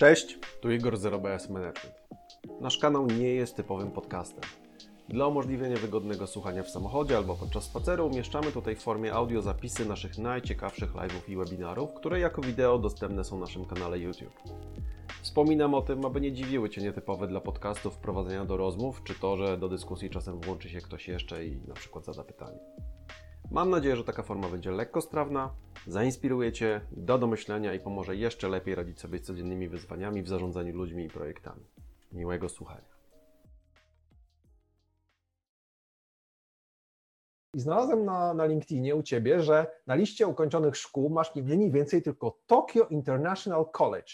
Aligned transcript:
Cześć, 0.00 0.38
tu 0.60 0.70
Igor 0.70 0.96
z 0.96 1.06
RBS 1.06 1.50
Management. 1.50 1.94
Nasz 2.60 2.78
kanał 2.78 3.06
nie 3.06 3.34
jest 3.34 3.56
typowym 3.56 3.90
podcastem. 3.90 4.50
Dla 5.08 5.26
umożliwienia 5.26 5.76
wygodnego 5.76 6.26
słuchania 6.26 6.62
w 6.62 6.70
samochodzie 6.70 7.16
albo 7.16 7.34
podczas 7.34 7.64
spaceru 7.64 8.06
umieszczamy 8.06 8.52
tutaj 8.52 8.76
w 8.76 8.82
formie 8.82 9.12
audio 9.12 9.42
zapisy 9.42 9.86
naszych 9.86 10.18
najciekawszych 10.18 10.92
live'ów 10.92 11.28
i 11.28 11.36
webinarów, 11.36 11.94
które 11.94 12.20
jako 12.20 12.42
wideo 12.42 12.78
dostępne 12.78 13.24
są 13.24 13.36
na 13.36 13.40
naszym 13.40 13.64
kanale 13.64 13.98
YouTube. 13.98 14.42
Wspominam 15.22 15.74
o 15.74 15.82
tym, 15.82 16.04
aby 16.04 16.20
nie 16.20 16.32
dziwiły 16.32 16.70
Cię 16.70 16.82
nietypowe 16.82 17.28
dla 17.28 17.40
podcastów 17.40 17.94
wprowadzenia 17.94 18.44
do 18.44 18.56
rozmów, 18.56 19.02
czy 19.04 19.14
to, 19.14 19.36
że 19.36 19.58
do 19.58 19.68
dyskusji 19.68 20.10
czasem 20.10 20.40
włączy 20.40 20.68
się 20.68 20.80
ktoś 20.80 21.08
jeszcze 21.08 21.46
i 21.46 21.60
na 21.68 21.74
przykład 21.74 22.04
zada 22.04 22.24
pytanie. 22.24 22.58
Mam 23.50 23.70
nadzieję, 23.70 23.96
że 23.96 24.04
taka 24.04 24.22
forma 24.22 24.48
będzie 24.48 24.70
lekko 24.70 25.00
strawna, 25.00 25.50
zainspiruje 25.86 26.52
Cię, 26.52 26.80
da 26.92 27.18
do 27.18 27.26
myślenia 27.26 27.74
i 27.74 27.80
pomoże 27.80 28.16
jeszcze 28.16 28.48
lepiej 28.48 28.74
radzić 28.74 29.00
sobie 29.00 29.18
z 29.18 29.22
codziennymi 29.22 29.68
wyzwaniami 29.68 30.22
w 30.22 30.28
zarządzaniu 30.28 30.76
ludźmi 30.76 31.04
i 31.04 31.08
projektami. 31.08 31.64
Miłego 32.12 32.48
słuchania. 32.48 32.90
I 37.54 37.60
znalazłem 37.60 38.04
na, 38.04 38.34
na 38.34 38.46
LinkedInie 38.46 38.96
u 38.96 39.02
Ciebie, 39.02 39.40
że 39.40 39.80
na 39.86 39.94
liście 39.94 40.26
ukończonych 40.26 40.76
szkół 40.76 41.10
masz 41.10 41.34
nie 41.34 41.42
mniej 41.42 41.70
więcej 41.70 42.02
tylko 42.02 42.38
Tokyo 42.46 42.86
International 42.86 43.70
College. 43.70 44.12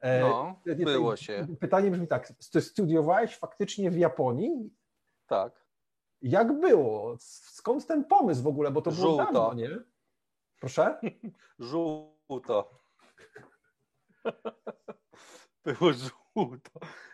E, 0.00 0.20
no, 0.20 0.60
było 0.84 1.16
się. 1.16 1.46
Pytanie 1.60 1.90
brzmi 1.90 2.06
tak, 2.06 2.32
ty 2.52 2.60
studiowałeś 2.60 3.36
faktycznie 3.36 3.90
w 3.90 3.98
Japonii? 3.98 4.70
Tak. 5.26 5.61
Jak 6.22 6.60
było? 6.60 7.16
Skąd 7.18 7.86
ten 7.86 8.04
pomysł 8.04 8.42
w 8.42 8.46
ogóle? 8.46 8.70
Bo 8.70 8.82
to 8.82 8.90
było 8.90 9.06
Żółto. 9.06 9.24
dawno, 9.24 9.54
nie? 9.54 9.70
Proszę? 10.60 11.00
Żółto. 11.58 12.82
Było 15.64 15.92
żółto. 15.92 16.70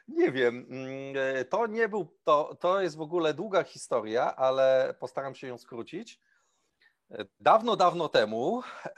Nie 0.09 0.33
wiem. 0.33 0.67
Mm, 0.71 1.37
e, 1.39 1.45
to 1.45 1.67
nie 1.67 1.89
był, 1.89 2.19
to, 2.25 2.57
to 2.61 2.81
jest 2.81 2.97
w 2.97 3.01
ogóle 3.01 3.35
długa 3.35 3.65
historia, 3.65 4.37
ale 4.37 4.95
postaram 5.01 5.35
się 5.35 5.47
ją 5.47 5.59
skrócić. 5.59 6.21
E, 7.11 7.25
dawno, 7.41 7.77
dawno 7.77 8.09
temu, 8.09 8.63
e, 8.85 8.93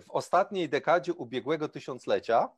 w 0.00 0.04
ostatniej 0.08 0.68
dekadzie 0.68 1.14
ubiegłego 1.14 1.68
tysiąclecia, 1.68 2.48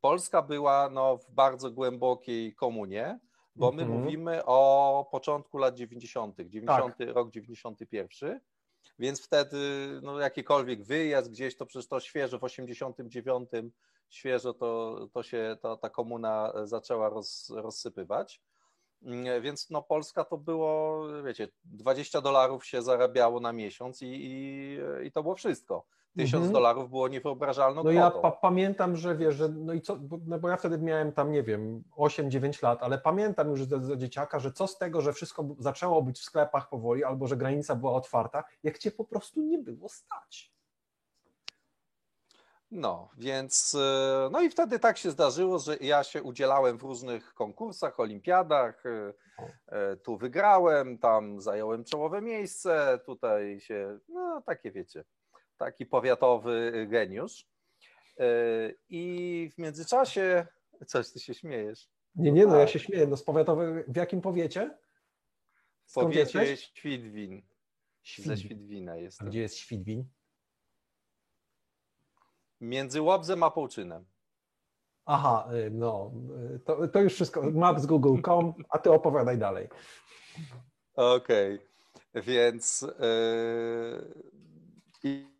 Polska 0.00 0.42
była 0.42 0.90
no, 0.90 1.16
w 1.16 1.30
bardzo 1.30 1.70
głębokiej 1.70 2.54
komunie 2.54 3.18
bo 3.56 3.72
my 3.72 3.82
mhm. 3.82 4.00
mówimy 4.00 4.44
o 4.44 5.08
początku 5.10 5.58
lat 5.58 5.74
90., 5.74 6.36
90 6.36 6.96
tak. 6.98 7.08
rok 7.08 7.30
91, 7.30 8.40
więc 8.98 9.24
wtedy 9.24 9.58
no, 10.02 10.18
jakikolwiek 10.18 10.82
wyjazd 10.84 11.30
gdzieś, 11.30 11.56
to 11.56 11.66
przecież 11.66 11.88
to 11.88 12.00
świeżo 12.00 12.38
w 12.38 12.44
89 12.44 13.50
świeżo 14.10 14.54
to, 14.54 14.98
to 15.12 15.22
się 15.22 15.56
to, 15.62 15.76
ta 15.76 15.90
komuna 15.90 16.52
zaczęła 16.64 17.08
roz, 17.08 17.50
rozsypywać. 17.50 18.42
Mm, 19.02 19.42
więc 19.42 19.70
no 19.70 19.82
Polska 19.82 20.24
to 20.24 20.38
było, 20.38 21.02
wiecie, 21.22 21.48
20 21.64 22.20
dolarów 22.20 22.66
się 22.66 22.82
zarabiało 22.82 23.40
na 23.40 23.52
miesiąc 23.52 24.02
i, 24.02 24.06
i, 24.06 24.78
i 25.04 25.12
to 25.12 25.22
było 25.22 25.34
wszystko. 25.34 25.86
Tysiąc 26.16 26.34
mhm. 26.46 26.52
dolarów 26.52 26.90
było 26.90 27.08
niewyobrażalną 27.08 27.84
No 27.84 27.90
ja 27.90 28.10
pa 28.10 28.30
pamiętam, 28.30 28.96
że 28.96 29.16
wiesz, 29.16 29.34
że 29.34 29.48
no 29.48 29.72
i 29.72 29.80
co, 29.80 29.98
no 30.26 30.38
bo 30.38 30.48
ja 30.48 30.56
wtedy 30.56 30.78
miałem 30.78 31.12
tam, 31.12 31.32
nie 31.32 31.42
wiem, 31.42 31.82
8-9 31.96 32.62
lat, 32.62 32.82
ale 32.82 32.98
pamiętam 32.98 33.50
już 33.50 33.64
za 33.64 33.96
dzieciaka, 33.96 34.38
że 34.38 34.52
co 34.52 34.66
z 34.66 34.78
tego, 34.78 35.00
że 35.00 35.12
wszystko 35.12 35.46
zaczęło 35.58 36.02
być 36.02 36.18
w 36.18 36.24
sklepach 36.24 36.68
powoli, 36.68 37.04
albo 37.04 37.26
że 37.26 37.36
granica 37.36 37.74
była 37.74 37.92
otwarta, 37.92 38.44
jak 38.62 38.78
cię 38.78 38.90
po 38.90 39.04
prostu 39.04 39.40
nie 39.40 39.58
było 39.58 39.88
stać. 39.88 40.52
No, 42.70 43.10
więc 43.18 43.76
e, 43.80 44.28
no 44.32 44.40
i 44.40 44.50
wtedy 44.50 44.78
tak 44.78 44.98
się 44.98 45.10
zdarzyło, 45.10 45.58
że 45.58 45.76
ja 45.76 46.04
się 46.04 46.22
udzielałem 46.22 46.78
w 46.78 46.82
różnych 46.82 47.34
konkursach, 47.34 48.00
olimpiadach. 48.00 48.86
E, 48.86 49.12
e, 49.66 49.96
tu 49.96 50.16
wygrałem, 50.16 50.98
tam 50.98 51.40
zająłem 51.40 51.84
czołowe 51.84 52.22
miejsce, 52.22 53.00
tutaj 53.06 53.60
się, 53.60 53.98
no 54.08 54.42
takie 54.46 54.72
wiecie, 54.72 55.04
taki 55.60 55.86
powiatowy 55.86 56.86
geniusz. 56.90 57.46
I 58.88 59.50
w 59.54 59.58
międzyczasie, 59.58 60.46
coś 60.86 61.12
ty 61.12 61.20
się 61.20 61.34
śmiejesz? 61.34 61.88
Nie, 62.14 62.32
nie, 62.32 62.46
no 62.46 62.56
ja 62.56 62.66
się 62.66 62.78
śmieję. 62.78 63.06
No 63.06 63.16
z 63.16 63.22
powiatowy, 63.22 63.84
w 63.88 63.96
jakim 63.96 64.20
powiecie? 64.20 64.78
W 65.86 65.92
powiecie 65.92 66.56
Świdwin. 66.56 67.42
Świdwin. 68.02 68.36
Ze 68.36 68.42
Świdwina 68.42 68.96
jest. 68.96 69.24
Gdzie 69.24 69.40
jest 69.40 69.56
Świdwin? 69.56 70.04
Między 72.60 73.02
Łobzem 73.02 73.42
a 73.42 73.50
Połczynem. 73.50 74.04
Aha, 75.06 75.48
y, 75.52 75.70
no, 75.70 76.12
y, 76.54 76.58
to, 76.58 76.88
to 76.88 77.00
już 77.00 77.14
wszystko. 77.14 77.42
Map 77.42 77.80
z 77.80 77.86
Google.com, 77.86 78.54
a 78.68 78.78
ty 78.78 78.92
opowiadaj 78.92 79.38
dalej. 79.38 79.68
Okej, 80.94 81.54
okay. 81.54 82.22
więc 82.22 82.86
yy, 85.02 85.30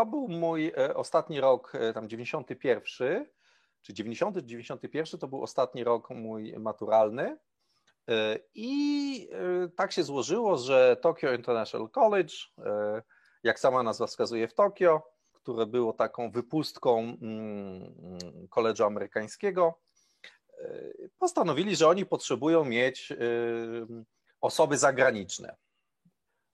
to 0.00 0.06
był 0.06 0.28
mój 0.28 0.72
e, 0.76 0.94
ostatni 0.94 1.40
rok, 1.40 1.72
e, 1.74 1.92
tam 1.92 2.08
91, 2.08 3.26
czy 3.82 3.94
90, 3.94 4.36
91 4.36 5.20
to 5.20 5.28
był 5.28 5.42
ostatni 5.42 5.84
rok 5.84 6.10
mój 6.10 6.54
maturalny. 6.58 7.38
E, 8.08 8.38
I 8.54 9.28
tak 9.76 9.92
się 9.92 10.02
złożyło, 10.02 10.58
że 10.58 10.96
Tokyo 11.00 11.32
International 11.32 11.90
College, 11.90 12.34
jak 13.42 13.60
sama 13.60 13.82
nazwa 13.82 14.06
wskazuje 14.06 14.48
w 14.48 14.54
Tokio, 14.54 15.02
które 15.32 15.66
było 15.66 15.92
taką 15.92 16.30
wypustką 16.30 17.16
koledżu 18.50 18.82
mm, 18.82 18.92
amerykańskiego, 18.92 19.80
e, 20.58 20.82
postanowili, 21.18 21.76
że 21.76 21.88
oni 21.88 22.06
potrzebują 22.06 22.64
mieć 22.64 23.12
osoby 24.40 24.76
zagraniczne, 24.76 25.56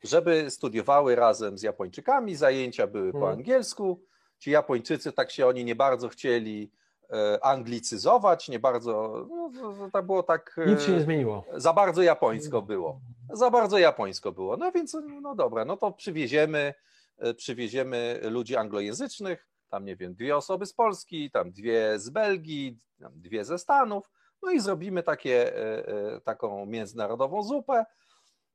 żeby 0.04 0.50
studiowały 0.50 1.16
razem 1.16 1.58
z 1.58 1.62
Japończykami, 1.62 2.36
zajęcia 2.36 2.86
były 2.86 3.12
po 3.12 3.18
hmm. 3.18 3.38
angielsku. 3.38 4.02
Ci 4.38 4.50
Japończycy 4.50 5.12
tak 5.12 5.30
się 5.30 5.46
oni 5.46 5.64
nie 5.64 5.74
bardzo 5.74 6.08
chcieli 6.08 6.70
e, 7.10 7.44
anglicyzować, 7.44 8.48
nie 8.48 8.58
bardzo, 8.58 9.26
no, 9.30 9.90
to 9.92 10.02
było 10.02 10.22
tak... 10.22 10.56
Nic 10.66 10.82
się 10.82 10.92
nie 10.92 11.00
zmieniło. 11.00 11.44
Za 11.54 11.72
bardzo 11.72 12.02
japońsko 12.02 12.62
było. 12.62 13.00
Za 13.32 13.50
bardzo 13.50 13.78
japońsko 13.78 14.32
było. 14.32 14.56
No 14.56 14.72
więc, 14.72 14.96
no 15.22 15.34
dobra, 15.34 15.64
no 15.64 15.76
to 15.76 15.92
przywieziemy 15.92 16.74
E, 17.18 17.34
przywieziemy 17.34 18.20
ludzi 18.22 18.56
anglojęzycznych, 18.56 19.48
tam 19.68 19.84
nie 19.84 19.96
wiem, 19.96 20.14
dwie 20.14 20.36
osoby 20.36 20.66
z 20.66 20.72
Polski, 20.72 21.30
tam 21.30 21.52
dwie 21.52 21.98
z 21.98 22.10
Belgii, 22.10 22.78
tam 23.00 23.12
dwie 23.20 23.44
ze 23.44 23.58
Stanów, 23.58 24.10
no 24.42 24.50
i 24.50 24.60
zrobimy 24.60 25.02
takie, 25.02 25.56
e, 25.56 25.88
e, 25.88 26.20
taką 26.20 26.66
międzynarodową 26.66 27.42
zupę. 27.42 27.84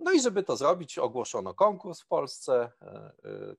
No 0.01 0.11
i 0.11 0.21
żeby 0.21 0.43
to 0.43 0.57
zrobić, 0.57 0.97
ogłoszono 0.97 1.53
konkurs 1.53 2.01
w 2.01 2.07
Polsce. 2.07 2.71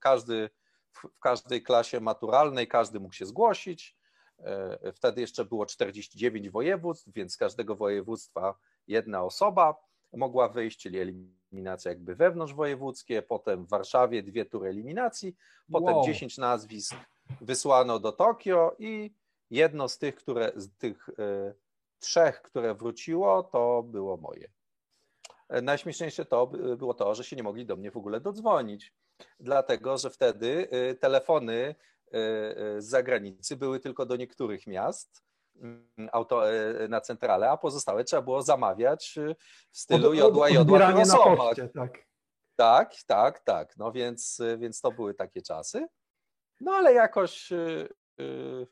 Każdy, 0.00 0.50
w 0.92 1.18
każdej 1.20 1.62
klasie 1.62 2.00
maturalnej 2.00 2.68
każdy 2.68 3.00
mógł 3.00 3.14
się 3.14 3.26
zgłosić. 3.26 3.96
Wtedy 4.94 5.20
jeszcze 5.20 5.44
było 5.44 5.66
49 5.66 6.50
województw, 6.50 7.08
więc 7.12 7.32
z 7.32 7.36
każdego 7.36 7.76
województwa 7.76 8.54
jedna 8.86 9.22
osoba 9.22 9.74
mogła 10.12 10.48
wyjść, 10.48 10.78
czyli 10.80 10.98
eliminacja 10.98 11.90
jakby 11.90 12.14
wewnątrzwojewódzkie, 12.14 13.22
potem 13.22 13.64
w 13.66 13.68
Warszawie 13.68 14.22
dwie 14.22 14.44
tury 14.44 14.68
eliminacji, 14.68 15.36
potem 15.72 15.94
wow. 15.94 16.04
10 16.04 16.38
nazwisk 16.38 16.94
wysłano 17.40 17.98
do 17.98 18.12
Tokio 18.12 18.76
i 18.78 19.14
jedno 19.50 19.88
z 19.88 19.98
tych, 19.98 20.14
które, 20.14 20.52
z 20.56 20.76
tych 20.76 21.08
y, 21.08 21.12
trzech, 21.98 22.42
które 22.42 22.74
wróciło, 22.74 23.42
to 23.42 23.82
było 23.82 24.16
moje. 24.16 24.48
E, 25.52 25.62
najśmieszniejsze 25.62 26.24
to 26.24 26.46
było 26.76 26.94
to, 26.94 27.14
że 27.14 27.24
się 27.24 27.36
nie 27.36 27.42
mogli 27.42 27.66
do 27.66 27.76
mnie 27.76 27.90
w 27.90 27.96
ogóle 27.96 28.20
dodzwonić, 28.20 28.92
dlatego 29.40 29.98
że 29.98 30.10
wtedy 30.10 30.68
y, 30.90 30.94
telefony 30.94 31.74
z 32.78 32.84
zagranicy 32.84 33.56
były 33.56 33.80
tylko 33.80 34.06
do 34.06 34.16
niektórych 34.16 34.66
miast, 34.66 35.22
Mm, 35.60 36.08
auto 36.12 36.50
e, 36.50 36.88
na 36.88 37.00
centralę, 37.00 37.50
a 37.50 37.56
pozostałe 37.56 38.04
trzeba 38.04 38.22
było 38.22 38.42
zamawiać 38.42 39.18
e, 39.18 39.34
w 39.70 39.78
stylu 39.78 40.10
od, 40.10 40.16
jodła, 40.16 40.50
jodła, 40.50 40.78
na 40.78 41.16
poczcie, 41.16 41.68
tak. 41.68 42.06
tak, 42.56 42.94
tak, 43.06 43.40
tak. 43.40 43.76
No 43.76 43.92
więc, 43.92 44.40
e, 44.40 44.58
więc 44.58 44.80
to 44.80 44.90
były 44.92 45.14
takie 45.14 45.42
czasy. 45.42 45.86
No 46.60 46.72
ale 46.72 46.92
jakoś 46.92 47.52
mm, 47.52 48.66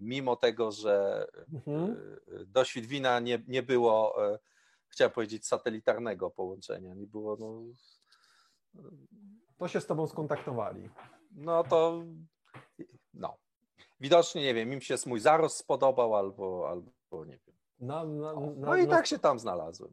mimo 0.00 0.36
tego, 0.36 0.72
że 0.72 1.26
mhm. 1.52 2.16
do 2.46 2.64
Świdwina 2.64 3.20
nie, 3.20 3.42
nie 3.48 3.62
było, 3.62 4.16
chciałem 4.88 5.12
powiedzieć, 5.12 5.46
satelitarnego 5.46 6.30
połączenia, 6.30 6.94
nie 6.94 7.06
było, 7.06 7.36
no... 7.40 7.62
To 9.58 9.68
się 9.68 9.80
z 9.80 9.86
tobą 9.86 10.06
skontaktowali. 10.06 10.90
No 11.30 11.64
to, 11.64 12.02
no, 13.14 13.36
widocznie, 14.00 14.42
nie 14.42 14.54
wiem, 14.54 14.72
im 14.72 14.80
się 14.80 14.94
mój 15.06 15.20
zarost 15.20 15.56
spodobał 15.56 16.16
albo, 16.16 16.68
albo 16.70 17.24
nie 17.24 17.38
wiem. 17.46 17.56
Na, 17.80 18.04
na, 18.04 18.32
na, 18.32 18.40
no 18.56 18.76
i 18.76 18.88
tak 18.88 19.06
się 19.06 19.18
tam 19.18 19.38
znalazłem. 19.38 19.92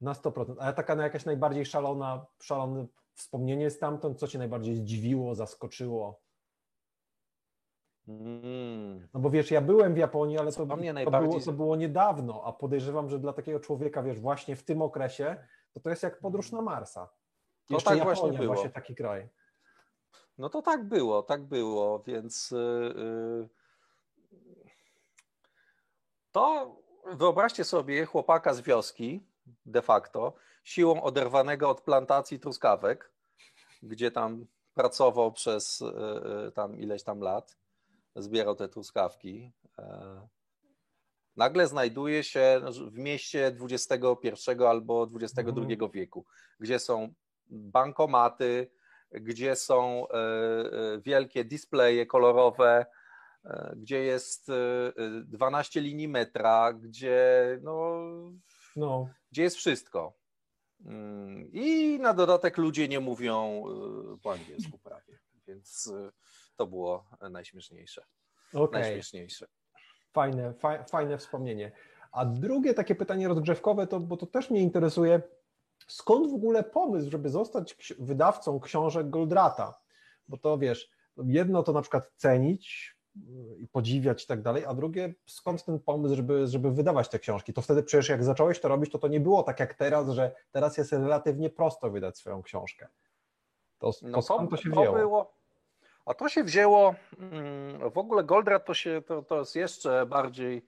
Na 0.00 0.12
100%. 0.12 0.56
A 0.58 0.72
taka 0.72 1.02
jakaś 1.02 1.24
najbardziej 1.24 1.66
szalona, 1.66 2.26
szalone 2.42 2.86
wspomnienie 3.14 3.70
stamtąd, 3.70 4.18
co 4.18 4.28
cię 4.28 4.38
najbardziej 4.38 4.76
zdziwiło, 4.76 5.34
zaskoczyło? 5.34 6.20
Mm. 8.08 9.08
No 9.14 9.20
bo 9.20 9.30
wiesz, 9.30 9.50
ja 9.50 9.60
byłem 9.60 9.94
w 9.94 9.96
Japonii, 9.96 10.38
ale 10.38 10.52
to, 10.52 10.66
to, 10.66 10.76
najbardziej... 10.76 11.30
było, 11.30 11.40
to 11.40 11.52
było 11.52 11.76
niedawno, 11.76 12.42
a 12.44 12.52
podejrzewam, 12.52 13.08
że 13.08 13.18
dla 13.18 13.32
takiego 13.32 13.60
człowieka, 13.60 14.02
wiesz, 14.02 14.20
właśnie 14.20 14.56
w 14.56 14.62
tym 14.62 14.82
okresie, 14.82 15.36
to 15.72 15.80
to 15.80 15.90
jest 15.90 16.02
jak 16.02 16.18
podróż 16.18 16.52
na 16.52 16.62
Marsa. 16.62 17.08
To 17.66 17.74
Jeszcze 17.74 17.90
tak 17.90 17.98
Japonia, 17.98 18.20
właśnie 18.20 18.38
było. 18.38 18.54
właśnie 18.54 18.70
taki 18.70 18.94
kraj. 18.94 19.28
No 20.38 20.48
to 20.48 20.62
tak 20.62 20.84
było, 20.84 21.22
tak 21.22 21.42
było, 21.42 21.98
więc 21.98 22.50
yy, 22.50 23.48
to 26.32 26.76
wyobraźcie 27.12 27.64
sobie 27.64 28.06
chłopaka 28.06 28.54
z 28.54 28.60
wioski, 28.60 29.26
de 29.66 29.82
facto, 29.82 30.34
siłą 30.64 31.02
oderwanego 31.02 31.70
od 31.70 31.80
plantacji 31.80 32.40
truskawek, 32.40 33.12
gdzie 33.82 34.10
tam 34.10 34.46
pracował 34.74 35.32
przez 35.32 35.80
yy, 35.80 36.52
tam 36.52 36.76
ileś 36.78 37.02
tam 37.02 37.20
lat, 37.20 37.56
zbierał 38.16 38.54
te 38.54 38.68
truskawki. 38.68 39.52
Yy. 39.78 39.84
Nagle 41.36 41.68
znajduje 41.68 42.24
się 42.24 42.60
w 42.90 42.98
mieście 42.98 43.56
XXI 43.70 44.64
albo 44.68 45.08
XXI 45.20 45.40
mhm. 45.40 45.90
wieku, 45.92 46.24
gdzie 46.60 46.78
są 46.78 47.14
bankomaty, 47.50 48.70
gdzie 49.10 49.56
są 49.56 50.08
e, 50.08 50.14
e, 50.14 51.00
wielkie 51.00 51.44
displaye 51.44 52.06
kolorowe, 52.06 52.86
e, 53.44 53.74
gdzie 53.76 53.98
jest 53.98 54.50
12 55.24 55.80
linii 55.80 56.08
metra, 56.08 56.72
gdzie, 56.72 57.58
no, 57.62 58.00
no. 58.76 59.08
gdzie 59.32 59.42
jest 59.42 59.56
wszystko. 59.56 60.16
Mm, 60.84 61.50
I 61.52 61.98
na 61.98 62.14
dodatek 62.14 62.58
ludzie 62.58 62.88
nie 62.88 63.00
mówią 63.00 63.64
po 64.22 64.32
angielsku 64.32 64.78
prawie, 64.78 65.18
więc 65.46 65.92
to 66.56 66.66
było 66.66 67.04
najśmieszniejsze. 67.30 68.04
Okay. 68.54 68.80
Najśmieszniejsze. 68.80 69.46
Fajne, 70.12 70.54
fa 70.54 70.84
fajne 70.84 71.18
wspomnienie. 71.18 71.72
A 72.12 72.24
drugie 72.24 72.74
takie 72.74 72.94
pytanie 72.94 73.28
rozgrzewkowe, 73.28 73.86
to, 73.86 74.00
bo 74.00 74.16
to 74.16 74.26
też 74.26 74.50
mnie 74.50 74.60
interesuje, 74.60 75.22
skąd 75.88 76.30
w 76.30 76.34
ogóle 76.34 76.64
pomysł, 76.64 77.10
żeby 77.10 77.30
zostać 77.30 77.94
wydawcą 77.98 78.60
książek 78.60 79.10
Goldrata? 79.10 79.80
Bo 80.28 80.38
to 80.38 80.58
wiesz, 80.58 80.90
jedno 81.24 81.62
to 81.62 81.72
na 81.72 81.82
przykład 81.82 82.12
cenić 82.16 82.96
y, 83.16 83.20
i 83.58 83.68
podziwiać 83.68 84.24
i 84.24 84.26
tak 84.26 84.42
dalej, 84.42 84.64
a 84.64 84.74
drugie 84.74 85.14
skąd 85.26 85.64
ten 85.64 85.80
pomysł, 85.80 86.14
żeby, 86.14 86.46
żeby 86.46 86.70
wydawać 86.70 87.08
te 87.08 87.18
książki? 87.18 87.52
To 87.52 87.62
wtedy 87.62 87.82
przecież 87.82 88.08
jak 88.08 88.24
zacząłeś 88.24 88.60
to 88.60 88.68
robić, 88.68 88.92
to 88.92 88.98
to 88.98 89.08
nie 89.08 89.20
było 89.20 89.42
tak 89.42 89.60
jak 89.60 89.74
teraz, 89.74 90.10
że 90.10 90.34
teraz 90.50 90.78
jest 90.78 90.92
relatywnie 90.92 91.50
prosto 91.50 91.90
wydać 91.90 92.18
swoją 92.18 92.42
książkę. 92.42 92.88
To, 93.78 93.92
to 93.92 93.98
no 94.02 94.22
skąd 94.22 94.50
to 94.50 94.56
się 94.56 94.70
wzięło? 94.70 94.86
To 94.86 94.92
było, 94.92 95.34
a 96.06 96.14
to 96.14 96.28
się 96.28 96.44
wzięło, 96.44 96.94
mm, 97.18 97.90
w 97.90 97.98
ogóle 97.98 98.24
Goldrat 98.24 98.64
to, 98.64 98.74
się, 98.74 99.02
to, 99.06 99.22
to 99.22 99.38
jest 99.38 99.56
jeszcze 99.56 100.06
bardziej 100.06 100.66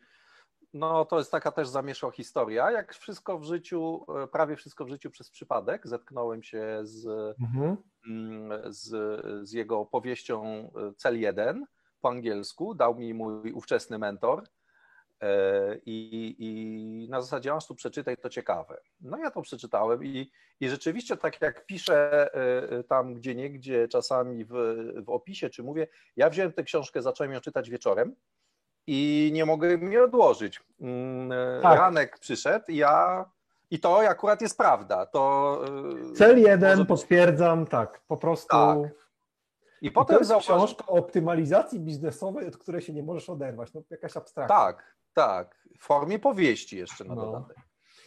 no 0.75 1.05
to 1.05 1.19
jest 1.19 1.31
taka 1.31 1.53
też 1.53 1.69
zamieszła 1.69 2.11
historia. 2.11 2.71
Jak 2.71 2.95
wszystko 2.95 3.39
w 3.39 3.45
życiu, 3.45 4.05
e, 4.23 4.27
prawie 4.27 4.57
wszystko 4.57 4.85
w 4.85 4.89
życiu 4.89 5.11
przez 5.11 5.31
przypadek, 5.31 5.87
zetknąłem 5.87 6.43
się 6.43 6.81
z, 6.83 7.07
mhm. 7.41 7.77
Mm, 8.07 8.73
z, 8.73 8.91
z 9.49 9.53
jego 9.53 9.87
powieścią 9.87 10.45
e, 10.45 10.95
Cel 10.97 11.21
1 11.21 11.67
po 12.01 12.09
angielsku. 12.09 12.75
Dał 12.75 12.95
mi 12.95 13.15
mój 13.15 13.53
ówczesny 13.53 13.99
mentor. 13.99 14.45
E, 15.21 15.77
I, 15.87 16.37
I, 16.39 17.09
na 17.11 17.21
zasadzie, 17.21 17.55
aż 17.55 17.67
tu 17.67 17.75
przeczytaj, 17.75 18.17
to 18.17 18.29
ciekawe. 18.29 18.81
No 19.01 19.19
ja 19.19 19.31
to 19.31 19.43
przeczytałem 19.43 20.05
i, 20.05 20.31
i 20.61 20.69
rzeczywiście 20.69 21.17
tak 21.17 21.41
jak 21.41 21.67
piszę 21.67 22.31
tam 22.89 23.15
gdzie 23.15 23.35
niegdzie 23.35 23.89
czasami 23.89 24.45
w, 24.45 24.53
w 25.05 25.11
opisie, 25.11 25.51
czy 25.51 25.63
mówię, 25.63 25.87
ja 26.17 26.31
wziąłem 26.31 26.53
tę 26.53 26.63
książkę, 26.63 27.03
zacząłem 27.03 27.33
ją 27.33 27.41
czytać 27.41 27.71
wieczorem, 27.71 28.15
i 28.91 29.31
nie 29.33 29.47
mogę 29.47 29.79
mi 29.79 29.99
odłożyć. 29.99 30.61
Mm, 30.81 31.31
tak. 31.63 31.79
Ranek 31.79 32.19
przyszedł 32.19 32.65
i 32.69 32.77
ja. 32.77 33.25
I 33.71 33.81
to 33.81 33.99
akurat 33.99 34.43
jest 34.43 34.59
prawda. 34.59 35.07
To, 35.07 35.61
Cel 36.15 36.39
jeden, 36.39 36.79
być... 36.79 36.89
potwierdzam, 36.89 37.67
tak, 37.67 38.01
po 38.07 38.17
prostu. 38.17 38.49
Tak. 38.49 38.79
I, 39.83 39.87
I 39.87 39.91
potem 39.91 40.17
to 40.17 40.35
jest 40.35 40.47
książka 40.47 40.87
o 40.87 40.93
optymalizacji 40.93 41.81
biznesowej, 41.81 42.47
od 42.47 42.57
której 42.57 42.83
się 42.83 42.93
nie 42.93 43.03
możesz 43.03 43.31
oderwać. 43.31 43.75
No, 43.75 43.83
jakaś 43.91 44.17
abstrakcja. 44.17 44.57
Tak, 44.57 44.97
tak. 45.23 45.59
W 45.79 45.87
formie 45.87 46.19
powieści 46.19 46.77
jeszcze 46.77 47.05
na 47.05 47.15
no. 47.15 47.25
dodatek. 47.27 47.57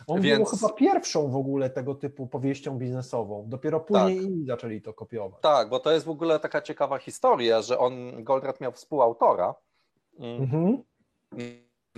On 0.08 0.22
Więc... 0.22 0.38
był 0.50 0.58
chyba 0.58 0.74
pierwszą 0.74 1.32
w 1.32 1.36
ogóle 1.36 1.70
tego 1.70 1.96
typu 1.96 2.28
powieścią 2.28 2.78
biznesową. 2.78 3.46
Dopiero 3.50 3.80
później 3.80 4.18
tak. 4.18 4.26
inni 4.26 4.46
zaczęli 4.46 4.82
to 4.82 4.94
kopiować. 4.94 5.42
Tak, 5.42 5.70
bo 5.70 5.80
to 5.80 5.92
jest 5.92 6.06
w 6.06 6.10
ogóle 6.10 6.40
taka 6.40 6.62
ciekawa 6.62 6.98
historia, 6.98 7.62
że 7.62 7.80
on, 7.80 8.24
Goldratt 8.24 8.62
miał 8.62 8.72
współautora, 8.72 9.56
Mhm. 10.20 10.84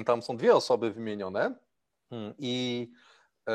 Tam 0.05 0.21
są 0.21 0.37
dwie 0.37 0.55
osoby 0.55 0.91
wymienione 0.91 1.55
mm, 2.11 2.33
i 2.37 2.87
e, 3.49 3.53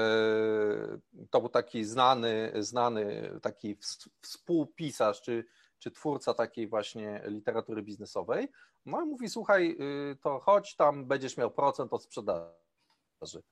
to 1.31 1.41
był 1.41 1.49
taki 1.49 1.85
znany, 1.85 2.53
znany 2.59 3.31
taki 3.43 3.79
współpisarz, 4.23 5.23
czy, 5.23 5.45
czy 5.79 5.91
twórca 5.91 6.35
takiej 6.35 6.69
właśnie 6.69 7.23
literatury 7.25 7.83
biznesowej. 7.83 8.49
No 8.87 9.03
i 9.03 9.05
mówi, 9.05 9.29
słuchaj, 9.29 9.77
y, 10.13 10.17
to 10.17 10.39
chodź 10.39 10.77
tam, 10.77 11.07
będziesz 11.07 11.37
miał 11.37 11.51
procent 11.51 11.93
od 11.93 12.03
sprzedaży. 12.03 13.43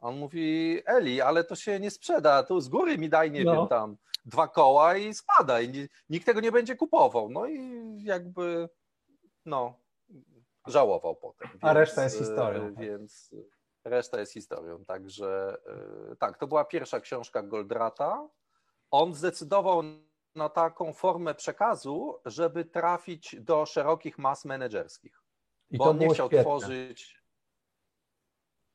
On 0.00 0.18
mówi, 0.18 0.78
Eli, 0.86 1.20
ale 1.20 1.44
to 1.44 1.56
się 1.56 1.80
nie 1.80 1.90
sprzeda, 1.90 2.42
tu 2.42 2.60
z 2.60 2.68
góry 2.68 2.98
mi 2.98 3.08
daj, 3.08 3.30
nie 3.30 3.44
no. 3.44 3.52
wiem, 3.52 3.68
tam 3.68 3.96
dwa 4.24 4.48
koła 4.48 4.96
i 4.96 5.14
spadaj, 5.14 5.88
nikt 6.08 6.26
tego 6.26 6.40
nie 6.40 6.52
będzie 6.52 6.76
kupował. 6.76 7.30
No 7.30 7.46
i 7.46 7.82
jakby, 8.02 8.68
no, 9.46 9.74
żałował 10.66 11.16
potem. 11.16 11.48
Więc, 11.50 11.64
A 11.64 11.72
reszta 11.72 12.04
jest 12.04 12.18
historią. 12.18 12.62
E, 12.62 12.72
więc 12.72 13.30
reszta 13.84 14.20
jest 14.20 14.32
historią. 14.32 14.84
Także 14.84 15.56
e, 16.12 16.16
tak, 16.16 16.38
to 16.38 16.46
była 16.46 16.64
pierwsza 16.64 17.00
książka 17.00 17.42
Goldrata. 17.42 18.28
On 18.90 19.14
zdecydował 19.14 19.82
na 20.34 20.48
taką 20.48 20.92
formę 20.92 21.34
przekazu, 21.34 22.18
żeby 22.24 22.64
trafić 22.64 23.36
do 23.40 23.66
szerokich 23.66 24.18
mas 24.18 24.44
menedżerskich. 24.44 25.22
I 25.70 25.78
bo 25.78 25.84
on 25.84 25.98
nie 25.98 26.08
chciał 26.08 26.26
świetne. 26.26 26.44
tworzyć. 26.44 27.22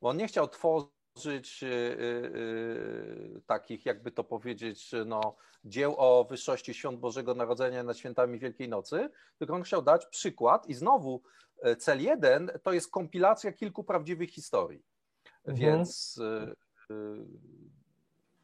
Bo 0.01 0.09
on 0.09 0.17
nie 0.17 0.27
chciał 0.27 0.47
tworzyć 0.47 1.61
yy, 1.61 3.41
takich, 3.45 3.85
jakby 3.85 4.11
to 4.11 4.23
powiedzieć, 4.23 4.91
no, 5.05 5.35
dzieł 5.63 5.95
o 5.97 6.25
wyższości 6.29 6.73
świąt 6.73 6.99
Bożego 6.99 7.35
Narodzenia 7.35 7.83
nad 7.83 7.97
świętami 7.97 8.39
Wielkiej 8.39 8.69
Nocy, 8.69 9.09
tylko 9.37 9.53
on 9.55 9.63
chciał 9.63 9.81
dać 9.81 10.05
przykład 10.05 10.69
i 10.69 10.73
znowu 10.73 11.21
E, 11.61 11.75
cel 11.75 12.01
1 12.01 12.51
to 12.63 12.73
jest 12.73 12.91
kompilacja 12.91 13.51
kilku 13.51 13.83
prawdziwych 13.83 14.31
historii. 14.31 14.83
Mhm. 15.45 15.57
Więc. 15.57 16.19
E, 16.23 16.55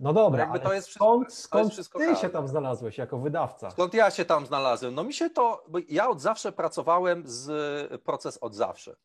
no 0.04 0.14
dobra, 0.14 0.44
jakby 0.44 0.60
to 0.60 0.74
jest 0.74 0.90
skąd, 0.90 1.28
wszystko, 1.28 1.48
skąd 1.48 1.64
jest 1.64 1.74
wszystko 1.74 2.00
ty 2.00 2.16
się 2.16 2.30
tam 2.30 2.48
znalazłeś 2.48 2.98
jako 2.98 3.18
wydawca? 3.18 3.72
Skąd 3.72 3.94
ja 3.94 4.12
się 4.12 4.26
tam 4.26 4.46
znalazłem? 4.46 4.96
No 4.96 5.04
mi 5.04 5.14
się 5.14 5.30
to, 5.30 5.64
bo 5.70 5.80
ja 5.90 6.10
od 6.10 6.22
zawsze 6.22 6.52
pracowałem 6.52 7.24
z 7.26 8.02
proces 8.04 8.38
od 8.38 8.56
zawsze. 8.56 8.96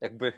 Jakby 0.00 0.32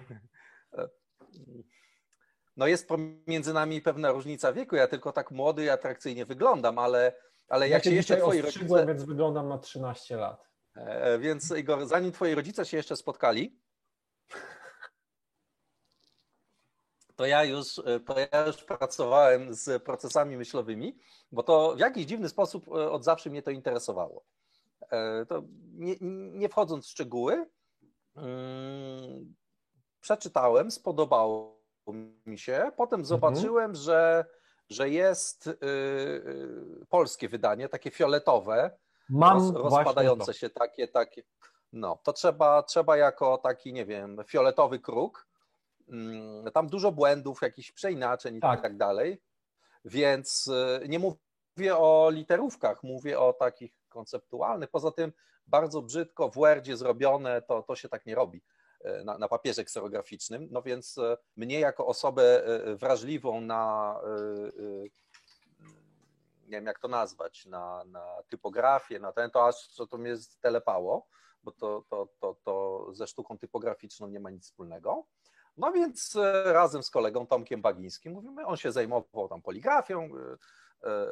no 2.56 2.66
jest 2.66 2.88
pomiędzy 2.88 3.52
nami 3.52 3.82
pewna 3.82 4.12
różnica 4.12 4.52
wieku, 4.52 4.76
ja 4.76 4.88
tylko 4.88 5.12
tak 5.12 5.30
młody 5.30 5.64
i 5.64 5.70
atrakcyjnie 5.70 6.26
wyglądam, 6.26 6.78
ale, 6.78 7.12
ale 7.48 7.68
ja 7.68 7.74
jak 7.74 7.84
się 7.84 7.90
jeszcze 7.90 8.16
twoi 8.16 8.42
rodzice... 8.42 8.86
więc 8.86 9.04
wyglądam 9.04 9.48
na 9.48 9.58
13 9.58 10.16
lat. 10.16 10.48
E, 10.76 11.18
więc 11.18 11.50
Igor, 11.50 11.86
zanim 11.86 12.12
twoi 12.12 12.34
rodzice 12.34 12.64
się 12.64 12.76
jeszcze 12.76 12.96
spotkali, 12.96 13.60
to 17.16 17.26
ja 17.26 17.44
już, 17.44 17.74
to 18.06 18.14
ja 18.32 18.46
już 18.46 18.56
pracowałem 18.56 19.54
z 19.54 19.82
procesami 19.82 20.36
myślowymi, 20.36 20.98
bo 21.32 21.42
to 21.42 21.74
w 21.76 21.78
jakiś 21.78 22.06
dziwny 22.06 22.28
sposób 22.28 22.68
e, 22.68 22.90
od 22.90 23.04
zawsze 23.04 23.30
mnie 23.30 23.42
to 23.42 23.50
interesowało. 23.50 24.24
E, 24.90 25.26
to 25.26 25.42
nie, 25.72 25.96
nie 26.32 26.48
wchodząc 26.48 26.86
w 26.86 26.90
szczegóły, 26.90 27.46
mm, 28.16 29.34
przeczytałem, 30.00 30.70
spodobało 30.70 31.64
mi 32.26 32.38
się. 32.38 32.70
Potem 32.76 33.00
mhm. 33.00 33.04
zobaczyłem, 33.04 33.70
mhm. 33.70 33.84
że, 33.84 34.24
że 34.70 34.90
jest 34.90 35.50
polskie 36.88 37.28
wydanie, 37.28 37.68
takie 37.68 37.90
fioletowe, 37.90 38.70
Mam 39.08 39.38
roz, 39.38 39.72
rozpadające 39.72 40.34
się 40.34 40.50
takie, 40.50 40.88
takie. 40.88 41.22
No, 41.72 41.98
to 42.02 42.12
trzeba, 42.12 42.62
trzeba 42.62 42.96
jako 42.96 43.38
taki, 43.38 43.72
nie 43.72 43.86
wiem, 43.86 44.16
fioletowy 44.26 44.78
kruk. 44.78 45.26
Mm, 45.88 46.52
tam 46.52 46.68
dużo 46.68 46.92
błędów, 46.92 47.42
jakichś 47.42 47.72
przeinaczeń 47.72 48.40
tak. 48.40 48.58
i 48.58 48.62
tak 48.62 48.76
dalej. 48.76 49.22
Więc 49.84 50.46
y, 50.82 50.88
nie 50.88 50.98
mówię 50.98 51.76
o 51.76 52.10
literówkach, 52.12 52.82
mówię 52.82 53.20
o 53.20 53.32
takich 53.32 53.72
konceptualnych. 53.88 54.70
Poza 54.70 54.90
tym 54.90 55.12
bardzo 55.46 55.82
brzydko 55.82 56.28
w 56.28 56.34
Wordzie 56.34 56.76
zrobione, 56.76 57.42
to, 57.42 57.62
to 57.62 57.76
się 57.76 57.88
tak 57.88 58.06
nie 58.06 58.14
robi 58.14 58.42
y, 58.86 59.04
na, 59.04 59.18
na 59.18 59.28
papierze 59.28 59.64
kserograficznym. 59.64 60.48
No 60.50 60.62
więc 60.62 60.98
y, 60.98 61.16
mnie 61.36 61.60
jako 61.60 61.86
osobę 61.86 62.42
wrażliwą 62.76 63.40
na 63.40 63.94
nie 66.44 66.50
wiem 66.50 66.66
jak 66.66 66.78
to 66.78 66.88
nazwać, 66.88 67.46
na, 67.46 67.84
na 67.84 68.22
typografię, 68.28 68.98
na 68.98 69.12
ten, 69.12 69.30
to 69.30 69.46
aż 69.46 69.68
co 69.68 69.86
to 69.86 69.98
mnie 69.98 70.14
telepało, 70.40 71.06
bo 71.42 71.52
to, 71.52 71.84
to, 71.90 72.08
to, 72.20 72.36
to 72.44 72.86
ze 72.92 73.06
sztuką 73.06 73.38
typograficzną 73.38 74.06
nie 74.06 74.20
ma 74.20 74.30
nic 74.30 74.44
wspólnego. 74.44 75.06
No 75.56 75.72
więc 75.72 76.16
e, 76.16 76.52
razem 76.52 76.82
z 76.82 76.90
kolegą 76.90 77.26
Tomkiem 77.26 77.62
Bagińskim 77.62 78.12
mówimy, 78.12 78.46
on 78.46 78.56
się 78.56 78.72
zajmował 78.72 79.28
tam 79.28 79.42
poligrafią, 79.42 80.02
e, 80.02 80.88
e, 80.88 81.06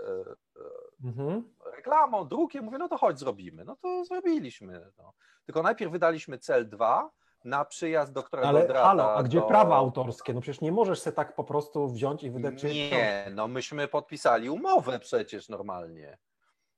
mhm. 1.05 1.55
reklamą, 1.77 2.29
drukiem, 2.29 2.65
mówię, 2.65 2.79
no 2.79 2.89
to 2.89 2.97
chodź 2.99 3.19
zrobimy. 3.19 3.65
No 3.65 3.77
to 3.77 4.05
zrobiliśmy. 4.05 4.93
No. 4.99 5.13
Tylko 5.45 5.63
najpierw 5.63 5.93
wydaliśmy 5.93 6.39
cel 6.39 6.69
2 6.69 7.11
na 7.45 7.65
przyjazd 7.65 8.13
doktora 8.13 8.43
Ale 8.43 8.61
Godrata 8.61 8.85
halo, 8.85 9.15
a 9.15 9.23
gdzie 9.23 9.41
do... 9.41 9.47
prawa 9.47 9.77
autorskie? 9.77 10.35
No 10.35 10.41
przecież 10.41 10.61
nie 10.61 10.73
możesz 10.73 11.05
się 11.05 11.13
tak 11.13 11.35
po 11.35 11.45
prostu 11.45 11.89
wziąć 11.89 12.23
i 12.23 12.31
wydać 12.31 12.63
Nie, 12.63 13.27
no 13.35 13.49
myśmy 13.49 13.89
podpisali 13.89 14.51
umowę 14.51 14.99
przecież 14.99 15.49
normalnie. 15.49 16.19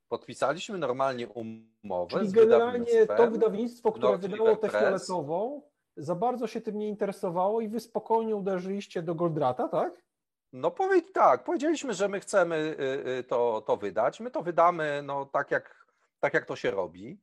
Podpisaliśmy 0.08 0.78
normalnie 0.78 1.28
umowę 1.28 2.18
Czyli 2.18 2.32
generalnie 2.32 3.06
to 3.06 3.30
wydawnictwo, 3.30 3.92
które 3.92 4.18
Dr. 4.18 4.30
wydało 4.30 4.56
tę 4.56 4.68
fioletową, 4.68 5.62
za 5.96 6.14
bardzo 6.14 6.46
się 6.46 6.60
tym 6.60 6.78
nie 6.78 6.88
interesowało 6.88 7.60
i 7.60 7.68
wy 7.68 7.80
spokojnie 7.80 8.36
uderzyliście 8.36 9.02
do 9.02 9.14
Goldrata, 9.14 9.68
tak? 9.68 10.04
No 10.52 10.70
powiedz 10.70 11.12
tak, 11.12 11.44
powiedzieliśmy, 11.44 11.94
że 11.94 12.08
my 12.08 12.20
chcemy 12.20 12.56
y, 12.56 13.08
y, 13.18 13.24
to, 13.24 13.62
to 13.66 13.76
wydać. 13.76 14.20
My 14.20 14.30
to 14.30 14.42
wydamy 14.42 15.02
no, 15.02 15.26
tak, 15.26 15.50
jak, 15.50 15.86
tak, 16.20 16.34
jak 16.34 16.46
to 16.46 16.56
się 16.56 16.70
robi. 16.70 17.20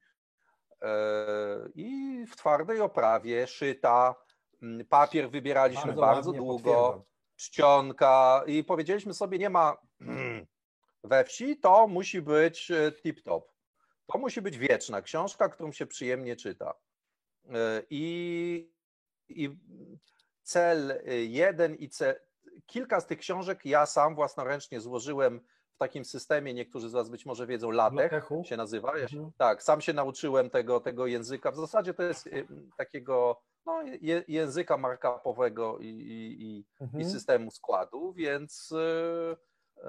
E, 0.82 0.96
I 1.76 2.26
w 2.32 2.36
twardej 2.36 2.82
oprawie, 2.82 3.48
szyta, 3.48 4.16
mm, 4.62 4.86
papier 4.86 5.30
wybieraliśmy 5.30 5.94
bardzo, 5.94 6.02
bardzo 6.02 6.32
długo, 6.32 6.74
potwierdzam. 6.74 7.04
czcionka 7.36 8.44
i 8.48 8.64
powiedzieliśmy 8.64 9.14
sobie, 9.14 9.40
nie 9.40 9.50
ma 9.50 9.78
we 11.04 11.24
wsi, 11.24 11.60
to 11.60 11.88
musi 11.88 12.22
być 12.22 12.72
e, 12.72 12.92
tip-top. 12.92 13.42
To 14.08 14.18
musi 14.18 14.42
być 14.42 14.58
wieczna 14.58 15.02
książka, 15.02 15.50
którą 15.50 15.72
się 15.72 15.86
przyjemnie 15.86 16.36
czyta. 16.36 16.74
E, 17.50 17.84
I, 17.90 18.72
i 19.30 19.50
cel 20.44 21.02
jeden 21.28 21.76
i 21.76 21.90
cel, 21.90 22.16
kilka 22.66 23.00
z 23.02 23.08
tych 23.08 23.20
książek 23.20 23.66
ja 23.66 23.86
sam 23.86 24.16
własnoręcznie 24.16 24.82
złożyłem 24.82 25.40
w 25.76 25.78
takim 25.78 26.06
systemie, 26.06 26.54
niektórzy 26.54 26.90
z 26.90 26.94
Was 26.94 27.10
być 27.10 27.26
może 27.26 27.48
wiedzą, 27.48 27.72
LaTeX 27.72 28.12
się 28.44 28.58
nazywa. 28.58 28.98
Ja 28.98 29.08
się, 29.08 29.18
Mhm. 29.18 29.32
Tak, 29.38 29.64
sam 29.64 29.82
się 29.82 29.94
nauczyłem 29.94 30.50
tego, 30.50 30.80
tego 30.80 31.08
języka. 31.08 31.52
W 31.52 31.56
zasadzie 31.56 31.94
to 31.94 32.04
jest 32.04 32.28
y, 32.28 32.48
takiego 32.78 33.42
no, 33.66 33.82
je, 34.02 34.24
języka 34.28 34.78
markupowego 34.78 35.80
i, 35.80 35.86
i, 35.88 36.44
i, 36.44 36.66
Mhm. 36.82 37.02
i 37.02 37.06
systemu 37.06 37.52
składu, 37.52 38.14
więc 38.14 38.72
y, 38.72 38.76
y, 39.78 39.82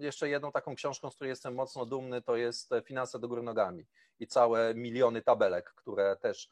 jeszcze 0.00 0.28
jedną 0.28 0.52
taką 0.52 0.74
książką, 0.74 1.10
z 1.10 1.14
której 1.14 1.28
jestem 1.28 1.54
mocno 1.54 1.86
dumny, 1.86 2.22
to 2.22 2.36
jest 2.36 2.70
Finanse 2.84 3.18
do 3.18 3.28
góry 3.28 3.42
nogami 3.42 3.86
i 4.18 4.26
całe 4.26 4.74
miliony 4.74 5.22
tabelek, 5.22 5.72
które 5.76 6.16
też 6.16 6.50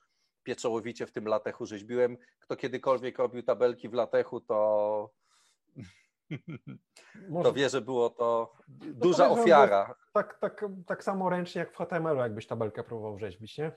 pieczołowicie 0.48 1.06
w 1.06 1.12
tym 1.12 1.28
latechu 1.28 1.66
rzeźbiłem. 1.66 2.16
Kto 2.40 2.56
kiedykolwiek 2.56 3.18
robił 3.18 3.42
tabelki 3.42 3.88
w 3.88 3.92
latechu, 3.92 4.40
to, 4.40 5.10
to 7.42 7.52
wie, 7.52 7.68
że 7.68 7.80
było 7.80 8.10
to 8.10 8.52
duża 8.68 9.28
podejrzewam, 9.28 9.38
ofiara. 9.40 9.94
tak, 10.12 10.38
tak, 10.38 10.64
tak 10.86 11.04
samo 11.04 11.30
ręcznie 11.30 11.58
jak 11.58 11.72
w 11.72 11.76
HTML-u, 11.76 12.20
jakbyś 12.20 12.46
tabelkę 12.46 12.84
próbował 12.84 13.18
rzeźbić, 13.18 13.58
nie? 13.58 13.72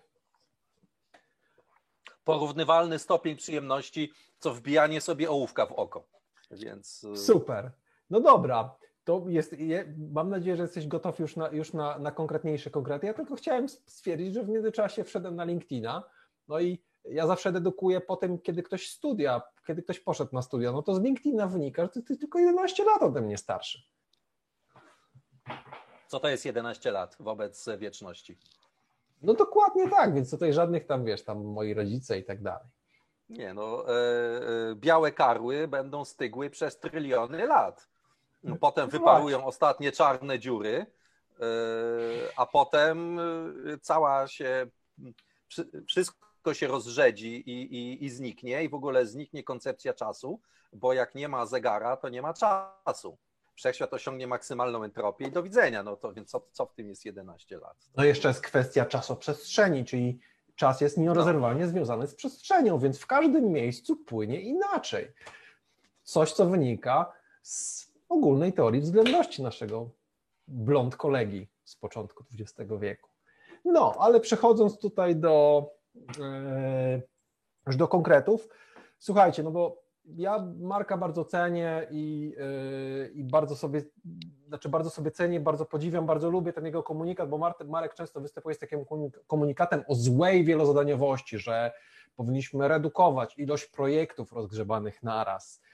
Porównywalny 2.23 2.99
stopień 2.99 3.35
przyjemności, 3.35 4.11
co 4.39 4.53
wbijanie 4.53 5.01
sobie 5.01 5.29
ołówka 5.29 5.65
w 5.65 5.71
oko. 5.71 6.03
Więc 6.51 7.03
y, 7.03 7.17
Super. 7.17 7.71
No 8.09 8.19
dobra, 8.19 8.75
to 9.03 9.23
jest, 9.27 9.59
je, 9.59 9.93
mam 10.11 10.29
nadzieję, 10.29 10.55
że 10.55 10.63
jesteś 10.63 10.87
gotów 10.87 11.19
już 11.19 11.35
na, 11.35 11.49
już 11.49 11.73
na, 11.73 11.99
na 11.99 12.11
konkretniejsze 12.11 12.69
konkrety. 12.69 13.07
Ja 13.07 13.13
tylko 13.13 13.35
chciałem 13.35 13.69
stwierdzić, 13.69 14.33
że 14.33 14.43
w 14.43 14.49
międzyczasie 14.49 15.03
wszedłem 15.03 15.35
na 15.35 15.43
LinkedIna, 15.43 16.03
no 16.51 16.59
i 16.59 16.81
ja 17.05 17.27
zawsze 17.27 17.51
dedukuję 17.51 18.01
po 18.01 18.15
tym, 18.15 18.39
kiedy 18.39 18.63
ktoś 18.63 18.89
studia, 18.89 19.41
kiedy 19.67 19.83
ktoś 19.83 19.99
poszedł 19.99 20.35
na 20.35 20.41
studia, 20.41 20.71
no 20.71 20.81
to 20.81 20.95
z 20.95 21.01
LinkedIna 21.01 21.47
wynika, 21.47 21.83
że 21.83 21.89
ty, 21.89 22.03
ty 22.03 22.17
tylko 22.17 22.39
11 22.39 22.83
lat 22.83 23.01
ode 23.01 23.21
mnie 23.21 23.37
starszy. 23.37 23.81
co 26.07 26.19
to 26.19 26.27
jest 26.27 26.45
11 26.45 26.91
lat 26.91 27.15
wobec 27.19 27.69
wieczności? 27.77 28.37
No 29.21 29.33
dokładnie 29.33 29.89
tak, 29.89 30.13
więc 30.13 30.31
tutaj 30.31 30.53
żadnych 30.53 30.85
tam, 30.85 31.05
wiesz, 31.05 31.23
tam 31.23 31.43
moi 31.43 31.73
rodzice 31.73 32.19
i 32.19 32.23
tak 32.23 32.41
dalej. 32.41 32.67
Nie 33.29 33.53
no, 33.53 33.85
e, 33.87 33.91
e, 33.91 34.75
białe 34.75 35.11
karły 35.11 35.67
będą 35.67 36.05
stygły 36.05 36.49
przez 36.49 36.79
tryliony 36.79 37.45
lat. 37.45 37.87
No, 38.43 38.55
Potem 38.55 38.85
No 38.85 38.91
wyparują 38.91 39.45
ostatnie 39.45 39.91
czarne 39.91 40.39
dziury, 40.39 40.85
e, 41.39 41.45
a 42.37 42.45
potem 42.45 43.19
e, 43.19 43.23
cała 43.81 44.27
się, 44.27 44.67
wszy- 45.47 45.83
wszystko 46.41 46.53
się 46.53 46.67
rozrzedzi 46.67 47.49
i, 47.49 47.75
i, 47.75 48.05
i 48.05 48.09
zniknie 48.09 48.63
i 48.63 48.69
w 48.69 48.73
ogóle 48.73 49.05
zniknie 49.05 49.43
koncepcja 49.43 49.93
czasu, 49.93 50.39
bo 50.73 50.93
jak 50.93 51.15
nie 51.15 51.27
ma 51.27 51.45
zegara, 51.45 51.97
to 51.97 52.09
nie 52.09 52.21
ma 52.21 52.33
czasu. 52.33 53.17
Wszechświat 53.55 53.93
osiągnie 53.93 54.27
maksymalną 54.27 54.83
entropię 54.83 55.27
i 55.27 55.31
do 55.31 55.43
widzenia. 55.43 55.83
No 55.83 55.95
to 55.95 56.13
więc 56.13 56.29
co, 56.29 56.47
co 56.51 56.65
w 56.65 56.73
tym 56.73 56.89
jest 56.89 57.05
11 57.05 57.57
lat? 57.57 57.77
No 57.97 58.03
jeszcze 58.03 58.27
jest 58.27 58.41
kwestia 58.41 58.85
czasoprzestrzeni, 58.85 59.85
czyli 59.85 60.19
czas 60.55 60.81
jest 60.81 60.97
nierozerwalnie 60.97 61.67
związany 61.67 62.07
z 62.07 62.15
przestrzenią, 62.15 62.79
więc 62.79 62.99
w 62.99 63.07
każdym 63.07 63.51
miejscu 63.51 63.95
płynie 63.95 64.41
inaczej. 64.41 65.11
Coś, 66.03 66.33
co 66.33 66.45
wynika 66.45 67.13
z 67.41 67.87
ogólnej 68.09 68.53
teorii 68.53 68.81
względności 68.81 69.43
naszego 69.43 69.89
blond 70.47 70.95
kolegi 70.95 71.47
z 71.63 71.75
początku 71.75 72.23
XX 72.39 72.71
wieku. 72.79 73.09
No, 73.65 73.95
ale 73.99 74.19
przechodząc 74.19 74.79
tutaj 74.79 75.15
do, 75.15 75.65
już 77.67 77.75
do 77.75 77.87
konkretów, 77.87 78.49
słuchajcie, 78.99 79.43
no 79.43 79.51
bo 79.51 79.81
ja 80.05 80.47
Marka 80.59 80.97
bardzo 80.97 81.25
cenię 81.25 81.87
i, 81.91 82.35
e, 82.39 83.09
i 83.09 83.23
bardzo 83.23 83.55
sobie, 83.55 83.81
znaczy 84.47 84.69
bardzo 84.69 84.89
sobie 84.89 85.11
cenię, 85.11 85.39
bardzo 85.39 85.65
podziwiam, 85.65 86.05
bardzo 86.05 86.29
lubię 86.29 86.53
ten 86.53 86.65
jego 86.65 86.83
komunikat, 86.83 87.29
bo 87.29 87.37
Marek, 87.37 87.67
Marek 87.67 87.93
często 87.93 88.21
występuje 88.21 88.55
z 88.55 88.59
takim 88.59 88.85
komunik- 88.85 89.19
komunikatem 89.27 89.83
o 89.87 89.95
złej 89.95 90.43
wielozadaniowości, 90.43 91.37
że 91.37 91.71
powinniśmy 92.15 92.67
redukować 92.67 93.37
ilość 93.37 93.65
projektów 93.65 94.31
rozgrzebanych 94.31 95.03
naraz, 95.03 95.61
e, 95.63 95.70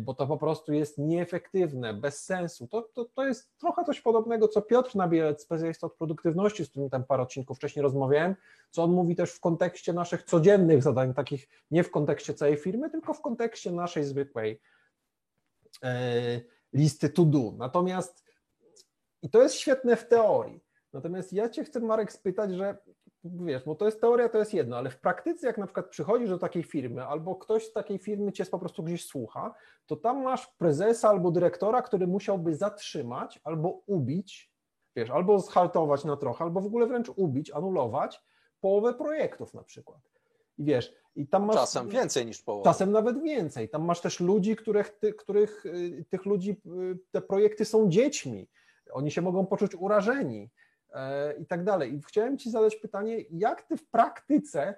bo 0.00 0.14
to 0.14 0.26
po 0.26 0.38
prostu 0.38 0.72
jest 0.72 0.98
nieefektywne, 0.98 1.94
bez 1.94 2.24
sensu. 2.24 2.66
To, 2.66 2.82
to, 2.82 3.04
to 3.04 3.26
jest 3.26 3.58
trochę 3.58 3.84
coś 3.84 4.00
podobnego, 4.00 4.48
co 4.48 4.62
Piotr 4.62 4.96
Nabielec, 4.96 5.42
specjalista 5.42 5.86
od 5.86 5.94
produktywności, 5.94 6.64
z 6.64 6.70
którym 6.70 6.90
tam 6.90 7.04
parę 7.04 7.22
odcinków 7.22 7.56
wcześniej 7.56 7.82
rozmawiałem, 7.82 8.34
co 8.70 8.82
on 8.82 8.90
mówi 8.90 9.16
też 9.16 9.32
w 9.32 9.40
kontekście 9.40 9.92
naszych 9.92 10.22
codziennych 10.22 10.82
zadań, 10.82 11.14
takich 11.14 11.48
nie 11.70 11.84
w 11.84 11.90
kontekście 11.90 12.34
całej 12.34 12.56
firmy, 12.56 12.90
tylko 12.90 13.14
w 13.14 13.20
kontekście 13.20 13.72
naszej 13.72 14.04
zwykłej 14.04 14.60
e, 15.82 16.40
listy 16.72 17.10
to 17.10 17.24
do. 17.24 17.52
Natomiast 17.56 18.24
i 19.22 19.30
to 19.30 19.42
jest 19.42 19.54
świetne 19.54 19.96
w 19.96 20.08
teorii. 20.08 20.60
Natomiast 20.92 21.32
ja 21.32 21.48
Cię 21.48 21.64
chcę, 21.64 21.80
Marek, 21.80 22.12
spytać, 22.12 22.52
że 22.52 22.78
wiesz, 23.24 23.64
bo 23.64 23.74
to 23.74 23.86
jest 23.86 24.00
teoria, 24.00 24.28
to 24.28 24.38
jest 24.38 24.54
jedno, 24.54 24.76
ale 24.76 24.90
w 24.90 25.00
praktyce, 25.00 25.46
jak 25.46 25.58
na 25.58 25.66
przykład 25.66 25.88
przychodzisz 25.88 26.28
do 26.28 26.38
takiej 26.38 26.62
firmy, 26.62 27.04
albo 27.04 27.36
ktoś 27.36 27.66
z 27.66 27.72
takiej 27.72 27.98
firmy 27.98 28.32
Cię 28.32 28.44
po 28.44 28.58
prostu 28.58 28.82
gdzieś 28.82 29.06
słucha, 29.06 29.54
to 29.86 29.96
tam 29.96 30.22
masz 30.22 30.46
prezesa 30.46 31.08
albo 31.08 31.30
dyrektora, 31.30 31.82
który 31.82 32.06
musiałby 32.06 32.54
zatrzymać 32.54 33.40
albo 33.44 33.68
ubić, 33.86 34.52
wiesz, 34.96 35.10
albo 35.10 35.38
zhaltować 35.38 36.04
na 36.04 36.16
trochę, 36.16 36.44
albo 36.44 36.60
w 36.60 36.66
ogóle 36.66 36.86
wręcz 36.86 37.08
ubić, 37.16 37.50
anulować 37.50 38.22
połowę 38.60 38.94
projektów 38.94 39.54
na 39.54 39.62
przykład. 39.62 40.00
I 40.58 40.64
wiesz, 40.64 40.94
i 41.16 41.26
tam 41.26 41.44
masz. 41.44 41.56
Czasem 41.56 41.88
więcej 41.88 42.26
niż 42.26 42.42
połowa. 42.42 42.64
Czasem 42.64 42.92
nawet 42.92 43.22
więcej. 43.22 43.68
Tam 43.68 43.84
masz 43.84 44.00
też 44.00 44.20
ludzi, 44.20 44.56
których, 44.56 44.90
ty, 44.90 45.12
których 45.12 45.66
y, 45.66 46.04
tych 46.10 46.26
ludzi, 46.26 46.50
y, 46.50 46.98
te 47.10 47.20
projekty 47.20 47.64
są 47.64 47.88
dziećmi. 47.88 48.48
Oni 48.92 49.10
się 49.10 49.22
mogą 49.22 49.46
poczuć 49.46 49.74
urażeni 49.74 50.50
i 51.38 51.46
tak 51.46 51.64
dalej. 51.64 51.94
I 51.94 52.02
chciałem 52.02 52.38
Ci 52.38 52.50
zadać 52.50 52.76
pytanie, 52.76 53.24
jak 53.30 53.62
Ty 53.62 53.76
w 53.76 53.86
praktyce 53.86 54.74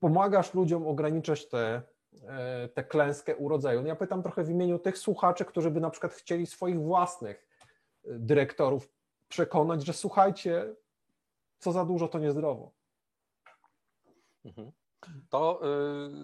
pomagasz 0.00 0.54
ludziom 0.54 0.88
ograniczać 0.88 1.48
tę 1.48 1.82
te, 2.10 2.68
te 2.74 2.84
klęskę 2.84 3.36
urodzaju? 3.36 3.82
No 3.82 3.88
ja 3.88 3.96
pytam 3.96 4.22
trochę 4.22 4.44
w 4.44 4.50
imieniu 4.50 4.78
tych 4.78 4.98
słuchaczy, 4.98 5.44
którzy 5.44 5.70
by 5.70 5.80
na 5.80 5.90
przykład 5.90 6.12
chcieli 6.12 6.46
swoich 6.46 6.80
własnych 6.80 7.46
y, 8.04 8.18
dyrektorów 8.18 8.88
przekonać, 9.28 9.86
że 9.86 9.92
słuchajcie, 9.92 10.74
co 11.58 11.72
za 11.72 11.84
dużo 11.84 12.08
to 12.08 12.18
niezdrowo. 12.18 12.70
Mhm. 14.44 14.72
To, 15.30 15.60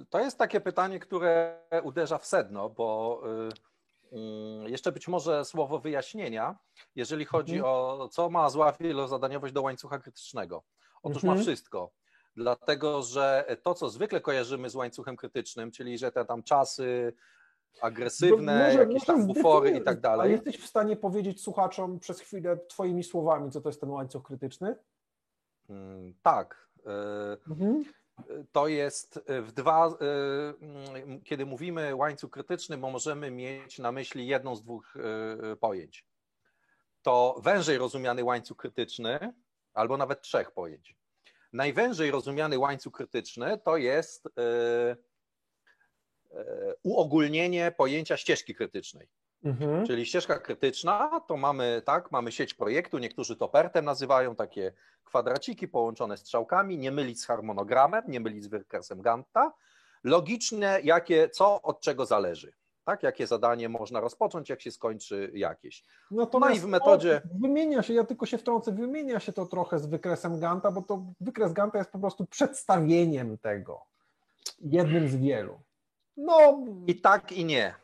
y, 0.03 0.07
to 0.11 0.21
jest 0.21 0.39
takie 0.39 0.61
pytanie, 0.61 1.01
które 1.01 1.61
uderza 1.83 2.19
w 2.19 2.27
sedno, 2.27 2.71
bo 2.71 3.21
y, 3.49 3.76
jeszcze 4.67 4.93
być 4.93 5.09
może 5.09 5.45
słowo 5.45 5.79
wyjaśnienia, 5.79 6.59
jeżeli 6.95 7.25
chodzi 7.25 7.57
Mhm. 7.57 7.75
o 7.75 8.09
co 8.09 8.31
ma 8.31 8.51
zła 8.51 8.73
wielozadaniowość 8.81 9.53
do 9.55 9.63
łańcucha 9.63 9.99
krytycznego. 9.99 10.63
Otóż 11.03 11.25
Mhm. 11.25 11.37
ma 11.39 11.43
wszystko. 11.43 11.91
Dlatego, 12.37 13.03
że 13.03 13.45
to, 13.63 13.75
co 13.75 13.89
zwykle 13.89 14.21
kojarzymy 14.21 14.71
z 14.71 14.75
łańcuchem 14.75 15.17
krytycznym, 15.17 15.71
czyli 15.71 15.99
że 15.99 16.13
te 16.13 16.25
tam 16.25 16.43
czasy, 16.43 17.13
agresywne, 17.81 18.59
No 18.59 18.65
może- 18.67 18.79
jakieś 18.79 19.05
tam 19.05 19.17
może 19.21 19.35
bufory 19.35 19.71
i 19.71 19.83
tak 19.85 20.01
dalej. 20.01 20.33
jesteś 20.33 20.59
w 20.59 20.67
stanie 20.67 20.97
powiedzieć 20.97 21.43
słuchaczom 21.43 21.99
przez 22.01 22.21
chwilę 22.21 22.59
twoimi 22.69 23.05
słowami, 23.05 23.51
co 23.51 23.61
to 23.61 23.69
jest 23.69 23.81
ten 23.81 23.91
łańcuch 23.91 24.23
krytyczny? 24.23 24.77
Mm, 25.71 26.15
Tak. 26.23 26.69
e, 26.87 27.37
Mhm. 27.51 27.85
To 28.53 28.69
jest 28.69 29.21
w 29.29 29.53
dwa, 29.53 29.89
e, 29.89 29.95
kiedy 31.25 31.47
mówimy 31.47 31.95
łańcuch 31.95 32.31
krytyczny, 32.31 32.79
bo 32.79 32.91
możemy 32.91 33.31
mieć 33.31 33.79
na 33.79 33.93
myśli 33.93 34.27
jedną 34.27 34.57
z 34.57 34.63
dwóch 34.63 34.97
e, 35.53 35.57
pojęć. 35.57 36.05
To 37.03 37.41
wężej 37.43 37.79
rozumiany 37.79 38.25
łańcuch 38.25 38.57
krytyczny, 38.57 39.33
albo 39.75 39.97
nawet 39.97 40.21
trzech 40.21 40.51
pojęć. 40.51 40.97
Najwężej 41.53 42.11
rozumiany 42.11 42.59
łańcuch 42.59 42.93
krytyczny 42.93 43.59
to 43.59 43.77
jest 43.77 44.27
e, 44.27 44.97
e, 46.33 46.75
uogólnienie 46.83 47.73
pojęcia 47.77 48.17
ścieżki 48.17 48.55
krytycznej. 48.55 49.09
Mhm. 49.47 49.87
Czyli 49.87 50.07
ścieżka 50.07 50.39
krytyczna 50.39 51.21
to 51.27 51.37
mamy, 51.37 51.83
tak, 51.85 52.13
mamy 52.13 52.33
sieć 52.33 52.55
projektu, 52.55 52.99
niektórzy 52.99 53.37
to 53.37 53.49
PERTem 53.49 53.85
nazywają, 53.85 54.35
takie 54.37 54.73
kwadraciki 55.05 55.69
połączone 55.69 56.17
strzałkami, 56.17 56.79
nie 56.79 56.91
mylić 56.93 57.21
z 57.21 57.27
harmonogramem, 57.27 58.03
nie 58.09 58.21
mylić 58.21 58.45
z 58.45 58.47
wykresem 58.47 59.03
Ganta. 59.03 59.53
Logiczne, 60.05 60.81
jakie, 60.85 61.29
co 61.29 61.63
od 61.63 61.81
czego 61.81 62.07
zależy. 62.07 62.53
Tak, 62.85 63.03
jakie 63.03 63.27
zadanie 63.27 63.69
można 63.69 64.01
rozpocząć, 64.01 64.49
jak 64.51 64.61
się 64.63 64.71
skończy 64.71 65.31
jakieś. 65.35 65.85
Natomiast 66.11 66.51
No 66.51 66.57
i 66.57 66.61
w 66.61 66.67
metodzie- 66.67 67.21
to 67.21 67.29
wymienia 67.41 67.83
się, 67.83 67.95
ja 67.95 68.05
tylko 68.05 68.27
się 68.27 68.39
wtrącę, 68.39 68.73
wymienia 68.73 69.21
się 69.21 69.33
to 69.33 69.47
trochę 69.47 69.79
z 69.79 69.87
wykresem 69.87 70.41
Ganta, 70.41 70.71
bo 70.71 70.83
to 70.83 71.03
wykres 71.21 71.53
Ganta 71.53 71.79
jest 71.79 71.91
po 71.91 71.99
prostu 71.99 72.27
przedstawieniem 72.27 73.39
tego. 73.39 73.81
Jednym 74.61 75.09
z 75.09 75.17
wielu. 75.17 75.61
No, 76.17 76.59
I 76.87 77.01
tak 77.01 77.33
i 77.33 77.45
nie. 77.45 77.75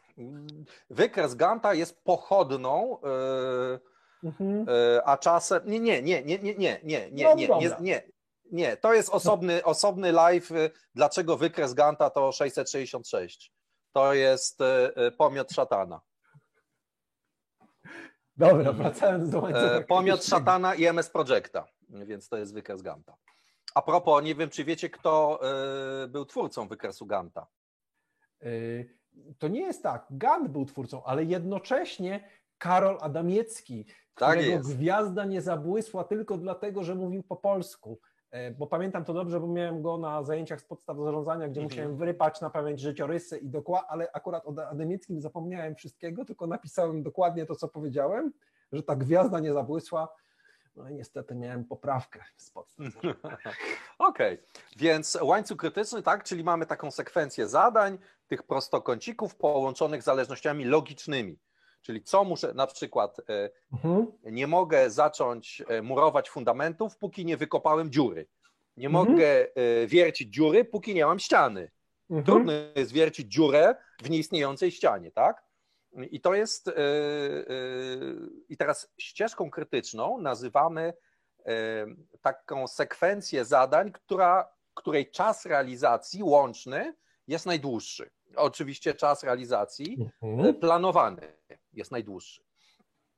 Wykres 0.91 1.35
Ganta 1.35 1.75
jest 1.75 2.05
pochodną, 2.05 2.99
yy, 3.03 3.81
mhm. 4.29 4.67
yy, 4.67 5.01
a 5.05 5.19
czasem. 5.19 5.63
Nie, 5.67 5.81
nie, 5.81 6.03
nie, 6.03 6.23
nie, 6.23 6.39
nie, 6.39 6.55
nie, 6.55 6.81
nie, 6.83 7.11
nie, 7.11 7.25
No 7.25 7.35
nie, 7.35 7.49
nie, 7.49 7.77
nie. 7.81 8.13
Nie, 8.53 8.77
to 8.77 8.95
jest 8.95 9.11
osobny, 9.11 9.65
osobny 9.65 10.13
live. 10.13 10.51
yy, 10.51 10.71
Dlaczego 10.95 11.37
wykres 11.37 11.75
Ganta 11.75 12.11
to 12.11 12.33
666? 12.33 13.53
To 13.93 14.15
jest 14.15 14.61
yy, 14.61 14.93
yy, 14.97 15.13
pomiot 15.13 15.53
szatana. 15.53 16.01
dobra, 18.37 18.73
wracając 18.73 19.31
do 19.31 19.41
łańcucha. 19.41 19.75
E, 19.75 19.85
Pomiot 19.85 20.25
szatana 20.25 20.75
i 20.75 20.85
MS 20.85 21.11
Projecta, 21.11 21.67
więc 21.89 22.29
to 22.29 22.37
jest 22.37 22.55
wykres 22.55 22.83
Ganta. 22.83 23.17
A 23.75 23.83
propos, 23.83 24.25
nie 24.25 24.35
wiem, 24.35 24.51
czy 24.51 24.65
wiecie, 24.65 24.91
kto 24.91 25.41
yy, 26.03 26.09
był 26.09 26.25
twórcą 26.25 26.69
wykresu 26.69 27.07
Ganta. 27.07 27.47
Y, 28.43 28.99
To 29.39 29.49
nie 29.49 29.61
jest 29.61 29.83
tak. 29.83 30.07
Gant 30.11 30.49
był 30.49 30.65
twórcą, 30.65 31.05
ale 31.05 31.25
jednocześnie 31.25 32.25
Karol 32.59 32.99
Adamiecki, 33.01 33.85
Tak 34.15 34.31
którego 34.31 34.51
jest. 34.57 34.77
gwiazda 34.77 35.25
nie 35.25 35.43
zabłysła 35.43 36.05
tylko 36.05 36.39
dlatego, 36.39 36.83
że 36.85 36.95
mówił 36.95 37.23
po 37.23 37.37
polsku. 37.37 37.99
E, 38.31 38.51
Bo 38.51 38.67
pamiętam 38.67 39.05
to 39.05 39.13
dobrze, 39.15 39.41
bo 39.41 39.47
miałem 39.47 39.83
go 39.83 39.99
na 39.99 40.23
zajęciach 40.23 40.61
z 40.61 40.65
podstaw 40.65 40.97
zarządzania, 40.97 41.49
gdzie 41.49 41.61
Mhm. 41.61 41.65
musiałem 41.65 41.97
wyrypać 41.97 42.41
na 42.41 42.51
pamięć 42.51 42.81
życiorysy 42.81 43.39
i 43.39 43.49
dokładnie, 43.49 43.89
ale 43.91 44.09
akurat 44.13 44.47
o 44.47 44.69
Adamieckim 44.69 45.21
zapomniałem 45.21 45.75
wszystkiego, 45.75 46.25
tylko 46.25 46.47
napisałem 46.47 47.03
dokładnie 47.03 47.47
to, 47.47 47.55
co 47.57 47.69
powiedziałem, 47.69 48.33
że 48.73 48.83
ta 48.83 48.97
gwiazda 48.97 49.41
nie 49.41 49.53
zabłysła. 49.53 50.09
No 50.77 50.89
i 50.89 50.95
niestety 50.95 51.35
miałem 51.35 51.65
poprawkę 51.65 52.25
z 52.37 52.51
podstaw. 52.51 52.87
Okej, 53.99 54.39
więc 54.77 55.19
łańcuch 55.23 55.59
krytyczny, 55.59 56.03
tak, 56.03 56.25
czyli 56.25 56.45
mamy 56.45 56.67
taką 56.67 56.91
sekwencję 56.91 57.49
zadań, 57.49 57.99
tych 58.27 58.43
prostokącików 58.43 59.37
połączonych 59.37 60.03
zależnościami 60.03 60.65
logicznymi. 60.65 61.39
Czyli 61.83 62.03
co 62.03 62.25
muszę, 62.25 62.55
na 62.55 62.67
przykład 62.67 63.17
e, 63.29 63.51
Mhm. 63.73 64.07
nie 64.25 64.47
mogę 64.47 64.91
zacząć 64.91 65.63
e, 65.69 65.83
murować 65.83 66.31
fundamentów, 66.31 66.97
póki 66.97 67.25
nie 67.25 67.37
wykopałem 67.37 67.91
dziury. 67.93 68.27
Nie 68.77 68.87
Mhm. 68.87 69.07
mogę 69.09 69.27
e, 69.27 69.87
wiercić 69.87 70.35
dziury, 70.35 70.65
póki 70.65 70.95
nie 70.95 71.07
mam 71.07 71.19
ściany. 71.19 71.71
Mhm. 72.11 72.25
Trudno 72.25 72.53
jest 72.77 72.93
wiercić 72.93 73.33
dziurę 73.33 73.75
w 74.03 74.11
nieistniejącej 74.11 74.71
ścianie, 74.71 75.11
tak? 75.11 75.43
I 76.11 76.21
to 76.21 76.35
jest. 76.35 76.69
e, 76.69 76.73
e, 76.73 76.75
I 78.49 78.57
teraz 78.57 78.93
ścieżką 78.99 79.51
krytyczną 79.51 80.19
nazywamy 80.21 80.93
e, 81.47 81.87
taką 82.23 82.69
sekwencję 82.69 83.45
zadań, 83.45 83.93
która, 83.93 84.49
której 84.75 85.11
czas 85.11 85.47
realizacji 85.47 86.23
łączny 86.23 86.95
jest 87.29 87.47
najdłuższy. 87.47 88.11
Oczywiście 88.37 88.95
czas 88.95 89.23
realizacji 89.25 90.11
Mhm. 90.23 90.55
planowany 90.55 91.33
jest 91.73 91.91
najdłuższy. 91.91 92.43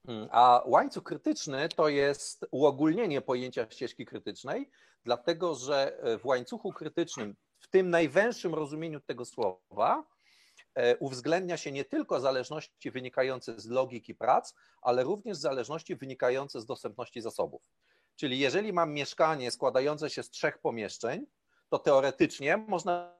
Mm, 0.08 0.28
A 0.32 0.62
łańcuch 0.66 1.04
krytyczny 1.04 1.68
to 1.68 1.88
jest 1.88 2.46
uogólnienie 2.50 3.20
pojęcia 3.20 3.66
ścieżki 3.70 4.04
krytycznej, 4.06 4.70
dlatego 5.04 5.54
że 5.54 5.98
w 6.18 6.26
łańcuchu 6.26 6.72
krytycznym, 6.72 7.36
w 7.58 7.68
tym 7.68 7.90
najwęższym 7.90 8.54
rozumieniu 8.54 9.00
tego 9.00 9.24
słowa, 9.24 10.04
uwzględnia 10.98 11.56
się 11.56 11.72
nie 11.72 11.84
tylko 11.84 12.20
zależności 12.20 12.90
wynikające 12.90 13.60
z 13.60 13.66
logiki 13.66 14.14
prac, 14.14 14.54
ale 14.82 15.04
również 15.04 15.36
zależności 15.36 15.96
wynikające 15.96 16.60
z 16.60 16.66
dostępności 16.66 17.20
zasobów. 17.20 17.62
Czyli 18.16 18.38
jeżeli 18.38 18.72
mam 18.72 18.92
mieszkanie 18.92 19.50
składające 19.50 20.10
się 20.10 20.22
z 20.22 20.30
trzech 20.30 20.58
pomieszczeń, 20.58 21.26
to 21.68 21.78
teoretycznie 21.78 22.56
można 22.56 23.14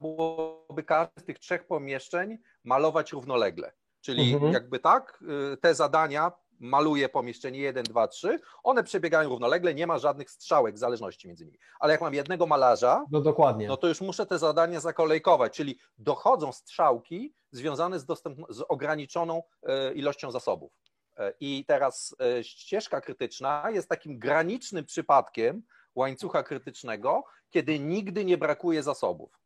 byłoby 0.00 0.82
każde 0.82 1.20
z 1.20 1.24
tych 1.24 1.38
trzech 1.38 1.66
pomieszczeń 1.66 2.38
malować 2.64 3.12
równolegle. 3.12 3.72
Czyli 4.00 4.32
Mhm. 4.34 4.52
jakby 4.52 4.78
tak, 4.78 5.24
y, 5.52 5.56
te 5.56 5.74
zadania 5.74 6.32
maluję 6.60 7.08
pomieszczenie 7.08 7.58
1, 7.58 7.84
2, 7.84 8.08
3, 8.08 8.40
one 8.62 8.84
przebiegają 8.84 9.28
równolegle, 9.28 9.74
nie 9.74 9.86
ma 9.86 9.98
żadnych 9.98 10.30
strzałek 10.30 10.78
zależności 10.78 11.28
między 11.28 11.44
nimi. 11.46 11.58
Ale 11.80 11.92
jak 11.92 12.00
mam 12.00 12.14
jednego 12.14 12.46
malarza, 12.46 13.04
No 13.10 13.20
dokładnie. 13.20 13.68
no 13.68 13.76
to 13.76 13.88
już 13.88 14.00
muszę 14.00 14.26
te 14.26 14.38
zadania 14.38 14.80
zakolejkować, 14.80 15.52
czyli 15.56 15.78
dochodzą 15.98 16.52
strzałki 16.52 17.34
związane 17.52 17.98
z, 18.00 18.06
dostępno- 18.06 18.46
z 18.52 18.60
ograniczoną 18.68 19.42
e, 19.62 19.92
ilością 19.92 20.30
zasobów. 20.30 20.72
E, 21.18 21.32
I 21.40 21.64
teraz 21.68 22.14
e, 22.38 22.44
ścieżka 22.44 23.00
krytyczna 23.00 23.64
jest 23.70 23.88
takim 23.88 24.18
granicznym 24.18 24.84
przypadkiem 24.84 25.62
łańcucha 25.94 26.42
krytycznego, 26.42 27.24
kiedy 27.50 27.78
nigdy 27.78 28.24
nie 28.24 28.38
brakuje 28.38 28.82
zasobów. 28.82 29.39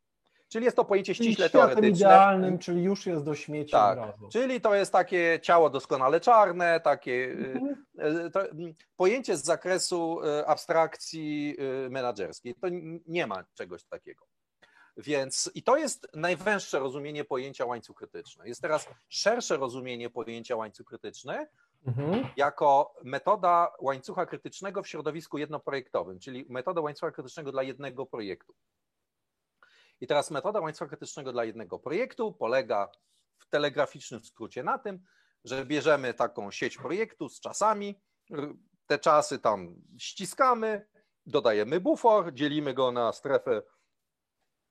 Czyli 0.49 0.65
jest 0.65 0.77
to 0.77 0.85
pojęcie 0.85 1.15
Czyli 1.15 1.29
ściśle 1.29 1.49
teoretyczne. 1.49 1.87
idealnym, 1.89 2.59
czyli 2.59 2.83
już 2.83 3.05
jest 3.05 3.23
do 3.23 3.35
śmieci 3.35 3.71
Tak, 3.71 3.97
razu. 3.97 4.29
Czyli 4.31 4.61
to 4.61 4.75
jest 4.75 4.91
takie 4.91 5.39
ciało 5.41 5.69
doskonale 5.69 6.19
czarne, 6.19 6.79
takie 6.79 7.11
y, 7.11 7.51
Mhm. 7.55 8.25
y, 8.25 8.31
to, 8.31 8.49
mm, 8.49 8.73
pojęcie 8.97 9.37
z 9.37 9.43
zakresu 9.43 10.21
y, 10.23 10.47
abstrakcji 10.47 11.55
y, 11.85 11.89
menedżerskiej. 11.89 12.55
To 12.55 12.67
nie 13.07 13.27
ma 13.27 13.43
czegoś 13.53 13.83
takiego. 13.83 14.25
Więc 14.97 15.51
i 15.55 15.63
to 15.63 15.77
jest 15.77 16.07
najwęższe 16.13 16.79
rozumienie 16.79 17.23
pojęcia 17.25 17.65
łańcuch 17.65 17.97
krytyczny. 17.97 18.47
Jest 18.47 18.61
teraz 18.61 18.87
szersze 19.09 19.57
rozumienie 19.57 20.09
pojęcia 20.09 20.55
łańcuch 20.55 20.87
krytyczny 20.87 21.47
Mhm. 21.87 22.25
jako 22.37 22.93
metoda 23.03 23.71
łańcucha 23.81 24.25
krytycznego 24.25 24.83
w 24.83 24.87
środowisku 24.87 25.37
jednoprojektowym, 25.37 26.19
czyli 26.19 26.45
metoda 26.49 26.81
łańcucha 26.81 27.11
krytycznego 27.11 27.51
dla 27.51 27.63
jednego 27.63 28.05
projektu. 28.05 28.53
I 30.05 30.07
teraz 30.07 30.31
metoda 30.31 30.59
łańcucha 30.59 30.87
krytycznego 30.87 31.31
dla 31.31 31.43
jednego 31.43 31.79
projektu 31.79 32.33
polega 32.33 32.89
w 33.39 33.49
telegraficznym 33.49 34.23
skrócie 34.23 34.63
na 34.63 34.79
tym, 34.79 34.99
że 35.43 35.65
bierzemy 35.65 36.13
taką 36.13 36.51
sieć 36.51 36.77
projektu 36.77 37.29
z 37.29 37.39
czasami, 37.39 38.01
te 38.87 38.99
czasy 38.99 39.39
tam 39.39 39.75
ściskamy, 39.97 40.87
dodajemy 41.25 41.79
bufor, 41.79 42.33
dzielimy 42.33 42.73
go 42.73 42.91
na 42.91 43.13
strefę 43.13 43.61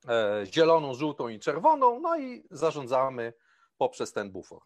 e, 0.09 0.47
zieloną, 0.47 0.94
żółtą 0.94 1.29
i 1.29 1.40
czerwoną, 1.40 2.01
no 2.01 2.18
i 2.18 2.47
zarządzamy 2.51 3.33
poprzez 3.79 4.12
ten 4.12 4.33
bufor. 4.33 4.62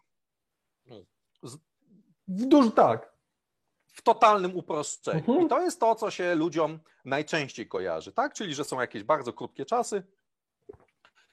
W 2.27 2.45
duży 2.45 2.71
tak. 2.71 3.13
w 3.87 4.01
totalnym 4.01 4.57
uproszczeniu. 4.57 5.19
Mhm. 5.19 5.45
I 5.45 5.49
to 5.49 5.61
jest 5.61 5.79
to, 5.79 5.95
co 5.95 6.11
się 6.11 6.35
ludziom 6.35 6.79
najczęściej 7.05 7.67
kojarzy, 7.67 8.13
tak? 8.13 8.33
Czyli, 8.33 8.53
że 8.53 8.63
są 8.63 8.81
jakieś 8.81 9.03
bardzo 9.03 9.33
krótkie 9.33 9.65
czasy, 9.65 10.03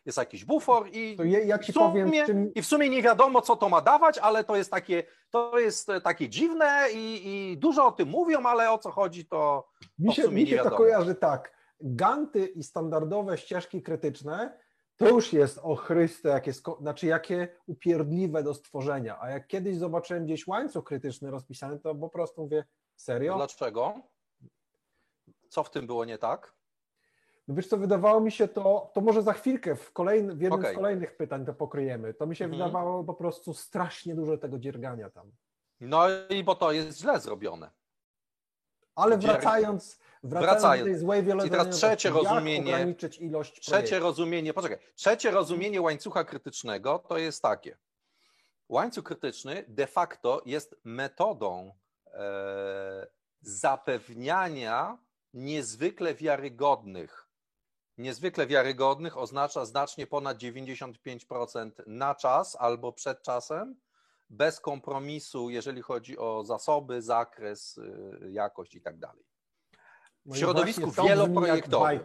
jest 0.07 0.19
jakiś 0.19 0.45
bufor 0.45 0.89
i 0.93 1.17
ja 1.47 1.59
w 1.59 1.65
sumie, 1.65 1.75
powiem, 1.75 2.27
czym, 2.27 2.55
i 2.55 2.63
w 2.63 2.67
sumie 2.67 2.89
nie 2.89 3.03
wiadomo, 3.03 3.43
co 3.43 3.57
to 3.57 3.69
ma 3.69 3.81
dawać, 3.81 4.19
ale 4.19 4.45
to 4.45 4.57
jest 4.57 4.71
takie, 4.71 5.05
to 5.31 5.59
jest 5.59 5.91
takie 6.05 6.29
dziwne 6.29 6.87
i, 6.95 7.23
i 7.25 7.59
dużo 7.59 7.87
o 7.87 7.93
tym 7.93 8.09
mówią, 8.09 8.43
ale 8.43 8.71
o 8.71 8.79
co 8.79 8.91
chodzi, 8.91 9.27
to 9.27 9.69
mi 9.99 10.07
to 10.07 10.13
w 10.13 10.15
się, 10.15 10.23
sumie 10.23 10.43
mi 10.43 10.49
się 10.49 10.59
to 10.59 10.71
kojarzy 10.71 11.15
tak. 11.15 11.57
Ganty 11.81 12.47
i 12.47 12.63
standardowe 12.63 13.39
ścieżki 13.39 13.83
krytyczne 13.83 14.59
to 14.97 15.09
już 15.09 15.33
jest 15.33 15.59
ochryste, 15.63 16.29
jakie, 16.29 16.53
sko- 16.53 16.81
znaczy 16.81 17.07
jakie 17.07 17.49
upierdliwe 17.67 18.43
do 18.43 18.55
stworzenia. 18.55 19.19
A 19.21 19.31
jak 19.31 19.47
kiedyś 19.47 19.77
zobaczyłem 19.77 20.25
gdzieś 20.25 20.47
łańcuch 20.47 20.85
krytyczny 20.85 21.31
rozpisany, 21.31 21.79
to 21.79 21.95
po 21.95 22.09
prostu 22.09 22.43
mówię, 22.43 22.65
serio? 22.97 23.37
dlaczego? 23.37 23.95
Co 25.49 25.65
w 25.65 25.71
tym 25.71 25.87
było 25.87 26.05
nie 26.05 26.19
tak? 26.19 26.56
No 27.49 27.55
wiesz 27.55 27.69
co, 27.69 27.77
wydawało 27.77 28.21
mi 28.21 28.33
się 28.33 28.49
to, 28.49 28.91
to 28.95 29.01
może 29.01 29.23
za 29.23 29.33
chwilkę 29.33 29.77
w, 29.77 29.93
kolejny, 29.93 30.35
w 30.35 30.41
jednym 30.41 30.61
Okej. 30.61 30.73
z 30.73 30.77
kolejnych 30.77 31.17
pytań 31.17 31.47
to 31.47 31.55
pokryjemy. 31.55 32.15
To 32.15 32.27
mi 32.27 32.37
się 32.37 32.45
Mhm. 32.45 32.63
wydawało 32.63 33.05
po 33.05 33.15
prostu 33.15 33.55
strasznie 33.55 34.15
dużo 34.15 34.39
tego 34.39 34.59
dziergania 34.59 35.11
tam. 35.11 35.33
No 35.81 36.05
i 36.31 36.45
bo 36.45 36.55
to 36.55 36.73
jest 36.73 36.99
źle 36.99 37.21
zrobione. 37.21 37.71
Ale 38.95 39.19
wracając, 39.19 39.99
wracając, 40.23 40.53
Wracając. 40.53 40.81
do 40.89 40.93
tej 40.93 40.99
złej 41.01 41.47
I 41.47 41.51
teraz 41.51 41.69
trzecie 41.77 42.11
rozumienie- 42.11 42.73
ograniczyć 42.75 43.19
ilość 43.19 43.61
Trzecie 43.61 43.99
rozumienie, 43.99 44.55
poczekaj, 44.55 44.79
trzecie 44.95 45.31
rozumienie 45.31 45.81
łańcucha 45.83 46.25
krytycznego 46.25 46.99
to 46.99 47.19
jest 47.19 47.43
takie. 47.43 47.77
Łańcuch 48.69 49.05
krytyczny 49.05 49.65
de 49.69 49.87
facto 49.87 50.43
jest 50.47 50.77
metodą 50.85 51.73
e, 52.15 53.07
zapewniania 53.41 54.99
niezwykle 55.35 56.15
wiarygodnych. 56.15 57.26
Niezwykle 57.99 58.47
wiarygodnych 58.47 59.19
oznacza 59.19 59.65
znacznie 59.65 60.07
ponad 60.07 60.39
95% 60.39 61.71
na 61.87 62.15
czas 62.15 62.57
albo 62.61 62.93
przed 62.93 63.23
czasem, 63.23 63.77
bez 64.31 64.61
kompromisu, 64.61 65.51
jeżeli 65.51 65.83
chodzi 65.83 66.19
o 66.19 66.45
zasoby, 66.45 67.03
zakres, 67.03 67.79
y, 67.79 68.29
jakość 68.31 68.75
i 68.75 68.81
tak 68.81 68.99
dalej. 68.99 69.25
No 70.27 70.35
w 70.35 70.39
środowisku 70.39 70.91
wieloprojektowym. 70.91 72.01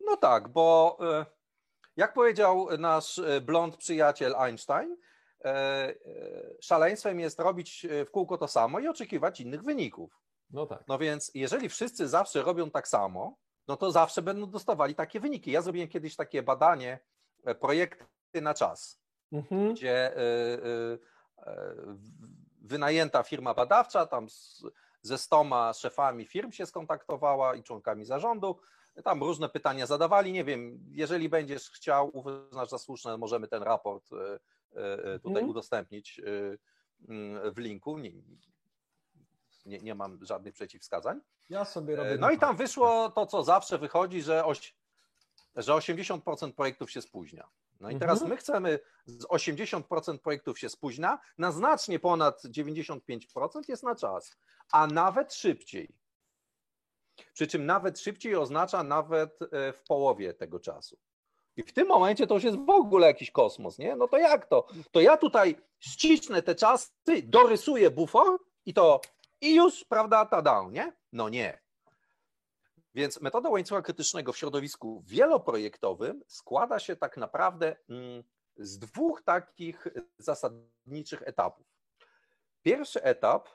No 0.00 0.16
tak, 0.16 0.48
bo 0.48 0.98
e, 1.00 1.26
jak 1.96 2.12
powiedział 2.12 2.68
nasz 2.78 3.18
e, 3.18 3.40
blond 3.40 3.76
przyjaciel 3.76 4.34
Einstein, 4.36 4.96
szaleństwem 6.60 7.20
jest 7.20 7.40
robić 7.40 7.86
w 8.06 8.10
kółko 8.10 8.38
to 8.38 8.48
samo 8.48 8.80
i 8.80 8.88
oczekiwać 8.88 9.40
innych 9.40 9.62
wyników. 9.62 10.20
No 10.50 10.66
tak. 10.66 10.84
No 10.88 10.98
więc 10.98 11.30
jeżeli 11.34 11.68
wszyscy 11.68 12.08
zawsze 12.08 12.42
robią 12.42 12.70
tak 12.70 12.88
samo, 12.88 13.36
no 13.70 13.76
to 13.76 13.90
zawsze 13.92 14.22
będą 14.22 14.50
dostawali 14.50 14.94
takie 14.94 15.20
wyniki. 15.20 15.50
Ja 15.50 15.62
zrobiłem 15.62 15.88
kiedyś 15.88 16.16
takie 16.16 16.42
badanie, 16.42 16.98
e, 17.44 17.54
projekty 17.54 18.40
na 18.42 18.54
czas, 18.54 19.00
Mhm. 19.32 19.74
gdzie 19.74 20.16
e, 20.16 20.20
e, 21.38 21.74
wynajęta 22.62 23.22
firma 23.22 23.54
badawcza 23.54 24.06
tam 24.06 24.28
z, 24.30 24.62
ze 25.02 25.18
stoma 25.18 25.72
szefami 25.72 26.26
firm 26.26 26.52
się 26.52 26.66
skontaktowała 26.66 27.54
i 27.54 27.62
członkami 27.62 28.04
zarządu. 28.04 28.60
Tam 29.04 29.20
różne 29.22 29.48
pytania 29.48 29.86
zadawali. 29.86 30.32
Nie 30.32 30.44
wiem, 30.44 30.80
jeżeli 30.90 31.28
będziesz 31.28 31.70
chciał, 31.70 32.10
uznasz 32.16 32.68
za 32.68 32.78
słuszne, 32.78 33.16
możemy 33.18 33.48
ten 33.48 33.62
raport 33.62 34.04
tutaj 35.22 35.42
Mhm. 35.42 35.48
udostępnić 35.48 36.20
w 37.54 37.58
linku. 37.58 37.96
Nie, 39.66 39.78
nie, 39.78 39.94
mam 39.94 40.18
żadnych 40.24 40.54
przeciwwskazań. 40.54 41.20
Ja 41.48 41.64
sobie 41.64 41.96
robię. 41.96 42.16
No 42.18 42.30
i 42.30 42.38
tam 42.38 42.56
wyszło 42.56 43.10
to, 43.10 43.26
co 43.26 43.42
zawsze 43.44 43.78
wychodzi, 43.78 44.22
że, 44.22 44.44
oś, 44.44 44.74
że 45.56 45.72
80% 45.72 46.52
projektów 46.52 46.90
się 46.90 47.02
spóźnia. 47.02 47.48
No 47.80 47.90
i 47.90 47.98
teraz 47.98 48.16
Mhm. 48.16 48.30
my 48.30 48.36
chcemy 48.36 48.78
z 49.06 49.24
80% 49.24 50.18
projektów 50.18 50.58
się 50.58 50.68
spóźnia, 50.68 51.18
na 51.38 51.52
znacznie 51.52 51.98
ponad 51.98 52.42
95% 52.44 53.68
jest 53.68 53.82
na 53.82 53.94
czas, 53.94 54.36
a 54.72 54.86
nawet 54.86 55.34
szybciej. 55.34 55.94
Przy 57.32 57.46
czym 57.46 57.66
nawet 57.66 57.98
szybciej 58.00 58.36
oznacza 58.36 58.82
nawet 58.82 59.38
e, 59.42 59.72
w 59.72 59.82
połowie 59.82 60.34
tego 60.34 60.60
czasu. 60.60 60.98
I 61.56 61.62
w 61.62 61.72
tym 61.72 61.88
momencie 61.88 62.26
to 62.26 62.34
już 62.34 62.44
jest 62.44 62.58
w 62.58 62.70
ogóle 62.70 63.06
jakiś 63.06 63.30
kosmos, 63.30 63.78
nie? 63.78 63.96
No 63.96 64.08
to 64.08 64.18
jak 64.18 64.46
to? 64.46 64.66
To 64.90 65.00
ja 65.00 65.16
tutaj 65.16 65.56
ścisnę 65.78 66.42
te 66.42 66.54
czasy, 66.54 66.90
dorysuję 67.24 67.90
bufor 67.90 68.38
i 68.66 68.74
to 68.74 69.00
i 69.40 69.54
już, 69.54 69.84
prawda, 69.84 70.26
tada, 70.26 70.64
nie? 70.70 70.92
No 71.12 71.28
nie. 71.28 71.60
Więc 72.94 73.20
metoda 73.20 73.48
łańcucha 73.48 73.82
krytycznego 73.82 74.32
w 74.32 74.38
środowisku 74.38 75.02
wieloprojektowym 75.06 76.22
składa 76.26 76.78
się 76.78 76.96
tak 76.96 77.16
naprawdę 77.16 77.76
mm, 77.88 78.22
z 78.56 78.78
dwóch 78.78 79.22
takich 79.22 79.86
zasadniczych 80.18 81.22
etapów. 81.22 81.66
Pierwszy 82.62 83.02
etap 83.02 83.48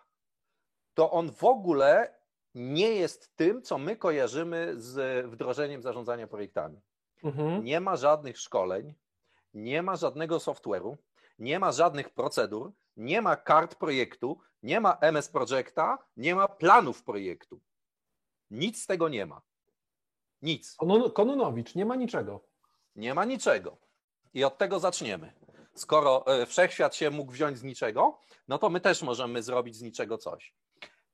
to 0.93 1.11
on 1.11 1.31
w 1.31 1.43
ogóle 1.43 2.15
nie 2.55 2.95
jest 2.95 3.35
tym, 3.35 3.61
co 3.61 3.77
my 3.77 3.95
kojarzymy 3.95 4.73
z 4.77 5.25
wdrożeniem 5.25 5.81
zarządzania 5.81 6.27
projektami. 6.27 6.81
Mhm. 7.23 7.63
Nie 7.63 7.79
ma 7.79 7.95
żadnych 7.95 8.37
szkoleń, 8.37 8.93
nie 9.53 9.81
ma 9.81 9.95
żadnego 9.95 10.37
software'u, 10.37 10.95
nie 11.39 11.59
ma 11.59 11.71
żadnych 11.71 12.09
procedur, 12.09 12.71
nie 12.97 13.21
ma 13.21 13.35
kart 13.35 13.75
projektu, 13.75 14.39
nie 14.65 14.79
ma 14.79 14.97
MS 15.01 15.29
Projecta, 15.29 15.97
nie 16.17 16.35
ma 16.35 16.47
planów 16.47 17.03
projektu. 17.03 17.61
Nic 18.51 18.83
z 18.83 18.85
tego 18.85 19.09
nie 19.09 19.25
ma. 19.25 19.41
Nic. 20.41 20.77
Kononowicz, 21.13 21.75
nie 21.75 21.85
ma 21.85 21.95
niczego. 21.95 22.43
Nie 22.95 23.13
ma 23.13 23.25
niczego. 23.25 23.77
I 24.33 24.43
od 24.43 24.57
tego 24.57 24.79
zaczniemy. 24.79 25.33
Skoro 25.75 26.27
e, 26.27 26.45
wszechświat 26.45 26.95
się 26.95 27.09
mógł 27.09 27.31
wziąć 27.31 27.57
z 27.57 27.63
niczego, 27.63 28.19
no 28.47 28.57
to 28.57 28.69
my 28.69 28.79
też 28.79 29.01
możemy 29.01 29.43
zrobić 29.43 29.75
z 29.75 29.81
niczego 29.81 30.17
coś. 30.17 30.53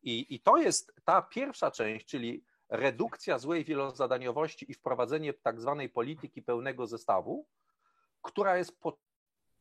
I, 0.04 0.36
i 0.36 0.40
to 0.40 0.58
jest 0.58 0.94
ta 1.06 1.22
pierwsza 1.22 1.72
część, 1.72 2.06
czyli 2.06 2.46
redukcja 2.70 3.40
złej 3.40 3.64
wielozadaniowości 3.64 4.72
i 4.72 4.74
wprowadzenie 4.74 5.34
tak 5.34 5.62
zwanej 5.62 5.90
polityki 5.90 6.42
pełnego 6.42 6.88
zestawu, 6.88 7.48
która 8.22 8.58
jest 8.58 8.80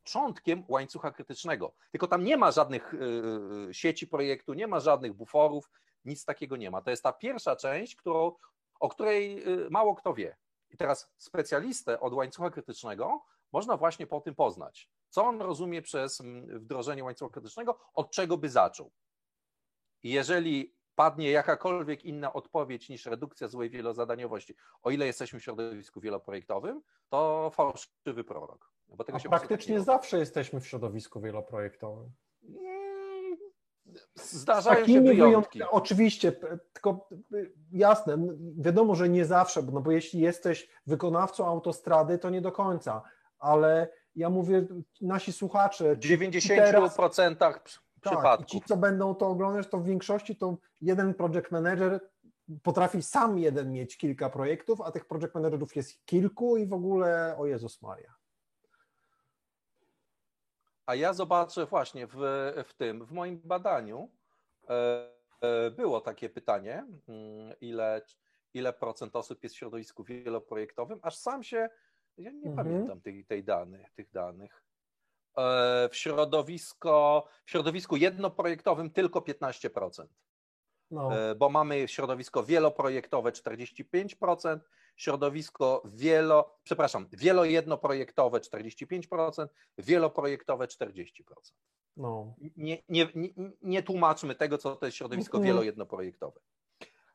początkiem 0.04 0.64
łańcucha 0.68 1.10
krytycznego. 1.10 1.72
Tylko 1.90 2.06
tam 2.06 2.24
nie 2.24 2.36
ma 2.36 2.50
żadnych 2.50 2.94
y, 2.94 3.74
sieci 3.74 4.06
projektu, 4.06 4.54
nie 4.54 4.66
ma 4.66 4.80
żadnych 4.80 5.14
buforów, 5.14 5.70
nic 6.04 6.24
takiego 6.24 6.56
nie 6.56 6.70
ma. 6.70 6.82
To 6.82 6.90
jest 6.90 7.02
ta 7.02 7.12
pierwsza 7.12 7.56
część, 7.56 7.96
którą, 7.96 8.32
o 8.80 8.88
której 8.88 9.48
y, 9.48 9.70
mało 9.70 9.94
kto 9.94 10.14
wie. 10.14 10.36
I 10.70 10.76
teraz 10.76 11.12
specjalistę 11.16 12.00
od 12.00 12.12
łańcucha 12.12 12.50
krytycznego 12.50 13.24
można 13.52 13.76
właśnie 13.76 14.06
po 14.06 14.20
tym 14.20 14.34
poznać. 14.34 14.90
Co 15.08 15.26
on 15.26 15.40
rozumie 15.40 15.82
przez 15.82 16.22
wdrożenie 16.48 17.04
łańcucha 17.04 17.32
krytycznego, 17.32 17.78
od 17.94 18.10
czego 18.10 18.38
by 18.38 18.48
zaczął. 18.48 18.90
I 20.02 20.10
jeżeli 20.10 20.74
padnie 20.94 21.30
jakakolwiek 21.30 22.04
inna 22.04 22.32
odpowiedź 22.32 22.88
niż 22.88 23.06
redukcja 23.06 23.48
złej 23.48 23.70
wielozadaniowości, 23.70 24.54
o 24.82 24.90
ile 24.90 25.06
jesteśmy 25.06 25.40
w 25.40 25.44
środowisku 25.44 26.00
wieloprojektowym, 26.00 26.82
to 27.08 27.50
fałszywy 27.54 28.24
prorok. 28.24 28.72
Bo 28.96 29.04
tego 29.04 29.16
A 29.16 29.18
się 29.20 29.28
praktycznie 29.28 29.74
tak 29.74 29.78
nie 29.80 29.84
zawsze 29.84 30.18
jesteśmy 30.18 30.60
w 30.60 30.66
środowisku 30.66 31.20
wieloprojektowym. 31.20 32.10
Mm, 32.44 33.36
Zdarzają 34.14 34.86
się 34.86 35.00
wyjątki. 35.00 35.62
Oczywiście, 35.70 36.32
tylko 36.72 37.08
jasne, 37.72 38.18
wiadomo, 38.58 38.94
że 38.94 39.08
nie 39.08 39.24
zawsze, 39.24 39.62
bo- 39.62 39.72
no 39.72 39.80
bo 39.80 39.90
jeśli 39.90 40.20
jesteś 40.20 40.68
wykonawcą 40.86 41.46
autostrady, 41.46 42.18
to 42.18 42.30
nie 42.30 42.40
do 42.40 42.52
końca, 42.52 43.02
ale 43.38 43.88
ja 44.16 44.30
mówię, 44.30 44.66
nasi 45.00 45.32
słuchacze, 45.32 45.96
W 45.96 45.98
ci- 45.98 46.40
ci 46.40 46.48
teraz- 46.48 46.96
90% 46.96 47.36
tak, 47.36 47.68
przypadków. 48.00 48.46
ci, 48.46 48.60
co 48.68 48.76
będą 48.76 49.14
to 49.14 49.26
oglądać, 49.28 49.66
to 49.68 49.78
w 49.78 49.84
większości 49.84 50.36
to 50.36 50.56
jeden 50.80 51.14
project 51.14 51.50
manager 51.50 52.00
potrafi 52.62 53.02
sam 53.02 53.38
jeden 53.38 53.72
mieć 53.72 53.96
kilka 53.96 54.30
projektów, 54.30 54.80
a 54.80 54.90
tych 54.90 55.04
project 55.04 55.34
managerów 55.34 55.76
jest 55.76 56.04
kilku 56.06 56.56
i 56.56 56.66
w 56.66 56.72
ogóle, 56.72 57.34
o 57.38 57.46
Jezus 57.46 57.82
Maria. 57.82 58.14
A 60.90 60.94
ja 60.94 61.12
zobaczę 61.12 61.66
właśnie 61.66 62.06
w, 62.06 62.16
w 62.68 62.74
tym, 62.74 63.04
w 63.06 63.12
moim 63.12 63.40
badaniu 63.44 64.10
e, 64.68 65.08
e, 65.40 65.70
było 65.70 66.00
takie 66.00 66.28
pytanie, 66.28 66.86
mm, 67.08 67.54
ile, 67.60 68.02
ile 68.54 68.72
procent 68.72 69.16
osób 69.16 69.42
jest 69.42 69.54
w 69.54 69.58
środowisku 69.58 70.04
wieloprojektowym, 70.04 70.98
aż 71.02 71.16
sam 71.16 71.42
się, 71.42 71.68
ja 72.18 72.30
nie 72.30 72.48
Mhm. 72.50 72.56
pamiętam 72.56 73.00
tej, 73.00 73.24
tej 73.24 73.44
dany, 73.44 73.84
tych 73.94 74.10
danych. 74.10 74.64
E, 75.38 75.88
W, 75.88 75.96
środowisko, 75.96 77.26
w 77.44 77.50
środowisku 77.50 77.96
jednoprojektowym 77.96 78.90
tylko 78.90 79.20
15%. 79.20 80.06
No, 80.90 81.10
bo 81.36 81.48
mamy 81.48 81.88
środowisko 81.88 82.44
wieloprojektowe 82.44 83.32
45%, 83.32 84.60
środowisko 84.96 85.82
wielo, 85.84 86.58
przepraszam, 86.62 87.06
wielojednoprojektowe 87.12 88.40
45%, 88.40 89.46
wieloprojektowe 89.78 90.66
40%. 90.66 91.12
no. 91.96 92.34
Nie, 92.56 92.82
nie, 92.88 93.08
nie, 93.14 93.28
nie 93.62 93.82
tłumaczmy 93.82 94.34
tego, 94.34 94.58
co 94.58 94.76
to 94.76 94.86
jest 94.86 94.98
środowisko 94.98 95.38
Mhm. 95.38 95.46
wielojednoprojektowe. 95.54 96.40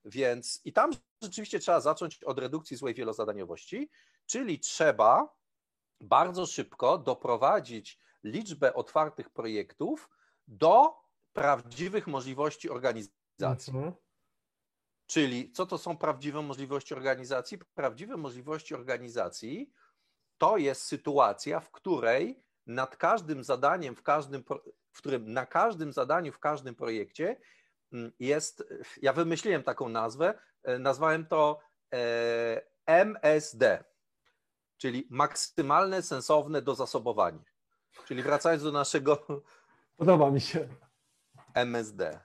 Więc 0.05 0.61
i 0.65 0.73
tam 0.73 0.91
rzeczywiście 1.23 1.59
trzeba 1.59 1.81
zacząć 1.81 2.23
od 2.23 2.39
redukcji 2.39 2.77
złej 2.77 2.93
wielozadaniowości, 2.93 3.89
czyli 4.25 4.59
trzeba 4.59 5.35
bardzo 6.01 6.45
szybko 6.45 6.97
doprowadzić 6.97 7.99
liczbę 8.23 8.73
otwartych 8.73 9.29
projektów 9.29 10.09
do 10.47 10.93
prawdziwych 11.33 12.07
możliwości 12.07 12.69
organizacji. 12.69 13.73
Mhm. 13.73 13.93
Czyli 15.07 15.51
co 15.51 15.65
to 15.65 15.77
są 15.77 15.97
prawdziwe 15.97 16.41
możliwości 16.41 16.93
organizacji? 16.93 17.57
Prawdziwe 17.73 18.17
możliwości 18.17 18.75
organizacji 18.75 19.71
to 20.37 20.57
jest 20.57 20.81
sytuacja, 20.81 21.59
w 21.59 21.71
której 21.71 22.43
nad 22.67 22.97
każdym 22.97 23.43
zadaniem, 23.43 23.95
w 23.95 24.03
każdym, 24.03 24.43
w 24.91 24.97
którym 24.97 25.33
na 25.33 25.45
każdym 25.45 25.93
zadaniu, 25.93 26.31
w 26.31 26.39
każdym 26.39 26.75
projekcie 26.75 27.37
mm, 27.93 28.11
jest, 28.19 28.63
ja 29.01 29.13
wymyśliłem 29.13 29.63
taką 29.63 29.89
nazwę, 29.89 30.39
e, 30.63 30.79
nazwałem 30.79 31.25
to 31.25 31.59
e, 31.93 32.61
MSD, 32.85 33.83
czyli 34.77 35.07
maksymalne 35.09 36.01
sensowne 36.01 36.61
dozasobowanie. 36.61 37.43
Czyli 38.05 38.23
wracając 38.23 38.63
do 38.63 38.71
naszego 38.71 39.43
Podoba 39.97 40.31
mi 40.31 40.41
się. 40.41 40.67
MSD. 41.55 42.19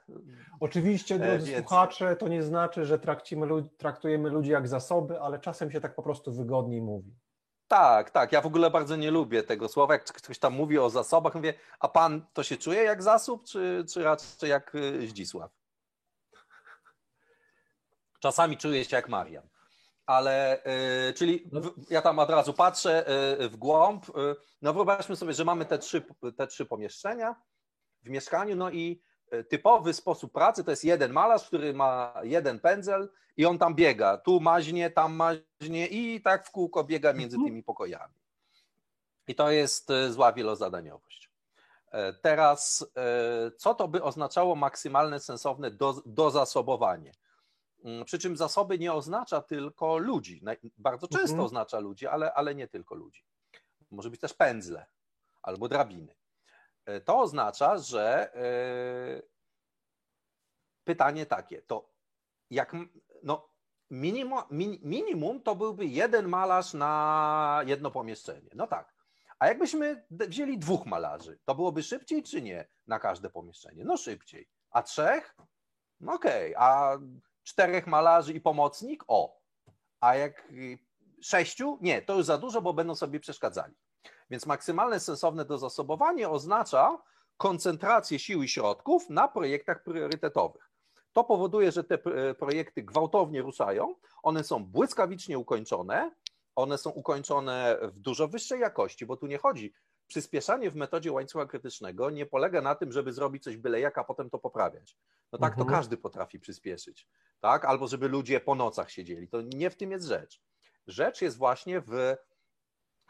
Oczywiście, 0.59 1.19
drodzy 1.19 1.51
więc- 1.51 1.67
słuchacze, 1.67 2.15
to 2.15 2.27
nie 2.27 2.43
znaczy, 2.43 2.85
że 2.85 2.99
traktujemy, 2.99 3.47
lud- 3.47 3.77
traktujemy 3.77 4.29
ludzi 4.29 4.51
jak 4.51 4.67
zasoby, 4.67 5.21
ale 5.21 5.39
czasem 5.39 5.71
się 5.71 5.81
tak 5.81 5.95
po 5.95 6.03
prostu 6.03 6.31
wygodniej 6.33 6.81
mówi. 6.81 7.15
Tak, 7.67 8.11
tak. 8.11 8.31
Ja 8.31 8.41
w 8.41 8.45
ogóle 8.45 8.71
bardzo 8.71 8.95
nie 8.95 9.11
lubię 9.11 9.43
tego 9.43 9.67
słowa. 9.67 9.93
Jak 9.93 10.03
ktoś 10.05 10.39
tam 10.39 10.53
mówi 10.53 10.79
o 10.79 10.89
zasobach, 10.89 11.35
mówię, 11.35 11.53
a 11.79 11.87
pan 11.87 12.25
to 12.33 12.43
się 12.43 12.57
czuje 12.57 12.83
jak 12.83 13.03
zasób, 13.03 13.45
czy, 13.45 13.85
czy 13.93 14.03
raczej 14.03 14.49
jak 14.49 14.75
y, 14.75 15.07
Zdzisław? 15.07 15.51
Czasami 18.19 18.57
czuję 18.57 18.85
się 18.85 18.95
jak 18.95 19.09
Marian. 19.09 19.47
Ale, 20.05 20.63
y, 21.09 21.13
czyli 21.13 21.49
w, 21.51 21.91
ja 21.91 22.01
tam 22.01 22.19
od 22.19 22.29
razu 22.29 22.53
patrzę 22.53 23.05
y, 23.41 23.49
w 23.49 23.57
głąb. 23.57 24.09
Y, 24.09 24.35
no 24.61 24.73
wyobraźmy 24.73 25.15
sobie, 25.15 25.33
że 25.33 25.45
mamy 25.45 25.65
te 25.65 25.79
trzy, 25.79 26.05
te 26.37 26.47
trzy 26.47 26.65
pomieszczenia 26.65 27.35
w 28.03 28.09
mieszkaniu, 28.09 28.55
no 28.55 28.71
i 28.71 29.01
typowy 29.49 29.93
sposób 29.93 30.31
pracy 30.33 30.63
to 30.63 30.71
jest 30.71 30.83
jeden 30.83 31.11
malarz, 31.13 31.47
który 31.47 31.73
ma 31.73 32.13
jeden 32.23 32.59
pędzel 32.59 33.09
i 33.37 33.45
on 33.45 33.57
tam 33.57 33.75
biega. 33.75 34.17
Tu 34.17 34.39
maźnie, 34.39 34.89
tam 34.89 35.15
maźnie 35.15 35.87
i 35.87 36.21
tak 36.21 36.47
w 36.47 36.51
kółko 36.51 36.83
biega 36.83 37.13
między 37.13 37.35
Mhm. 37.35 37.49
tymi 37.51 37.63
pokojami. 37.63 38.13
I 39.27 39.35
to 39.35 39.51
jest 39.51 39.89
y, 39.89 40.13
zła 40.13 40.33
wielozadaniowość. 40.33 41.29
E, 41.91 42.13
Teraz, 42.13 42.85
e, 42.97 43.51
co 43.57 43.73
to 43.75 43.87
by 43.87 44.03
oznaczało 44.03 44.55
maksymalne, 44.55 45.19
sensowne 45.19 45.71
do, 45.71 46.01
dozasobowanie? 46.05 47.11
Mm, 47.83 48.05
Przy 48.05 48.19
czym 48.19 48.37
zasoby 48.37 48.79
nie 48.79 48.93
oznacza 48.93 49.41
tylko 49.41 49.97
ludzi. 49.97 50.41
Bardzo 50.77 51.07
często 51.07 51.29
Mhm. 51.29 51.45
oznacza 51.45 51.79
ludzi, 51.79 52.07
ale, 52.07 52.33
ale 52.33 52.55
nie 52.55 52.67
tylko 52.67 52.95
ludzi. 52.95 53.23
Może 53.91 54.09
być 54.09 54.21
też 54.21 54.33
pędzle 54.33 54.85
albo 55.41 55.67
drabiny. 55.67 56.15
E, 56.85 57.01
To 57.01 57.19
oznacza, 57.19 57.77
że 57.77 58.35
e, 58.35 59.21
pytanie 60.83 61.25
takie, 61.25 61.61
to 61.61 61.91
jak 62.49 62.75
no, 63.23 63.49
minimum, 63.89 64.41
min, 64.51 64.79
minimum 64.81 65.41
to 65.41 65.55
byłby 65.55 65.85
jeden 65.85 66.27
malarz 66.27 66.73
na 66.73 67.61
jedno 67.65 67.91
pomieszczenie. 67.91 68.49
No 68.55 68.67
tak. 68.67 68.93
A 69.39 69.47
jakbyśmy 69.47 70.05
wzięli 70.09 70.57
dwóch 70.57 70.85
malarzy, 70.85 71.39
to 71.45 71.55
byłoby 71.55 71.83
szybciej 71.83 72.23
czy 72.23 72.41
nie 72.41 72.67
na 72.87 72.99
każde 72.99 73.29
pomieszczenie? 73.29 73.83
No 73.85 73.97
szybciej. 73.97 74.49
A 74.71 74.83
trzech? 74.83 75.35
No 75.99 76.13
okej. 76.13 76.55
A 76.57 76.97
czterech 77.43 77.87
malarzy 77.87 78.33
i 78.33 78.41
pomocnik? 78.41 79.03
O. 79.07 79.41
A 79.99 80.15
jak 80.15 80.51
y, 80.51 80.79
sześciu? 81.21 81.77
Nie, 81.81 82.01
to 82.01 82.17
już 82.17 82.25
za 82.25 82.37
dużo, 82.37 82.61
bo 82.61 82.73
będą 82.73 82.95
sobie 82.95 83.19
przeszkadzali. 83.19 83.73
Więc 84.31 84.45
maksymalne 84.45 84.99
sensowne 84.99 85.45
dozasobowanie 85.45 86.29
oznacza 86.29 87.01
koncentrację 87.37 88.19
sił 88.19 88.43
i 88.43 88.47
środków 88.47 89.09
na 89.09 89.27
projektach 89.27 89.83
priorytetowych. 89.83 90.71
To 91.13 91.23
powoduje, 91.23 91.71
że 91.71 91.83
te 91.83 91.95
e, 91.95 92.33
projekty 92.33 92.83
gwałtownie 92.83 93.41
ruszają, 93.41 93.95
one 94.23 94.43
są 94.43 94.65
błyskawicznie 94.65 95.39
ukończone, 95.39 96.11
one 96.55 96.77
są 96.77 96.89
ukończone 96.89 97.77
w 97.81 97.99
dużo 97.99 98.27
wyższej 98.27 98.59
jakości, 98.59 99.05
bo 99.05 99.17
tu 99.17 99.27
nie 99.27 99.37
chodzi. 99.37 99.73
Przyspieszanie 100.07 100.71
w 100.71 100.75
metodzie 100.75 101.11
łańcucha 101.11 101.45
krytycznego 101.45 102.09
nie 102.09 102.25
polega 102.25 102.61
na 102.61 102.75
tym, 102.75 102.91
żeby 102.91 103.13
zrobić 103.13 103.43
coś 103.43 103.57
byle 103.57 103.79
jak, 103.79 103.97
a 103.97 104.03
potem 104.03 104.29
to 104.29 104.39
poprawiać. 104.39 104.97
No 105.31 105.39
tak, 105.39 105.55
to 105.55 105.61
Mhm. 105.61 105.79
każdy 105.79 105.97
potrafi 105.97 106.39
przyspieszyć, 106.39 107.07
tak? 107.39 107.65
Albo 107.65 107.87
żeby 107.87 108.07
ludzie 108.07 108.39
po 108.39 108.55
nocach 108.55 108.91
siedzieli. 108.91 109.27
To 109.27 109.41
nie 109.41 109.69
w 109.69 109.75
tym 109.75 109.91
jest 109.91 110.05
rzecz. 110.05 110.41
Rzecz 110.87 111.21
jest 111.21 111.37
właśnie 111.37 111.81
w 111.81 112.15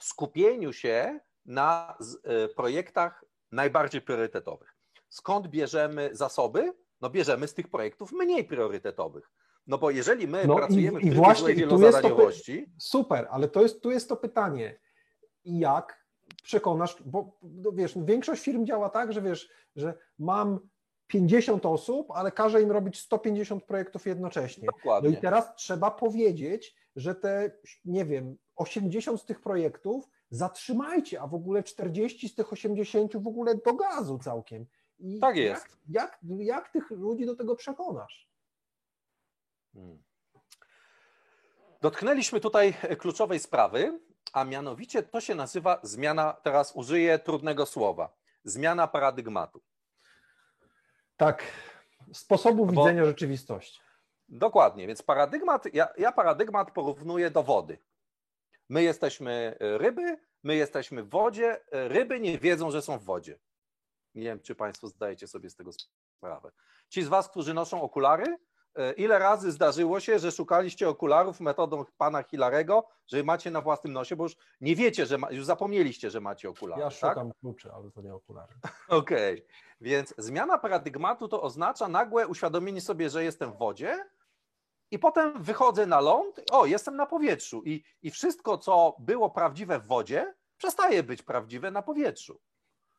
skupieniu 0.03 0.73
się 0.73 1.19
na 1.45 1.97
e, 2.23 2.47
projektach 2.47 3.25
najbardziej 3.51 4.01
priorytetowych. 4.01 4.75
Skąd 5.09 5.47
bierzemy 5.47 6.09
zasoby? 6.13 6.73
No 7.01 7.09
bierzemy 7.09 7.47
z 7.47 7.53
tych 7.53 7.67
projektów 7.67 8.11
mniej 8.11 8.43
priorytetowych. 8.43 9.31
No 9.67 9.77
bo 9.77 9.91
jeżeli 9.91 10.27
my 10.27 10.47
No 10.47 10.55
pracujemy 10.55 11.01
i 11.01 11.11
w 11.11 11.13
właśnie 11.13 11.43
złej 11.43 11.53
i 11.53 11.57
tu 11.57 11.61
jest 11.61 11.71
to 11.71 11.77
wielozadaniowości, 11.77 12.73
Super, 12.79 13.27
ale 13.31 13.47
to 13.47 13.61
jest, 13.61 13.81
tu 13.81 13.91
jest 13.91 14.09
to 14.09 14.17
pytanie. 14.17 14.79
Jak 15.45 16.05
przekonasz, 16.43 17.03
bo 17.05 17.37
no 17.41 17.71
wiesz, 17.71 17.93
większość 17.97 18.43
firm 18.43 18.65
działa 18.65 18.89
tak, 18.89 19.13
że 19.13 19.21
wiesz, 19.21 19.49
że 19.75 19.93
mam 20.19 20.59
50 21.07 21.65
osób, 21.65 22.11
ale 22.11 22.31
każę 22.31 22.61
im 22.61 22.71
robić 22.71 22.99
150 22.99 23.63
projektów 23.63 24.05
jednocześnie. 24.05 24.65
No 24.65 24.71
dokładnie. 24.77 25.09
i 25.09 25.17
teraz 25.17 25.55
trzeba 25.55 25.91
powiedzieć, 25.91 26.75
że 26.95 27.15
te, 27.15 27.51
nie 27.85 28.05
wiem, 28.05 28.37
80 28.61 29.21
z 29.21 29.25
tych 29.25 29.41
projektów 29.41 30.09
zatrzymajcie, 30.29 31.21
a 31.21 31.27
w 31.27 31.33
ogóle 31.33 31.63
40 31.63 32.29
z 32.29 32.35
tych 32.35 32.53
80 32.53 33.17
w 33.17 33.27
ogóle 33.27 33.55
do 33.55 33.73
gazu 33.73 34.19
całkiem. 34.19 34.65
I 34.99 35.19
Tak 35.19 35.35
jest. 35.35 35.65
Jak, 35.89 36.19
jak, 36.23 36.39
jak 36.39 36.69
tych 36.69 36.91
ludzi 36.91 37.25
do 37.25 37.35
tego 37.35 37.55
przekonasz? 37.55 38.29
Hmm. 39.73 40.03
Dotknęliśmy 41.81 42.39
tutaj 42.39 42.73
kluczowej 42.99 43.39
sprawy, 43.39 43.99
a 44.33 44.43
mianowicie 44.43 45.03
to 45.03 45.21
się 45.21 45.35
nazywa 45.35 45.79
zmiana, 45.83 46.33
teraz 46.43 46.75
użyję 46.75 47.19
trudnego 47.19 47.65
słowa, 47.65 48.13
zmiana 48.43 48.87
paradygmatu. 48.87 49.61
Tak, 51.17 51.43
sposobu 52.13 52.65
Bo- 52.65 52.71
widzenia 52.71 53.05
rzeczywistości. 53.05 53.81
Dokładnie, 54.29 54.87
więc 54.87 55.01
paradygmat, 55.01 55.73
ja, 55.73 55.87
ja 55.97 56.11
paradygmat 56.11 56.71
porównuję 56.71 57.31
do 57.31 57.43
wody. 57.43 57.77
My 58.71 58.83
jesteśmy 58.83 59.57
e, 59.59 59.77
ryby, 59.77 60.17
my 60.43 60.55
jesteśmy 60.55 61.03
w 61.03 61.09
wodzie, 61.09 61.61
e, 61.71 61.87
ryby 61.87 62.19
nie 62.19 62.39
wiedzą, 62.39 62.71
że 62.71 62.81
są 62.81 62.97
w 62.97 63.03
wodzie. 63.03 63.39
Nie 64.15 64.23
wiem, 64.23 64.39
czy 64.39 64.55
Państwo 64.55 64.87
zdajecie 64.87 65.27
sobie 65.27 65.49
z 65.49 65.55
tego 65.55 65.71
sprawę. 66.17 66.51
Ci 66.89 67.03
z 67.03 67.07
Was, 67.07 67.29
którzy 67.29 67.53
noszą 67.53 67.81
okulary, 67.81 68.37
e, 68.75 68.93
ile 68.93 69.19
razy 69.19 69.51
zdarzyło 69.51 69.99
się, 69.99 70.19
że 70.19 70.31
szukaliście 70.31 70.89
okularów 70.89 71.39
metodą 71.39 71.85
pana 71.97 72.23
Hilarego, 72.23 72.87
że 73.07 73.23
macie 73.23 73.51
na 73.51 73.61
własnym 73.61 73.93
nosie, 73.93 74.15
bo 74.15 74.23
już 74.23 74.35
nie 74.61 74.75
wiecie, 74.75 75.05
że 75.05 75.17
ma, 75.17 75.31
już 75.31 75.45
zapomnieliście, 75.45 76.09
że 76.09 76.21
macie 76.21 76.49
okulary. 76.49 76.81
Ja 76.81 76.89
tak? 76.89 76.93
szukam 76.93 77.31
kluczy, 77.39 77.71
ale 77.71 77.91
to 77.91 78.01
nie 78.01 78.13
okulary. 78.13 78.53
Okej, 78.87 79.45
więc 79.81 80.13
zmiana 80.17 80.57
paradygmatu 80.57 81.27
to 81.27 81.41
oznacza 81.41 81.87
nagłe 81.87 82.27
uświadomienie 82.27 82.81
sobie, 82.81 83.09
że 83.09 83.23
jestem 83.23 83.53
w 83.53 83.57
wodzie 83.57 84.05
i 84.91 84.99
potem 84.99 85.43
wychodzę 85.43 85.85
na 85.85 85.99
ląd, 85.99 86.41
o, 86.51 86.65
jestem 86.65 86.95
na 86.95 87.05
powietrzu 87.05 87.61
i, 87.65 87.83
i 88.01 88.11
wszystko, 88.11 88.57
co 88.57 88.95
było 88.99 89.29
prawdziwe 89.29 89.79
w 89.79 89.87
wodzie, 89.87 90.33
przestaje 90.57 91.03
być 91.03 91.23
prawdziwe 91.23 91.71
na 91.71 91.81
powietrzu. 91.81 92.39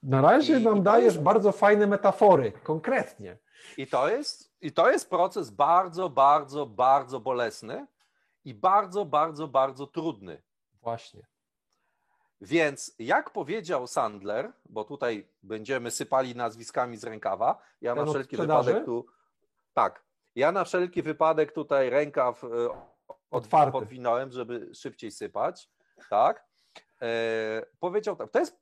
Na 0.03 0.21
razie 0.21 0.59
I- 0.61 0.65
nam 0.65 0.77
i 0.77 0.81
dajesz 0.81 1.15
jest- 1.15 1.25
bardzo 1.25 1.53
fajne 1.53 1.87
metafory, 1.87 2.53
konkretnie. 2.53 3.39
I 3.77 3.87
to 3.87 4.09
jest, 4.09 4.53
i 4.61 4.73
to 4.73 4.91
jest 4.91 5.11
proces 5.11 5.51
bardzo, 5.51 6.11
bardzo, 6.11 6.67
bardzo 6.67 7.21
bolesny 7.21 7.87
i 8.45 8.55
bardzo, 8.55 9.05
bardzo, 9.05 9.49
bardzo 9.49 9.87
trudny. 9.87 10.43
Właśnie. 10.81 11.27
Więc 12.41 12.95
jak 12.99 13.31
powiedział 13.31 13.87
Sandler, 13.87 14.53
bo 14.69 14.85
tutaj 14.85 15.29
będziemy 15.43 15.91
sypali 15.91 16.35
nazwiskami 16.37 16.97
z 16.97 17.05
rękawa, 17.05 17.59
ja 17.81 17.95
na 17.95 18.03
Ten 18.03 18.11
wszelki 18.13 18.37
wypadek 18.37 18.85
tu. 18.85 19.07
Tak. 19.75 20.03
Ja 20.35 20.53
na 20.53 20.65
wszelki 20.65 21.03
wypadek 21.03 21.53
tutaj 21.53 21.91
rękaw 21.91 22.45
e, 22.45 22.49
Otwarty. 23.31 23.73
podwinąłem, 23.73 24.33
żeby 24.33 24.75
szybciej 24.75 25.11
sypać. 25.11 25.71
Tak. 26.11 26.47
E, 27.03 27.67
powiedział 27.81 28.17
tak. 28.17 28.31
To 28.31 28.39
jest 28.39 28.61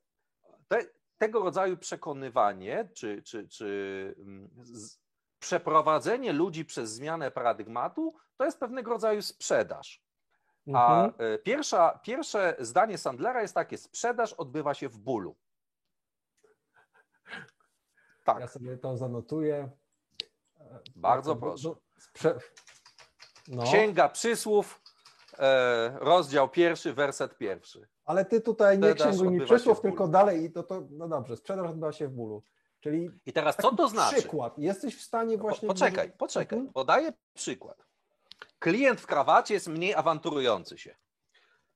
te, 0.69 0.79
tego 1.19 1.41
rodzaju 1.41 1.77
przekonywanie, 1.77 2.89
czy, 2.95 3.23
czy, 3.23 3.49
czy 3.49 4.15
mm, 4.19 4.51
z, 4.63 4.99
przeprowadzenie 5.39 6.33
ludzi 6.33 6.65
przez 6.65 6.91
zmianę 6.91 7.31
paradygmatu, 7.31 8.15
to 8.37 8.45
jest 8.45 8.61
pewnego 8.61 8.91
rodzaju 8.91 9.23
sprzedaż. 9.23 10.03
A 10.75 11.05
Mhm. 11.05 11.33
e, 11.35 11.39
pierwsza, 11.39 12.01
pierwsze 12.03 12.57
zdanie 12.59 12.99
Sandlera 12.99 13.43
jest 13.43 13.55
takie: 13.55 13.79
sprzedaż 13.79 14.33
odbywa 14.33 14.75
się 14.75 14.89
w 14.89 14.99
bólu. 14.99 15.37
Tak, 18.25 18.41
Ja 18.41 18.49
sobie 18.49 18.79
to 18.79 18.97
zanotuję. 18.97 19.71
Bardzo 20.97 21.37
proszę. 21.37 21.75
sprze- 21.99 22.39
No, 23.49 23.63
Księga 23.63 24.09
Przysłów, 24.09 24.81
e, 25.39 25.99
rozdział 26.01 26.49
pierwszy, 26.49 26.93
werset 26.93 27.37
pierwszy. 27.39 27.89
ale 28.05 28.25
ty 28.25 28.41
tutaj 28.41 28.79
nie 28.79 28.91
Sprzedaż 28.91 29.15
księguj 29.17 29.39
mi 29.39 29.45
przysłów, 29.45 29.81
tylko 29.81 30.09
dalej 30.09 30.45
i 30.45 30.53
to, 30.53 30.63
to, 30.63 30.87
no 30.91 31.09
dobrze, 31.09 31.37
sprzedaż 31.37 31.67
odbywa 31.71 31.93
się 31.93 32.09
w 32.09 32.13
bólu. 32.13 32.43
Czyli 32.81 33.11
I 33.27 33.33
teraz 33.33 33.57
co 33.57 33.75
to 33.77 33.89
znaczy? 33.89 34.17
przykład, 34.17 34.59
jesteś 34.59 34.97
w 34.97 35.03
stanie 35.03 35.37
Po, 35.39 35.43
właśnie... 35.43 35.69
poczekaj, 35.69 36.13
poczekaj. 36.19 36.59
Mhm. 36.59 36.73
Podaję 36.73 37.13
przykład. 37.35 37.87
Klient 38.59 39.01
w 39.01 39.07
krawacie 39.07 39.55
jest 39.55 39.69
mniej 39.69 39.95
awanturujący 39.95 40.79
się. 40.79 40.97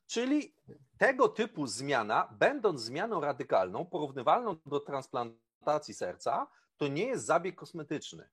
Czyli 0.06 0.54
tego 0.98 1.28
typu 1.28 1.66
zmiana, 1.66 2.28
będąc 2.38 2.80
zmianą 2.80 3.20
radykalną, 3.20 3.86
porównywalną 3.86 4.56
do 4.66 4.80
transplantacji 4.80 5.94
serca, 5.94 6.46
to 6.76 6.88
nie 6.88 7.04
jest 7.06 7.26
zabieg 7.26 7.54
kosmetyczny. 7.56 8.28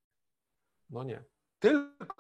No 0.92 1.04
nie. 1.04 1.24
Tylko, 1.60 2.16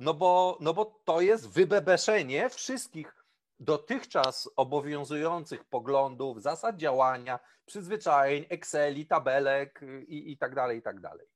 No 0.00 0.14
bo, 0.14 0.58
no 0.60 0.74
bo 0.74 0.84
to 1.04 1.20
jest 1.20 1.48
wybebeszenie 1.48 2.50
wszystkich 2.50 3.24
dotychczas 3.60 4.50
obowiązujących 4.56 5.64
poglądów, 5.64 6.42
zasad 6.42 6.76
działania, 6.76 7.40
przyzwyczajeń, 7.66 8.46
Exceli, 8.48 9.06
tabelek 9.06 9.80
i, 10.08 10.32
i 10.32 10.38
tak 10.38 10.54
dalej, 10.54 10.78
i 10.78 10.82
tak 10.82 11.00
dalej. 11.00 11.26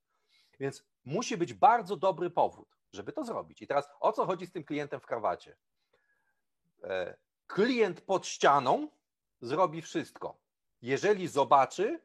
Więc 0.61 0.85
musi 1.05 1.37
być 1.37 1.55
bardzo 1.55 1.97
dobry 1.97 2.31
powód, 2.31 2.69
żeby 2.93 3.13
to 3.13 3.25
zrobić. 3.25 3.63
I 3.63 3.67
teraz 3.67 3.89
o 4.01 4.13
co 4.13 4.27
chodzi 4.27 4.47
z 4.47 4.53
tym 4.53 4.65
klientem 4.65 5.01
w 5.01 5.07
krawacie? 5.07 5.57
E, 6.85 7.17
klient 7.47 8.01
pod 8.01 8.27
ścianą 8.27 8.89
zrobi 9.41 9.83
wszystko. 9.83 10.37
Jeżeli 10.83 11.29
zobaczy, 11.29 12.01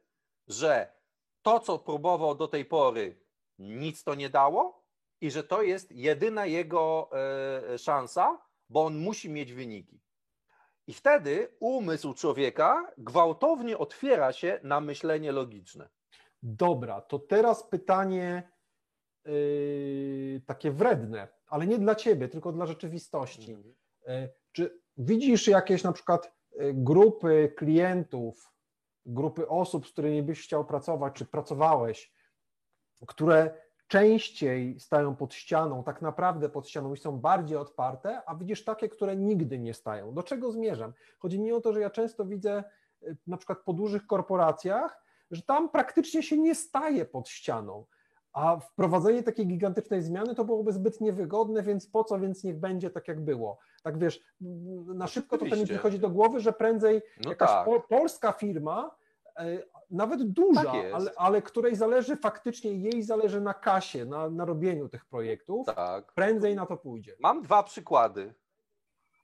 że 0.48 0.94
to, 1.42 1.60
co 1.60 1.80
próbował 1.80 2.36
do 2.36 2.48
tej 2.48 2.66
pory, 2.66 3.27
nic 3.60 4.04
to 4.04 4.16
nie 4.16 4.30
dało 4.30 4.84
i 5.22 5.32
że 5.32 5.44
to 5.44 5.62
jest 5.62 5.92
jedyna 5.92 6.46
jego 6.46 7.10
e, 7.74 7.78
szansa, 7.78 8.42
bo 8.70 8.86
on 8.86 8.98
musi 8.98 9.30
mieć 9.30 9.54
wyniki. 9.54 10.02
I 10.88 10.94
wtedy 10.94 11.56
umysł 11.60 12.14
człowieka 12.14 12.92
gwałtownie 12.98 13.78
otwiera 13.78 14.34
się 14.34 14.60
na 14.64 14.82
myślenie 14.82 15.32
logiczne. 15.32 15.90
Dobra, 16.44 17.02
to 17.02 17.20
teraz 17.20 17.70
pytanie 17.70 18.52
yy, 19.26 20.42
takie 20.46 20.72
wredne, 20.72 21.28
ale 21.48 21.68
nie 21.68 21.80
dla 21.80 21.96
ciebie, 21.96 22.30
tylko 22.30 22.52
dla 22.52 22.66
rzeczywistości. 22.66 23.52
Mhm. 23.52 23.76
Yy, 24.08 24.30
czy 24.52 24.80
widzisz 24.98 25.48
jakieś 25.48 25.84
na 25.84 25.92
przykład 25.92 26.38
grupy 26.74 27.54
klientów, 27.58 28.54
grupy 29.06 29.48
osób, 29.48 29.88
z 29.88 29.92
którymi 29.92 30.24
byś 30.24 30.44
chciał 30.44 30.66
pracować, 30.66 31.14
czy 31.14 31.26
pracowałeś, 31.26 32.14
które 33.06 33.54
częściej 33.88 34.80
stają 34.80 35.16
pod 35.16 35.34
ścianą, 35.34 35.84
tak 35.84 36.02
naprawdę 36.02 36.50
pod 36.50 36.68
ścianą 36.68 36.94
i 36.94 36.98
są 36.98 37.20
bardziej 37.20 37.58
otwarte, 37.58 38.22
a 38.26 38.36
widzisz 38.36 38.64
takie, 38.64 38.90
które 38.90 39.16
nigdy 39.16 39.60
nie 39.60 39.74
stają. 39.74 40.14
Do 40.14 40.24
czego 40.24 40.52
zmierzam? 40.52 40.94
Chodzi 41.20 41.40
mi 41.40 41.52
o 41.52 41.62
to, 41.62 41.74
że 41.74 41.82
ja 41.82 41.90
często 41.90 42.26
widzę 42.26 42.64
y, 43.04 43.18
na 43.28 43.38
przykład 43.38 43.60
po 43.60 43.74
dużych 43.74 44.08
korporacjach, 44.08 45.04
że 45.32 45.42
tam 45.42 45.70
praktycznie 45.70 46.24
się 46.24 46.38
nie 46.38 46.56
staje 46.56 47.06
pod 47.06 47.30
ścianą. 47.30 47.86
A 48.34 48.60
wprowadzenie 48.60 49.24
takiej 49.24 49.48
gigantycznej 49.48 50.02
zmiany 50.02 50.36
to 50.36 50.46
byłoby 50.46 50.72
zbyt 50.72 51.02
niewygodne, 51.02 51.64
więc 51.64 51.88
po 51.88 52.04
co, 52.04 52.20
więc 52.20 52.44
niech 52.44 52.60
będzie 52.60 52.90
tak, 52.90 53.08
jak 53.08 53.22
było. 53.22 53.58
Tak 53.84 53.98
wiesz, 53.98 54.22
na 54.86 55.08
szybko 55.08 55.38
to 55.38 55.46
mi 55.46 55.66
przychodzi 55.66 56.00
do 56.00 56.10
głowy, 56.10 56.40
że 56.40 56.54
prędzej 56.54 57.02
no 57.24 57.30
jakaś 57.30 57.50
tak. 57.50 57.66
po, 57.66 57.80
polska 57.80 58.32
firma 58.32 58.92
E, 59.38 59.64
nawet 59.90 60.24
duża, 60.24 60.64
tak 60.64 60.94
ale, 60.94 61.12
ale 61.16 61.42
której 61.42 61.76
zależy 61.76 62.16
faktycznie, 62.16 62.72
jej 62.72 63.04
zależy 63.04 63.42
na 63.42 63.54
kasie, 63.54 64.06
na, 64.06 64.30
na 64.30 64.46
robieniu 64.46 64.90
tych 64.90 65.06
projektów, 65.06 65.68
tak. 65.76 66.14
prędzej 66.14 66.56
na 66.56 66.66
to 66.66 66.78
pójdzie. 66.78 67.16
Mam 67.20 67.42
dwa 67.42 67.64
przykłady. 67.64 68.34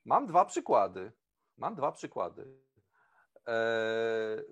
Mam 0.06 0.28
dwa 0.28 0.45
przykłady. 0.45 1.12
Mam 1.58 1.76
dwa 1.76 1.91
przykłady. 1.91 2.47
Eee, 3.47 4.43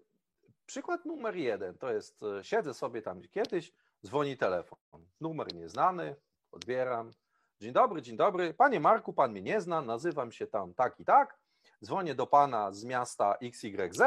przykład 0.65 1.05
numer 1.05 1.35
jeden 1.35 1.77
to 1.77 1.91
jest, 1.91 2.23
e, 2.23 2.43
siedzę 2.43 2.73
sobie 2.73 3.01
tam 3.01 3.21
kiedyś, 3.21 3.73
dzwoni 4.05 4.37
telefon. 4.37 4.79
Numer 5.21 5.55
nieznany, 5.55 6.15
odbieram. 6.51 7.11
Dzień 7.59 7.73
dobry, 7.73 8.01
dzień 8.01 8.17
dobry. 8.17 8.53
Panie 8.53 8.79
Marku, 8.79 9.13
pan 9.13 9.31
mnie 9.31 9.41
nie 9.41 9.61
zna, 9.61 9.81
nazywam 9.81 10.31
się 10.31 10.47
tam 10.47 10.73
tak 10.73 10.99
i 10.99 11.05
tak. 11.05 11.39
Dzwonię 11.83 12.15
do 12.15 12.27
pana 12.27 12.71
z 12.71 12.83
miasta 12.83 13.35
XYZ 13.41 14.01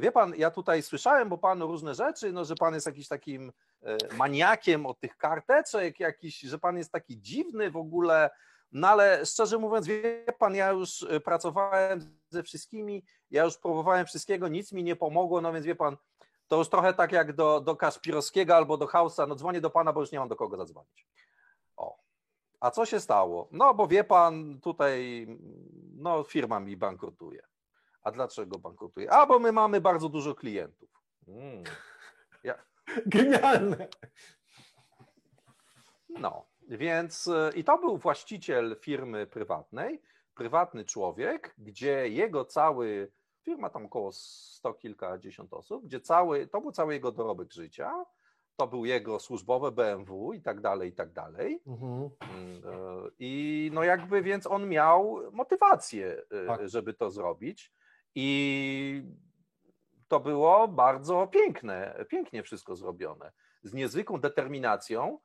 wie 0.00 0.12
pan, 0.12 0.34
ja 0.36 0.50
tutaj 0.50 0.82
słyszałem 0.82 1.32
o 1.32 1.38
panu 1.38 1.66
różne 1.66 1.94
rzeczy, 1.94 2.32
no, 2.32 2.44
że 2.44 2.54
pan 2.54 2.74
jest 2.74 2.86
jakiś 2.86 3.08
takim 3.08 3.52
e, 3.82 3.96
maniakiem 4.16 4.86
od 4.86 5.00
tych 5.00 5.16
karteczek, 5.16 6.00
jakiś, 6.00 6.40
że 6.40 6.58
pan 6.58 6.76
jest 6.76 6.92
taki 6.92 7.20
dziwny 7.20 7.70
w 7.70 7.76
ogóle. 7.76 8.30
No 8.72 8.88
ale 8.88 9.26
szczerze 9.26 9.58
mówiąc, 9.58 9.86
wie 9.86 10.24
pan, 10.38 10.54
ja 10.54 10.70
już 10.70 11.02
e, 11.02 11.20
pracowałem 11.20 12.18
ze 12.30 12.42
wszystkimi, 12.42 13.04
ja 13.30 13.44
już 13.44 13.58
próbowałem 13.58 14.06
wszystkiego, 14.06 14.48
nic 14.48 14.72
mi 14.72 14.84
nie 14.84 14.96
pomogło, 14.96 15.40
no 15.40 15.52
więc 15.52 15.66
wie 15.66 15.74
pan, 15.74 15.96
to 16.48 16.56
już 16.56 16.68
trochę 16.68 16.94
tak 16.94 17.12
jak 17.12 17.32
do, 17.32 17.60
do 17.60 17.76
Kaszpirowskiego 17.76 18.56
albo 18.56 18.76
do 18.76 18.86
Hausa, 18.86 19.26
no 19.26 19.34
dzwonię 19.34 19.60
do 19.60 19.70
pana, 19.70 19.92
bo 19.92 20.00
już 20.00 20.12
nie 20.12 20.18
mam 20.18 20.28
do 20.28 20.36
kogo 20.36 20.56
zadzwonić. 20.56 21.06
O. 21.76 21.98
A 22.60 22.70
co 22.70 22.86
się 22.86 23.00
stało? 23.00 23.48
No 23.52 23.74
bo 23.74 23.86
wie 23.86 24.04
pan, 24.04 24.60
tutaj 24.60 25.26
no 25.94 26.24
firma 26.24 26.60
mi 26.60 26.76
bankrutuje. 26.76 27.47
A 28.08 28.12
dlaczego 28.12 28.58
bankrutuje? 28.58 29.10
A, 29.12 29.26
bo 29.26 29.38
my 29.38 29.52
mamy 29.52 29.80
bardzo 29.80 30.08
dużo 30.08 30.34
klientów. 30.34 30.88
Mm. 31.28 31.64
Ja... 32.44 32.54
Genialne. 33.06 33.88
No, 36.08 36.46
więc 36.68 37.28
e, 37.28 37.50
i 37.54 37.64
to 37.64 37.78
był 37.78 37.98
właściciel 37.98 38.76
firmy 38.80 39.26
prywatnej, 39.26 40.02
prywatny 40.34 40.84
człowiek, 40.84 41.54
gdzie 41.58 42.08
jego 42.08 42.44
cały, 42.44 43.12
firma 43.42 43.70
tam 43.70 43.86
około 43.86 44.12
sto 44.12 44.74
kilkadziesiąt 44.74 45.52
osób, 45.52 45.84
gdzie 45.84 46.00
cały, 46.00 46.46
to 46.46 46.60
był 46.60 46.72
cały 46.72 46.94
jego 46.94 47.12
dorobek 47.12 47.52
życia, 47.52 48.04
to 48.56 48.66
był 48.66 48.84
jego 48.84 49.18
służbowe 49.18 49.72
BMW 49.72 50.32
i 50.32 50.42
tak 50.42 50.60
dalej, 50.60 50.90
i 50.90 50.92
tak 50.92 51.12
dalej. 51.12 51.62
Mhm. 51.66 52.10
Mm, 52.20 52.62
e, 52.64 53.10
I 53.18 53.70
no 53.74 53.84
jakby 53.84 54.22
więc 54.22 54.46
on 54.46 54.68
miał 54.68 55.20
motywację, 55.32 56.22
e, 56.30 56.46
tak. 56.46 56.68
żeby 56.68 56.94
to 56.94 57.10
zrobić. 57.10 57.72
I 58.14 59.02
to 60.08 60.20
było 60.20 60.68
bardzo 60.68 61.26
piękne, 61.26 62.04
pięknie 62.08 62.42
wszystko 62.42 62.76
zrobione. 62.76 63.32
Z 63.62 63.74
niezwykłą 63.74 64.20
determinacją. 64.20 65.18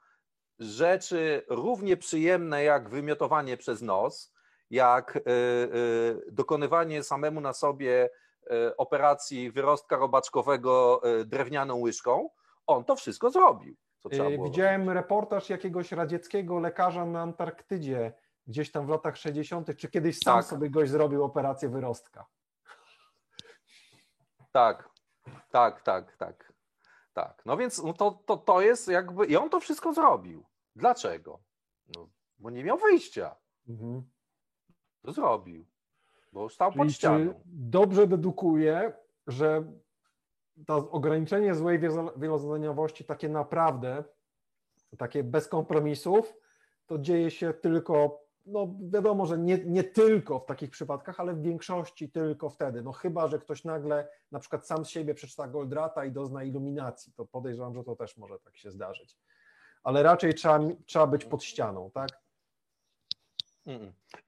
Rzeczy 0.59 1.45
równie 1.49 1.97
przyjemne 1.97 2.63
jak 2.63 2.89
wymiotowanie 2.89 3.57
przez 3.57 3.81
nos, 3.81 4.33
jak 4.69 5.15
y, 5.15 5.21
y, 5.29 6.31
dokonywanie 6.31 7.03
samemu 7.03 7.41
na 7.41 7.53
sobie 7.53 8.09
y, 8.51 8.77
operacji 8.77 9.51
wyrostka 9.51 9.97
robaczkowego 9.97 11.01
drewnianą 11.25 11.79
łyżką, 11.79 12.29
on 12.67 12.85
to 12.85 12.95
wszystko 12.95 13.29
zrobił. 13.29 13.75
Widziałem 14.43 14.81
robić. 14.81 14.95
reportaż 14.95 15.49
jakiegoś 15.49 15.91
radzieckiego 15.91 16.59
lekarza 16.59 17.05
na 17.05 17.21
Antarktydzie, 17.21 18.13
gdzieś 18.47 18.71
tam 18.71 18.85
w 18.85 18.89
latach 18.89 19.17
60., 19.17 19.75
czy 19.77 19.89
kiedyś 19.89 20.19
sam 20.19 20.39
tak. 20.39 20.45
sobie 20.45 20.69
goś 20.69 20.89
zrobił 20.89 21.23
operację 21.23 21.69
wyrostka. 21.69 22.25
Tak, 24.53 24.89
tak, 25.49 25.81
tak, 25.81 26.17
tak. 26.17 26.53
Tak. 27.13 27.41
No 27.45 27.57
więc 27.57 27.83
no 27.83 27.93
to, 27.93 28.11
to, 28.25 28.37
to 28.37 28.61
jest 28.61 28.87
jakby. 28.87 29.25
I 29.25 29.35
on 29.35 29.49
to 29.49 29.59
wszystko 29.59 29.93
zrobił. 29.93 30.45
Dlaczego? 30.75 31.39
No, 31.95 32.09
bo 32.39 32.49
nie 32.49 32.63
miał 32.63 32.77
wyjścia. 32.77 33.35
Mhm. 33.69 34.03
To 35.01 35.11
zrobił. 35.11 35.65
Bo 36.31 36.49
stał 36.49 36.71
Czyli 36.71 36.83
pod 36.83 36.93
ścianą. 36.93 37.41
Dobrze 37.45 38.07
dedukuje, 38.07 38.93
że 39.27 39.63
to 40.67 40.91
ograniczenie 40.91 41.55
złej 41.55 41.79
wielozadaniowości, 42.17 43.05
takie 43.05 43.29
naprawdę, 43.29 44.03
takie 44.97 45.23
bez 45.23 45.47
kompromisów, 45.47 46.33
to 46.85 46.97
dzieje 46.97 47.31
się 47.31 47.53
tylko 47.53 48.22
no 48.45 48.67
wiadomo, 48.81 49.25
że 49.25 49.37
nie, 49.37 49.57
nie 49.57 49.83
tylko 49.83 50.39
w 50.39 50.45
takich 50.45 50.69
przypadkach, 50.69 51.19
ale 51.19 51.33
w 51.33 51.41
większości 51.41 52.11
tylko 52.11 52.49
wtedy. 52.49 52.81
No 52.81 52.91
chyba, 52.91 53.27
że 53.27 53.39
ktoś 53.39 53.63
nagle 53.63 54.07
na 54.31 54.39
przykład 54.39 54.67
sam 54.67 54.85
z 54.85 54.89
siebie 54.89 55.13
przeczyta 55.13 55.47
Goldrata 55.47 56.05
i 56.05 56.11
dozna 56.11 56.43
iluminacji, 56.43 57.13
to 57.13 57.25
podejrzewam, 57.25 57.75
że 57.75 57.83
to 57.83 57.95
też 57.95 58.17
może 58.17 58.39
tak 58.39 58.57
się 58.57 58.71
zdarzyć. 58.71 59.17
Ale 59.83 60.03
raczej 60.03 60.33
trzeba, 60.33 60.59
trzeba 60.85 61.07
być 61.07 61.25
pod 61.25 61.43
ścianą, 61.43 61.91
tak? 61.91 62.09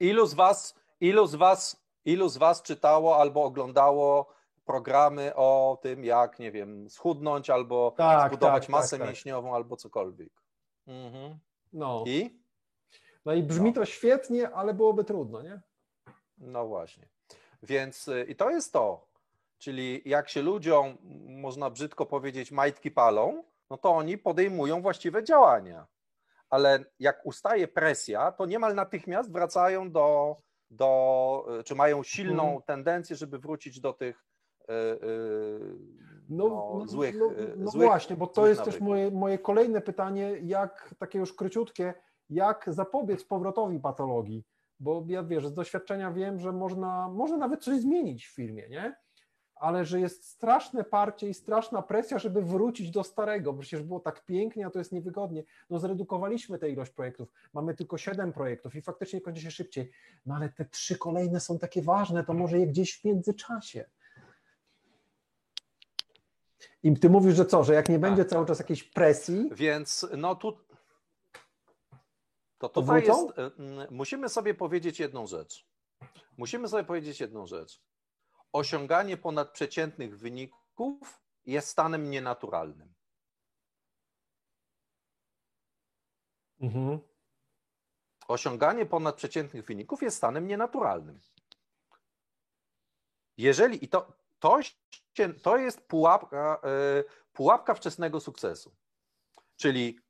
Ilu 0.00 0.26
z 0.26 0.34
was, 0.34 0.74
ilu 1.00 1.26
z 1.26 1.34
was, 1.34 1.86
ilu 2.04 2.28
z 2.28 2.36
was 2.36 2.62
czytało 2.62 3.16
albo 3.16 3.44
oglądało 3.44 4.36
programy 4.64 5.34
o 5.34 5.78
tym, 5.82 6.04
jak, 6.04 6.38
nie 6.38 6.52
wiem, 6.52 6.90
schudnąć 6.90 7.50
albo 7.50 7.94
tak, 7.96 8.32
zbudować 8.32 8.62
tak, 8.62 8.70
masę 8.70 8.90
tak, 8.90 9.00
tak. 9.00 9.08
mięśniową 9.08 9.54
albo 9.54 9.76
cokolwiek. 9.76 10.32
Mhm. 10.86 11.38
No. 11.72 12.04
I? 12.06 12.45
No 13.26 13.32
i 13.32 13.42
brzmi 13.42 13.68
no. 13.70 13.74
to 13.74 13.84
świetnie, 13.84 14.50
ale 14.50 14.74
byłoby 14.74 15.04
trudno, 15.04 15.42
nie? 15.42 15.60
No 16.38 16.66
właśnie. 16.66 17.08
Więc 17.62 18.08
y, 18.08 18.26
i 18.28 18.36
to 18.36 18.50
jest 18.50 18.72
to. 18.72 19.06
Czyli 19.58 20.02
jak 20.04 20.28
się 20.28 20.42
ludziom, 20.42 20.96
można 21.26 21.70
brzydko 21.70 22.06
powiedzieć, 22.06 22.52
majtki 22.52 22.90
palą, 22.90 23.44
no 23.70 23.76
to 23.76 23.90
oni 23.90 24.18
podejmują 24.18 24.82
właściwe 24.82 25.24
działania. 25.24 25.86
Ale 26.50 26.84
jak 26.98 27.26
ustaje 27.26 27.68
presja, 27.68 28.32
to 28.32 28.46
niemal 28.46 28.74
natychmiast 28.74 29.32
wracają 29.32 29.90
do, 29.90 30.36
do 30.70 31.62
czy 31.64 31.74
mają 31.74 32.02
silną 32.02 32.42
hmm. 32.42 32.62
tendencję, 32.62 33.16
żeby 33.16 33.38
wrócić 33.38 33.80
do 33.80 33.92
tych 33.92 34.24
yy, 34.68 34.74
no, 36.28 36.48
no, 36.48 36.76
no, 36.78 36.86
złych. 36.86 37.16
No, 37.18 37.30
no 37.56 37.70
złych, 37.70 37.86
właśnie, 37.86 38.16
bo 38.16 38.26
to 38.26 38.46
jest 38.46 38.60
nawyków. 38.60 38.74
też 38.74 38.88
moje, 38.88 39.10
moje 39.10 39.38
kolejne 39.38 39.80
pytanie, 39.80 40.38
jak 40.42 40.94
takie 40.98 41.18
już 41.18 41.32
króciutkie, 41.32 41.94
jak 42.30 42.64
zapobiec 42.68 43.24
powrotowi 43.24 43.80
patologii, 43.80 44.44
bo 44.80 45.04
ja 45.08 45.22
wiesz, 45.22 45.46
z 45.46 45.54
doświadczenia 45.54 46.12
wiem, 46.12 46.38
że 46.38 46.52
można, 46.52 47.08
można 47.08 47.36
nawet 47.36 47.64
coś 47.64 47.80
zmienić 47.80 48.26
w 48.26 48.34
firmie, 48.34 48.68
nie? 48.68 48.96
ale 49.56 49.84
że 49.84 50.00
jest 50.00 50.24
straszne 50.24 50.84
parcie 50.84 51.28
i 51.28 51.34
straszna 51.34 51.82
presja, 51.82 52.18
żeby 52.18 52.42
wrócić 52.42 52.90
do 52.90 53.04
starego. 53.04 53.54
Przecież 53.54 53.82
było 53.82 54.00
tak 54.00 54.24
pięknie, 54.24 54.66
a 54.66 54.70
to 54.70 54.78
jest 54.78 54.92
niewygodnie. 54.92 55.44
No 55.70 55.78
zredukowaliśmy 55.78 56.58
tę 56.58 56.70
ilość 56.70 56.92
projektów. 56.92 57.28
Mamy 57.52 57.74
tylko 57.74 57.98
siedem 57.98 58.32
projektów 58.32 58.74
i 58.74 58.82
faktycznie 58.82 59.20
kończy 59.20 59.40
się 59.40 59.50
szybciej. 59.50 59.90
No 60.26 60.34
ale 60.34 60.48
te 60.48 60.64
trzy 60.64 60.98
kolejne 60.98 61.40
są 61.40 61.58
takie 61.58 61.82
ważne, 61.82 62.24
to 62.24 62.34
może 62.34 62.58
je 62.58 62.66
gdzieś 62.66 63.00
w 63.00 63.04
międzyczasie. 63.04 63.84
I 66.82 66.96
ty 66.96 67.10
mówisz, 67.10 67.34
że 67.36 67.46
co, 67.46 67.64
że 67.64 67.74
jak 67.74 67.88
nie 67.88 67.98
będzie 67.98 68.22
Tak. 68.22 68.30
cały 68.30 68.46
czas 68.46 68.58
jakiejś 68.58 68.84
presji, 68.84 69.50
Więc 69.52 70.06
no 70.16 70.34
tu. 70.34 70.58
To 72.58 72.68
To 72.68 72.80
tutaj 72.80 73.02
wrócą? 73.02 73.26
jest. 73.26 73.38
y, 73.38 73.62
mm, 73.62 73.86
Musimy 73.90 74.28
sobie 74.28 74.54
powiedzieć 74.54 75.00
jedną 75.00 75.26
rzecz. 75.26 75.66
Musimy 76.36 76.68
sobie 76.68 76.84
powiedzieć 76.84 77.20
jedną 77.20 77.46
rzecz. 77.46 77.80
Osiąganie 78.52 79.16
ponadprzeciętnych 79.16 80.18
wyników 80.18 81.20
jest 81.44 81.68
stanem 81.68 82.10
nienaturalnym. 82.10 82.94
mhm. 86.60 86.98
Osiąganie 88.28 88.86
ponadprzeciętnych 88.86 89.64
wyników 89.64 90.02
jest 90.02 90.16
stanem 90.16 90.46
nienaturalnym. 90.46 91.20
Jeżeli 93.36 93.84
i 93.84 93.88
to, 93.88 94.12
to, 94.38 94.62
się, 94.62 95.34
to 95.42 95.56
jest 95.56 95.80
pułapka, 95.86 96.60
e, 96.64 97.04
pułapka 97.32 97.74
wczesnego 97.74 98.20
sukcesu. 98.20 98.76
Czyli 99.56 100.00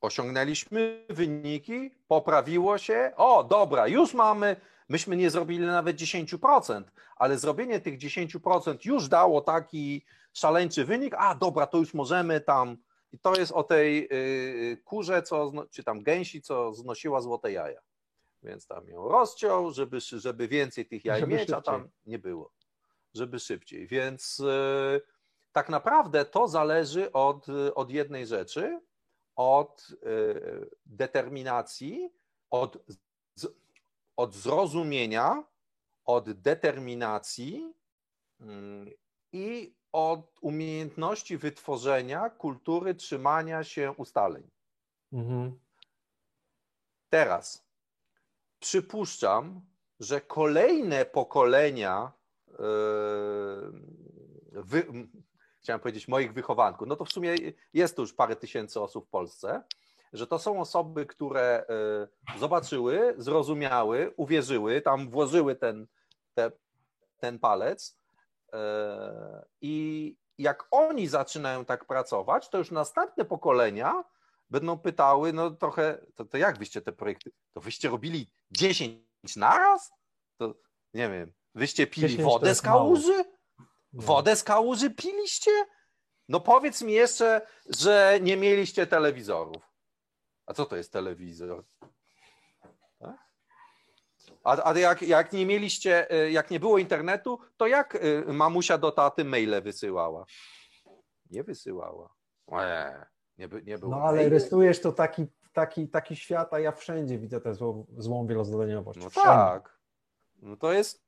osiągnęliśmy 0.00 1.06
wyniki, 1.08 1.90
poprawiło 2.08 2.78
się, 2.78 3.12
o 3.16 3.44
dobra, 3.44 3.88
już 3.88 4.14
mamy, 4.14 4.56
myśmy 4.88 5.16
nie 5.16 5.30
zrobili 5.30 5.66
nawet 5.66 5.96
10%, 5.96 6.82
ale 7.16 7.38
zrobienie 7.38 7.80
tych 7.80 7.98
10% 7.98 8.76
już 8.84 9.08
dało 9.08 9.40
taki 9.40 10.04
szaleńczy 10.32 10.84
wynik, 10.84 11.14
a 11.18 11.34
dobra, 11.34 11.66
to 11.66 11.78
już 11.78 11.94
możemy 11.94 12.40
tam, 12.40 12.76
i 13.12 13.18
to 13.18 13.34
jest 13.34 13.52
o 13.52 13.62
tej 13.62 14.08
y, 14.12 14.82
kurze, 14.84 15.22
co, 15.22 15.52
czy 15.70 15.84
tam 15.84 16.02
gęsi, 16.02 16.42
co 16.42 16.74
znosiła 16.74 17.20
złote 17.20 17.52
jaja. 17.52 17.80
Więc 18.42 18.66
tam 18.66 18.88
ją 18.88 19.08
rozciął, 19.08 19.70
żeby, 19.70 20.00
żeby 20.00 20.48
więcej 20.48 20.86
tych 20.86 21.04
jaj 21.04 21.20
Żeby 21.20 21.34
mieć, 21.34 21.50
a 21.50 21.60
tam 21.60 21.80
szybciej. 21.82 22.00
nie 22.06 22.18
było. 22.18 22.52
Żeby 23.14 23.38
szybciej. 23.38 23.86
Więc 23.86 24.40
y, 24.40 25.00
tak 25.52 25.68
naprawdę 25.68 26.24
to 26.24 26.48
zależy 26.48 27.12
od, 27.12 27.46
od 27.74 27.90
jednej 27.90 28.26
rzeczy, 28.26 28.80
od 29.36 29.88
y, 29.90 30.70
determinacji, 30.86 32.10
od, 32.50 32.78
od 34.16 34.34
zrozumienia, 34.34 35.44
od 36.04 36.32
determinacji 36.32 37.74
mm, 38.40 38.90
i 39.32 39.76
od 39.92 40.38
umiejętności 40.40 41.38
wytworzenia 41.38 42.30
kultury 42.30 42.94
trzymania 42.94 43.64
się 43.64 43.92
ustaleń. 43.92 44.50
Mhm. 45.12 45.58
Teraz 47.10 47.66
przypuszczam, 48.60 49.60
że 50.00 50.20
kolejne 50.20 51.04
pokolenia, 51.04 52.12
yy, 52.48 52.56
wy, 54.52 54.86
chciałem 55.66 55.80
powiedzieć 55.80 56.08
moich 56.08 56.32
wychowanków, 56.32 56.88
no 56.88 56.96
to 56.96 57.04
w 57.04 57.12
sumie 57.12 57.34
jest 57.74 57.96
to 57.96 58.02
już 58.02 58.12
parę 58.12 58.36
tysięcy 58.36 58.80
osób 58.80 59.06
w 59.06 59.08
Polsce, 59.08 59.62
że 60.12 60.26
to 60.26 60.38
są 60.38 60.60
osoby, 60.60 61.06
które 61.06 61.66
yy, 62.32 62.38
zobaczyły, 62.38 63.14
zrozumiały, 63.18 64.12
uwierzyły, 64.16 64.80
tam 64.80 65.10
włożyły 65.10 65.56
ten, 65.56 65.86
te, 66.34 66.52
ten 67.18 67.38
palec 67.38 67.98
yy, 68.52 68.58
i 69.60 70.16
jak 70.38 70.68
oni 70.70 71.08
zaczynają 71.08 71.64
tak 71.64 71.84
pracować, 71.84 72.48
to 72.48 72.58
już 72.58 72.70
następne 72.70 73.24
pokolenia 73.24 74.04
będą 74.50 74.78
pytały, 74.78 75.32
no 75.32 75.50
trochę, 75.50 75.98
to, 76.14 76.24
to 76.24 76.36
jak 76.36 76.58
wyście 76.58 76.80
te 76.80 76.92
projekty, 76.92 77.30
to 77.52 77.60
wyście 77.60 77.88
robili 77.88 78.30
10 78.50 79.36
naraz? 79.36 79.92
To 80.36 80.54
nie 80.94 81.08
wiem, 81.10 81.32
wyście 81.54 81.86
pili 81.86 82.08
10 82.08 82.22
to 82.22 82.30
wodę 82.30 82.54
z 82.54 82.62
kałuży? 82.62 83.24
No. 83.96 84.02
Wodę 84.02 84.36
z 84.36 84.44
kałuży 84.44 84.90
piliście? 84.90 85.50
No 86.28 86.40
powiedz 86.40 86.82
mi 86.82 86.92
jeszcze, 86.92 87.46
że 87.78 88.18
nie 88.22 88.36
mieliście 88.36 88.86
telewizorów. 88.86 89.62
A 90.46 90.54
co 90.54 90.66
to 90.66 90.76
jest 90.76 90.92
telewizor? 90.92 91.64
Tak? 92.98 93.16
A, 94.44 94.70
a 94.70 94.78
jak, 94.78 95.02
jak 95.02 95.32
nie 95.32 95.46
mieliście, 95.46 96.12
y, 96.24 96.30
jak 96.30 96.50
nie 96.50 96.60
było 96.60 96.78
internetu, 96.78 97.38
to 97.56 97.66
jak 97.66 97.94
y, 97.94 98.24
mamusia 98.26 98.78
do 98.78 98.92
taty 98.92 99.24
maile 99.24 99.62
wysyłała? 99.62 100.26
Nie 101.30 101.42
wysyłała. 101.42 102.14
Eee, 102.52 103.04
nie, 103.38 103.48
by, 103.48 103.62
nie 103.62 103.78
było. 103.78 103.90
No 103.96 104.02
ale 104.02 104.16
maili. 104.16 104.30
rysujesz 104.30 104.80
to 104.80 104.92
taki, 104.92 105.26
taki, 105.52 105.88
taki 105.88 106.16
świat, 106.16 106.54
a 106.54 106.58
ja 106.58 106.72
wszędzie 106.72 107.18
widzę 107.18 107.40
tę 107.40 107.54
złą, 107.54 107.86
złą 107.98 108.26
wielozadaniowość. 108.26 108.98
No 109.02 109.10
Wszędzie. 109.10 109.28
tak. 109.28 109.78
No 110.42 110.56
to 110.56 110.72
jest. 110.72 111.06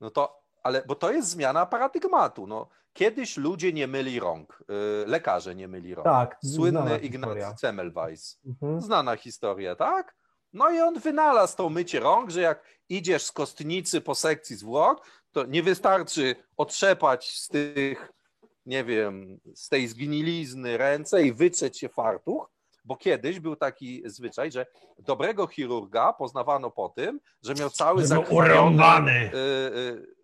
No 0.00 0.10
to, 0.10 0.45
ale 0.66 0.82
bo 0.86 0.94
to 0.94 1.12
jest 1.12 1.28
zmiana 1.28 1.66
paradygmatu. 1.66 2.46
No, 2.46 2.68
kiedyś 2.92 3.36
ludzie 3.36 3.72
nie 3.72 3.86
myli 3.86 4.20
rąk. 4.20 4.62
y, 5.04 5.06
Lekarze 5.06 5.54
nie 5.54 5.68
myli 5.68 5.94
rąk. 5.94 6.04
Tak, 6.04 6.38
Słynny 6.54 6.98
Ignacy. 6.98 7.58
Semmelweis. 7.60 8.40
Mhm. 8.46 8.80
Znana 8.80 9.16
historia, 9.16 9.76
tak? 9.76 10.14
No 10.52 10.70
i 10.70 10.80
on 10.80 10.98
wynalazł 11.00 11.56
to 11.56 11.68
mycie 11.68 12.00
rąk, 12.00 12.30
że 12.30 12.40
jak 12.40 12.64
idziesz 12.88 13.22
z 13.24 13.32
kostnicy 13.32 14.00
po 14.00 14.14
sekcji 14.14 14.56
zwłok, 14.56 15.06
to 15.32 15.44
nie 15.44 15.62
wystarczy 15.62 16.36
otrzepać 16.56 17.30
z 17.30 17.48
tych, 17.48 18.12
nie 18.66 18.84
wiem, 18.84 19.40
z 19.54 19.68
tej 19.68 19.88
zgnilizny 19.88 20.76
ręce 20.76 21.22
i 21.22 21.32
wytrzeć 21.32 21.78
się 21.78 21.88
fartuch, 21.88 22.50
bo 22.84 22.96
kiedyś 22.96 23.40
był 23.40 23.56
taki 23.56 24.02
zwyczaj, 24.06 24.52
że 24.52 24.66
dobrego 24.98 25.46
chirurga 25.46 26.12
poznawano 26.12 26.70
po 26.70 26.88
tym, 26.88 27.20
że 27.42 27.54
miał 27.54 27.70
cały 27.70 28.06
zakrwawiony, 28.06 29.30
y, 29.34 29.36
y, 29.78 30.15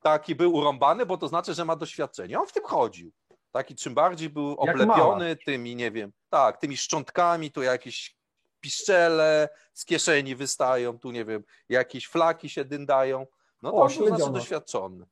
taki 0.00 0.34
był 0.34 0.54
urąbany, 0.54 1.06
bo 1.06 1.16
to 1.16 1.28
znaczy, 1.28 1.54
że 1.54 1.64
ma 1.64 1.76
doświadczenie. 1.76 2.40
On 2.40 2.46
w 2.46 2.52
tym 2.52 2.64
chodził. 2.64 3.12
Taki 3.52 3.74
czym 3.74 3.94
bardziej 3.94 4.30
był 4.30 4.52
oblepiony 4.52 5.36
tymi, 5.36 5.76
nie 5.76 5.90
wiem, 5.90 6.12
tak, 6.30 6.56
tymi 6.56 6.76
szczątkami, 6.76 7.50
tu 7.50 7.62
jakieś 7.62 8.16
piszczele 8.60 9.48
z 9.74 9.84
kieszeni 9.84 10.36
wystają, 10.36 10.98
tu 10.98 11.10
nie 11.10 11.24
wiem, 11.24 11.44
jakieś 11.68 12.06
flaki 12.06 12.50
się 12.50 12.64
dyndają. 12.64 13.26
No 13.62 13.70
to 13.70 13.76
O, 13.76 13.82
on 13.82 13.94
był 13.96 14.06
znaczy 14.06 14.32
doświadczony. 14.32 15.06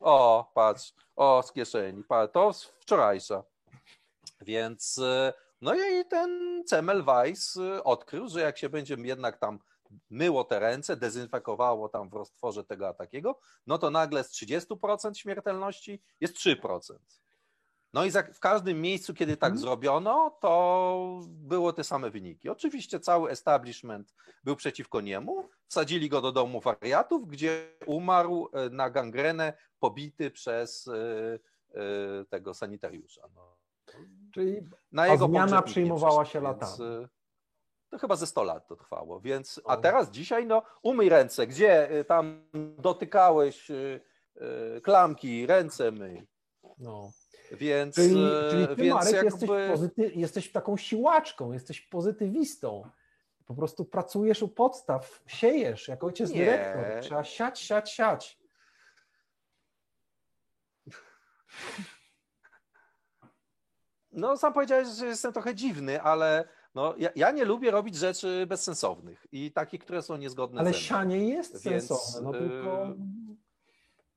O, 0.00 0.50
patrz, 0.54 0.92
o, 1.16 1.42
z 1.42 1.52
kieszeni, 1.52 2.04
patrz, 2.04 2.32
to 2.32 2.52
wczorajsza. 2.80 3.42
Więc, 4.40 4.98
y, 4.98 5.32
no 5.60 5.74
i 5.74 6.04
ten 6.04 6.62
Semmelweis 6.66 7.56
y, 7.56 7.84
odkrył, 7.84 8.28
że 8.28 8.40
jak 8.40 8.58
się 8.58 8.68
będzie 8.68 8.96
jednak 8.98 9.38
tam 9.38 9.58
myło 10.10 10.44
te 10.44 10.58
ręce, 10.58 10.96
dezynfekowało 10.96 11.88
tam 11.88 12.08
w 12.08 12.12
roztworze 12.14 12.64
tego 12.64 12.88
a 12.88 12.94
takiego, 12.94 13.38
no 13.66 13.78
to 13.78 13.90
nagle 13.90 14.24
z 14.24 14.30
30% 14.30 15.14
śmiertelności 15.14 16.02
jest 16.20 16.34
3%. 16.36 16.80
No 17.92 18.04
i 18.04 18.10
za, 18.10 18.22
w 18.22 18.40
każdym 18.40 18.80
miejscu, 18.80 19.14
kiedy 19.14 19.36
tak 19.36 19.48
Mhm. 19.50 19.60
zrobiono, 19.60 20.38
to 20.40 21.20
było 21.26 21.72
te 21.72 21.84
same 21.84 22.10
wyniki. 22.10 22.48
Oczywiście 22.48 23.00
cały 23.00 23.30
establishment 23.30 24.14
był 24.44 24.56
przeciwko 24.56 25.00
niemu, 25.00 25.48
wsadzili 25.68 26.08
go 26.08 26.20
do 26.20 26.32
domu 26.32 26.60
wariatów, 26.60 27.26
gdzie 27.28 27.70
umarł 27.86 28.48
e, 28.52 28.70
na 28.70 28.90
gangrenę 28.90 29.52
pobity 29.78 30.30
przez 30.30 30.88
e, 30.88 30.94
e, 31.74 32.24
tego 32.24 32.54
sanitariusza. 32.54 33.22
No. 33.34 33.56
Czyli 34.34 34.56
Na 34.92 35.06
jego 35.06 35.26
zmiana 35.26 35.62
przyjmowała 35.62 36.24
się 36.24 36.40
latami. 36.40 36.72
To 37.90 37.98
chyba 37.98 38.16
ze 38.16 38.26
100 38.26 38.42
lat 38.42 38.66
to 38.66 38.76
trwało, 38.76 39.20
więc 39.20 39.60
a 39.66 39.76
teraz 39.76 40.10
dzisiaj 40.10 40.46
no 40.46 40.62
umyj 40.82 41.08
ręce, 41.08 41.46
gdzie 41.46 41.90
e, 41.90 42.04
tam 42.04 42.48
dotykałeś 42.78 43.70
e, 43.70 44.00
e, 44.76 44.80
klamki, 44.80 45.46
ręce 45.46 45.92
myj. 45.92 46.26
no. 46.78 47.10
Więc, 47.52 47.94
Czyli, 47.94 48.14
czyli 48.50 48.68
ty, 48.68 48.76
więc 48.76 48.94
Marek, 48.94 49.12
jakby... 49.12 49.24
jesteś, 49.24 49.70
pozyty, 49.70 50.12
jesteś 50.14 50.52
taką 50.52 50.76
siłaczką, 50.76 51.52
jesteś 51.52 51.80
pozytywistą. 51.80 52.90
Po 53.46 53.54
prostu 53.54 53.84
pracujesz 53.84 54.42
u 54.42 54.48
podstaw, 54.48 55.22
siejesz, 55.26 55.88
jak 55.88 56.04
ojciec 56.04 56.30
Nie. 56.30 56.36
dyrektor. 56.38 57.02
Trzeba 57.02 57.24
siać, 57.24 57.60
siać, 57.60 57.92
siać. 57.92 58.38
No, 64.12 64.36
sam 64.36 64.52
powiedziałeś, 64.52 64.88
że 64.88 65.06
jestem 65.06 65.32
trochę 65.32 65.54
dziwny, 65.54 66.02
ale 66.02 66.48
no, 66.78 66.94
ja, 66.98 67.08
ja 67.16 67.30
nie 67.30 67.44
lubię 67.44 67.70
robić 67.70 67.94
rzeczy 67.96 68.46
bezsensownych 68.46 69.26
i 69.32 69.52
takich, 69.52 69.80
które 69.80 70.02
są 70.02 70.16
niezgodne 70.16 70.60
Ale 70.60 70.70
ze 70.70 70.76
mną. 70.78 70.80
sianie 70.80 71.28
jest 71.28 71.64
Więc, 71.64 71.86
sensowne, 71.86 72.30
no 72.30 72.36
y, 72.36 72.40
tylko... 72.48 72.88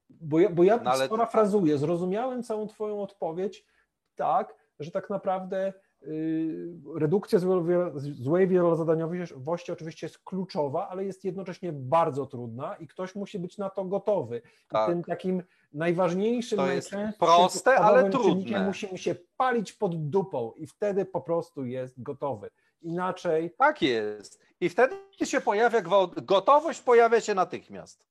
Bo 0.09 0.39
ja, 0.39 0.49
bo 0.49 0.64
ja 0.64 0.78
No 0.78 0.91
ale- 0.91 1.05
sparafrazuję, 1.05 1.78
zrozumiałem 1.78 2.43
całą 2.43 2.68
twoją 2.68 3.01
odpowiedź 3.01 3.66
tak, 4.16 4.55
że 4.80 4.91
tak 4.91 5.09
naprawdę 5.09 5.74
Yy, 6.05 6.99
redukcja 6.99 7.39
złej 7.99 8.47
wielozadaniowości 8.47 9.72
oczywiście 9.72 10.05
jest 10.07 10.20
kluczowa, 10.20 10.89
ale 10.89 11.05
jest 11.05 11.24
jednocześnie 11.26 11.74
bardzo 11.74 12.26
trudna 12.26 12.76
i 12.76 12.88
ktoś 12.88 13.16
musi 13.16 13.39
być 13.39 13.57
na 13.57 13.70
to 13.70 13.86
gotowy. 13.86 14.41
Tak. 14.70 14.89
I 14.89 14.91
tym 14.91 15.03
takim 15.03 15.43
najważniejszym, 15.74 16.57
To 16.57 16.67
jest 16.72 16.91
proste, 17.19 17.76
ale 17.76 18.09
trudne. 18.09 18.65
musi 18.65 18.88
mu 18.88 18.97
się 18.97 19.15
palić 19.38 19.74
pod 19.74 20.09
dupą 20.09 20.51
i 20.55 20.67
wtedy 20.67 21.05
po 21.05 21.22
prostu 21.22 21.65
jest 21.65 22.01
gotowy. 22.03 22.49
Inaczej 22.82 23.51
Tak 23.57 23.82
jest. 23.82 24.39
I 24.59 24.69
wtedy 24.69 24.95
się 25.24 25.41
pojawia 25.41 25.82
gwałt. 25.82 26.26
Gotowość 26.26 26.82
pojawia 26.82 27.22
się 27.22 27.34
natychmiast. 27.36 28.05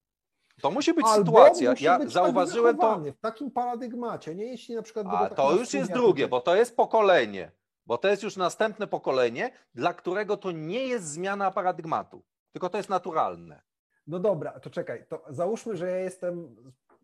To 0.63 0.71
musi 0.71 0.95
być 0.95 1.07
albo 1.07 1.27
sytuacja. 1.27 1.71
musi 1.71 1.85
Ja 1.85 1.99
być 1.99 2.13
zauważyłem 2.13 2.79
tak 2.79 3.05
to. 3.05 3.13
w 3.13 3.21
takim 3.21 3.51
paradygmacie, 3.51 4.35
nie 4.35 4.45
jeśli 4.45 4.75
na 4.75 4.83
przykład... 4.83 5.07
A 5.11 5.29
to 5.31 5.53
już 5.57 5.75
jest 5.75 5.93
drugie, 5.93 6.29
bo 6.29 6.41
to 6.41 6.57
jest 6.57 6.77
pokolenie. 6.77 7.53
Bo 7.87 7.99
to 7.99 8.09
jest 8.09 8.23
już 8.23 8.37
następne 8.37 8.87
pokolenie, 8.87 9.51
dla 9.75 9.95
którego 9.95 10.37
to 10.37 10.51
nie 10.51 10.87
jest 10.87 11.05
zmiana 11.05 11.51
paradygmatu, 11.51 12.23
tylko 12.53 12.69
to 12.69 12.77
jest 12.77 12.89
naturalne. 12.91 13.63
No 14.07 14.19
dobra, 14.19 14.61
to 14.61 14.71
czekaj, 14.71 15.05
to 15.09 15.25
załóżmy, 15.29 15.77
że 15.77 15.91
ja 15.91 15.97
jestem, 15.97 16.57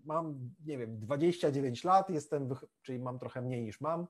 mam, 0.07 0.51
nie 0.67 0.79
wiem, 0.79 0.99
29 0.99 1.85
lat, 1.85 2.11
jestem, 2.11 2.49
czyli 2.83 2.99
mam 2.99 3.19
trochę 3.19 3.43
mniej 3.43 3.63
niż 3.63 3.81
mam 3.81 4.07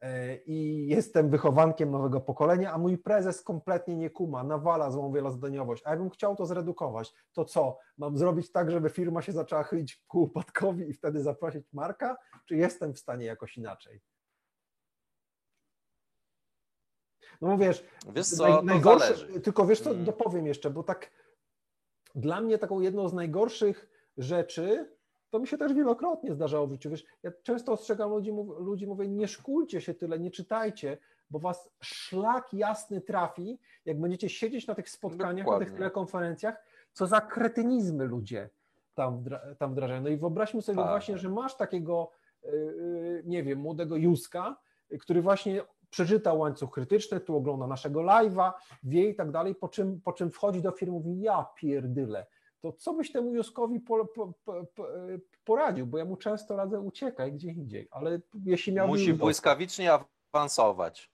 e, 0.00 0.36
i 0.36 0.86
jestem 0.86 1.30
wychowankiem 1.30 1.90
nowego 1.90 2.20
pokolenia, 2.20 2.72
a 2.72 2.78
mój 2.78 2.98
prezes 2.98 3.42
kompletnie 3.42 3.96
nie 3.96 4.10
kuma, 4.10 4.44
nawala 4.44 4.90
złą 4.90 5.12
wielozadaniowość, 5.12 5.82
a 5.86 5.90
ja 5.90 5.96
bym 5.96 6.10
chciał 6.10 6.36
to 6.36 6.46
zredukować, 6.46 7.12
to 7.32 7.44
co, 7.44 7.78
mam 7.98 8.18
zrobić 8.18 8.52
tak, 8.52 8.70
żeby 8.70 8.90
firma 8.90 9.22
się 9.22 9.32
zaczęła 9.32 9.62
chylić 9.62 10.04
ku 10.08 10.22
upadkowi 10.22 10.88
i 10.88 10.92
wtedy 10.92 11.22
zaprosić 11.22 11.72
Marka, 11.72 12.16
czy 12.48 12.56
jestem 12.56 12.94
w 12.94 12.98
stanie 12.98 13.26
jakoś 13.26 13.56
inaczej? 13.56 14.00
No 17.40 17.48
bo 17.48 17.58
wiesz, 17.58 17.84
co, 18.36 18.62
najgorsze, 18.62 19.40
tylko 19.40 19.66
wiesz 19.66 19.80
co, 19.80 19.90
Mm. 19.90 20.04
dopowiem 20.04 20.46
jeszcze, 20.46 20.70
bo 20.70 20.82
tak 20.82 21.10
dla 22.14 22.40
mnie 22.40 22.58
taką 22.58 22.80
jedną 22.80 23.08
z 23.08 23.12
najgorszych 23.12 23.88
rzeczy, 24.16 24.96
to 25.30 25.38
mi 25.38 25.46
się 25.46 25.58
też 25.58 25.72
wielokrotnie 25.72 26.34
zdarzało 26.34 26.66
w 26.66 26.72
życiu, 26.72 26.90
wiesz, 26.90 27.04
ja 27.22 27.30
często 27.42 27.72
ostrzegam 27.72 28.10
ludzi, 28.10 28.32
mów, 28.32 28.58
ludzi 28.58 28.86
mówię, 28.86 29.08
nie 29.08 29.28
szkulcie 29.28 29.80
się 29.80 29.94
tyle, 29.94 30.18
nie 30.18 30.30
czytajcie, 30.30 30.98
bo 31.30 31.38
was 31.38 31.70
szlak 31.80 32.54
jasny 32.54 33.00
trafi, 33.00 33.58
jak 33.84 34.00
będziecie 34.00 34.28
siedzieć 34.28 34.66
na 34.66 34.74
tych 34.74 34.90
spotkaniach, 34.90 35.36
na 35.36 35.42
Dokładnie. 35.44 35.66
tych 35.66 35.76
telekonferencjach, 35.76 36.64
co 36.92 37.06
za 37.06 37.20
kretynizmy 37.20 38.04
ludzie 38.04 38.50
tam, 38.94 39.24
tam 39.58 39.72
wdrażają. 39.72 40.02
No 40.02 40.08
i 40.08 40.16
wyobraźmy 40.16 40.62
sobie 40.62 40.76
Tak. 40.78 40.88
właśnie, 40.88 41.18
że 41.18 41.28
masz 41.28 41.56
takiego, 41.56 42.10
yy, 42.44 43.22
nie 43.26 43.42
wiem, 43.42 43.58
młodego 43.58 43.96
Józka, 43.96 44.56
y, 44.92 44.98
który 44.98 45.22
właśnie 45.22 45.62
przeczytał 45.90 46.38
łańcuch 46.38 46.70
krytyczny, 46.70 47.20
tu 47.20 47.36
ogląda 47.36 47.66
naszego 47.66 48.00
live'a, 48.00 48.52
wie 48.82 49.08
i 49.08 49.14
tak 49.14 49.30
dalej, 49.30 49.54
po 49.54 49.68
czym, 49.68 50.00
po 50.00 50.12
czym 50.12 50.30
wchodzi 50.30 50.62
do 50.62 50.70
firmy 50.70 50.96
i 50.96 51.00
mówi, 51.00 51.20
ja 51.20 51.46
pierdyle, 51.56 52.26
to 52.62 52.72
co 52.72 52.94
byś 52.94 53.12
temu 53.12 53.34
Józkowi 53.34 53.80
po, 53.80 54.04
po, 54.06 54.32
po, 54.44 54.64
po, 54.74 54.86
poradził, 55.44 55.86
bo 55.86 55.98
ja 55.98 56.04
mu 56.04 56.16
często 56.16 56.56
radzę 56.56 56.80
uciekaj 56.80 57.32
gdzie 57.32 57.48
indziej, 57.48 57.88
ale 57.90 58.20
jeśli 58.44 58.72
miałbym... 58.72 58.96
Musi 58.96 59.14
błyskawicznie 59.14 59.92
awansować. 60.32 61.10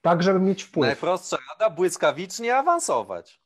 Tak, 0.00 0.22
żeby 0.22 0.40
mieć 0.40 0.62
wpływ. 0.62 0.86
Najprostsza 0.86 1.36
rada, 1.50 1.74
błyskawicznie 1.74 2.56
awansować. 2.56 3.42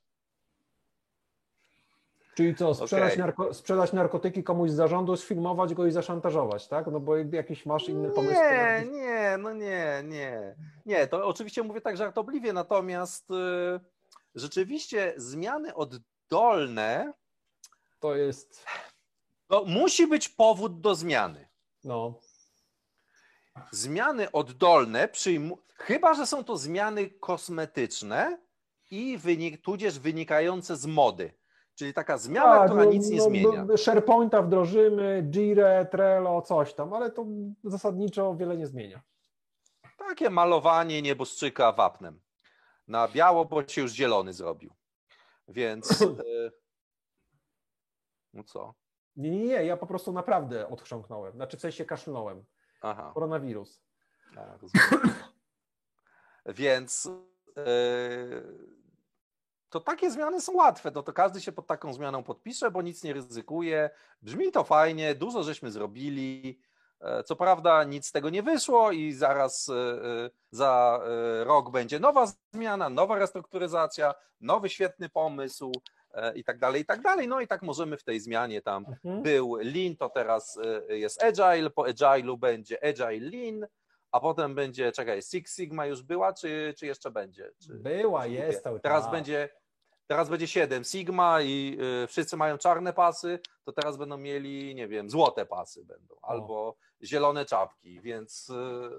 Czyli 2.36 2.54
co, 2.54 2.74
sprzedać, 2.74 3.12
Okej. 3.12 3.18
narko, 3.18 3.54
sprzedać 3.54 3.92
narkotyki 3.92 4.44
komuś 4.44 4.70
z 4.70 4.74
zarządu, 4.74 5.16
sfilmować 5.16 5.74
go 5.74 5.86
i 5.86 5.90
zaszantażować, 5.90 6.68
tak? 6.68 6.86
No 6.86 7.00
bo 7.00 7.16
jakiś 7.16 7.66
masz 7.66 7.88
inny 7.88 8.10
pomysł. 8.10 8.34
Nie, 8.34 8.84
nie, 8.92 9.36
no 9.38 9.52
nie, 9.52 10.02
nie. 10.04 10.56
Nie, 10.86 11.06
to 11.06 11.26
oczywiście 11.26 11.62
mówię 11.62 11.80
tak 11.80 11.96
żartobliwie, 11.96 12.52
natomiast 12.52 13.30
y, 13.30 13.80
rzeczywiście 14.36 15.14
zmiany 15.16 15.74
oddolne, 15.74 17.12
To 18.00 18.14
jest, 18.14 18.64
to 19.48 19.64
musi 19.64 20.06
być 20.06 20.28
powód 20.28 20.80
do 20.80 20.94
zmiany. 20.94 21.48
no, 21.84 22.14
Zmiany 23.70 24.32
oddolne, 24.32 25.08
przyjmu... 25.08 25.58
chyba 25.74 26.14
że 26.14 26.26
są 26.26 26.44
to 26.44 26.56
zmiany 26.56 27.10
kosmetyczne 27.10 28.38
i 28.90 29.18
wynik... 29.18 29.62
tudzież 29.62 29.98
wynikające 29.98 30.76
z 30.76 30.86
mody. 30.86 31.32
Czyli 31.74 31.94
taka 31.94 32.18
zmiana, 32.18 32.58
Tak, 32.58 32.66
która 32.68 32.84
no, 32.84 32.90
nic 32.90 33.08
nie 33.10 33.16
no, 33.18 33.24
zmienia. 33.24 33.64
no, 33.64 33.76
SharePointa 33.76 34.42
wdrożymy, 34.42 35.22
Jira, 35.30 35.84
Trello, 35.84 36.42
coś 36.42 36.74
tam, 36.74 36.92
ale 36.92 37.10
to 37.10 37.26
zasadniczo 37.64 38.34
wiele 38.36 38.56
nie 38.56 38.66
zmienia. 38.66 39.02
Takie 39.98 40.30
malowanie 40.30 41.02
nieboszczyka 41.02 41.72
wapnem. 41.72 42.20
Na 42.88 43.08
biało, 43.08 43.44
bo 43.44 43.68
się 43.68 43.80
już 43.80 43.92
zielony 43.92 44.32
zrobił. 44.32 44.74
Więc. 45.48 46.02
y, 46.02 46.52
No 48.32 48.44
co? 48.44 48.74
Nie, 49.16 49.30
nie, 49.30 49.44
nie, 49.46 49.64
ja 49.64 49.76
po 49.76 49.86
prostu 49.86 50.12
naprawdę 50.12 50.68
odchrząknąłem, 50.68 51.32
znaczy 51.32 51.56
w 51.56 51.60
sensie 51.60 51.84
kaszlnąłem. 51.84 52.44
Aha. 52.82 53.10
Koronawirus. 53.14 53.80
tak, 54.34 54.62
rozumiem. 54.62 55.14
Więc 56.46 57.06
y, 57.06 58.76
to 59.68 59.80
takie 59.80 60.10
zmiany 60.10 60.40
są 60.40 60.52
łatwe. 60.52 60.90
No 60.94 61.02
to 61.02 61.12
każdy 61.12 61.40
się 61.40 61.52
pod 61.52 61.66
taką 61.66 61.92
zmianą 61.92 62.22
podpisze, 62.22 62.70
bo 62.70 62.82
nic 62.82 63.04
nie 63.04 63.12
ryzykuje. 63.12 63.90
Brzmi 64.22 64.52
to 64.52 64.64
fajnie, 64.64 65.14
dużo 65.14 65.42
żeśmy 65.42 65.70
zrobili. 65.70 66.60
E, 67.00 67.22
Co 67.24 67.36
prawda 67.36 67.84
nic 67.84 68.06
z 68.06 68.12
tego 68.12 68.30
nie 68.30 68.42
wyszło 68.42 68.92
i 68.92 69.12
zaraz 69.12 69.68
e, 69.68 69.72
e, 69.74 70.30
za 70.50 71.00
rok 71.44 71.70
będzie 71.70 72.00
nowa 72.00 72.26
zmiana, 72.54 72.88
nowa 72.88 73.18
restrukturyzacja, 73.18 74.14
nowy 74.40 74.68
świetny 74.68 75.08
pomysł 75.08 75.72
i 76.34 76.44
tak 76.44 76.58
dalej, 76.58 76.82
i 76.82 76.84
tak 76.84 77.02
dalej. 77.02 77.28
No 77.28 77.40
i 77.40 77.46
tak 77.46 77.62
możemy 77.62 77.96
w 77.96 78.04
tej 78.04 78.20
zmianie 78.20 78.62
tam 78.62 78.86
Mhm. 78.88 79.22
był 79.22 79.56
Lean, 79.56 79.96
to 79.96 80.10
teraz 80.10 80.58
jest 80.88 81.22
Agile, 81.22 81.70
po 81.70 81.82
Agile'u 81.82 82.36
będzie 82.38 82.84
Agile 82.84 83.30
Lean, 83.30 83.66
a 84.12 84.20
potem 84.20 84.54
będzie, 84.54 84.92
czekaj, 84.92 85.22
Six 85.22 85.56
Sigma 85.56 85.86
już 85.86 86.02
była, 86.02 86.32
czy, 86.32 86.74
czy 86.78 86.86
jeszcze 86.86 87.10
będzie? 87.10 87.50
Czy, 87.66 87.74
Była, 87.74 88.22
czy 88.24 88.30
jest 88.30 88.64
Teraz 88.82 89.02
czas. 89.04 89.12
będzie 89.12 89.48
Teraz 90.06 90.28
będzie 90.28 90.48
7 90.48 90.84
Sigma 90.84 91.42
i 91.42 91.78
y, 92.04 92.06
wszyscy 92.06 92.36
mają 92.36 92.58
czarne 92.58 92.92
pasy, 92.92 93.38
to 93.64 93.72
teraz 93.72 93.96
będą 93.96 94.16
mieli, 94.18 94.74
nie 94.74 94.88
wiem, 94.88 95.10
złote 95.10 95.46
pasy 95.46 95.84
będą, 95.84 96.14
albo 96.22 96.76
zielone 97.02 97.44
czapki, 97.44 98.00
więc 98.00 98.48
y, 98.48 98.52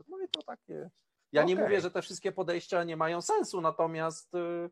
no 0.07 0.17
i 0.25 0.29
to 0.31 0.43
takie. 0.43 0.89
Ja 1.31 1.43
nie 1.43 1.53
Okej. 1.53 1.65
mówię, 1.65 1.81
że 1.81 1.91
te 1.91 2.01
wszystkie 2.01 2.31
podejścia 2.31 2.83
nie 2.83 2.97
mają 2.97 3.21
sensu, 3.21 3.61
natomiast 3.61 4.33
y, 4.35 4.69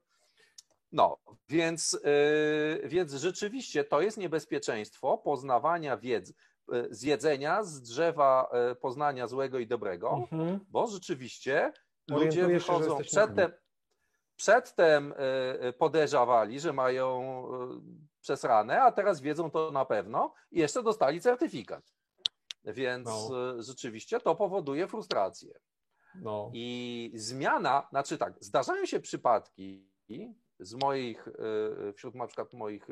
no, 0.92 1.18
więc, 1.50 1.94
y, 1.94 2.88
więc 2.88 3.14
rzeczywiście 3.14 3.84
to 3.84 4.02
jest 4.02 4.18
niebezpieczeństwo 4.18 5.18
poznawania 5.18 5.98
wiedzy, 5.98 6.34
y, 6.74 6.88
zjedzenia 6.90 7.64
z 7.64 7.82
drzewa 7.82 8.50
y, 8.72 8.76
poznania 8.76 9.28
złego 9.28 9.60
i 9.60 9.68
dobrego, 9.68 10.12
Mhm. 10.32 10.60
bo 10.70 10.88
rzeczywiście 10.88 11.74
ludzie 12.10 12.26
Orientujesz 12.26 12.66
się, 12.66 12.74
wychodzą 12.74 12.98
jesteśmy 13.00 13.20
przedtem, 14.36 15.14
e, 15.14 15.16
e, 15.60 15.74
podejrzewali, 15.74 16.60
że 16.60 16.74
mają 16.74 17.22
e, 17.48 17.82
przesrane, 18.22 18.82
a 18.82 18.92
teraz 18.92 19.22
wiedzą 19.22 19.52
to 19.52 19.72
na 19.72 19.86
pewno 19.86 20.34
i 20.52 20.60
jeszcze 20.60 20.84
dostali 20.84 21.22
certyfikat. 21.22 21.94
Więc 22.64 23.08
No. 23.08 23.64
rzeczywiście 23.64 24.20
to 24.20 24.36
powoduje 24.36 24.88
frustrację. 24.88 25.60
No. 26.16 26.52
I 26.54 27.12
zmiana, 27.16 27.88
znaczy 27.90 28.18
tak, 28.18 28.34
zdarzają 28.40 28.86
się 28.86 29.00
przypadki 29.00 29.92
z 30.60 30.74
moich, 30.74 31.28
wśród 31.96 32.16
na 32.16 32.28
przykład 32.28 32.54
moich 32.54 32.88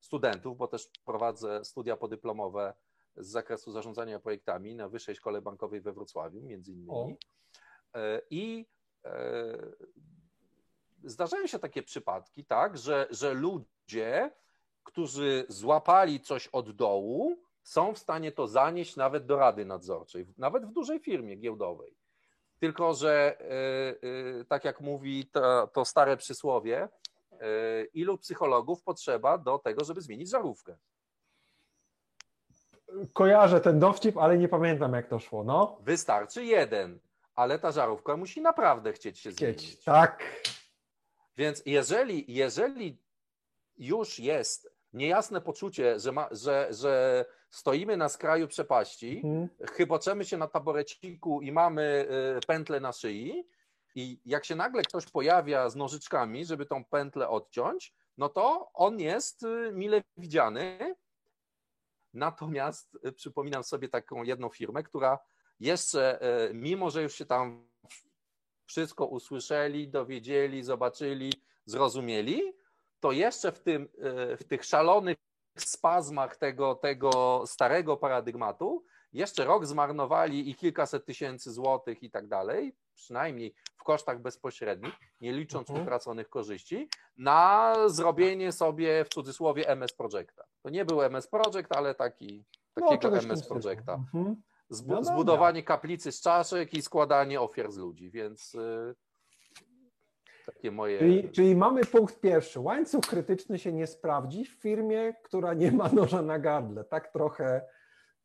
studentów, 0.00 0.56
bo 0.56 0.68
też 0.68 0.88
prowadzę 1.04 1.64
studia 1.64 1.96
podyplomowe 1.96 2.74
z 3.16 3.28
zakresu 3.28 3.72
zarządzania 3.72 4.20
projektami 4.20 4.74
na 4.74 4.88
Wyższej 4.88 5.14
Szkole 5.14 5.42
Bankowej 5.42 5.80
we 5.80 5.92
Wrocławiu, 5.92 6.42
między 6.42 6.72
innymi. 6.72 7.16
E, 7.94 8.22
I 8.30 8.66
zdarzają 11.04 11.46
się 11.46 11.58
takie 11.58 11.82
przypadki, 11.82 12.44
tak, 12.44 12.78
że, 12.78 13.06
że 13.10 13.34
ludzie, 13.34 14.30
którzy 14.84 15.44
złapali 15.48 16.20
coś 16.20 16.46
od 16.46 16.70
dołu, 16.70 17.36
są 17.62 17.94
w 17.94 17.98
stanie 17.98 18.32
to 18.32 18.46
zanieść 18.46 18.96
nawet 18.96 19.26
do 19.26 19.36
rady 19.36 19.64
nadzorczej, 19.64 20.26
nawet 20.38 20.66
w 20.66 20.72
dużej 20.72 21.00
firmie 21.00 21.36
giełdowej. 21.36 21.96
Tylko, 22.58 22.94
że 22.94 23.40
e, 23.40 24.40
e, 24.40 24.44
tak 24.44 24.64
jak 24.64 24.80
mówi 24.80 25.26
to, 25.26 25.66
to 25.66 25.84
stare 25.84 26.16
przysłowie, 26.16 26.88
e, 27.32 27.84
ilu 27.84 28.18
psychologów 28.18 28.82
potrzeba 28.82 29.38
do 29.38 29.58
tego, 29.58 29.84
żeby 29.84 30.00
zmienić 30.00 30.30
żarówkę? 30.30 30.76
Kojarzę 33.12 33.60
ten 33.60 33.78
dowcip, 33.78 34.18
ale 34.18 34.38
nie 34.38 34.48
pamiętam 34.48 34.92
jak 34.92 35.08
to 35.08 35.18
szło, 35.18 35.44
no. 35.44 35.78
Wystarczy 35.80 36.44
jeden, 36.44 36.98
ale 37.34 37.58
ta 37.58 37.72
żarówka 37.72 38.16
musi 38.16 38.40
naprawdę 38.40 38.92
chcieć 38.92 39.18
się 39.18 39.30
Chcieć. 39.30 39.60
zmienić. 39.60 39.84
Tak. 39.84 40.24
Więc 41.40 41.62
jeżeli, 41.66 42.24
jeżeli 42.34 43.02
już 43.76 44.18
jest 44.18 44.70
niejasne 44.92 45.40
poczucie, 45.40 46.00
że, 46.00 46.12
ma, 46.12 46.28
że, 46.30 46.68
że 46.70 47.24
stoimy 47.50 47.96
na 47.96 48.08
skraju 48.08 48.48
przepaści, 48.48 49.22
Mhm. 49.24 49.48
chyboczemy 49.72 50.24
się 50.24 50.36
na 50.36 50.46
taboreciku 50.46 51.40
i 51.42 51.52
mamy 51.52 52.08
y, 52.36 52.46
pętlę 52.46 52.80
na 52.80 52.92
szyi 52.92 53.48
i 53.94 54.20
jak 54.24 54.44
się 54.44 54.56
nagle 54.56 54.82
ktoś 54.82 55.06
pojawia 55.06 55.70
z 55.70 55.76
nożyczkami, 55.76 56.44
żeby 56.44 56.66
tą 56.66 56.84
pętlę 56.84 57.28
odciąć, 57.28 57.94
no 58.18 58.28
to 58.28 58.70
on 58.74 59.00
jest 59.00 59.42
y, 59.42 59.70
mile 59.72 60.02
widziany. 60.16 60.94
Natomiast 62.14 62.98
y, 63.06 63.12
przypominam 63.12 63.64
sobie 63.64 63.88
taką 63.88 64.22
jedną 64.22 64.48
firmę, 64.48 64.82
która 64.82 65.18
jeszcze, 65.60 66.20
mimo 66.54 66.90
że 66.90 67.02
już 67.02 67.14
się 67.14 67.26
tam 67.26 67.70
wszystko 68.70 69.06
usłyszeli, 69.06 69.88
dowiedzieli, 69.88 70.62
zobaczyli, 70.64 71.32
zrozumieli, 71.64 72.42
to 73.00 73.12
jeszcze 73.12 73.52
w, 73.52 73.60
tym, 73.60 73.88
y, 74.32 74.36
w 74.36 74.44
tych 74.44 74.64
szalonych 74.64 75.16
spazmach 75.58 76.36
tego, 76.36 76.74
tego 76.74 77.42
starego 77.46 77.96
paradygmatu 77.96 78.84
jeszcze 79.12 79.44
rok 79.44 79.66
zmarnowali 79.66 80.50
i 80.50 80.54
kilkaset 80.54 81.04
tysięcy 81.04 81.52
złotych 81.52 82.02
i 82.02 82.10
tak 82.10 82.28
dalej, 82.28 82.76
przynajmniej 82.94 83.54
w 83.76 83.84
kosztach 83.84 84.22
bezpośrednich, 84.22 84.94
nie 85.20 85.32
licząc 85.32 85.70
Mhm. 85.70 85.82
utraconych 85.86 86.28
korzyści, 86.28 86.88
na 87.16 87.74
zrobienie 87.86 88.52
sobie 88.52 89.04
w 89.04 89.08
cudzysłowie 89.08 89.68
MS 89.68 89.92
Projecta. 89.92 90.44
To 90.62 90.70
nie 90.70 90.84
był 90.84 91.02
MS 91.02 91.28
Project, 91.28 91.76
ale 91.76 91.94
taki, 91.94 92.44
takiego 92.74 93.10
No, 93.10 93.16
w 93.16 93.20
tym 93.20 93.30
MS. 93.30 93.48
Projecta. 93.48 93.94
Mhm. 93.94 94.42
Zbu- 94.70 94.88
No 94.88 94.94
dobra. 94.96 95.12
zbudowanie 95.14 95.62
kaplicy 95.62 96.12
z 96.12 96.20
czaszek 96.20 96.74
i 96.74 96.82
składanie 96.82 97.40
ofiar 97.40 97.72
z 97.72 97.76
ludzi, 97.76 98.10
więc 98.10 98.54
y, 98.54 98.94
takie 100.46 100.70
moje. 100.70 100.98
Czyli, 100.98 101.30
czyli 101.30 101.56
mamy 101.56 101.84
punkt 101.84 102.20
pierwszy. 102.20 102.60
Łańcuch 102.60 103.04
krytyczny 103.06 103.58
się 103.58 103.72
nie 103.72 103.86
sprawdzi 103.86 104.44
w 104.44 104.48
firmie, 104.62 105.14
która 105.22 105.54
nie 105.54 105.72
ma 105.72 105.88
noża 105.88 106.22
na 106.22 106.38
gardle. 106.38 106.84
Tak 106.84 107.12
trochę, 107.12 107.62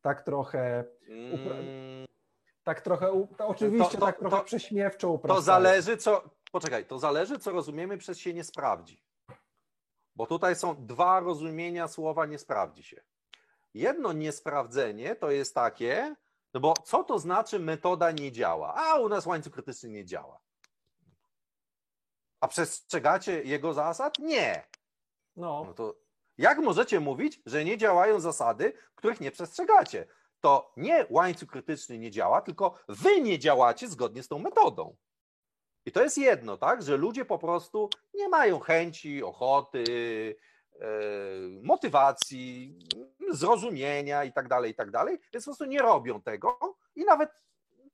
tak 0.02 0.22
trochę, 0.22 0.84
Mm, 1.08 2.06
tak 2.64 2.80
trochę, 2.80 3.26
to 3.38 3.46
oczywiście 3.48 3.92
To- 3.92 3.98
to- 4.00 4.06
tak 4.06 4.18
trochę 4.18 4.36
to- 4.36 4.44
prześmiewczo 4.44 4.98
To 5.06 5.12
upraszczając. 5.12 5.44
zależy, 5.44 5.96
co. 5.96 6.30
Poczekaj, 6.52 6.84
to 6.84 6.98
zależy, 6.98 7.38
co 7.38 7.50
rozumiemy 7.52 7.98
przez 7.98 8.18
się 8.18 8.34
nie 8.34 8.44
sprawdzi. 8.44 9.02
Bo 10.16 10.26
tutaj 10.26 10.56
są 10.56 10.86
dwa 10.86 11.20
rozumienia 11.20 11.88
słowa 11.88 12.26
nie 12.26 12.38
sprawdzi 12.38 12.82
się. 12.82 13.00
Jedno 13.74 14.12
niesprawdzenie 14.12 15.14
to 15.16 15.30
jest 15.30 15.54
takie, 15.54 16.16
no 16.56 16.60
bo 16.60 16.74
co 16.84 17.04
to 17.04 17.18
znaczy 17.18 17.58
metoda 17.58 18.10
nie 18.10 18.32
działa? 18.32 18.74
A 18.74 18.98
u 18.98 19.08
nas 19.08 19.26
łańcuch 19.26 19.52
krytyczny 19.52 19.88
nie 19.88 20.04
działa. 20.04 20.40
A 22.40 22.48
przestrzegacie 22.48 23.42
jego 23.42 23.74
zasad? 23.74 24.18
Nie. 24.18 24.64
No, 25.36 25.64
No 25.66 25.74
to 25.74 25.94
jak 26.38 26.58
możecie 26.58 27.00
mówić, 27.00 27.42
że 27.46 27.64
nie 27.64 27.78
działają 27.78 28.20
zasady, 28.20 28.72
których 28.94 29.20
nie 29.20 29.30
przestrzegacie? 29.30 30.06
To 30.40 30.72
nie 30.76 31.06
łańcuch 31.10 31.48
krytyczny 31.48 31.98
nie 31.98 32.10
działa, 32.10 32.42
tylko 32.42 32.78
wy 32.88 33.20
nie 33.20 33.38
działacie 33.38 33.88
zgodnie 33.88 34.22
z 34.22 34.28
tą 34.28 34.38
metodą. 34.38 34.96
I 35.86 35.92
to 35.92 36.02
jest 36.02 36.18
jedno, 36.18 36.56
tak, 36.56 36.82
że 36.82 36.96
ludzie 36.96 37.24
po 37.24 37.38
prostu 37.38 37.90
nie 38.14 38.28
mają 38.28 38.58
chęci, 38.60 39.22
ochoty, 39.22 39.84
motywacji, 41.62 42.78
zrozumienia 43.30 44.24
i 44.24 44.32
tak 44.32 44.48
dalej, 44.48 44.70
i 44.72 44.74
tak 44.74 44.90
dalej, 44.90 45.18
więc 45.32 45.44
po 45.44 45.48
prostu 45.48 45.64
nie 45.64 45.82
robią 45.82 46.22
tego 46.22 46.58
i 46.94 47.04
nawet 47.04 47.30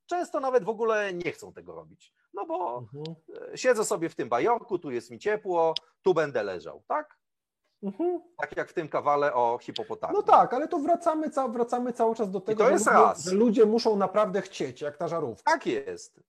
często 0.05 0.39
nawet 0.39 0.63
w 0.63 0.69
ogóle 0.69 1.13
nie 1.13 1.31
chcą 1.31 1.53
tego 1.53 1.75
robić. 1.75 2.13
No 2.33 2.45
bo 2.45 2.77
mhm. 2.77 3.15
e, 3.53 3.57
siedzę 3.57 3.85
sobie 3.85 4.09
w 4.09 4.15
tym 4.15 4.29
bajorku, 4.29 4.79
tu 4.79 4.91
jest 4.91 5.11
mi 5.11 5.19
ciepło, 5.19 5.73
tu 6.01 6.13
będę 6.13 6.43
leżał, 6.43 6.83
tak? 6.87 7.17
Mhm. 7.83 8.21
Tak 8.37 8.57
jak 8.57 8.69
w 8.69 8.73
tym 8.73 8.89
kawale 8.89 9.33
o 9.33 9.57
hipopotamie. 9.61 10.13
No 10.13 10.21
tak, 10.21 10.53
ale 10.53 10.67
to 10.67 10.79
wracamy, 10.79 11.29
ca- 11.29 11.47
wracamy 11.47 11.93
cały 11.93 12.15
czas 12.15 12.31
do 12.31 12.41
tego, 12.41 12.63
to 12.63 12.67
że, 12.67 12.73
jest 12.73 12.87
ludzie, 12.87 13.37
ludzie 13.37 13.65
muszą 13.65 13.95
naprawdę 13.95 14.41
chcieć, 14.41 14.81
jak 14.81 14.97
ta 14.97 15.07
żarówka. 15.07 15.51
Tak 15.51 15.67
jest. 15.67 16.19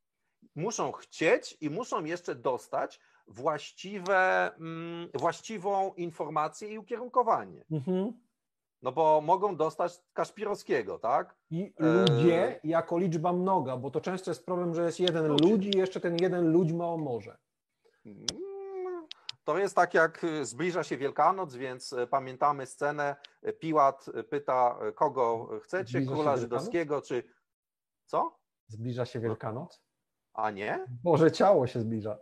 Muszą 0.55 0.93
chcieć 0.93 1.57
i 1.61 1.71
muszą 1.71 2.05
jeszcze 2.05 2.35
dostać 2.35 3.01
właściwe, 3.27 4.51
mm, 4.57 5.09
właściwą 5.15 5.95
informację 5.95 6.69
i 6.69 6.79
ukierunkowanie. 6.79 7.65
Mhm. 7.71 8.13
No 8.83 8.93
bo 8.93 9.21
mogą 9.21 9.57
dostać 9.57 10.01
Kaszpirowskiego, 10.13 10.99
tak? 10.99 11.35
I 11.51 11.75
E, 11.81 11.93
ludzie 11.93 12.61
jako 12.65 12.99
liczba 12.99 13.33
mnoga, 13.33 13.77
bo 13.77 13.91
to 13.91 14.01
często 14.01 14.31
jest 14.31 14.47
problem, 14.47 14.75
że 14.75 14.85
jest 14.85 15.01
jeden 15.01 15.27
Ludzie. 15.27 15.45
ludzi 15.51 15.71
i 15.75 15.79
jeszcze 15.79 16.01
ten 16.01 16.17
jeden 16.21 16.53
ludź 16.53 16.73
ma 16.73 16.87
o 16.87 16.97
morze. 16.97 17.39
Mm, 18.07 18.27
To 19.45 19.59
jest 19.59 19.77
tak, 19.77 19.95
jak 19.95 20.25
y, 20.25 20.45
zbliża 20.47 20.83
się 20.83 20.97
Wielkanoc, 20.97 21.55
więc 21.55 21.93
y, 21.93 22.07
pamiętamy 22.07 22.67
scenę. 22.67 23.17
Piłat 23.59 24.07
pyta, 24.31 24.79
y, 24.89 24.93
kogo 24.93 25.49
chcecie, 25.63 25.91
Zbliża 25.99 26.13
króla 26.13 26.37
żydowskiego, 26.37 27.03
czy 27.03 27.23
co? 28.07 28.39
Zbliża 28.67 29.05
się 29.05 29.21
Wielkanoc? 29.21 29.83
A 30.33 30.51
nie? 30.51 30.85
Boże, 31.03 31.33
ciało 31.33 31.67
się 31.67 31.81
zbliża. 31.81 32.19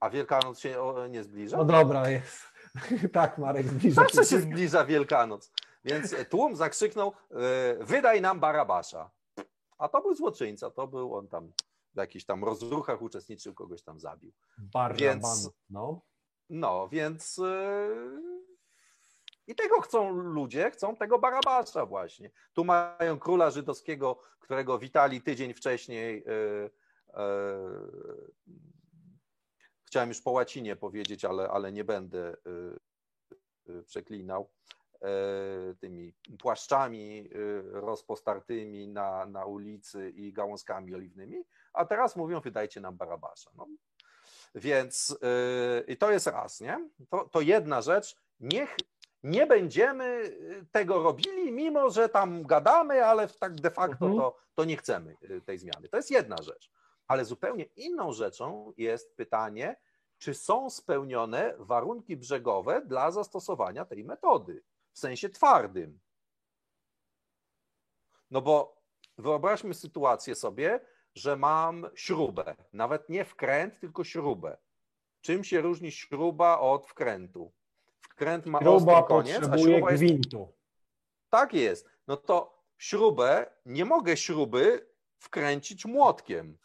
A 0.00 0.10
Wielkanoc 0.10 0.58
się 0.60 0.76
nie 1.10 1.24
zbliża? 1.24 1.56
No 1.56 1.64
dobra, 1.64 2.10
jest. 2.10 2.42
tak, 3.12 3.38
Marek, 3.38 3.66
zbliża 3.66 4.02
Zawsze 4.02 4.24
się 4.24 4.40
zbliża 4.40 4.84
Wielkanoc. 4.84 5.52
Więc 5.84 6.14
tłum 6.30 6.56
zakrzyknął: 6.56 7.12
y, 7.80 7.84
Wydaj 7.84 8.20
nam 8.20 8.40
Barabasza. 8.40 9.10
A 9.78 9.88
to 9.88 10.02
był 10.02 10.14
złoczyńca, 10.14 10.70
to 10.70 10.86
był 10.86 11.14
on 11.14 11.28
tam 11.28 11.52
w 11.94 11.98
jakichś 11.98 12.24
tam 12.24 12.44
rozruchach 12.44 13.02
uczestniczył, 13.02 13.54
kogoś 13.54 13.82
tam 13.82 14.00
zabił. 14.00 14.32
Barraban. 14.58 14.98
Więc- 14.98 15.50
No. 15.70 16.00
No, 16.50 16.88
więc. 16.88 17.38
y, 17.38 17.42
I 19.46 19.54
tego 19.54 19.80
chcą 19.80 20.10
ludzie, 20.10 20.70
chcą 20.70 20.96
tego 20.96 21.18
Barabasza 21.18 21.86
właśnie. 21.86 22.30
Tu 22.52 22.64
mają 22.64 23.18
króla 23.18 23.50
żydowskiego, 23.50 24.18
którego 24.40 24.78
witali 24.78 25.22
tydzień 25.22 25.54
wcześniej. 25.54 26.24
y, 26.28 26.70
Chciałem 29.96 30.08
już 30.08 30.20
po 30.20 30.30
łacinie 30.30 30.76
powiedzieć, 30.76 31.24
ale, 31.24 31.48
ale 31.48 31.72
nie 31.72 31.84
będę 31.84 32.36
y, 33.66 33.70
y, 33.70 33.82
przeklinał. 33.82 34.50
e, 35.02 35.74
Tymi 35.80 36.14
płaszczami 36.38 37.28
y, 37.34 37.62
rozpostartymi 37.72 38.88
na, 38.88 39.26
na 39.26 39.44
ulicy 39.44 40.10
i 40.10 40.32
gałązkami 40.32 40.94
oliwnymi, 40.94 41.44
a 41.72 41.84
teraz 41.84 42.16
mówią, 42.16 42.40
wydajcie 42.40 42.80
nam 42.80 42.96
Barabasza. 42.96 43.50
No, 43.54 43.66
więc 44.54 45.18
i 45.88 45.96
to 45.96 46.10
jest 46.10 46.26
raz, 46.26 46.60
nie? 46.60 46.88
To, 47.10 47.28
to 47.28 47.40
jedna 47.40 47.82
rzecz. 47.82 48.16
Niech 48.40 48.76
nie 49.22 49.46
będziemy 49.46 50.36
tego 50.72 51.02
robili, 51.02 51.52
mimo 51.52 51.90
że 51.90 52.08
tam 52.08 52.42
gadamy, 52.42 53.04
ale 53.04 53.28
tak 53.28 53.54
de 53.54 53.70
facto 53.70 54.06
Mhm. 54.06 54.16
to, 54.16 54.36
to 54.54 54.64
nie 54.64 54.76
chcemy 54.76 55.16
tej 55.46 55.58
zmiany. 55.58 55.88
To 55.88 55.96
jest 55.96 56.10
jedna 56.10 56.36
rzecz. 56.42 56.70
Ale 57.08 57.24
zupełnie 57.24 57.64
inną 57.64 58.12
rzeczą 58.12 58.72
jest 58.76 59.16
pytanie, 59.16 59.76
czy 60.18 60.34
są 60.34 60.70
spełnione 60.70 61.54
warunki 61.58 62.16
brzegowe 62.16 62.82
dla 62.86 63.10
zastosowania 63.10 63.84
tej 63.84 64.04
metody 64.04 64.62
w 64.92 64.98
sensie 64.98 65.28
twardym. 65.28 66.00
No 68.30 68.42
bo 68.42 68.82
wyobraźmy 69.18 69.74
sytuację 69.74 70.34
sobie, 70.34 70.80
że 71.14 71.36
mam 71.36 71.86
śrubę, 71.94 72.56
nawet 72.72 73.08
nie 73.08 73.24
wkręt, 73.24 73.80
tylko 73.80 74.04
śrubę. 74.04 74.56
Czym 75.20 75.44
się 75.44 75.60
różni 75.60 75.92
śruba 75.92 76.58
od 76.58 76.86
wkrętu? 76.86 77.52
Wkręt 78.00 78.46
ma 78.46 78.60
Śruba 78.60 78.92
ostry 78.92 79.08
koniec, 79.08 79.48
a 79.52 79.58
śruba 79.58 79.90
jest... 79.90 80.02
gwintu. 80.02 80.52
Tak 81.30 81.54
jest. 81.54 81.88
No 82.06 82.16
to 82.16 82.62
śrubę, 82.78 83.50
nie 83.66 83.84
mogę 83.84 84.16
śruby 84.16 84.88
wkręcić 85.18 85.84
młotkiem. 85.84 86.58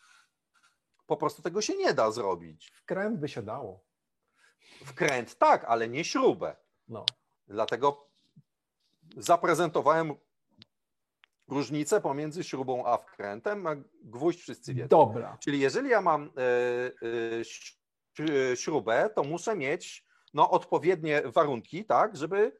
Po 1.11 1.17
prostu 1.17 1.41
tego 1.41 1.61
się 1.61 1.77
nie 1.77 1.93
da 1.93 2.11
zrobić. 2.11 2.71
Wkręt 2.75 3.19
by 3.19 3.29
się 3.29 3.41
dało. 3.41 3.83
Wkręt 4.85 5.37
tak, 5.37 5.63
ale 5.63 5.89
nie 5.89 6.03
śrubę. 6.03 6.55
No. 6.87 7.05
Dlatego 7.47 8.07
zaprezentowałem 9.17 10.15
różnicę 11.47 12.01
pomiędzy 12.01 12.43
śrubą 12.43 12.85
a 12.85 12.97
wkrętem, 12.97 13.67
a 13.67 13.75
gwóźdź 14.03 14.41
wszyscy 14.41 14.73
wiedzą. 14.73 14.87
Dobra. 14.87 15.37
Czyli 15.39 15.59
jeżeli 15.59 15.89
ja 15.89 16.01
mam 16.01 16.23
e, 16.23 16.41
e, 18.19 18.51
e, 18.51 18.55
śrubę, 18.55 19.09
to 19.15 19.23
muszę 19.23 19.55
mieć 19.55 20.05
no, 20.33 20.49
odpowiednie 20.49 21.21
warunki, 21.25 21.85
tak, 21.85 22.17
żeby 22.17 22.57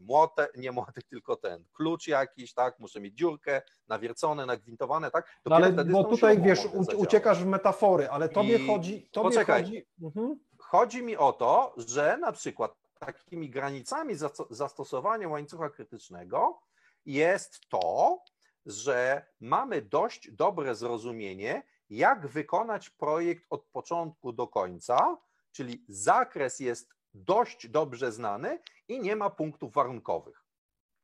młotek, 0.00 0.52
nie 0.56 0.72
młotek, 0.72 1.04
tylko 1.10 1.36
ten 1.36 1.64
klucz 1.72 2.08
jakiś, 2.08 2.54
tak, 2.54 2.78
muszę 2.80 3.00
mieć 3.00 3.14
dziurkę, 3.14 3.62
nawiercone, 3.88 4.46
nagwintowane, 4.46 5.10
tak. 5.10 5.26
No 5.46 5.56
ale 5.56 5.72
bo 5.72 6.04
tutaj 6.04 6.42
wiesz, 6.42 6.60
uciekasz 6.96 7.42
w 7.42 7.46
metafory, 7.46 8.08
ale 8.10 8.28
tobie 8.28 8.56
I- 8.56 8.66
chodzi. 8.66 9.08
Tobie 9.12 9.28
Poczekaj. 9.30 9.62
chodzi. 9.64 9.86
Mhm. 10.02 10.40
Chodzi 10.58 11.02
mi 11.02 11.16
o 11.16 11.32
to, 11.32 11.74
że 11.76 12.16
na 12.20 12.32
przykład 12.32 12.74
takimi 12.98 13.50
granicami 13.50 14.14
zasto- 14.14 14.46
zastosowania 14.50 15.28
łańcucha 15.28 15.70
krytycznego 15.70 16.60
jest 17.06 17.60
to, 17.68 18.18
że 18.66 19.26
mamy 19.40 19.82
dość 19.82 20.30
dobre 20.30 20.74
zrozumienie, 20.74 21.62
jak 21.90 22.26
wykonać 22.26 22.90
projekt 22.90 23.44
od 23.50 23.64
początku 23.64 24.32
do 24.32 24.48
końca, 24.48 25.16
czyli 25.52 25.84
zakres 25.88 26.60
jest 26.60 26.94
dość 27.14 27.68
dobrze 27.68 28.12
znany 28.12 28.58
i 28.88 29.00
nie 29.00 29.16
ma 29.16 29.30
punktów 29.30 29.72
warunkowych. 29.72 30.44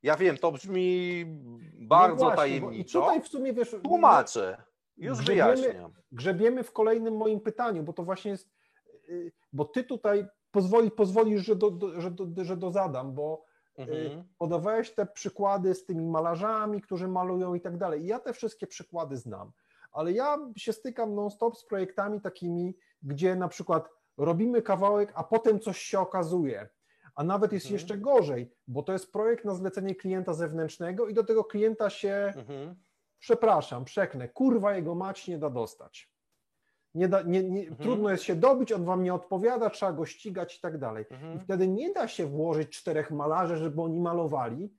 Ja 0.03 0.15
wiem, 0.15 0.37
to 0.37 0.51
brzmi 0.51 1.23
bardzo 1.73 2.15
No 2.15 2.21
właśnie, 2.21 2.35
tajemniczo. 2.35 2.99
I 2.99 3.01
tutaj 3.03 3.21
w 3.21 3.27
sumie 3.27 3.53
wiesz. 3.53 3.75
Tłumaczę. 3.83 4.63
Już 4.97 5.19
Grzebiemy- 5.19 5.25
wyjaśniam. 5.25 5.93
grzebiemy 6.11 6.63
w 6.63 6.71
kolejnym 6.71 7.17
moim 7.17 7.39
pytaniu, 7.39 7.83
bo 7.83 7.93
to 7.93 8.03
właśnie 8.03 8.31
jest, 8.31 8.49
y, 9.09 9.31
bo 9.53 9.65
ty 9.65 9.83
tutaj 9.83 10.25
pozwoli, 10.51 10.91
pozwolisz, 10.91 11.41
że, 11.45 11.55
do, 11.55 11.71
do, 11.71 12.01
że, 12.01 12.11
do, 12.11 12.43
że 12.45 12.57
dozadam, 12.57 13.13
bo 13.13 13.45
Mhm. 13.77 14.23
podawałeś 14.37 14.91
te 14.95 15.05
przykłady 15.05 15.75
z 15.75 15.85
tymi 15.85 16.05
malarzami, 16.05 16.81
którzy 16.81 17.07
malują 17.07 17.53
i 17.53 17.61
tak 17.61 17.77
dalej. 17.77 18.01
I 18.03 18.07
ja 18.07 18.19
te 18.19 18.33
wszystkie 18.33 18.67
przykłady 18.67 19.17
znam, 19.17 19.51
ale 19.91 20.11
ja 20.11 20.37
się 20.57 20.73
stykam 20.73 21.15
non-stop 21.15 21.57
z 21.57 21.65
projektami 21.65 22.21
takimi, 22.21 22.77
gdzie 23.03 23.35
na 23.35 23.47
przykład 23.47 23.89
robimy 24.17 24.61
kawałek, 24.61 25.11
a 25.15 25.23
potem 25.23 25.59
coś 25.59 25.77
się 25.77 25.99
okazuje. 25.99 26.69
A 27.15 27.23
nawet 27.23 27.53
jest 27.53 27.65
Mhm. 27.65 27.73
jeszcze 27.73 27.97
gorzej, 27.97 28.51
bo 28.67 28.83
to 28.83 28.93
jest 28.93 29.11
projekt 29.13 29.45
na 29.45 29.53
zlecenie 29.55 29.95
klienta 29.95 30.33
zewnętrznego 30.33 31.07
i 31.07 31.13
do 31.13 31.23
tego 31.23 31.43
klienta 31.43 31.89
się 31.89 32.33
Mhm. 32.37 32.75
przepraszam, 33.19 33.85
przeknę, 33.85 34.29
kurwa 34.29 34.75
jego 34.75 34.95
mać 34.95 35.27
nie 35.27 35.37
da 35.37 35.49
dostać. 35.49 36.11
Nie 36.95 37.07
da, 37.07 37.21
nie, 37.21 37.43
nie, 37.43 37.61
Mhm. 37.61 37.77
Trudno 37.81 38.09
jest 38.09 38.23
się 38.23 38.35
dobić, 38.35 38.71
on 38.71 38.85
wam 38.85 39.03
nie 39.03 39.13
odpowiada, 39.13 39.69
trzeba 39.69 39.93
go 39.93 40.05
ścigać 40.05 40.57
i 40.57 40.61
tak 40.61 40.77
dalej. 40.77 41.05
I 41.11 41.13
Mhm. 41.13 41.39
wtedy 41.39 41.67
nie 41.67 41.93
da 41.93 42.07
się 42.07 42.25
włożyć 42.25 42.69
czterech 42.69 43.11
malarzy, 43.11 43.57
żeby 43.57 43.81
oni 43.81 43.99
malowali, 43.99 44.73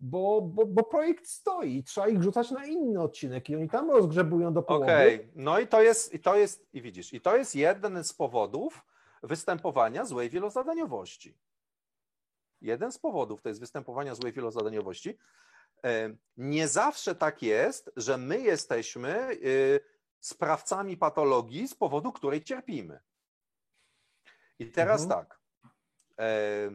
bo, 0.00 0.42
bo, 0.42 0.66
bo 0.66 0.82
projekt 0.82 1.26
stoi, 1.26 1.84
trzeba 1.84 2.08
ich 2.08 2.22
rzucać 2.22 2.50
na 2.50 2.64
inny 2.66 3.00
odcinek 3.02 3.50
i 3.50 3.56
oni 3.56 3.68
tam 3.68 3.90
rozgrzebują 3.90 4.52
do 4.52 4.62
połowy. 4.62 4.84
Okej, 4.84 5.28
no 5.34 5.58
i 5.58 5.66
to 5.66 5.82
jest, 5.82 6.14
i 6.14 6.20
to 6.20 6.36
jest, 6.36 6.66
i 6.72 6.82
widzisz, 6.82 7.12
i 7.12 7.20
to 7.20 7.36
jest 7.36 7.54
jeden 7.54 8.04
z 8.04 8.12
powodów 8.12 8.84
występowania 9.22 10.04
złej 10.04 10.30
wielozadaniowości. 10.30 11.38
Jeden 12.60 12.92
z 12.92 12.98
powodów 12.98 13.42
to 13.42 13.48
jest 13.48 13.60
występowania 13.60 14.14
złej 14.14 14.32
wielozadaniowości. 14.32 15.18
E, 15.84 16.16
Nie 16.36 16.68
zawsze 16.68 17.14
tak 17.14 17.42
jest, 17.42 17.90
że 17.96 18.16
my 18.16 18.40
jesteśmy 18.40 19.30
y, 19.32 19.80
sprawcami 20.20 20.96
patologii, 20.96 21.68
z 21.68 21.74
powodu 21.74 22.12
której 22.12 22.42
cierpimy. 22.44 23.00
I 24.58 24.70
teraz 24.70 25.02
Mhm. 25.02 25.20
tak. 25.26 25.40
e, 26.18 26.70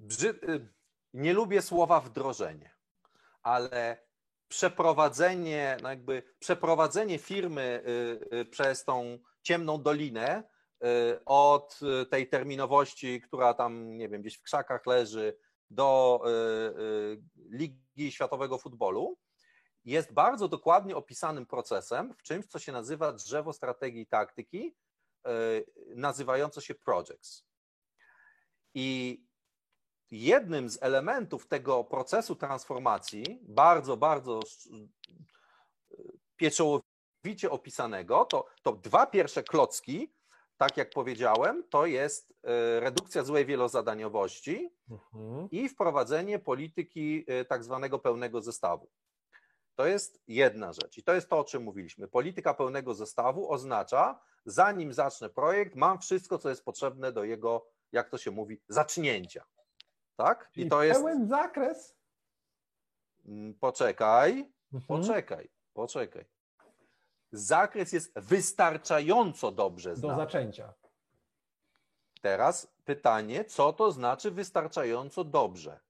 Brzy... 0.00 0.40
Nie 1.14 1.32
lubię 1.32 1.62
słowa 1.62 2.00
wdrożenie, 2.00 2.74
ale 3.42 4.06
przeprowadzenie, 4.48 5.76
no 5.82 5.88
jakby 5.88 6.22
przeprowadzenie 6.38 7.18
firmy 7.18 7.82
y, 8.32 8.36
y, 8.36 8.44
przez 8.44 8.84
tą 8.84 9.18
ciemną 9.42 9.82
dolinę 9.82 10.42
y, 10.84 11.24
od 11.24 11.80
tej 12.10 12.28
terminowości, 12.28 13.20
która 13.20 13.54
tam, 13.54 13.96
nie 13.96 14.08
wiem, 14.08 14.20
gdzieś 14.20 14.36
w 14.36 14.42
krzakach 14.42 14.86
leży, 14.86 15.36
do 15.70 16.20
Ligi 17.36 18.12
Światowego 18.12 18.58
Futbolu, 18.58 19.18
jest 19.84 20.12
bardzo 20.12 20.48
dokładnie 20.48 20.96
opisanym 20.96 21.46
procesem 21.46 22.14
w 22.14 22.22
czymś, 22.22 22.46
co 22.46 22.58
się 22.58 22.72
nazywa 22.72 23.12
drzewo 23.12 23.52
strategii 23.52 24.02
i 24.02 24.06
taktyki, 24.06 24.76
nazywające 25.96 26.62
się 26.62 26.74
projects. 26.74 27.46
I 28.74 29.20
jednym 30.10 30.70
z 30.70 30.82
elementów 30.82 31.48
tego 31.48 31.84
procesu 31.84 32.36
transformacji, 32.36 33.40
bardzo, 33.42 33.96
bardzo 33.96 34.40
pieczołowicie 36.36 37.50
opisanego, 37.50 38.24
to, 38.24 38.46
to 38.62 38.72
dwa 38.72 39.06
pierwsze 39.06 39.42
klocki, 39.42 40.14
tak 40.56 40.76
jak 40.76 40.90
powiedziałem, 40.90 41.64
to 41.70 41.86
jest 41.86 42.34
e, 42.42 42.80
redukcja 42.80 43.24
złej 43.24 43.46
wielozadaniowości 43.46 44.70
Mhm. 44.90 45.48
i 45.50 45.68
wprowadzenie 45.68 46.38
polityki 46.38 47.24
e, 47.26 47.44
tak 47.44 47.64
zwanego 47.64 47.98
pełnego 47.98 48.40
zestawu. 48.40 48.90
To 49.74 49.86
jest 49.86 50.22
jedna 50.28 50.72
rzecz 50.72 50.98
i 50.98 51.02
to 51.02 51.14
jest 51.14 51.28
to, 51.28 51.38
o 51.38 51.44
czym 51.44 51.62
mówiliśmy. 51.62 52.08
Polityka 52.08 52.54
pełnego 52.54 52.94
zestawu 52.94 53.52
oznacza, 53.52 54.20
zanim 54.46 54.92
zacznę 54.92 55.30
projekt, 55.30 55.74
mam 55.74 55.98
wszystko, 55.98 56.38
co 56.38 56.48
jest 56.48 56.64
potrzebne 56.64 57.12
do 57.12 57.24
jego, 57.24 57.66
jak 57.92 58.10
to 58.10 58.18
się 58.18 58.30
mówi, 58.30 58.60
zacznięcia. 58.68 59.44
Tak? 60.16 60.50
Czyli 60.52 60.66
I 60.66 60.70
to 60.70 60.82
jest. 60.82 61.00
pełen 61.00 61.28
zakres. 61.28 61.96
Mm, 63.26 63.54
Poczekaj, 63.54 64.52
Mhm. 64.72 65.00
poczekaj, 65.00 65.48
poczekaj. 65.74 66.24
Zakres 67.32 67.92
jest 67.92 68.12
wystarczająco 68.18 69.52
dobrze 69.52 69.90
Do 69.90 69.96
znany. 69.96 70.16
zaczęcia. 70.16 70.74
Teraz 72.20 72.72
pytanie, 72.84 73.44
co 73.44 73.72
to 73.72 73.92
znaczy 73.92 74.30
wystarczająco 74.30 75.24
dobrze? 75.24 75.80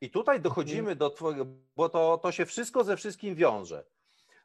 I 0.00 0.10
tutaj 0.10 0.40
dochodzimy 0.40 0.96
do 0.96 1.10
twojego, 1.10 1.46
bo 1.76 1.88
to, 1.88 2.18
to 2.18 2.32
się 2.32 2.46
wszystko 2.46 2.84
ze 2.84 2.96
wszystkim 2.96 3.34
wiąże. 3.34 3.84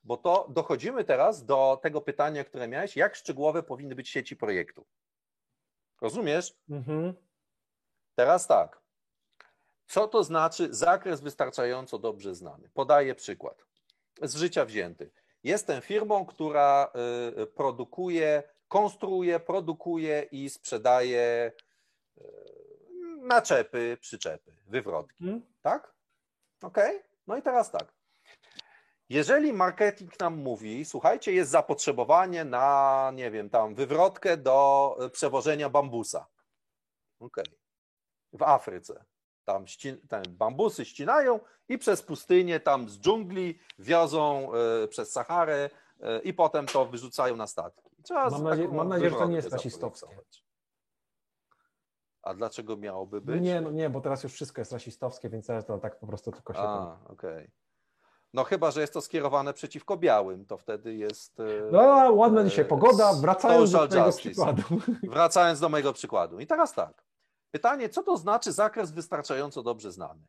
Bo 0.03 0.17
to 0.17 0.47
dochodzimy 0.49 1.03
teraz 1.03 1.45
do 1.45 1.79
tego 1.83 2.01
pytania, 2.01 2.43
które 2.43 2.67
miałeś, 2.67 2.95
jak 2.97 3.15
szczegółowe 3.15 3.63
powinny 3.63 3.95
być 3.95 4.09
sieci 4.09 4.35
projektu. 4.37 4.85
Rozumiesz? 6.01 6.55
Mhm. 6.69 7.13
Teraz 8.15 8.47
tak. 8.47 8.82
Co 9.87 10.07
to 10.07 10.23
znaczy 10.23 10.73
zakres 10.73 11.21
wystarczająco 11.21 11.99
dobrze 11.99 12.35
znany? 12.35 12.69
Podaję 12.73 13.15
przykład. 13.15 13.65
Z 14.21 14.35
życia 14.35 14.65
wzięty. 14.65 15.11
Jestem 15.43 15.81
firmą, 15.81 16.25
która 16.25 16.91
y, 17.41 17.45
produkuje, 17.47 18.43
konstruuje, 18.67 19.39
produkuje 19.39 20.27
i 20.31 20.49
sprzedaje 20.49 21.51
y, 22.17 22.21
naczepy, 23.21 23.97
przyczepy, 24.01 24.51
wywrotki. 24.67 25.23
Mhm. 25.23 25.41
Tak? 25.61 25.93
Ok? 26.61 26.77
No 27.27 27.37
i 27.37 27.41
teraz 27.41 27.71
tak. 27.71 27.93
Jeżeli 29.09 29.53
marketing 29.53 30.19
nam 30.19 30.37
mówi, 30.37 30.85
słuchajcie, 30.85 31.33
jest 31.33 31.51
zapotrzebowanie 31.51 32.45
na, 32.45 33.11
nie 33.15 33.31
wiem, 33.31 33.49
tam 33.49 33.75
wywrotkę 33.75 34.37
do 34.37 34.97
y, 35.05 35.09
przewożenia 35.09 35.69
bambusa. 35.69 36.27
Ok. 37.19 37.37
W 38.33 38.43
Afryce. 38.43 39.05
Tam, 39.45 39.65
bambusy 40.29 40.85
ścinają 40.85 41.39
i 41.69 41.77
przez 41.77 42.01
pustynię 42.01 42.59
tam 42.59 42.89
z 42.89 42.99
dżungli 42.99 43.59
wiozą 43.79 44.51
y, 44.83 44.87
przez 44.87 45.11
Saharę 45.11 45.69
y, 45.99 46.19
i 46.23 46.33
potem 46.33 46.65
to 46.65 46.85
wyrzucają 46.85 47.35
na 47.35 47.47
statki. 47.47 47.89
Trzeba 48.03 48.29
Mam 48.29 48.39
z 48.39 48.43
nadzie- 48.43 48.63
taką 48.63 48.75
mam 48.75 48.89
nadzieję, 48.89 49.09
że 49.09 49.15
to 49.15 49.25
nie 49.27 49.35
jest 49.35 49.53
rasistowskie. 49.53 50.07
A 52.21 52.33
dlaczego 52.33 52.77
miałoby 52.77 53.17
No 53.17 53.21
być? 53.33 53.41
nie, 53.41 53.61
no 53.61 53.71
nie, 53.71 53.89
bo 53.89 54.01
teraz 54.01 54.23
już 54.23 54.33
wszystko 54.33 54.61
jest 54.61 54.71
rasistowskie, 54.71 55.29
więc 55.29 55.47
ja 55.47 55.61
to 55.63 55.77
tak 55.77 55.99
po 55.99 56.07
prostu 56.07 56.31
tylko 56.31 56.53
się. 56.53 56.59
A, 56.59 56.97
okej. 57.09 57.51
No 58.33 58.43
chyba, 58.43 58.71
że 58.71 58.81
jest 58.81 58.93
to 58.93 59.01
skierowane 59.01 59.53
przeciwko 59.53 59.97
białym, 59.97 60.45
to 60.45 60.57
wtedy 60.57 60.93
jest. 60.95 61.39
e, 61.39 61.43
No, 61.71 62.11
ładna 62.13 62.43
dzisiaj 62.43 62.65
pogoda. 62.65 63.13
Wracając 63.13 63.71
do 63.71 63.83
justice. 63.85 64.13
przykładu. 64.31 64.63
Wracając 65.13 65.59
do 65.59 65.69
mojego 65.69 65.93
przykładu. 65.93 66.39
I 66.39 66.47
teraz 66.47 66.73
tak. 66.73 67.03
Pytanie, 67.53 67.89
co 67.89 68.03
to 68.03 68.17
znaczy 68.17 68.51
zakres 68.51 68.91
wystarczająco 68.91 69.63
dobrze 69.63 69.91
znany? 69.91 70.21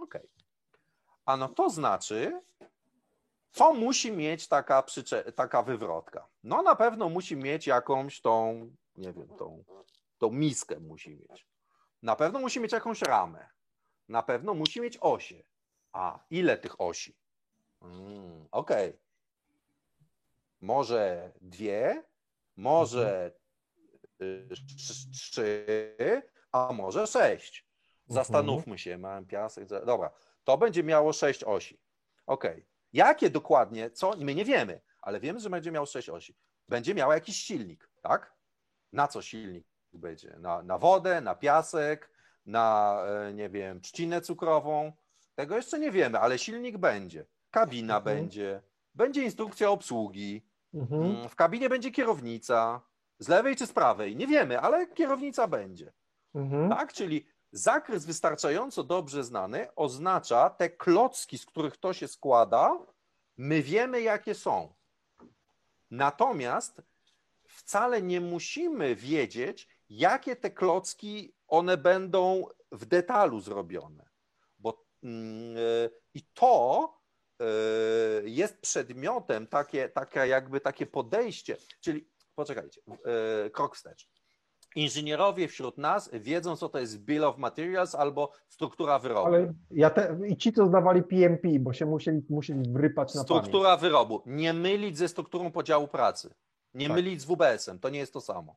Okej. 0.00 0.28
Ano 1.24 1.48
to 1.48 1.70
znaczy, 1.70 2.40
co 3.52 3.74
musi 3.74 4.12
mieć 4.12 4.48
taka, 4.48 4.84
taka 5.34 5.62
wywrotka? 5.62 6.28
No 6.44 6.62
na 6.62 6.76
pewno 6.76 7.08
musi 7.08 7.36
mieć 7.36 7.66
jakąś 7.66 8.20
tą, 8.20 8.70
nie 8.96 9.12
wiem, 9.12 9.28
tą, 9.38 9.64
tą 10.18 10.30
miskę 10.30 10.80
musi 10.80 11.10
mieć. 11.10 11.46
Na 12.02 12.16
pewno 12.16 12.38
musi 12.40 12.60
mieć 12.60 12.72
jakąś 12.72 13.02
ramę. 13.02 13.48
Na 14.08 14.22
pewno 14.22 14.54
musi 14.54 14.80
mieć 14.80 14.98
osie. 15.00 15.42
A 15.92 16.18
ile 16.30 16.58
tych 16.58 16.80
osi? 16.80 17.16
Mm, 17.82 18.48
Okej. 18.50 18.98
Może 20.60 21.32
dwie, 21.40 22.04
może 22.56 23.32
trz- 24.20 25.10
trzy, 25.12 25.66
a 26.52 26.72
może 26.72 27.06
sześć. 27.06 27.66
Zastanówmy 28.08 28.78
się, 28.78 28.98
mam 28.98 29.26
piasek. 29.26 29.66
Dobra, 29.68 30.10
to 30.44 30.58
będzie 30.58 30.82
miało 30.82 31.12
sześć 31.12 31.44
osi. 31.44 31.80
Okej. 32.26 32.66
Jakie 32.92 33.30
dokładnie, 33.30 33.90
co? 33.90 34.12
My 34.18 34.34
nie 34.34 34.44
wiemy, 34.44 34.80
ale 35.02 35.20
wiemy, 35.20 35.40
że 35.40 35.50
będzie 35.50 35.70
miało 35.72 35.86
sześć 35.86 36.08
osi. 36.08 36.36
Będzie 36.68 36.94
miał 36.94 37.12
jakiś 37.12 37.36
silnik, 37.36 37.88
tak? 38.02 38.34
Na 38.92 39.08
co 39.08 39.22
silnik 39.22 39.66
będzie? 39.92 40.36
Na, 40.38 40.62
na 40.62 40.78
wodę, 40.78 41.20
na 41.20 41.34
piasek, 41.34 42.10
na, 42.46 42.96
e, 43.28 43.32
nie 43.34 43.48
wiem, 43.48 43.80
trzcinę 43.80 44.20
cukrową. 44.20 44.92
Tego 45.34 45.56
jeszcze 45.56 45.78
nie 45.78 45.90
wiemy, 45.90 46.18
ale 46.18 46.38
silnik 46.38 46.78
będzie. 46.78 47.26
Kabina 47.50 47.96
Mhm. 47.96 48.16
będzie. 48.16 48.62
Będzie 48.94 49.22
instrukcja 49.22 49.70
obsługi. 49.70 50.46
Mhm. 50.74 51.02
Mm, 51.02 51.28
W 51.28 51.36
kabinie 51.36 51.68
będzie 51.68 51.90
kierownica. 51.90 52.80
Z 53.18 53.28
lewej 53.28 53.56
czy 53.56 53.66
z 53.66 53.72
prawej? 53.72 54.16
Nie 54.16 54.26
wiemy, 54.26 54.60
ale 54.60 54.86
kierownica 54.86 55.46
będzie. 55.48 55.92
Mhm. 56.34 56.70
Tak? 56.70 56.92
Czyli 56.92 57.26
zakres 57.52 58.04
wystarczająco 58.04 58.84
dobrze 58.84 59.24
znany 59.24 59.74
oznacza 59.74 60.50
te 60.50 60.70
klocki, 60.70 61.38
z 61.38 61.46
których 61.46 61.76
to 61.76 61.92
się 61.92 62.08
składa, 62.08 62.78
my 63.36 63.62
wiemy, 63.62 64.02
jakie 64.02 64.34
są. 64.34 64.74
Natomiast 65.90 66.82
wcale 67.48 68.02
nie 68.02 68.20
musimy 68.20 68.96
wiedzieć, 68.96 69.68
jakie 69.90 70.36
te 70.36 70.50
klocki 70.50 71.34
one 71.48 71.76
będą 71.76 72.46
w 72.72 72.86
detalu 72.86 73.40
zrobione. 73.40 74.08
mm, 75.02 75.56
e, 75.56 75.90
i 76.14 76.22
to 76.34 76.94
e, 77.40 77.44
jest 78.24 78.60
przedmiotem, 78.60 79.46
takie, 79.46 79.88
takie 79.88 80.18
jakby 80.20 80.60
takie 80.60 80.86
podejście, 80.86 81.56
czyli 81.80 82.08
poczekajcie, 82.34 82.80
e, 83.44 83.50
krok 83.50 83.76
wstecz. 83.76 84.08
Inżynierowie 84.76 85.48
wśród 85.48 85.78
nas 85.78 86.10
wiedzą, 86.12 86.56
co 86.56 86.68
to 86.68 86.78
jest 86.78 86.98
Bill 87.04 87.24
of 87.24 87.38
Materials 87.38 87.94
albo 87.94 88.30
struktura 88.48 88.98
wyrobu. 88.98 89.26
Ale 89.26 89.52
ja 89.70 89.90
te, 89.90 90.18
i 90.28 90.36
ci, 90.36 90.52
co 90.52 90.66
zdawali 90.66 91.02
PMP, 91.02 91.48
bo 91.60 91.72
się 91.72 91.86
musieli, 91.86 92.22
musieli 92.30 92.72
wrypać 92.72 93.14
na 93.14 93.24
pamięć. 93.24 93.44
Struktura 93.44 93.76
wyrobu. 93.76 94.22
Nie 94.26 94.52
mylić 94.52 94.98
ze 94.98 95.08
strukturą 95.08 95.50
podziału 95.50 95.88
pracy. 95.88 96.34
Nie 96.74 96.86
Tak. 96.86 96.96
mylić 96.96 97.20
z 97.20 97.24
WBS-em. 97.24 97.78
To 97.78 97.88
nie 97.88 97.98
jest 97.98 98.12
to 98.12 98.20
samo. 98.20 98.56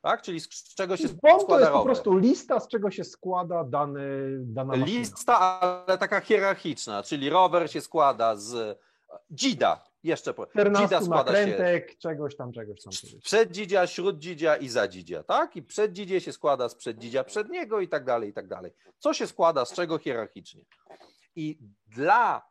Tak? 0.00 0.22
Czyli 0.22 0.40
z, 0.40 0.44
z 0.54 0.74
czego 0.74 0.96
się 0.96 1.08
BOM 1.08 1.16
to 1.22 1.40
składa 1.40 1.60
jest 1.60 1.72
po 1.72 1.78
rower? 1.78 1.84
prostu 1.84 2.16
lista, 2.16 2.60
z 2.60 2.68
czego 2.68 2.90
się 2.90 3.04
składa 3.04 3.64
dany, 3.64 4.00
dana 4.40 4.68
maszyna. 4.76 4.86
Lista, 4.86 5.38
ale 5.60 5.98
taka 5.98 6.20
hierarchiczna, 6.20 7.02
czyli 7.02 7.30
rower 7.30 7.70
się 7.70 7.80
składa 7.80 8.36
z 8.36 8.78
dzida. 9.30 9.84
Jeszcze 10.06 10.34
po- 10.34 10.46
14 10.46 10.86
dzida 10.86 11.00
składa 11.00 11.32
się 11.32 11.46
nakrętek, 11.46 11.98
czegoś 11.98 12.36
tam, 12.36 12.52
czegoś 12.52 12.82
tam. 12.82 12.92
czegoś. 12.92 13.22
przeddzidzia, 13.24 13.86
śróddzidzia 13.86 14.56
i 14.56 14.68
zadzidzia, 14.68 15.22
tak? 15.22 15.56
I 15.56 15.62
przeddzidzie 15.62 16.20
się 16.20 16.32
składa 16.32 16.68
z 16.68 16.74
przeddzidzia 16.74 17.24
przedniego 17.24 17.80
i 17.80 17.88
tak 17.88 18.04
dalej, 18.04 18.30
i 18.30 18.32
tak 18.32 18.48
dalej. 18.48 18.72
Co 18.98 19.14
się 19.14 19.26
składa 19.26 19.64
z 19.64 19.72
czego 19.72 19.98
hierarchicznie? 19.98 20.62
I 21.36 21.58
dla 21.86 22.42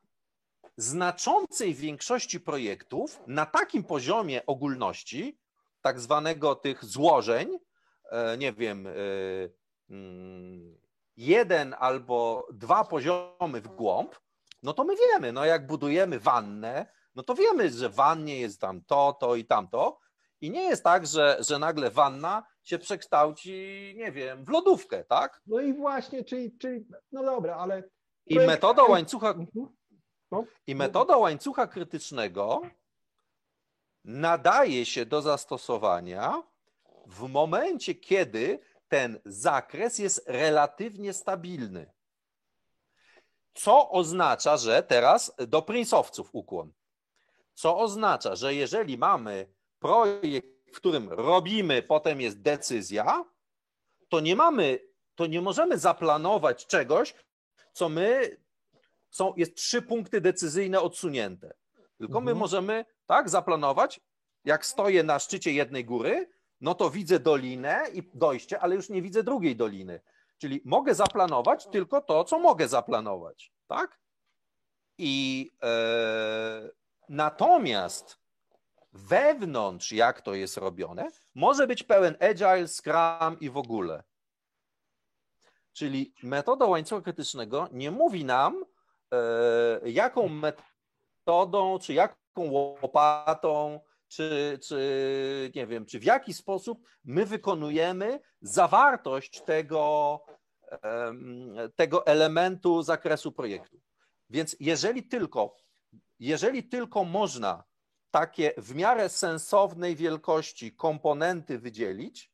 znaczącej 0.78 1.74
większości 1.74 2.39
projektów 2.39 3.20
na 3.28 3.45
takim 3.45 3.84
poziomie 3.84 4.45
ogólności, 4.45 5.39
tak 5.82 5.99
zwanego 5.99 6.56
tych 6.56 6.86
złożeń, 6.86 7.60
e, 8.12 8.38
nie 8.38 8.53
wiem, 8.53 8.88
e, 8.88 8.91
mm, 9.89 10.78
jeden 11.18 11.76
albo 11.80 12.47
dwa 12.53 12.84
poziomy 12.84 13.62
w 13.62 13.68
głąb, 13.68 14.16
no 14.64 14.74
to 14.74 14.84
my 14.84 14.95
wiemy, 14.95 15.32
no 15.32 15.45
jak 15.45 15.68
budujemy 15.68 16.20
wannę, 16.20 16.95
no 17.16 17.24
to 17.24 17.36
wiemy, 17.36 17.70
że 17.70 17.89
w 17.89 17.95
wannie 17.95 18.39
jest 18.39 18.61
tam 18.61 18.82
to, 18.84 19.18
to 19.20 19.36
i 19.36 19.45
tamto. 19.45 19.99
I 20.41 20.51
nie 20.51 20.63
jest 20.63 20.84
tak, 20.84 21.07
że, 21.07 21.38
że 21.39 21.59
nagle 21.59 21.91
wanna 21.91 22.43
się 22.63 22.80
przekształci, 22.80 23.51
nie 23.97 24.11
wiem, 24.11 24.45
w 24.45 24.49
lodówkę, 24.49 25.03
tak? 25.03 25.41
No 25.45 25.59
i 25.61 25.74
właśnie, 25.74 26.24
czyli, 26.24 26.57
czyli 26.57 26.86
no 27.11 27.24
dobra, 27.24 27.55
ale 27.55 27.84
I 28.26 28.39
metoda 28.39 28.84
łańcucha, 28.84 29.30
Mhm. 29.30 30.47
i 30.68 30.76
metoda 30.76 31.18
łańcucha 31.18 31.68
krytycznego 31.68 32.61
nadaje 34.03 34.86
się 34.86 35.05
do 35.05 35.22
zastosowania 35.22 36.43
w 37.07 37.30
momencie, 37.30 37.95
kiedy 37.95 38.59
ten 38.88 39.20
zakres 39.26 39.99
jest 39.99 40.24
relatywnie 40.28 41.13
stabilny. 41.13 41.91
Co 43.53 43.89
oznacza, 43.89 44.57
że 44.57 44.84
teraz 44.84 45.36
do 45.47 45.61
prinsowców 45.61 46.30
ukłon. 46.32 46.74
Co 47.56 47.78
oznacza, 47.80 48.36
że 48.36 48.56
jeżeli 48.56 48.97
mamy 48.97 49.47
projekt, 49.80 50.47
w 50.74 50.78
którym 50.78 51.10
robimy, 51.10 51.84
potem 51.84 52.22
jest 52.22 52.41
decyzja, 52.41 53.26
to 54.10 54.20
nie 54.20 54.36
mamy, 54.36 54.80
to 55.16 55.26
nie 55.28 55.41
możemy 55.41 55.78
zaplanować 55.78 56.68
czegoś, 56.68 57.14
co 57.74 57.89
my 57.89 58.38
są, 59.10 59.34
jest 59.38 59.56
trzy 59.56 59.82
punkty 59.82 60.22
decyzyjne 60.22 60.82
odsunięte. 60.82 61.53
Tylko 61.97 62.22
my 62.22 62.32
Mhm. 62.32 62.38
możemy 62.38 62.86
tak 63.06 63.30
zaplanować, 63.30 63.99
jak 64.45 64.66
stoję 64.66 65.03
na 65.03 65.20
szczycie 65.20 65.51
jednej 65.51 65.86
góry, 65.86 66.30
no 66.62 66.76
to 66.76 66.89
widzę 66.89 67.20
dolinę 67.20 67.84
i 67.93 68.03
dojście, 68.14 68.60
ale 68.60 68.76
już 68.76 68.89
nie 68.89 69.01
widzę 69.01 69.24
drugiej 69.24 69.56
doliny. 69.56 70.01
Czyli 70.38 70.62
mogę 70.66 70.95
zaplanować 70.95 71.68
tylko 71.68 72.01
to, 72.01 72.24
co 72.24 72.39
mogę 72.39 72.68
zaplanować, 72.68 73.51
tak? 73.68 73.99
I 74.97 75.51
e, 75.64 76.70
natomiast 77.10 78.20
wewnątrz, 78.93 79.91
jak 79.91 80.22
to 80.22 80.34
jest 80.34 80.58
robione, 80.58 81.08
może 81.36 81.68
być 81.68 81.84
pełen 81.84 82.18
agile, 82.20 82.68
scrum 82.68 83.39
i 83.39 83.49
w 83.49 83.58
ogóle. 83.58 84.03
Czyli 85.74 86.14
metoda 86.24 86.66
łańcucha 86.66 87.01
krytycznego 87.01 87.68
nie 87.72 87.91
mówi 87.91 88.26
nam, 88.26 88.66
e, 89.12 89.89
jaką 89.89 90.30
metodą, 90.30 91.80
czy 91.80 91.93
jaką 91.93 92.51
łopatą, 92.51 93.80
czy, 94.08 94.60
czy 94.64 95.51
nie 95.56 95.68
wiem, 95.68 95.86
czy 95.86 95.99
w 95.99 96.03
jaki 96.03 96.34
sposób 96.34 96.88
my 97.03 97.26
wykonujemy 97.26 98.20
zawartość 98.41 99.41
tego, 99.41 100.20
tego 101.76 102.06
elementu 102.06 102.82
zakresu 102.84 103.32
projektu. 103.32 103.78
Więc 104.30 104.56
jeżeli 104.60 105.03
tylko, 105.03 105.58
jeżeli 106.20 106.63
tylko 106.63 107.03
można 107.03 107.63
takie 108.11 108.53
w 108.57 108.76
miarę 108.76 109.09
sensownej 109.09 109.95
wielkości 109.95 110.76
komponenty 110.76 111.59
wydzielić, 111.59 112.32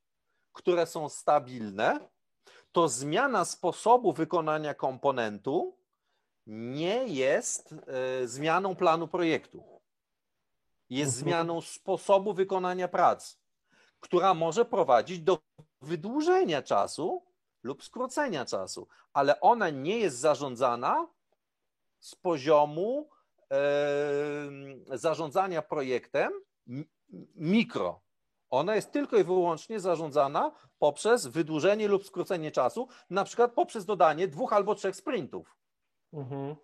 które 0.52 0.86
są 0.86 1.10
stabilne, 1.10 2.10
to 2.72 2.90
zmiana 2.90 3.46
sposobu 3.46 4.14
wykonania 4.14 4.74
komponentu 4.74 5.78
nie 6.48 7.08
jest 7.08 7.74
e, 7.74 8.28
zmianą 8.28 8.76
planu 8.76 9.08
projektu. 9.08 9.64
Jest 10.90 11.18
Mhm. 11.18 11.30
zmianą 11.30 11.62
sposobu 11.62 12.34
wykonania 12.34 12.88
pracy, 12.88 13.38
która 14.00 14.34
może 14.34 14.66
prowadzić 14.66 15.20
do 15.20 15.40
wydłużenia 15.82 16.62
czasu 16.62 17.26
lub 17.64 17.84
skrócenia 17.84 18.46
czasu, 18.46 18.88
ale 19.14 19.42
ona 19.42 19.70
nie 19.70 19.98
jest 19.98 20.18
zarządzana 20.18 21.08
z 22.00 22.16
poziomu 22.16 23.10
zarządzania 24.94 25.62
projektem 25.62 26.32
mi- 26.68 26.90
mikro. 27.36 28.02
Ona 28.50 28.76
jest 28.76 28.92
tylko 28.92 29.18
i 29.18 29.24
wyłącznie 29.24 29.80
zarządzana 29.80 30.52
poprzez 30.80 31.28
wydłużenie 31.28 31.88
lub 31.88 32.06
skrócenie 32.06 32.52
czasu, 32.52 32.88
na 33.10 33.24
przykład 33.24 33.52
poprzez 33.54 33.86
dodanie 33.86 34.28
dwóch 34.28 34.54
albo 34.54 34.76
trzech 34.76 34.96
sprintów. 34.96 35.56
Mhm. 36.14 36.56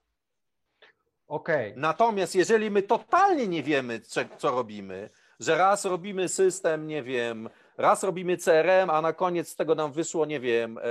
Okej. 1.27 1.73
Natomiast 1.75 2.35
jeżeli 2.35 2.71
my 2.71 2.81
totalnie 2.81 3.47
nie 3.47 3.63
wiemy, 3.63 4.01
co 4.37 4.51
robimy, 4.51 5.09
że 5.39 5.57
raz 5.57 5.85
robimy 5.85 6.29
system, 6.29 6.87
nie 6.87 7.03
wiem, 7.03 7.49
raz 7.77 8.03
robimy 8.03 8.37
CRM, 8.37 8.89
a 8.89 9.01
na 9.01 9.13
koniec 9.13 9.49
z 9.49 9.55
tego 9.55 9.75
nam 9.75 9.91
wyszło, 9.91 10.25
nie 10.25 10.39
wiem, 10.39 10.77
e, 10.77 10.81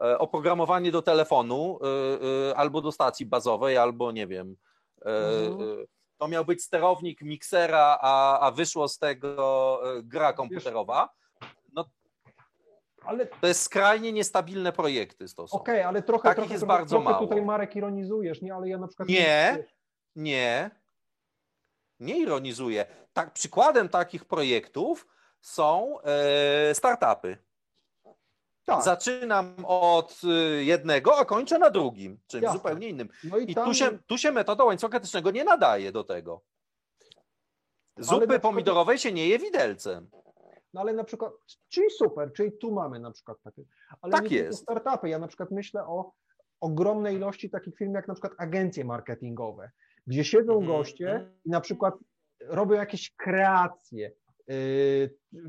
e, 0.00 0.18
oprogramowanie 0.18 0.92
do 0.92 1.02
telefonu 1.02 1.78
e, 2.50 2.56
albo 2.56 2.80
do 2.80 2.92
stacji 2.92 3.26
bazowej, 3.26 3.76
albo 3.76 4.12
nie 4.12 4.26
wiem, 4.26 4.56
Mhm. 5.04 5.60
e, 5.62 5.84
to 6.18 6.28
miał 6.28 6.44
być 6.44 6.62
sterownik 6.62 7.22
miksera, 7.22 7.98
a, 8.00 8.40
a 8.40 8.50
wyszło 8.50 8.88
z 8.88 8.98
tego 8.98 9.80
e, 9.98 10.02
gra 10.02 10.32
komputerowa, 10.32 11.08
Ale 13.04 13.26
to 13.26 13.46
jest 13.46 13.62
skrajnie 13.62 14.12
niestabilne 14.12 14.72
projekty 14.72 15.26
to 15.36 15.48
są. 15.48 15.56
okej, 15.56 15.82
ale 15.82 16.02
trochę, 16.02 16.22
Takich 16.22 16.36
trochę, 16.36 16.54
jest 16.54 16.64
trochę, 16.64 16.78
bardzo 16.78 16.96
trochę 16.96 17.10
mało. 17.10 17.26
tutaj 17.26 17.44
Marek 17.44 17.76
ironizujesz, 17.76 18.42
nie? 18.42 18.54
Ale 18.54 18.68
ja 18.68 18.78
na 18.78 18.86
przykład 18.88 19.08
Nie. 19.08 19.64
Nie. 20.16 20.70
Nie 22.00 22.18
ironizuję. 22.18 22.86
Tak, 23.12 23.32
przykładem 23.32 23.88
takich 23.88 24.24
projektów 24.24 25.06
są 25.40 25.98
e, 26.00 26.74
startupy. 26.74 27.38
Tak, 28.66 28.82
Zaczynam 28.84 29.54
od 29.66 30.20
e, 30.24 30.64
jednego, 30.64 31.18
a 31.18 31.24
kończę 31.24 31.58
na 31.58 31.70
drugim, 31.70 32.18
czymś 32.26 32.42
Jasne. 32.42 32.58
zupełnie 32.58 32.88
innym. 32.88 33.08
no 33.24 33.38
i, 33.38 33.50
I 33.50 33.54
tam, 33.54 33.64
tu 33.64 33.74
się, 33.74 33.98
tu 34.06 34.18
się 34.18 34.32
metoda 34.32 34.64
łańcucha 34.64 34.90
krytycznego 34.90 35.30
nie 35.30 35.44
nadaje 35.44 35.92
do 35.92 36.04
tego. 36.04 36.40
Zupy 37.98 38.20
przykład- 38.20 38.42
pomidorowej 38.42 38.98
się 38.98 39.12
nie 39.12 39.28
je 39.28 39.38
widelcem. 39.38 40.10
no 40.74 40.80
ale 40.80 40.92
na 40.92 41.04
przykład, 41.04 41.32
czyli 41.68 41.90
super, 41.90 42.32
czyli 42.32 42.52
tu 42.52 42.72
mamy 42.72 42.98
na 43.00 43.10
przykład 43.10 43.38
takie, 43.44 43.62
ale 44.02 44.12
Tak 44.12 44.30
jest. 44.30 44.62
startupy, 44.62 45.08
ja 45.08 45.18
na 45.18 45.28
przykład 45.28 45.50
myślę 45.50 45.86
o 45.86 46.12
ogromnej 46.60 47.16
ilości 47.16 47.50
takich 47.50 47.76
firm 47.76 47.94
jak 47.94 48.08
na 48.08 48.14
przykład 48.14 48.32
agencje 48.38 48.84
marketingowe, 48.84 49.70
gdzie 50.06 50.24
siedzą 50.24 50.52
Mhm. 50.52 50.66
goście 50.66 51.30
i 51.44 51.50
na 51.50 51.60
przykład 51.60 51.94
robią 52.40 52.74
jakieś 52.76 53.14
kreacje, 53.16 54.10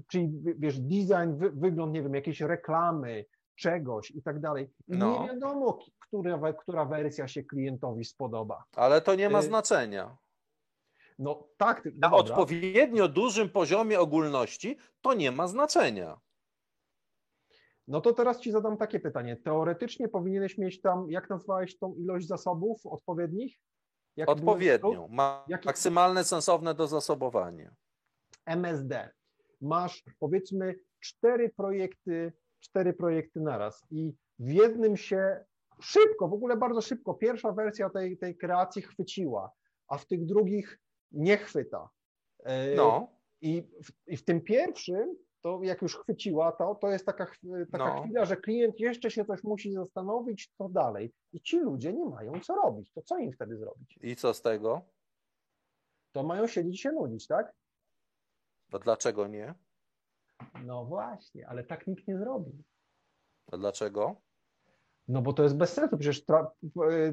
czyli 0.07 0.31
wiesz, 0.57 0.79
design, 0.79 1.37
wy, 1.37 1.51
wygląd, 1.51 1.93
nie 1.93 2.03
wiem, 2.03 2.15
jakieś 2.15 2.41
reklamy, 2.41 3.25
czegoś 3.55 4.11
i 4.11 4.21
tak 4.23 4.39
dalej. 4.39 4.73
I 4.87 4.97
No. 4.97 5.21
nie 5.21 5.27
wiadomo, 5.27 5.79
która, 5.99 6.53
która 6.53 6.85
wersja 6.85 7.27
się 7.27 7.43
klientowi 7.43 8.05
spodoba. 8.05 8.63
Ale 8.75 9.01
to 9.01 9.15
nie 9.15 9.29
ma 9.29 9.39
Y, 9.39 9.43
znaczenia. 9.43 10.17
No 11.19 11.47
tak, 11.57 11.85
Na 11.85 12.09
dobra. 12.09 12.35
odpowiednio 12.35 13.07
dużym 13.07 13.49
poziomie 13.49 13.99
ogólności 13.99 14.77
to 15.01 15.13
nie 15.13 15.31
ma 15.31 15.47
znaczenia. 15.47 16.19
No 17.87 18.01
to 18.01 18.13
teraz 18.13 18.39
Ci 18.39 18.51
zadam 18.51 18.77
takie 18.77 18.99
pytanie. 18.99 19.35
Teoretycznie 19.35 20.07
powinieneś 20.09 20.57
mieć 20.57 20.81
tam, 20.81 21.11
jak 21.11 21.29
nazwałeś 21.29 21.77
tą 21.77 21.95
ilość 21.95 22.27
zasobów 22.27 22.85
odpowiednich? 22.85 23.57
Jak 24.15 24.29
Odpowiednią. 24.29 25.07
Ma 25.07 25.45
maksymalne 25.65 26.23
sensowne 26.23 26.73
dozasobowanie. 26.73 27.71
MSD. 28.47 29.09
Masz 29.61 30.03
powiedzmy 30.19 30.75
cztery 30.99 31.49
projekty, 31.49 32.33
cztery 32.59 32.93
projekty 32.93 33.39
naraz 33.41 33.85
i 33.91 34.13
w 34.39 34.49
jednym 34.51 34.97
się 34.97 35.45
szybko, 35.81 36.27
w 36.27 36.33
ogóle 36.33 36.57
bardzo 36.57 36.81
szybko. 36.81 37.13
Pierwsza 37.13 37.51
wersja 37.51 37.89
tej, 37.89 38.17
tej 38.17 38.37
kreacji 38.37 38.81
chwyciła, 38.81 39.51
a 39.87 39.97
w 39.97 40.05
tych 40.05 40.25
drugich 40.25 40.79
nie 41.11 41.37
chwyta. 41.37 41.89
E, 42.43 42.75
No, 42.75 43.07
I 43.41 43.61
w, 43.83 44.11
I 44.11 44.17
w 44.17 44.25
tym 44.25 44.41
pierwszym, 44.41 45.15
to 45.41 45.59
jak 45.63 45.81
już 45.81 45.97
chwyciła 45.97 46.51
to, 46.51 46.75
to 46.75 46.89
jest 46.89 47.05
taka, 47.05 47.25
taka 47.71 47.95
No. 47.95 48.01
chwila, 48.01 48.25
że 48.25 48.37
klient 48.37 48.79
jeszcze 48.79 49.11
się 49.11 49.25
coś 49.25 49.43
musi 49.43 49.73
zastanowić, 49.73 50.51
co 50.57 50.69
dalej. 50.69 51.13
I 51.33 51.41
ci 51.41 51.59
ludzie 51.59 51.93
nie 51.93 52.05
mają 52.05 52.39
co 52.39 52.55
robić. 52.55 52.91
To 52.91 53.01
co 53.01 53.17
im 53.17 53.31
wtedy 53.31 53.57
zrobić? 53.57 53.99
i 54.01 54.15
co 54.15 54.33
z 54.33 54.41
tego? 54.41 54.81
To 56.11 56.23
mają 56.23 56.47
siedzieć 56.47 56.75
i 56.75 56.77
się 56.77 56.91
nudzić, 56.91 57.27
tak? 57.27 57.53
A 58.71 58.79
dlaczego 58.79 59.27
nie? 59.27 59.53
No 60.63 60.85
właśnie, 60.85 61.47
ale 61.49 61.63
tak 61.63 61.87
nikt 61.87 62.07
nie 62.07 62.17
zrobi. 62.17 62.63
A 63.51 63.57
dlaczego? 63.57 64.15
No 65.07 65.21
bo 65.21 65.33
to 65.33 65.43
jest 65.43 65.57
bez 65.57 65.73
sensu, 65.73 65.97
przecież 65.97 66.25
tra- 66.25 66.47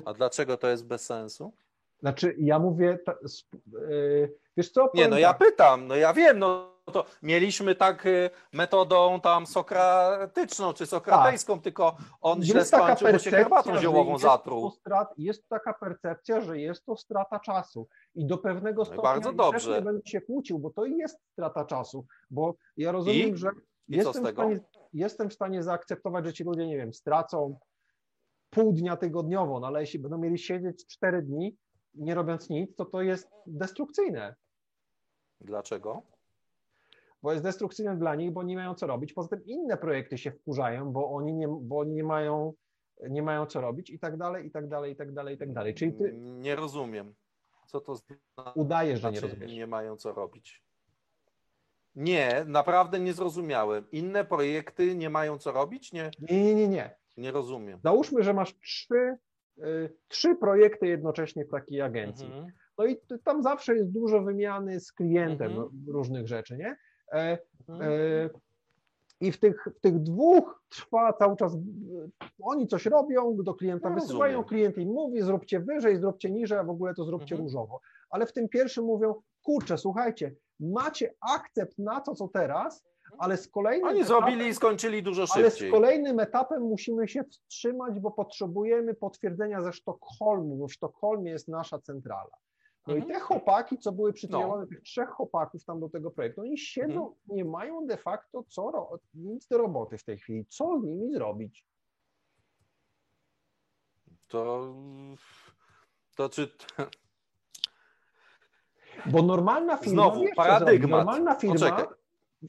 A 0.04 0.12
dlaczego 0.14 0.56
to 0.56 0.68
jest 0.68 0.86
bez 0.86 1.06
sensu? 1.06 1.52
znaczy 2.00 2.34
ja 2.38 2.58
mówię, 2.58 2.98
ta, 2.98 3.14
y, 3.90 4.34
wiesz 4.56 4.70
co? 4.70 4.90
Nie, 4.94 5.08
no 5.08 5.18
ja 5.18 5.28
tak, 5.34 5.38
pytam, 5.38 5.86
no 5.86 5.96
ja 5.96 6.12
wiem, 6.12 6.38
no 6.38 6.73
to 6.92 7.04
mieliśmy 7.22 7.74
tak 7.74 8.06
y, 8.06 8.30
metodą 8.52 9.20
tam 9.20 9.46
sokratyczną 9.46 10.72
czy 10.72 10.86
sokratejską, 10.86 11.60
tylko 11.60 11.96
on 12.20 12.42
źle 12.42 12.58
jest 12.60 12.70
taka 12.70 12.84
skończył, 12.96 13.12
bo 13.12 13.18
się 13.18 13.30
herbatą 13.30 13.76
ziołową 13.80 14.18
zatruł. 14.18 14.70
Strat, 14.70 15.08
jest 15.18 15.48
taka 15.48 15.74
percepcja, 15.74 16.40
że 16.40 16.58
jest 16.58 16.84
to 16.86 16.96
strata 16.96 17.40
czasu 17.40 17.88
i 18.14 18.26
do 18.26 18.38
pewnego 18.38 18.80
No 18.82 18.84
stopnia 18.84 19.02
bardzo 19.02 19.32
dobrze. 19.32 19.74
nie 19.76 19.82
będę 19.82 20.06
się 20.06 20.20
kłócił, 20.20 20.58
bo 20.58 20.70
to 20.70 20.84
jest 20.84 21.18
strata 21.32 21.64
czasu, 21.64 22.06
bo 22.30 22.54
ja 22.76 22.92
rozumiem, 22.92 23.34
I? 23.34 23.36
że 23.36 23.50
I 23.88 23.96
jestem, 23.96 24.24
w 24.24 24.30
stanie, 24.32 24.60
jestem 24.92 25.30
w 25.30 25.34
stanie 25.34 25.62
zaakceptować, 25.62 26.24
że 26.26 26.32
ci 26.32 26.44
ludzie, 26.44 26.66
nie 26.66 26.76
wiem, 26.76 26.94
stracą 26.94 27.58
pół 28.50 28.72
dnia 28.72 28.96
tygodniowo, 28.96 29.60
no 29.60 29.66
ale 29.66 29.80
jeśli 29.80 29.98
będą 29.98 30.18
mieli 30.18 30.38
siedzieć 30.38 30.86
cztery 30.86 31.22
dni, 31.22 31.56
nie 31.94 32.14
robiąc 32.14 32.50
nic, 32.50 32.76
to 32.76 32.84
to 32.84 33.02
jest 33.02 33.30
destrukcyjne. 33.46 34.34
Dlaczego? 35.40 36.02
Bo 37.24 37.32
jest 37.32 37.44
destrukcyjne 37.44 37.96
dla 37.96 38.14
nich, 38.14 38.32
bo 38.32 38.42
nie 38.42 38.56
mają 38.56 38.74
co 38.74 38.86
robić. 38.86 39.12
Poza 39.12 39.28
tym 39.28 39.44
inne 39.46 39.76
projekty 39.76 40.18
się 40.18 40.30
wkurzają, 40.32 40.92
bo 40.92 41.10
oni 41.10 41.34
nie, 41.34 41.48
bo 41.48 41.78
oni 41.78 41.92
nie 41.92 42.04
mają, 42.04 42.52
nie 43.10 43.22
mają 43.22 43.46
co 43.46 43.60
robić 43.60 43.90
i 43.90 43.98
tak 43.98 44.16
dalej, 44.16 44.46
i 44.46 44.50
tak 44.50 44.68
dalej, 44.68 44.92
i 44.92 44.96
tak 44.96 45.12
dalej, 45.12 45.34
i 45.34 45.38
tak 45.38 45.52
dalej. 45.52 45.74
Czyli 45.74 45.92
ty 45.92 46.12
Nie 46.18 46.56
rozumiem. 46.56 47.14
Co 47.66 47.80
to 47.80 47.94
znaczy, 47.94 48.20
udajesz, 48.54 49.00
że 49.00 49.12
nie 49.12 49.20
rozumiesz. 49.20 49.52
nie 49.52 49.66
mają 49.66 49.96
co 49.96 50.12
robić? 50.12 50.62
Nie, 51.94 52.44
naprawdę 52.46 53.00
nie 53.00 53.12
zrozumiałem. 53.12 53.84
Inne 53.92 54.24
projekty 54.24 54.96
nie 54.96 55.10
mają 55.10 55.38
co 55.38 55.52
robić? 55.52 55.92
Nie, 55.92 56.10
Nie, 56.30 56.44
nie, 56.44 56.54
nie, 56.54 56.68
nie. 56.68 56.96
nie 57.16 57.30
rozumiem. 57.30 57.80
Załóżmy, 57.84 58.22
że 58.22 58.34
masz 58.34 58.58
trzy, 58.58 59.16
y, 59.58 59.92
trzy 60.08 60.34
projekty 60.36 60.86
jednocześnie 60.86 61.44
w 61.44 61.50
takiej 61.50 61.80
agencji. 61.80 62.26
Mhm. 62.26 62.46
No 62.78 62.86
i 62.86 62.96
tam 63.24 63.42
zawsze 63.42 63.74
jest 63.74 63.90
dużo 63.92 64.22
wymiany 64.22 64.80
z 64.80 64.92
klientem 64.92 65.50
Mhm. 65.52 65.68
no, 65.86 65.92
różnych 65.92 66.28
rzeczy, 66.28 66.56
nie? 66.56 66.76
E, 67.12 67.38
Mhm. 67.68 67.90
E, 67.92 68.30
I 69.20 69.32
w 69.32 69.40
tych, 69.40 69.68
w 69.76 69.80
tych 69.80 69.98
dwóch 70.02 70.62
trwa 70.68 71.12
cały 71.12 71.36
czas, 71.36 71.56
oni 72.42 72.66
coś 72.66 72.86
robią, 72.86 73.36
do 73.42 73.54
klienta 73.54 73.88
Ja 73.88 73.94
wysyłają, 73.94 74.32
rozumiem. 74.42 74.48
klient 74.48 74.78
im 74.78 74.88
mówi, 74.94 75.22
zróbcie 75.22 75.60
wyżej, 75.60 75.96
zróbcie 75.96 76.30
niżej, 76.30 76.58
a 76.58 76.64
w 76.64 76.70
ogóle 76.70 76.94
to 76.94 77.04
zróbcie 77.04 77.34
Mhm. 77.34 77.40
różowo. 77.42 77.80
Ale 78.10 78.26
w 78.26 78.32
tym 78.32 78.48
pierwszym 78.48 78.84
mówią, 78.84 79.14
kurczę, 79.42 79.78
słuchajcie, 79.78 80.34
macie 80.60 81.14
akcept 81.20 81.78
na 81.78 82.00
to, 82.00 82.14
co 82.14 82.28
teraz, 82.28 82.84
ale 83.18 83.36
z 83.36 83.48
kolejnym 83.48 83.88
Oni 83.88 84.00
etapem, 84.00 84.16
zrobili 84.20 84.46
i 84.48 84.54
skończyli 84.54 85.02
dużo 85.02 85.24
ale 85.34 85.50
z 85.50 85.54
szybciej. 85.54 85.70
kolejnym 85.70 86.20
etapem 86.20 86.62
musimy 86.62 87.08
się 87.08 87.24
wstrzymać, 87.24 88.00
bo 88.00 88.10
potrzebujemy 88.10 88.94
potwierdzenia 88.94 89.62
ze 89.62 89.72
Sztokholmu, 89.72 90.56
bo 90.56 90.68
w 90.68 90.72
Sztokholmie 90.72 91.30
jest 91.30 91.48
nasza 91.48 91.78
centrala. 91.78 92.36
No 92.86 92.94
i 92.94 92.98
Mhm. 92.98 93.14
te 93.14 93.20
chłopaki, 93.20 93.78
co 93.78 93.92
były 93.92 94.12
przytyjone, 94.12 94.60
No. 94.62 94.66
tych 94.66 94.82
trzech 94.82 95.08
chłopaków 95.08 95.64
tam 95.64 95.80
do 95.80 95.88
tego 95.88 96.10
projektu, 96.10 96.40
oni 96.40 96.58
siedzą, 96.58 97.00
Mhm. 97.06 97.14
nie 97.26 97.44
mają 97.44 97.86
de 97.86 97.96
facto 97.96 98.44
co 98.48 98.70
ro- 98.70 98.98
nic 99.14 99.46
do 99.48 99.58
roboty 99.58 99.98
w 99.98 100.04
tej 100.04 100.18
chwili. 100.18 100.46
Co 100.46 100.80
z 100.80 100.84
nimi 100.84 101.12
zrobić? 101.12 101.64
To, 104.28 104.74
to 106.16 106.28
czy 106.28 106.48
Bo 109.06 109.22
normalna 109.22 109.76
firma, 109.76 110.02
Znowu, 110.02 110.24
paradygmat. 110.36 110.90
normalna 110.90 111.34
firma 111.34 111.54
Poczekaj. 111.54 111.84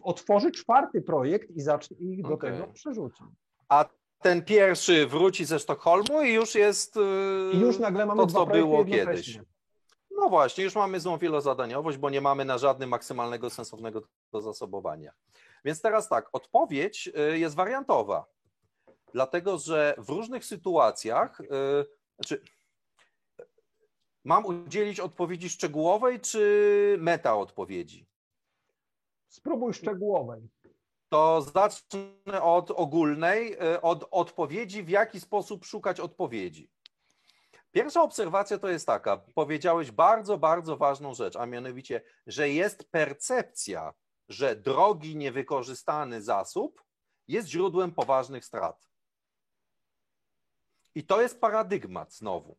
otworzy 0.02 0.52
czwarty 0.52 1.02
projekt 1.02 1.52
i 1.52 1.62
zacznie 1.62 1.98
i 1.98 2.22
do 2.24 2.34
Okej. 2.34 2.52
tego 2.52 2.68
przerzuci. 2.68 3.24
a 3.70 3.86
ten 4.20 4.46
pierwszy 4.46 5.08
wróci 5.08 5.46
ze 5.46 5.60
Sztokholmu 5.60 6.22
i 6.22 6.34
już 6.34 6.56
jest 6.56 6.96
yy, 6.96 7.52
I 7.54 7.60
już 7.60 7.80
nagle 7.80 8.06
mamy 8.06 8.22
to, 8.22 8.28
co 8.28 8.46
było 8.46 8.86
kiedyś. 8.86 9.40
No 10.16 10.30
właśnie, 10.30 10.64
już 10.64 10.76
mamy 10.76 11.00
złą 11.00 11.18
wielozadaniowość, 11.18 11.98
bo 11.98 12.10
nie 12.10 12.22
mamy 12.22 12.46
na 12.46 12.58
żadnym 12.58 12.90
maksymalnego 12.90 13.50
sensownego 13.50 14.02
do 14.32 14.42
zasobowania. 14.42 15.12
Więc 15.66 15.82
teraz 15.82 16.10
tak, 16.10 16.30
odpowiedź 16.34 17.10
y, 17.34 17.40
jest 17.40 17.56
wariantowa, 17.56 18.26
dlatego 19.14 19.58
że 19.58 19.96
w 19.98 20.10
różnych 20.10 20.46
sytuacjach, 20.46 21.42
y, 21.42 21.46
znaczy, 22.16 22.42
mam 24.24 24.46
udzielić 24.46 25.00
odpowiedzi 25.00 25.50
szczegółowej 25.50 26.20
czy 26.20 26.98
meta 27.00 27.36
odpowiedzi? 27.38 28.08
Spróbuj 29.28 29.74
szczegółowej. 29.74 30.50
To 31.10 31.42
zacznę 31.42 32.42
od 32.42 32.72
ogólnej, 32.72 33.54
y, 33.54 33.82
od 33.82 34.08
odpowiedzi, 34.12 34.84
w 34.84 34.90
jaki 34.90 35.20
sposób 35.20 35.66
szukać 35.66 36.00
odpowiedzi. 36.00 36.70
Pierwsza 37.76 38.02
obserwacja 38.02 38.58
to 38.58 38.70
jest 38.70 38.88
taka, 38.88 39.18
powiedziałeś 39.18 39.92
bardzo, 39.92 40.38
bardzo 40.38 40.78
ważną 40.78 41.14
rzecz, 41.14 41.36
a 41.36 41.46
mianowicie, 41.46 42.02
że 42.28 42.50
jest 42.50 42.92
percepcja, 42.92 43.94
że 44.30 44.56
drogi 44.56 45.16
niewykorzystany 45.16 46.22
zasób 46.22 46.84
jest 47.28 47.48
źródłem 47.48 47.92
poważnych 47.92 48.46
strat. 48.46 48.90
I 50.96 51.04
to 51.04 51.22
jest 51.22 51.42
paradygmat 51.42 52.14
znowu. 52.14 52.58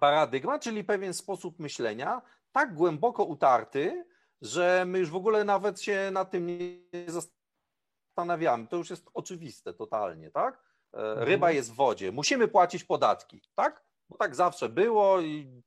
Paradygmat, 0.00 0.62
czyli 0.62 0.84
pewien 0.84 1.14
sposób 1.14 1.58
myślenia, 1.58 2.22
tak 2.52 2.74
głęboko 2.74 3.24
utarty, 3.24 4.04
że 4.40 4.84
my 4.86 4.98
już 4.98 5.10
w 5.10 5.16
ogóle 5.16 5.44
nawet 5.44 5.80
się 5.80 6.10
nad 6.12 6.30
tym 6.30 6.46
nie 6.46 6.80
zastanawiamy. 7.06 8.66
To 8.66 8.76
już 8.76 8.90
jest 8.90 9.10
oczywiste 9.14 9.74
totalnie, 9.74 10.30
tak? 10.30 10.65
E, 10.92 11.24
Ryba 11.24 11.50
jest 11.50 11.72
w 11.72 11.74
wodzie, 11.74 12.12
musimy 12.12 12.48
płacić 12.48 12.84
podatki, 12.84 13.42
tak? 13.54 13.84
Bo 14.08 14.16
tak 14.16 14.34
zawsze 14.34 14.68
było 14.68 15.20
i 15.20 15.62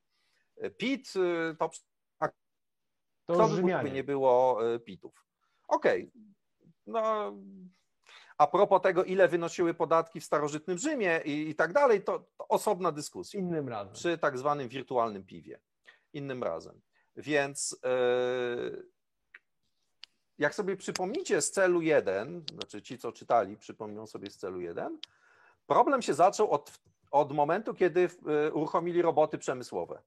e, 0.57 0.69
PIT 0.69 1.13
e, 1.15 1.55
to 1.55 1.69
To 3.25 3.33
kto 3.33 3.47
by 3.83 3.91
nie 3.91 4.03
było 4.03 4.59
pitów. 4.85 5.25
Okej. 5.67 6.11
No, 6.87 7.33
a 8.37 8.47
propos 8.47 8.81
tego, 8.81 9.03
ile 9.03 9.27
wynosiły 9.27 9.73
podatki 9.73 10.19
w 10.19 10.25
starożytnym 10.25 10.77
Rzymie 10.77 11.21
i, 11.25 11.49
i 11.49 11.55
tak 11.55 11.73
dalej, 11.73 12.03
to, 12.03 12.19
to 12.37 12.47
osobna 12.47 12.91
dyskusja 12.91 13.39
Innym 13.39 13.69
razem. 13.69 13.93
przy 13.93 14.17
tak 14.17 14.37
zwanym 14.37 14.69
wirtualnym 14.69 15.23
piwie. 15.25 15.59
Innym 16.13 16.43
razem. 16.43 16.81
Więc 17.15 17.79
e, 17.83 17.89
jak 20.39 20.55
sobie 20.55 20.77
przypomnicie 20.77 21.41
z 21.41 21.51
celu 21.51 21.81
1, 21.81 22.43
znaczy 22.53 22.81
ci, 22.81 22.97
co 22.97 23.11
czytali, 23.11 23.57
przypomną 23.57 24.07
sobie 24.07 24.29
z 24.31 24.37
celu 24.37 24.61
1, 24.61 24.99
problem 25.67 26.01
się 26.01 26.13
zaczął 26.13 26.51
od, 26.51 26.71
od 27.11 27.31
momentu, 27.31 27.73
kiedy 27.73 28.09
e, 28.47 28.51
uruchomili 28.51 29.01
roboty 29.01 29.37
przemysłowe. 29.37 30.01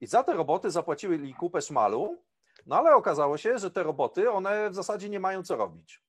I 0.00 0.06
za 0.06 0.22
te 0.22 0.34
roboty 0.34 0.70
zapłacili 0.70 1.34
kupę 1.34 1.62
szmalu, 1.62 2.18
no 2.66 2.76
ale 2.76 2.94
okazało 2.94 3.38
się, 3.38 3.58
że 3.58 3.70
te 3.70 3.82
roboty, 3.82 4.30
one 4.30 4.70
w 4.70 4.74
zasadzie 4.74 5.08
nie 5.08 5.20
mają 5.20 5.42
co 5.42 5.56
robić. 5.56 6.02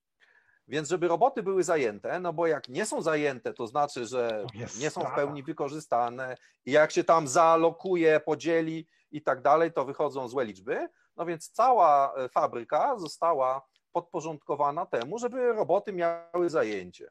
Więc 0.68 0.88
żeby 0.88 1.08
roboty 1.08 1.42
były 1.42 1.64
zajęte, 1.64 2.20
no 2.20 2.32
bo 2.32 2.46
jak 2.46 2.68
nie 2.68 2.86
są 2.86 3.02
zajęte, 3.02 3.54
to 3.54 3.66
znaczy, 3.66 4.06
że 4.06 4.46
nie 4.80 4.90
są 4.90 5.00
w 5.00 5.14
pełni 5.14 5.42
wykorzystane 5.42 6.36
i 6.64 6.72
jak 6.72 6.92
się 6.92 7.04
tam 7.04 7.28
zaalokuje, 7.28 8.20
podzieli 8.20 8.86
i 9.10 9.22
tak 9.22 9.42
dalej, 9.42 9.72
to 9.72 9.84
wychodzą 9.84 10.28
złe 10.28 10.44
liczby. 10.44 10.88
No 11.16 11.26
więc 11.26 11.50
cała 11.50 12.14
e, 12.14 12.28
fabryka 12.28 12.98
została 12.98 13.66
podporządkowana 13.92 14.86
temu, 14.86 15.18
żeby 15.18 15.52
roboty 15.52 15.92
miały 15.92 16.50
zajęcie. 16.50 17.10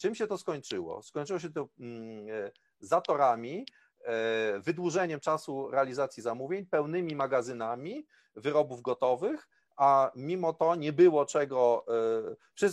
Czym 0.00 0.14
się 0.14 0.26
to 0.26 0.38
skończyło? 0.38 1.02
Skończyło 1.02 1.38
się 1.38 1.50
to 1.50 1.68
mm, 1.80 2.28
e, 2.28 2.50
zatorami, 2.80 3.66
e, 4.04 4.60
wydłużeniem 4.60 5.20
czasu 5.20 5.70
realizacji 5.70 6.22
zamówień, 6.22 6.66
pełnymi 6.66 7.16
magazynami 7.16 8.06
wyrobów 8.36 8.82
gotowych, 8.82 9.48
a 9.76 10.10
mimo 10.16 10.52
to 10.52 10.74
nie 10.74 10.92
było 10.92 11.26
czego, 11.26 11.86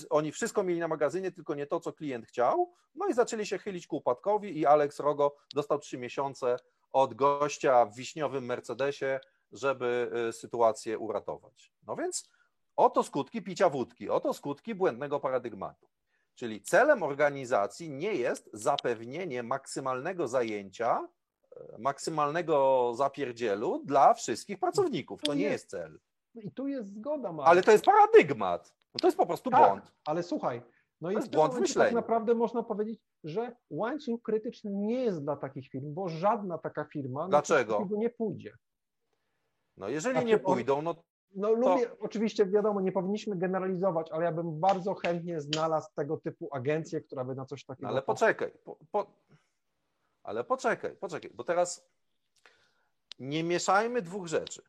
oni 0.10 0.32
wszystko 0.32 0.64
mieli 0.64 0.80
na 0.80 0.88
magazynie, 0.88 1.32
tylko 1.32 1.56
nie 1.56 1.68
to, 1.68 1.80
co 1.80 1.94
klient 1.94 2.26
chciał, 2.26 2.74
no 2.96 3.08
i 3.08 3.14
zaczęli 3.14 3.46
się 3.46 3.58
chylić 3.58 3.88
ku 3.88 3.98
upadkowi 3.98 4.60
i 4.60 4.66
Alex 4.66 5.00
Rogo 5.00 5.36
dostał 5.54 5.80
trzy 5.80 5.98
miesiące 5.98 6.58
od 6.92 7.14
gościa 7.14 7.86
w 7.86 7.96
wiśniowym 7.96 8.46
Mercedesie, 8.46 9.20
żeby 9.52 10.12
e, 10.30 10.34
sytuację 10.34 10.98
uratować. 11.00 11.72
No 11.88 11.96
więc 11.96 12.30
oto 12.76 13.04
skutki 13.04 13.42
picia 13.42 13.70
wódki, 13.70 14.10
oto 14.10 14.34
skutki 14.34 14.76
błędnego 14.76 15.20
paradygmatu. 15.20 15.88
Czyli 16.36 16.62
celem 16.62 17.04
organizacji 17.04 17.90
nie 17.90 18.14
jest 18.14 18.50
zapewnienie 18.54 19.44
maksymalnego 19.44 20.28
zajęcia, 20.28 21.08
e, 21.56 21.78
maksymalnego 21.80 22.92
zapierdzielu 22.96 23.82
dla 23.86 24.14
wszystkich 24.14 24.60
pracowników. 24.60 25.22
To 25.22 25.28
To 25.28 25.34
nie 25.34 25.44
jest- 25.44 25.70
cel. 25.70 26.00
I 26.36 26.52
tu 26.52 26.68
jest 26.68 26.94
zgoda, 26.94 27.32
Marek. 27.32 27.50
Ale 27.52 27.64
to 27.64 27.72
jest 27.72 27.86
paradygmat. 27.86 28.74
No 28.94 29.00
to 29.02 29.08
jest 29.08 29.18
po 29.18 29.26
prostu 29.26 29.50
tak, 29.50 29.70
błąd. 29.70 29.92
ale 30.06 30.24
słuchaj, 30.24 30.62
no 31.02 31.12
i 31.12 31.16
jest 31.16 31.32
błąd 31.32 31.52
w 31.52 31.56
momencie 31.56 31.74
tak 31.74 31.94
naprawdę 31.94 32.34
można 32.36 32.64
powiedzieć, 32.64 33.00
że 33.24 33.56
łańcuch 33.70 34.22
krytyczny 34.22 34.72
nie 34.74 35.04
jest 35.04 35.24
dla 35.24 35.36
takich 35.36 35.70
firm, 35.70 35.94
bo 35.94 36.10
żadna 36.10 36.58
taka 36.58 36.86
firma 36.86 37.28
Dlaczego? 37.28 37.88
nie 37.92 38.10
pójdzie. 38.10 38.54
No 39.78 39.90
jeżeli 39.90 40.26
nie 40.26 40.40
pójdą, 40.40 40.82
no 40.82 40.96
No 41.36 41.52
lubię, 41.54 42.00
oczywiście 42.00 42.46
wiadomo, 42.46 42.82
nie 42.82 42.92
powinniśmy 42.92 43.36
generalizować, 43.36 44.12
ale 44.12 44.26
ja 44.26 44.32
bym 44.32 44.60
bardzo 44.60 44.94
chętnie 44.94 45.42
znalazł 45.42 45.88
tego 45.96 46.18
typu 46.18 46.50
agencję, 46.52 47.02
która 47.02 47.24
by 47.24 47.36
na 47.36 47.46
coś 47.46 47.66
takiego... 47.66 47.88
Ale 47.90 48.02
poczekaj. 48.02 48.52
Po, 48.64 48.78
po, 48.92 49.08
ale 50.24 50.44
poczekaj, 50.44 50.96
poczekaj, 50.96 51.32
bo 51.34 51.44
teraz 51.44 51.86
nie 53.20 53.44
mieszajmy 53.44 54.02
dwóch 54.02 54.28
rzeczy. 54.28 54.62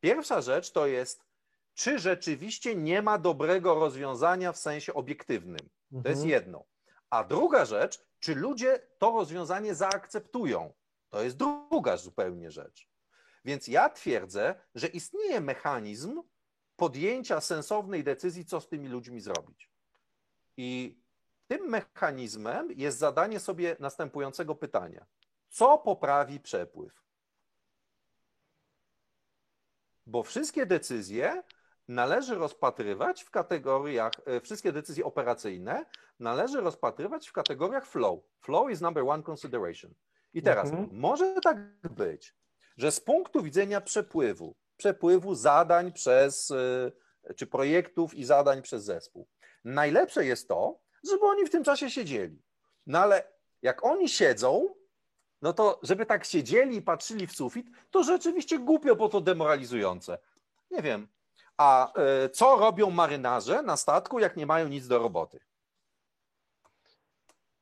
Pierwsza 0.00 0.40
rzecz 0.40 0.72
to 0.72 0.86
jest, 0.86 1.24
czy 1.74 1.98
rzeczywiście 1.98 2.76
nie 2.76 3.02
ma 3.02 3.18
dobrego 3.18 3.74
rozwiązania 3.74 4.52
w 4.52 4.56
sensie 4.58 4.94
obiektywnym. 4.94 5.68
To 6.02 6.08
jest 6.08 6.22
Mhm. 6.22 6.28
jedno. 6.28 6.64
A 7.10 7.24
druga 7.24 7.64
rzecz, 7.64 8.04
czy 8.18 8.34
ludzie 8.34 8.80
to 8.98 9.10
rozwiązanie 9.10 9.74
zaakceptują? 9.74 10.72
To 11.08 11.22
jest 11.22 11.36
druga 11.36 11.96
zupełnie 11.96 12.50
rzecz. 12.50 12.89
Więc 13.44 13.68
ja 13.68 13.88
twierdzę, 13.88 14.54
że 14.74 14.86
istnieje 14.86 15.40
mechanizm 15.40 16.22
podjęcia 16.76 17.40
sensownej 17.40 18.04
decyzji, 18.04 18.44
co 18.44 18.60
z 18.60 18.68
tymi 18.68 18.88
ludźmi 18.88 19.20
zrobić. 19.20 19.70
I 20.56 21.00
tym 21.48 21.68
mechanizmem 21.68 22.68
jest 22.72 22.98
zadanie 22.98 23.40
sobie 23.40 23.76
następującego 23.80 24.54
pytania: 24.54 25.06
co 25.48 25.78
poprawi 25.78 26.40
przepływ? 26.40 27.00
Bo 30.06 30.22
wszystkie 30.22 30.66
decyzje 30.66 31.42
należy 31.88 32.34
rozpatrywać 32.34 33.22
w 33.22 33.30
kategoriach, 33.30 34.12
e, 34.26 34.40
wszystkie 34.40 34.72
decyzje 34.72 35.04
operacyjne 35.04 35.86
należy 36.18 36.60
rozpatrywać 36.60 37.28
w 37.28 37.32
kategoriach 37.32 37.86
flow. 37.86 38.20
Flow 38.40 38.70
is 38.70 38.80
number 38.80 39.04
one 39.08 39.22
consideration. 39.30 39.94
I 40.34 40.42
teraz 40.42 40.70
Mhm. 40.70 40.88
może 40.92 41.34
tak 41.40 41.58
być, 41.90 42.34
że 42.76 42.92
z 42.92 43.00
punktu 43.00 43.42
widzenia 43.42 43.80
przepływu, 43.80 44.54
przepływu 44.76 45.34
zadań 45.34 45.92
przez, 45.92 46.50
e, 46.50 47.34
czy 47.34 47.46
projektów 47.46 48.14
i 48.14 48.24
zadań 48.24 48.62
przez 48.62 48.84
zespół, 48.84 49.28
najlepsze 49.64 50.24
jest 50.24 50.48
to, 50.48 50.78
żeby 51.10 51.26
oni 51.26 51.46
w 51.46 51.50
tym 51.50 51.64
czasie 51.64 51.90
siedzieli. 51.90 52.42
No 52.86 52.98
ale 52.98 53.32
jak 53.62 53.84
oni 53.84 54.08
siedzą, 54.08 54.74
no 55.42 55.52
to 55.52 55.80
żeby 55.82 56.06
tak 56.06 56.24
siedzieli 56.24 56.76
i 56.76 56.82
patrzyli 56.82 57.26
w 57.26 57.32
sufit, 57.32 57.66
to 57.90 58.02
rzeczywiście 58.02 58.58
głupio, 58.58 58.96
bo 58.96 59.08
to 59.08 59.20
demoralizujące. 59.20 60.18
Nie 60.70 60.82
wiem. 60.82 61.08
A 61.56 61.92
e, 61.94 62.28
co 62.28 62.56
robią 62.56 62.90
marynarze 62.90 63.62
na 63.62 63.76
statku, 63.76 64.18
jak 64.18 64.36
nie 64.36 64.46
mają 64.46 64.68
nic 64.68 64.86
do 64.86 64.98
roboty? 64.98 65.40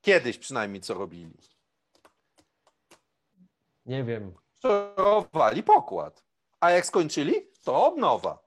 Kiedyś 0.00 0.38
przynajmniej 0.38 0.80
co 0.80 0.94
robili? 0.94 1.34
Nie 3.86 4.04
wiem. 4.04 4.34
Szorowali 4.62 5.62
pokład. 5.62 6.24
A 6.60 6.70
jak 6.70 6.86
skończyli, 6.86 7.34
to 7.64 7.86
obnowa. 7.86 8.38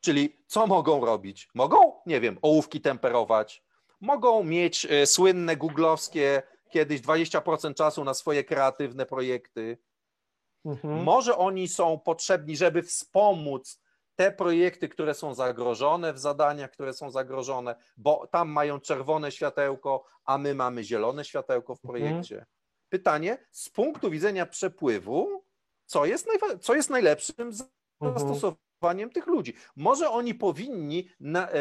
Czyli 0.00 0.44
co 0.46 0.66
mogą 0.66 1.04
robić? 1.04 1.48
Mogą, 1.54 1.92
nie 2.06 2.20
wiem, 2.20 2.38
ołówki 2.42 2.80
temperować, 2.80 3.64
mogą 4.00 4.44
mieć 4.44 4.86
e, 4.86 5.06
słynne 5.06 5.56
googlowskie 5.56 6.42
kiedyś 6.70 7.00
20% 7.00 7.74
czasu 7.74 8.04
na 8.04 8.14
swoje 8.14 8.44
kreatywne 8.44 9.06
projekty. 9.06 9.78
Mhm. 10.64 11.02
Może 11.02 11.36
oni 11.36 11.68
są 11.68 11.98
potrzebni, 11.98 12.56
żeby 12.56 12.82
wspomóc 12.82 13.80
te 14.16 14.32
projekty, 14.32 14.88
które 14.88 15.14
są 15.14 15.34
zagrożone 15.34 16.12
w 16.12 16.18
zadaniach, 16.18 16.70
które 16.70 16.92
są 16.92 17.10
zagrożone, 17.10 17.74
bo 17.96 18.26
tam 18.26 18.48
mają 18.48 18.80
czerwone 18.80 19.32
światełko, 19.32 20.04
a 20.24 20.38
my 20.38 20.54
mamy 20.54 20.84
zielone 20.84 21.24
światełko 21.24 21.74
w 21.74 21.80
projekcie. 21.80 22.46
Pytanie, 22.94 23.38
z 23.50 23.68
punktu 23.68 24.10
widzenia 24.10 24.46
przepływu, 24.46 25.44
co 25.86 26.04
jest, 26.06 26.26
najwa- 26.26 26.58
co 26.58 26.74
jest 26.74 26.90
najlepszym 26.90 27.50
Mhm. 28.00 28.18
zastosowaniem 28.18 29.10
tych 29.10 29.26
ludzi? 29.26 29.54
Może 29.76 30.10
oni 30.10 30.34
powinni 30.34 31.08
na, 31.20 31.48
e, 31.50 31.54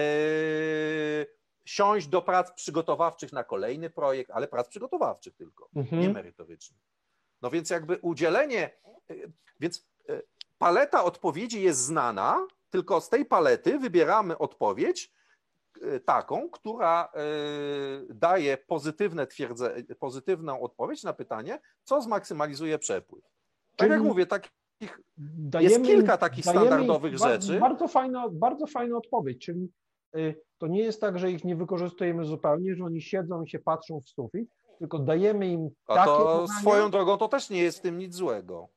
siąść 1.65 2.07
do 2.07 2.21
prac 2.21 2.51
przygotowawczych 2.51 3.34
na 3.34 3.43
kolejny 3.43 3.89
projekt, 3.89 4.32
ale 4.32 4.47
prac 4.47 4.67
przygotowawczych 4.67 5.36
tylko 5.36 5.69
Mhm. 5.75 6.01
nie 6.01 6.09
merytorycznych. 6.09 6.80
No 7.41 7.49
więc 7.49 7.69
jakby 7.69 7.97
udzielenie, 8.01 8.69
y, 9.11 9.32
więc 9.59 9.88
y, 10.09 10.21
paleta 10.57 11.03
odpowiedzi 11.03 11.61
jest 11.61 11.80
znana, 11.80 12.47
tylko 12.69 13.01
z 13.01 13.09
tej 13.09 13.25
palety 13.25 13.80
wybieramy 13.80 14.38
odpowiedź 14.38 15.11
taką, 16.05 16.49
która 16.49 17.09
y, 18.09 18.13
daje 18.13 18.57
pozytywne 18.57 19.27
twierdze, 19.27 19.75
pozytywną 19.99 20.61
odpowiedź 20.61 21.03
na 21.03 21.13
pytanie, 21.13 21.59
co 21.84 22.01
zmaksymalizuje 22.01 22.80
przepływ. 22.80 23.23
Tak 23.75 23.89
jak 23.89 23.99
Czyli 23.99 24.09
mówię, 24.09 24.25
takich 24.25 24.51
Dajemy 25.17 25.73
jest 25.73 25.86
kilka 25.86 26.17
takich 26.17 26.45
standardowych 26.45 27.17
rzeczy. 27.17 27.59
Bardzo 27.59 27.88
fajna, 27.88 28.30
bardzo 28.32 28.67
fajna 28.67 28.97
odpowiedź, 28.97 29.45
czyli 29.45 29.69
y, 30.15 30.36
to 30.57 30.67
nie 30.67 30.82
jest 30.82 31.01
tak, 31.01 31.19
że 31.19 31.32
ich 31.32 31.43
nie 31.43 31.55
wykorzystujemy 31.55 32.25
zupełnie, 32.25 32.75
że 32.75 32.84
oni 32.84 33.01
siedzą 33.01 33.43
i 33.43 33.49
się 33.49 33.59
patrzą 33.59 34.01
w 34.01 34.09
sufit, 34.09 34.49
tylko 34.80 34.99
dajemy 34.99 35.47
im 35.47 35.69
A 35.88 35.95
takie 35.95 36.11
to 36.11 36.47
zadania, 36.47 36.61
swoją 36.61 36.91
drogą 36.91 37.17
to 37.17 37.27
też 37.27 37.49
nie 37.49 37.63
jest 37.63 37.77
w 37.77 37.82
tym 37.82 37.97
nic 37.97 38.15
złego. 38.15 38.69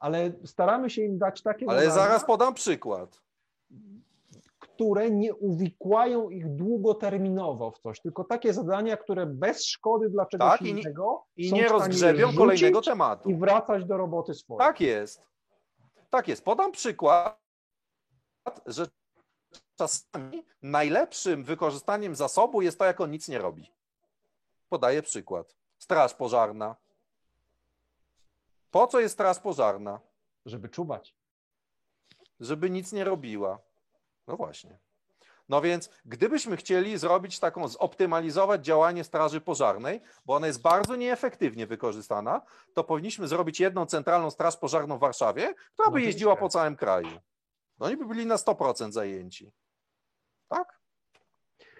ale 0.00 0.32
staramy 0.44 0.90
się 0.90 1.02
im 1.02 1.18
dać 1.18 1.42
takie 1.42 1.66
Ale 1.68 1.80
zadania, 1.80 1.94
zaraz 1.94 2.24
podam 2.24 2.54
przykład. 2.54 3.22
Które 4.76 5.10
nie 5.10 5.34
uwikłają 5.34 6.30
ich 6.30 6.48
długoterminowo 6.54 7.70
w 7.70 7.78
coś, 7.78 8.00
tylko 8.00 8.24
takie 8.24 8.52
zadania, 8.52 8.96
które 8.96 9.26
bez 9.26 9.64
szkody 9.66 10.10
dla 10.10 10.26
czegoś 10.26 10.50
Tak, 10.50 10.62
i 10.62 10.64
nie- 10.74 10.80
innego 10.80 11.24
I 11.36 11.42
nie 11.42 11.48
stanie 11.48 11.68
rozgrzebią 11.68 12.34
kolejnego 12.36 12.82
tematu. 12.82 13.30
i 13.30 13.34
wracać 13.34 13.84
do 13.84 13.96
roboty 13.96 14.34
swojej. 14.34 14.58
Tak 14.58 14.80
jest. 14.80 15.22
Tak 16.10 16.28
jest. 16.28 16.44
Podam 16.44 16.72
przykład, 16.72 17.40
że 18.66 18.86
czasami 19.76 20.44
najlepszym 20.62 21.44
wykorzystaniem 21.44 22.14
zasobu 22.14 22.62
jest 22.62 22.78
to, 22.78 22.84
jak 22.84 23.00
on 23.00 23.10
nic 23.10 23.28
nie 23.28 23.38
robi. 23.38 23.72
Podaję 24.68 25.02
przykład. 25.02 25.54
Straż 25.78 26.14
pożarna. 26.14 26.76
Po 28.70 28.86
co 28.86 29.00
jest 29.00 29.14
straż 29.14 29.38
pożarna? 29.38 30.00
Żeby 30.46 30.68
czuwać. 30.68 31.14
Żeby 32.40 32.70
nic 32.70 32.92
nie 32.92 33.04
robiła. 33.04 33.58
No 34.26 34.36
właśnie. 34.36 34.78
No 35.48 35.60
więc, 35.60 35.90
gdybyśmy 36.04 36.56
chcieli 36.56 36.98
zrobić 36.98 37.38
taką, 37.38 37.68
zoptymalizować 37.68 38.64
działanie 38.64 39.04
Straży 39.04 39.40
Pożarnej, 39.40 40.00
bo 40.24 40.34
ona 40.34 40.46
jest 40.46 40.62
bardzo 40.62 40.96
nieefektywnie 40.96 41.66
wykorzystana, 41.66 42.42
to 42.74 42.84
powinniśmy 42.84 43.28
zrobić 43.28 43.60
jedną 43.60 43.86
centralną 43.86 44.30
Straż 44.30 44.56
Pożarną 44.56 44.96
w 44.96 45.00
Warszawie, 45.00 45.54
która 45.72 45.90
by 45.90 46.00
No 46.00 46.06
jeździła 46.06 46.36
po 46.36 46.48
całym 46.48 46.76
kraju. 46.76 47.20
No 47.78 47.86
oni 47.86 47.96
by 47.96 48.04
byli 48.06 48.26
na 48.26 48.36
100% 48.36 48.92
zajęci. 48.92 49.52
Tak? 50.48 50.80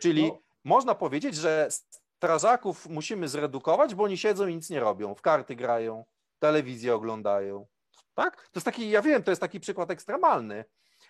Czyli 0.01 0.27
No. 0.28 0.39
można 0.64 0.94
powiedzieć, 0.94 1.35
że 1.35 1.68
strażaków 2.16 2.86
musimy 2.89 3.28
zredukować, 3.28 3.94
bo 3.94 4.05
oni 4.05 4.18
siedzą 4.18 4.47
i 4.47 4.55
nic 4.55 4.70
nie 4.70 4.81
robią. 4.81 5.14
W 5.14 5.23
karty 5.23 5.56
grają, 5.56 6.05
telewizję 6.39 6.94
oglądają. 6.94 7.66
Tak? 8.14 8.36
To 8.36 8.51
jest 8.55 8.64
taki, 8.64 8.90
ja 8.90 9.02
wiem, 9.02 9.23
to 9.23 9.31
jest 9.31 9.40
taki 9.40 9.60
przykład 9.60 9.90
ekstremalny. 9.90 10.64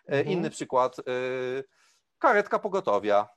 E, 0.06 0.18
Mhm. 0.18 0.26
Inny 0.28 0.50
przykład, 0.50 0.98
e, 0.98 1.02
karetka 2.18 2.58
pogotowia. 2.58 3.28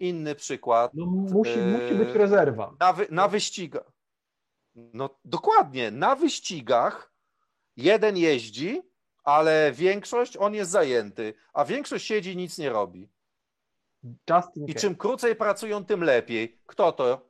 Inny 0.00 0.34
przykład, 0.34 0.90
No, 0.94 1.06
musi, 1.06 1.58
musi 1.58 1.94
być 1.94 2.08
rezerwa. 2.14 2.74
na, 2.80 2.92
wy, 2.92 3.06
na 3.10 3.28
wyścigach. 3.28 3.92
No 4.74 5.10
dokładnie, 5.24 5.90
na 5.90 6.14
wyścigach 6.16 7.12
jeden 7.76 8.16
jeździ, 8.16 8.82
ale 9.24 9.72
większość 9.72 10.36
on 10.36 10.54
jest 10.54 10.70
zajęty, 10.70 11.34
a 11.52 11.64
większość 11.64 12.06
siedzi 12.06 12.32
i 12.32 12.36
nic 12.36 12.58
nie 12.58 12.70
robi. 12.70 13.08
I 14.66 14.74
czym 14.74 14.94
krócej 14.96 15.36
pracują, 15.36 15.84
tym 15.84 16.04
lepiej. 16.04 16.60
Kto 16.66 16.92
to? 16.92 17.28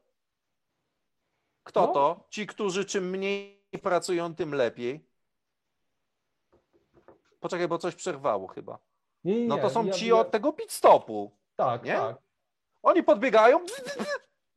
Kto 1.65 1.81
No. 1.87 1.93
to? 1.93 2.27
Ci, 2.31 2.47
którzy 2.47 2.85
czym 2.85 3.11
mniej 3.11 3.63
pracują, 3.83 4.35
tym 4.35 4.55
lepiej. 4.55 5.07
Poczekaj, 7.47 7.69
bo 7.69 7.79
coś 7.79 7.95
przerwało 7.95 8.47
chyba. 8.47 8.79
Nie, 9.25 9.41
nie, 9.41 9.47
No 9.47 9.59
to 9.59 9.71
są 9.71 9.85
ja- 9.85 9.93
ci 9.93 10.07
ja- 10.07 10.15
od 10.17 10.31
tego 10.31 10.53
pit 10.53 10.73
stopu. 10.73 11.31
Tak, 11.57 11.85
nie? 11.85 11.93
tak. 11.95 12.17
Oni 12.83 13.03
podbiegają 13.03 13.61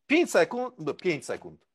5 0.08 0.32
sekund, 0.32 0.76
5 1.02 1.26
sekund. 1.26 1.66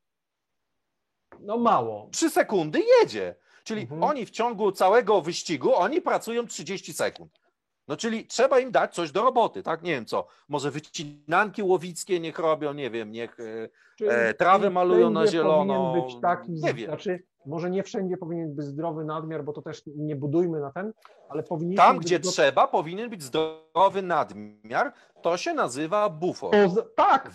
No 1.40 1.56
mało. 1.58 2.08
3 2.12 2.30
sekundy 2.30 2.80
jedzie. 3.00 3.34
Czyli 3.64 3.82
Mhm. 3.82 4.02
oni 4.02 4.26
w 4.26 4.30
ciągu 4.30 4.72
całego 4.72 5.22
wyścigu, 5.22 5.74
oni 5.76 6.00
pracują 6.02 6.46
30 6.46 6.92
sekund. 6.92 7.40
No 7.88 7.96
czyli 7.96 8.26
trzeba 8.26 8.58
im 8.58 8.70
dać 8.70 8.94
coś 8.94 9.12
do 9.12 9.22
roboty, 9.22 9.62
tak? 9.62 9.82
Nie 9.82 9.90
wiem 9.90 10.06
co, 10.06 10.26
może 10.48 10.70
wycinanki 10.70 11.62
łowickie 11.62 12.20
niech 12.20 12.38
robią, 12.38 12.72
nie 12.74 12.90
wiem, 12.90 13.12
niech 13.12 13.40
e, 13.40 13.68
E, 14.02 14.34
trawę 14.34 14.70
malują 14.70 15.10
na 15.10 15.26
zielono, 15.26 15.92
być 15.92 16.20
taki, 16.22 16.52
nie 16.52 16.74
wiem. 16.74 16.86
znaczy 16.86 17.22
może 17.46 17.70
nie 17.70 17.82
wszędzie 17.82 18.16
powinien 18.16 18.54
być 18.54 18.66
zdrowy 18.66 19.04
nadmiar, 19.04 19.44
bo 19.44 19.52
to 19.52 19.62
też 19.62 19.82
nie 19.86 20.16
budujmy 20.16 20.60
na 20.60 20.72
ten, 20.72 20.92
ale 21.28 21.42
powinien 21.42 21.76
tam, 21.76 21.98
gdzie 21.98 22.20
trzeba, 22.20 22.68
powinien 22.68 23.10
być 23.10 23.22
zdrowy 23.22 24.02
nadmiar. 24.02 24.92
To 25.22 25.36
się 25.36 25.54
nazywa 25.54 26.08
bufor. 26.08 26.50
Poza, 26.50 26.82
tak, 26.96 27.30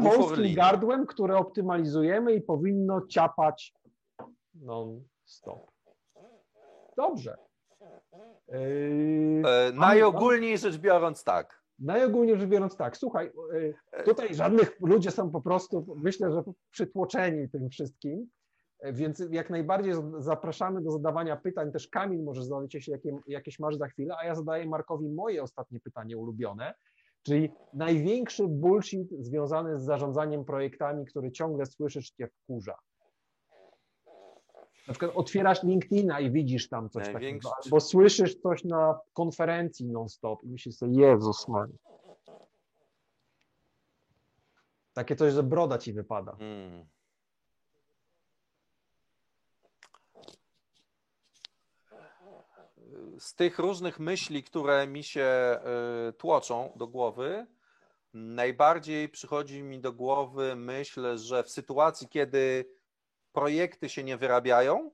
wąskim 0.00 0.42
limit. 0.42 0.56
gardłem, 0.56 1.06
które 1.06 1.36
optymalizujemy 1.36 2.34
i 2.34 2.40
powinno 2.40 3.06
ciapać 3.06 3.74
non-stop. 4.54 5.70
Dobrze. 6.96 7.36
Yy, 8.48 9.42
E, 9.44 9.72
Najogólniej 9.72 10.58
rzecz 10.58 10.78
biorąc, 10.78 11.24
tak. 11.24 11.64
Najogólniej 11.78 12.38
rzecz 12.38 12.48
biorąc 12.48 12.76
tak, 12.76 12.96
słuchaj, 12.96 13.30
yy, 13.52 14.04
tutaj 14.04 14.34
żadnych 14.34 14.80
ludzie 14.80 15.10
są 15.10 15.30
po 15.30 15.40
prostu, 15.40 15.96
myślę, 15.96 16.32
że 16.32 16.42
przytłoczeni 16.70 17.48
tym 17.48 17.70
wszystkim, 17.70 18.26
yy, 18.82 18.92
więc 18.92 19.22
jak 19.30 19.50
najbardziej 19.50 19.92
zapraszamy 20.18 20.82
do 20.82 20.90
zadawania 20.90 21.36
pytań. 21.36 21.72
Też 21.72 21.88
Kamil 21.88 22.22
może 22.22 22.44
zadać, 22.44 22.74
jeśli 22.74 22.92
jakie, 22.92 23.18
jakieś 23.26 23.58
masz 23.58 23.76
za 23.76 23.88
chwilę, 23.88 24.14
a 24.20 24.24
ja 24.24 24.34
zadaję 24.34 24.66
Markowi 24.66 25.08
moje 25.08 25.42
ostatnie 25.42 25.80
pytanie 25.80 26.16
ulubione, 26.18 26.74
czyli 27.22 27.52
największy 27.72 28.48
bullshit 28.48 29.08
związany 29.18 29.78
z 29.78 29.84
zarządzaniem 29.84 30.44
projektami, 30.44 31.04
który 31.04 31.32
ciągle 31.32 31.66
słyszysz, 31.66 32.10
cię 32.10 32.28
wkurza. 32.28 32.74
Na 34.88 34.94
przykład 34.94 35.12
otwierasz 35.14 35.62
LinkedIna 35.62 36.20
i 36.20 36.30
widzisz 36.30 36.68
tam 36.68 36.90
coś 36.90 37.04
Największy- 37.04 37.48
takiego, 37.48 37.64
albo 37.64 37.80
słyszysz 37.80 38.34
coś 38.34 38.64
na 38.64 38.98
konferencji 39.12 39.86
non-stop 39.86 40.44
i 40.44 40.48
myślisz 40.48 40.76
sobie, 40.76 41.00
Jezus 41.06 41.48
Maria. 41.48 41.76
Takie 44.92 45.16
coś, 45.16 45.32
że 45.32 45.42
broda 45.42 45.78
ci 45.78 45.92
wypada. 45.92 46.36
Hmm. 46.36 46.86
Z 53.18 53.34
tych 53.34 53.58
różnych 53.58 54.00
myśli, 54.00 54.42
które 54.42 54.86
mi 54.86 55.04
się 55.04 55.58
y, 56.08 56.12
tłoczą 56.12 56.72
do 56.76 56.86
głowy, 56.86 57.46
najbardziej 58.14 59.08
przychodzi 59.08 59.62
mi 59.62 59.80
do 59.80 59.92
głowy 59.92 60.56
myśl, 60.56 61.16
że 61.18 61.42
w 61.42 61.50
sytuacji, 61.50 62.08
kiedy 62.08 62.73
projekty 63.34 63.88
się 63.88 64.04
nie 64.04 64.16
wyrabiają, 64.16 64.90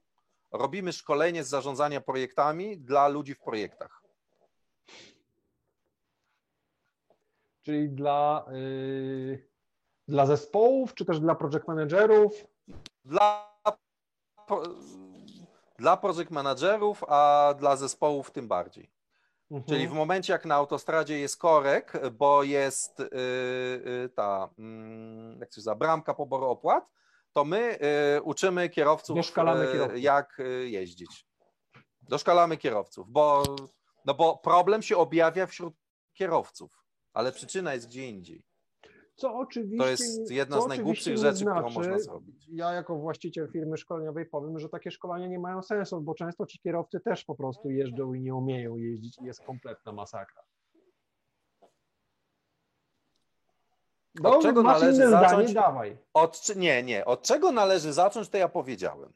robimy 0.52 0.92
szkolenie 0.92 1.44
z 1.44 1.48
zarządzania 1.48 2.00
projektami 2.00 2.78
dla 2.78 3.08
ludzi 3.08 3.34
w 3.34 3.40
projektach. 3.40 4.02
Czyli 7.62 7.88
dla, 7.88 8.44
yy, 8.52 9.48
dla 10.08 10.26
zespołów, 10.26 10.94
czy 10.94 11.04
też 11.04 11.20
dla 11.20 11.34
project 11.34 11.68
managerów? 11.68 12.32
Dla, 13.04 13.54
pro- 14.46 14.62
dla 15.78 15.96
project 15.96 16.30
managerów, 16.30 17.04
a 17.08 17.54
dla 17.58 17.76
zespołów 17.76 18.30
tym 18.30 18.48
bardziej. 18.48 18.90
Mhm. 19.50 19.68
Czyli 19.68 19.88
w 19.88 19.92
momencie, 19.92 20.32
jak 20.32 20.44
na 20.44 20.54
autostradzie 20.54 21.18
jest 21.18 21.36
korek, 21.36 21.92
bo 22.12 22.42
jest 22.42 22.98
yy, 22.98 23.06
yy, 23.84 24.08
ta, 24.08 24.48
mm, 24.58 25.40
jak 25.40 25.52
się 25.52 25.58
nazywa, 25.58 25.74
bramka 25.74 26.14
poboru 26.14 26.46
opłat, 26.46 26.90
to 27.32 27.44
my 27.44 27.78
yy, 28.15 28.23
uczymy 28.23 28.69
kierowców, 28.69 29.16
Doszkalamy 29.16 29.65
yy, 29.65 29.73
kierowców. 29.73 30.02
jak 30.02 30.36
yy, 30.39 30.70
jeździć. 30.70 31.27
Doszkalamy 32.02 32.57
kierowców, 32.57 33.11
bo, 33.11 33.43
no 34.05 34.15
bo 34.15 34.39
problem 34.39 34.82
się 34.82 34.97
objawia 34.97 35.47
wśród 35.47 35.74
kierowców, 36.12 36.85
ale 37.12 37.32
przyczyna 37.32 37.74
jest 37.74 37.86
gdzie 37.86 38.09
indziej. 38.09 38.44
Co 39.16 39.35
oczywiście, 39.35 39.78
To 39.78 39.90
jest 39.90 40.31
jedna 40.31 40.61
z 40.61 40.66
najgłupszych 40.66 41.16
rzeczy, 41.16 41.44
którą 41.44 41.61
znaczy, 41.61 41.74
można 41.74 41.98
zrobić. 41.98 42.47
Ja 42.48 42.73
jako 42.73 42.97
właściciel 42.97 43.48
firmy 43.52 43.77
szkoleniowej 43.77 44.27
powiem, 44.27 44.59
że 44.59 44.69
takie 44.69 44.90
szkolenia 44.90 45.27
nie 45.27 45.39
mają 45.39 45.62
sensu, 45.62 46.01
bo 46.01 46.15
często 46.15 46.47
ci 46.47 46.59
kierowcy 46.59 47.01
też 47.01 47.24
po 47.24 47.35
prostu 47.35 47.70
jeżdżą 47.70 48.15
i 48.15 48.20
nie 48.20 48.35
umieją 48.35 48.77
jeździć 48.77 49.19
i 49.19 49.24
jest 49.24 49.43
kompletna 49.44 49.93
masakra. 49.93 50.43
Od 54.24 54.42
czego 54.42 54.62
masz 54.62 54.80
należy 54.80 55.10
zacząć? 55.10 55.50
zdanie, 55.50 55.54
dawaj. 55.54 55.96
Od, 56.14 56.56
nie, 56.56 56.82
nie. 56.82 57.04
Od 57.04 57.22
czego 57.22 57.52
należy 57.52 57.92
zacząć, 57.92 58.28
to 58.28 58.38
ja 58.38 58.48
powiedziałem. 58.48 59.12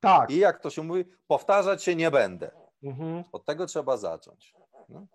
Tak. 0.00 0.30
I 0.30 0.38
jak 0.38 0.60
to 0.60 0.70
się 0.70 0.82
mówi, 0.82 1.04
powtarzać 1.26 1.84
się 1.84 1.96
nie 1.96 2.10
będę. 2.10 2.50
Mhm. 2.82 3.24
Od 3.32 3.44
tego 3.44 3.66
trzeba 3.66 3.96
zacząć. 3.96 4.54
No. 4.88 5.06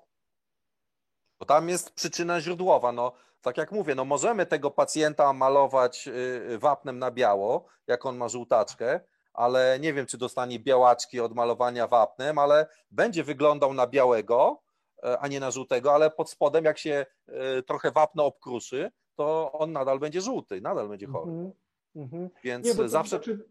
Bo 1.39 1.45
tam 1.45 1.69
jest 1.69 1.91
przyczyna 1.91 2.41
źródłowa. 2.41 2.91
No, 2.91 3.11
tak 3.41 3.57
jak 3.57 3.71
mówię, 3.71 3.95
no 3.95 4.05
możemy 4.05 4.45
tego 4.45 4.71
pacjenta 4.71 5.33
malować 5.33 6.07
y, 6.07 6.57
wapnem 6.59 6.99
na 6.99 7.11
biało, 7.11 7.65
jak 7.87 8.05
on 8.05 8.17
ma 8.17 8.29
żółtaczkę, 8.29 8.99
ale 9.33 9.79
nie 9.79 9.93
wiem, 9.93 10.05
czy 10.05 10.17
dostanie 10.17 10.59
białaczki 10.59 11.19
od 11.19 11.35
malowania 11.35 11.87
wapnem, 11.87 12.37
ale 12.37 12.67
będzie 12.91 13.23
wyglądał 13.23 13.73
na 13.73 13.87
białego, 13.87 14.61
e, 15.03 15.19
a 15.19 15.27
nie 15.27 15.39
na 15.39 15.51
żółtego, 15.51 15.93
ale 15.93 16.11
pod 16.11 16.29
spodem, 16.29 16.65
jak 16.65 16.77
się 16.77 17.05
e, 17.27 17.63
trochę 17.63 17.91
wapno 17.91 18.25
obkruszy, 18.25 18.91
to 19.25 19.51
on 19.51 19.71
nadal 19.71 19.99
będzie 19.99 20.21
żółty, 20.21 20.61
nadal 20.61 20.89
będzie 20.89 21.07
chory. 21.07 21.31
Mhm. 21.31 21.51
Mhm. 21.95 22.29
Więc 22.43 22.65
Nie, 22.67 22.75
to 22.75 22.89
zawsze 22.89 23.15
znaczy, 23.15 23.45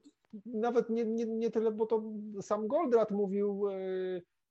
nawet 0.46 0.90
nie, 0.90 1.04
nie, 1.04 1.26
nie 1.26 1.50
tyle, 1.50 1.70
bo 1.72 1.86
to 1.86 2.02
sam 2.42 2.68
Goldratt 2.68 3.10
mówił, 3.10 3.68
e, 3.68 3.72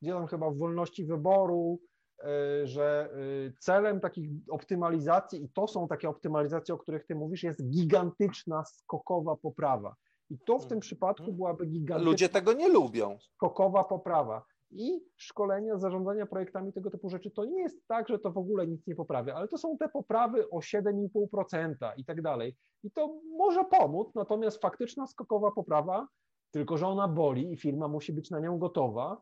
gdzie 0.02 0.12
tam 0.12 0.28
chyba 0.28 0.52
w 0.52 0.58
wolności 0.58 1.06
wyboru, 1.06 1.80
e, 2.24 2.28
że 2.68 3.10
e, 3.48 3.52
celem 3.60 4.00
takich 4.00 4.30
optymalizacji, 4.50 5.44
i 5.44 5.50
to 5.50 5.68
są 5.68 5.88
takie 5.88 6.10
optymalizacje, 6.10 6.76
o 6.76 6.78
których 6.78 7.06
ty 7.06 7.16
mówisz, 7.16 7.44
jest 7.44 7.70
gigantyczna, 7.70 8.64
skokowa 8.66 9.36
poprawa. 9.36 9.96
I 10.30 10.38
to 10.46 10.60
w 10.60 10.68
tym 10.68 10.80
przypadku 10.80 11.34
byłaby 11.34 11.66
gigantyczna, 11.66 11.96
Mhm. 11.96 12.06
ludzie 12.12 12.30
tego 12.30 12.54
nie 12.54 12.70
lubią. 12.70 13.18
skokowa 13.20 13.84
poprawa. 13.84 14.46
I 14.72 15.02
szkolenia, 15.18 15.78
zarządzania 15.78 16.26
projektami 16.26 16.74
tego 16.74 16.90
typu 16.90 17.10
rzeczy, 17.10 17.32
to 17.32 17.46
nie 17.46 17.62
jest 17.62 17.88
tak, 17.88 18.10
że 18.10 18.20
to 18.20 18.32
w 18.32 18.38
ogóle 18.38 18.68
nic 18.68 18.88
nie 18.88 18.96
poprawia, 18.96 19.36
ale 19.36 19.48
to 19.48 19.58
są 19.58 19.78
te 19.78 19.90
poprawy 19.90 20.50
o 20.50 20.60
7,5% 20.60 21.94
i 21.98 22.06
tak 22.06 22.22
dalej. 22.22 22.56
I 22.84 22.92
to 22.92 23.22
może 23.38 23.66
pomóc, 23.66 24.16
natomiast 24.16 24.62
faktyczna 24.62 25.08
skokowa 25.08 25.52
poprawa, 25.52 26.08
tylko 26.52 26.78
że 26.78 26.88
ona 26.88 27.08
boli 27.08 27.52
i 27.52 27.58
firma 27.58 27.88
musi 27.88 28.14
być 28.14 28.30
na 28.30 28.40
nią 28.40 28.58
gotowa, 28.60 29.22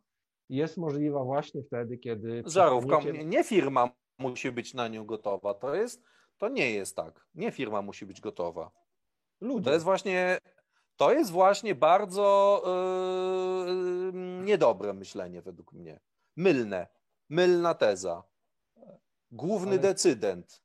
jest 0.49 0.77
możliwa 0.77 1.23
właśnie 1.23 1.63
wtedy, 1.63 1.97
kiedy. 1.97 2.43
Żarówka, 2.45 2.99
nie 3.25 3.43
firma 3.43 3.89
musi 4.19 4.51
być 4.51 4.73
na 4.73 4.87
nią 4.87 5.05
gotowa. 5.05 5.53
To 5.53 5.75
jest, 5.75 6.03
to 6.37 6.49
nie 6.49 6.71
jest 6.71 6.95
tak. 6.95 7.27
Nie 7.35 7.51
firma 7.51 7.81
musi 7.81 8.05
być 8.05 8.21
gotowa. 8.21 8.71
Ludzie. 9.41 9.65
To 9.65 9.73
jest 9.73 9.85
właśnie, 9.85 10.37
to 10.97 11.13
jest 11.13 11.31
właśnie 11.31 11.75
bardzo 11.75 12.61
yy, 14.05 14.13
niedobre 14.43 14.93
myślenie 14.93 15.41
według 15.41 15.73
mnie. 15.73 15.99
Mylne. 16.35 16.87
Mylna 17.29 17.73
teza. 17.73 18.23
Główny 19.31 19.71
Ale- 19.71 19.79
decydent 19.79 20.61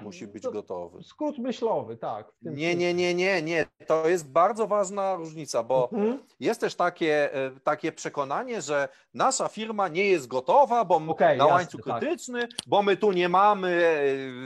musi 0.00 0.26
być 0.26 0.42
To- 0.42 0.52
gotowy. 0.52 1.02
Skrót 1.02 1.38
myślowy, 1.38 1.96
tak. 1.96 2.32
Nie, 2.42 2.74
nie, 2.74 2.94
nie, 2.94 3.14
nie, 3.14 3.42
nie. 3.42 3.66
To 3.86 4.08
jest 4.08 4.28
bardzo 4.30 4.66
ważna 4.66 5.14
różnica, 5.14 5.62
bo 5.62 5.88
Mhm. 5.92 6.18
jest 6.40 6.60
też 6.60 6.74
takie, 6.74 7.34
e, 7.34 7.50
takie 7.60 7.92
przekonanie, 7.92 8.62
że 8.62 8.88
nasza 9.14 9.48
firma 9.48 9.88
nie 9.88 10.04
jest 10.06 10.26
gotowa, 10.26 10.84
bo 10.84 10.96
Okej, 10.96 11.38
na 11.38 11.44
jasne, 11.44 11.54
łańcuch 11.54 11.80
tak. 11.84 12.00
krytyczny, 12.00 12.48
bo 12.66 12.82
my 12.82 12.96
tu 12.96 13.12
nie 13.12 13.28
mamy 13.28 13.86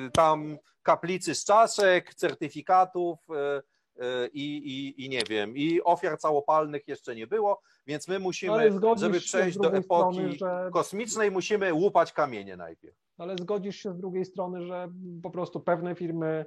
e, 0.06 0.10
tam 0.10 0.58
kaplicy 0.82 1.34
z 1.34 1.44
czaszek, 1.44 2.14
certyfikatów 2.14 3.18
e, 3.30 3.62
i, 4.32 4.56
i, 4.56 5.04
i 5.04 5.08
nie 5.08 5.22
wiem, 5.30 5.56
i 5.56 5.80
ofiar 5.82 6.18
całopalnych 6.18 6.88
jeszcze 6.88 7.14
nie 7.14 7.26
było, 7.26 7.60
więc 7.86 8.08
my 8.08 8.18
musimy, 8.18 8.52
żeby 9.00 9.20
przejść 9.20 9.58
do 9.58 9.72
epoki 9.72 9.84
strony, 10.16 10.32
że- 10.32 10.70
kosmicznej, 10.72 11.30
musimy 11.30 11.74
łupać 11.74 12.12
kamienie 12.12 12.56
najpierw. 12.56 12.96
Ale 13.18 13.36
zgodzisz 13.36 13.76
się 13.76 13.92
z 13.92 13.96
drugiej 13.98 14.24
strony, 14.24 14.66
że 14.66 14.88
po 15.22 15.30
prostu 15.30 15.60
pewne 15.60 15.94
firmy, 15.94 16.44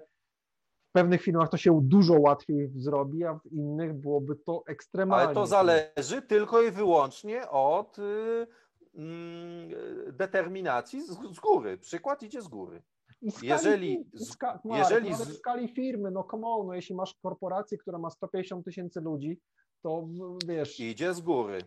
w 0.89 0.91
pewnych 0.91 1.21
firmach 1.21 1.49
to 1.49 1.57
się 1.57 1.79
dużo 1.83 2.13
łatwiej 2.19 2.71
zrobi, 2.75 3.23
a 3.23 3.33
w 3.33 3.45
innych 3.51 3.93
byłoby 3.93 4.35
to 4.35 4.63
ekstremalnie. 4.67 5.25
Ale 5.25 5.33
to 5.35 5.45
zależy 5.45 6.21
tylko 6.21 6.61
i 6.61 6.71
wyłącznie 6.71 7.49
od 7.49 7.99
y, 7.99 8.47
mm, 8.95 9.69
determinacji 10.07 11.01
z 11.01 11.39
góry. 11.39 11.77
Przykład 11.77 12.23
idzie 12.23 12.41
z 12.41 12.47
góry. 12.47 12.81
I 13.21 13.31
skali, 13.31 13.47
jeżeli 13.47 13.93
i 13.93 14.05
z- 14.13 14.29
ska, 14.31 14.59
Marek, 14.65 14.89
jeżeli 14.89 15.07
ale 15.07 15.25
z- 15.25 15.29
w 15.29 15.37
skali 15.37 15.67
firmy, 15.73 16.11
no 16.11 16.23
come 16.31 16.47
on, 16.47 16.67
no 16.67 16.73
jeśli 16.73 16.95
masz 16.95 17.15
korporację, 17.23 17.77
która 17.77 17.97
ma 17.97 18.09
150 18.09 18.65
tysięcy 18.65 19.01
ludzi, 19.01 19.39
to 19.81 20.07
wiesz, 20.45 20.79
Idzie 20.79 21.13
z 21.13 21.21
góry. 21.21 21.61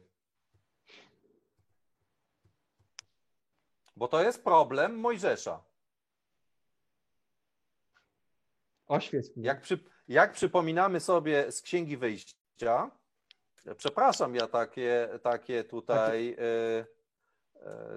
Bo 3.97 4.09
to 4.09 4.23
jest 4.23 4.45
problem 4.45 4.99
Mojżesza. 4.99 5.65
oświeć 8.87 9.37
mnie. 9.37 9.47
Jak, 9.47 9.61
przy, 9.61 9.79
jak 10.09 10.33
przypominamy 10.33 11.01
sobie 11.01 11.53
z 11.53 11.63
Księgi 11.63 11.97
Wyjścia, 11.97 12.91
przepraszam, 13.77 14.35
ja 14.35 14.47
takie, 14.49 15.09
takie 15.23 15.65
tutaj 15.65 16.31
y, 16.33 16.37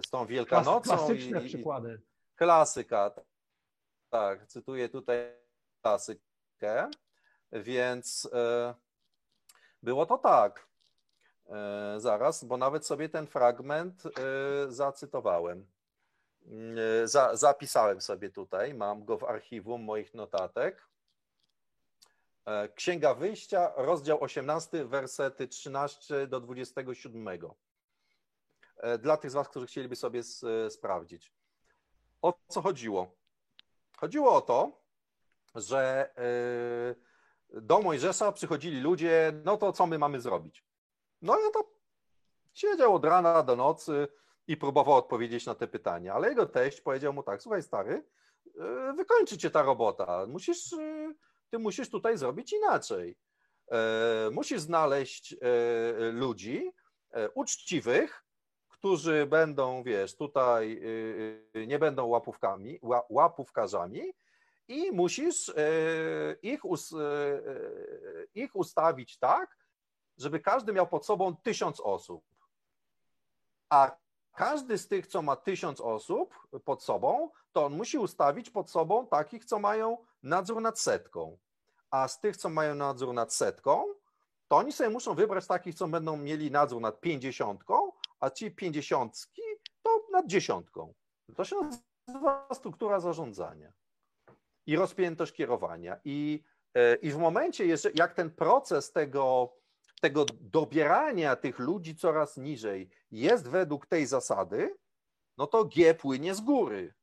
z 0.05 0.09
tą 0.09 0.25
Wielkanocą. 0.25 0.81
Klasyczne 0.81 1.43
i, 1.43 1.47
przykłady. 1.47 2.01
Klasyka. 2.35 3.11
Tak, 4.09 4.47
cytuję 4.47 4.89
tutaj 4.89 5.17
klasykę. 5.81 6.89
Więc 7.51 8.29
było 9.83 10.05
to 10.05 10.17
tak. 10.17 10.67
Zaraz, 11.97 12.43
bo 12.43 12.57
nawet 12.57 12.85
sobie 12.85 13.09
ten 13.09 13.27
fragment 13.27 14.03
zacytowałem. 14.67 15.65
Za, 17.03 17.35
zapisałem 17.35 18.01
sobie 18.01 18.29
tutaj, 18.29 18.73
mam 18.73 19.05
go 19.05 19.17
w 19.17 19.23
archiwum 19.23 19.83
moich 19.83 20.13
notatek. 20.13 20.87
E, 22.45 22.69
Księga 22.69 23.13
Wyjścia, 23.13 23.71
rozdział 23.75 24.23
18, 24.23 24.85
wersety 24.85 25.47
13 25.47 26.27
do 26.27 26.39
27. 26.39 27.27
E, 28.77 28.97
dla 28.97 29.17
tych 29.17 29.31
z 29.31 29.33
Was, 29.33 29.49
którzy 29.49 29.67
chcieliby 29.67 29.95
sobie 29.95 30.21
sprawdzić. 30.69 31.33
O 32.21 32.33
co 32.47 32.61
chodziło? 32.61 33.15
Chodziło 33.97 34.35
o 34.35 34.41
to, 34.41 34.81
że 35.55 36.09
e, 36.17 37.61
do 37.61 37.81
Mojżesza 37.81 38.31
przychodzili 38.31 38.81
ludzie, 38.81 39.33
no 39.43 39.57
to 39.57 39.71
co 39.73 39.87
my 39.87 39.99
mamy 39.99 40.21
zrobić? 40.21 40.65
No 41.21 41.39
i 41.39 41.51
to 41.53 41.71
siedział 42.53 42.95
od 42.95 43.05
rana 43.05 43.43
do 43.43 43.55
nocy 43.55 44.07
i 44.47 44.57
próbował 44.57 44.95
odpowiedzieć 44.95 45.45
na 45.45 45.55
te 45.55 45.67
pytania, 45.67 46.13
ale 46.13 46.29
jego 46.29 46.45
teść 46.45 46.81
powiedział 46.81 47.13
mu 47.13 47.23
tak, 47.23 47.41
słuchaj 47.41 47.63
stary, 47.63 48.03
wykończy 48.97 49.37
cię 49.37 49.49
ta 49.49 49.63
robota, 49.63 50.25
musisz 50.27 50.69
ty 51.49 51.59
musisz 51.59 51.89
tutaj 51.89 52.17
zrobić 52.17 52.53
inaczej. 52.53 53.17
Musisz 54.31 54.61
znaleźć 54.61 55.35
ludzi 56.11 56.71
uczciwych, 57.33 58.24
którzy 58.85 59.25
będą, 59.25 59.83
wiesz, 59.83 60.15
tutaj 60.15 60.81
nie 61.67 61.79
będą 61.79 62.05
łapówkami, 62.05 62.79
łapówkarzami 63.09 64.13
i 64.67 64.91
musisz 64.91 65.53
ich, 66.41 66.61
ich 68.33 68.55
ustawić 68.55 69.17
tak, 69.17 69.57
żeby 70.17 70.39
każdy 70.39 70.73
miał 70.73 70.87
pod 70.87 71.05
sobą 71.05 71.35
tysiąc 71.35 71.79
osób. 71.79 72.23
A 73.69 73.97
każdy 74.35 74.77
z 74.77 74.87
tych, 74.87 75.07
co 75.07 75.21
ma 75.21 75.35
tysiąc 75.35 75.81
osób 75.81 76.47
pod 76.65 76.83
sobą, 76.83 77.29
to 77.51 77.65
on 77.65 77.77
musi 77.77 77.97
ustawić 77.97 78.49
pod 78.49 78.69
sobą 78.69 79.07
takich, 79.07 79.45
co 79.45 79.59
mają 79.59 79.97
nadzór 80.23 80.61
nad 80.61 80.79
setką. 80.79 81.37
A 81.91 82.07
z 82.07 82.19
tych, 82.19 82.37
co 82.37 82.49
mają 82.49 82.75
nadzór 82.75 83.13
nad 83.13 83.33
setką, 83.33 83.85
to 84.47 84.57
oni 84.57 84.71
sobie 84.71 84.89
muszą 84.89 85.15
wybrać 85.15 85.47
takich, 85.47 85.75
co 85.75 85.87
będą 85.87 86.17
mieli 86.17 86.51
nadzór 86.51 86.81
nad 86.81 86.99
pięćdziesiątką, 86.99 87.84
a 88.19 88.29
ci 88.29 88.51
pięćdziesiątki 88.51 89.41
to 89.83 90.07
nad 90.11 90.27
dziesiątką. 90.27 90.93
To 91.35 91.45
się 91.45 91.55
nazywa 92.07 92.47
struktura 92.53 92.99
zarządzania 92.99 93.73
i 94.65 94.75
rozpiętość 94.75 95.33
kierowania. 95.33 95.99
I, 96.05 96.43
e, 96.73 96.95
i 96.95 97.11
w 97.11 97.17
momencie, 97.17 97.65
jak 97.95 98.13
ten 98.13 98.31
proces 98.31 98.91
tego, 98.91 99.53
tego 100.01 100.25
dobierania 100.41 101.35
tych 101.35 101.59
ludzi 101.59 101.95
coraz 101.95 102.37
niżej 102.37 102.89
jest 103.11 103.47
według 103.47 103.85
tej 103.85 104.05
zasady, 104.05 104.75
no 105.37 105.47
to 105.47 105.65
G 105.65 105.93
płynie 105.93 106.35
z 106.35 106.41
góry. 106.41 106.93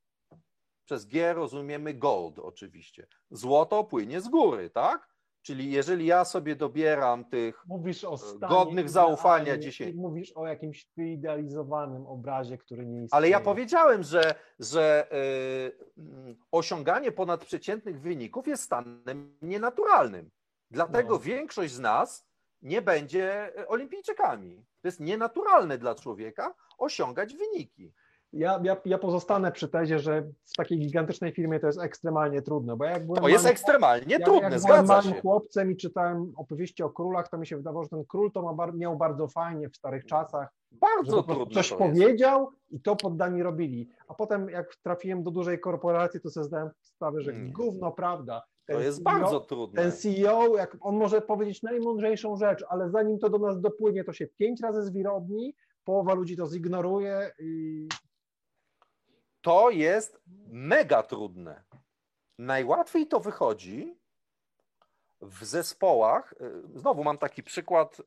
Przez 0.85 1.05
G 1.05 1.33
rozumiemy 1.33 1.95
gold 1.95 2.39
oczywiście. 2.39 3.07
Złoto 3.31 3.85
płynie 3.85 4.21
z 4.21 4.29
góry, 4.29 4.71
tak? 4.71 5.12
Czyli 5.43 5.73
jeżeli 5.73 6.07
ja 6.07 6.25
sobie 6.25 6.57
dobieram 6.57 7.25
tych 7.25 7.65
stanie 8.17 8.51
godnych 8.51 8.91
zaufania 8.91 9.59
10. 9.59 9.97
Mówisz 9.97 10.33
o 10.33 10.47
jakimś 10.47 10.89
wyidealizowanym 10.97 12.07
obrazie, 12.07 12.59
który 12.59 12.87
nie 12.87 13.05
istnieje. 13.05 13.09
Ale 13.17 13.29
ja 13.29 13.41
powiedziałem, 13.41 14.03
że, 14.03 14.35
że 14.59 15.07
yy, 15.97 16.37
osiąganie 16.53 17.13
ponadprzeciętnych 17.13 18.01
wyników 18.01 18.47
jest 18.47 18.63
stanem 18.63 19.39
nienaturalnym. 19.43 20.31
Dlatego 20.71 21.15
no. 21.15 21.21
większość 21.21 21.73
z 21.73 21.81
nas 21.81 22.27
nie 22.63 22.83
będzie 22.83 23.53
olimpijczykami. 23.67 24.65
To 24.83 24.89
jest 24.89 25.01
nienaturalne 25.01 25.79
dla 25.79 25.95
człowieka 25.95 26.55
osiągać 26.79 27.35
wyniki 27.35 27.93
ja, 28.33 28.61
ja, 28.65 28.77
ja 28.85 28.99
pozostanę 28.99 29.53
przy 29.53 29.69
tezie, 29.69 29.99
że 29.99 30.23
w 30.45 30.57
takiej 30.57 30.79
gigantycznej 30.79 31.33
firmie 31.33 31.61
to 31.61 31.67
jest 31.67 31.81
ekstremalnie 31.83 32.43
trudne, 32.43 32.77
bo 32.77 32.85
jak 32.85 33.07
byłem 33.07 33.23
To 33.23 33.29
jest 33.29 33.47
ekstremalnie 33.47 34.21
trudne, 34.21 34.43
jak 34.51 34.61
zgadza 34.61 35.01
byłem 35.01 35.15
się. 35.15 35.21
chłopcem 35.21 35.71
i 35.71 35.77
czytałem 35.77 36.33
opowieści 36.37 36.83
o 36.83 36.91
królach, 36.91 37.29
to 37.29 37.39
mi 37.39 37.47
się 37.47 37.57
wydawało, 37.57 37.85
że 37.85 37.89
ten 37.91 38.05
król 38.05 38.33
to 38.33 38.55
ma, 38.55 38.67
miał 38.67 38.97
bardzo 38.97 39.29
fajnie 39.29 39.69
w 39.69 39.77
starych 39.77 40.07
czasach. 40.07 40.49
Bardzo 40.71 41.23
trudno. 41.23 41.55
Coś 41.55 41.73
powiedział 41.73 42.51
i 42.71 42.81
to 42.81 42.97
poddani 42.97 43.43
robili. 43.43 43.89
A 44.09 44.15
potem 44.15 44.49
jak 44.49 44.77
trafiłem 44.83 45.23
do 45.23 45.31
dużej 45.31 45.61
korporacji, 45.61 46.21
to 46.21 46.31
sobie 46.31 46.45
zdałem 46.45 46.71
sprawę, 46.81 47.21
że 47.21 47.33
Nie. 47.33 47.53
gówno 47.53 47.93
prawda. 47.93 48.43
Ten 48.67 48.77
to 48.77 48.83
jest 48.83 48.99
CEO, 48.99 49.05
bardzo 49.21 49.41
trudne. 49.41 49.83
Ten 49.83 49.93
CEO, 49.93 50.57
jak 50.57 50.77
on 50.81 50.97
może 50.97 51.21
powiedzieć 51.21 51.63
najmądrzejszą 51.63 52.37
rzecz, 52.37 52.65
ale 52.69 52.91
zanim 52.91 53.19
to 53.19 53.31
do 53.31 53.39
nas 53.39 53.61
dopłynie, 53.61 54.05
to 54.05 54.13
się 54.13 54.27
pięć 54.27 54.61
razy 54.61 54.83
zwirobni, 54.83 55.55
połowa 55.85 56.15
ludzi 56.15 56.37
to 56.37 56.47
zignoruje 56.47 57.31
i 57.39 57.89
to 59.43 59.71
jest 59.71 60.21
mega 60.47 61.03
trudne. 61.03 61.63
Najłatwiej 62.39 63.07
to 63.07 63.21
wychodzi 63.21 63.99
w 65.21 65.45
zespołach. 65.45 66.35
Y, 66.75 66.79
znowu 66.79 67.05
mam 67.05 67.19
taki 67.19 67.43
przykład. 67.43 68.01
Y, 68.01 68.05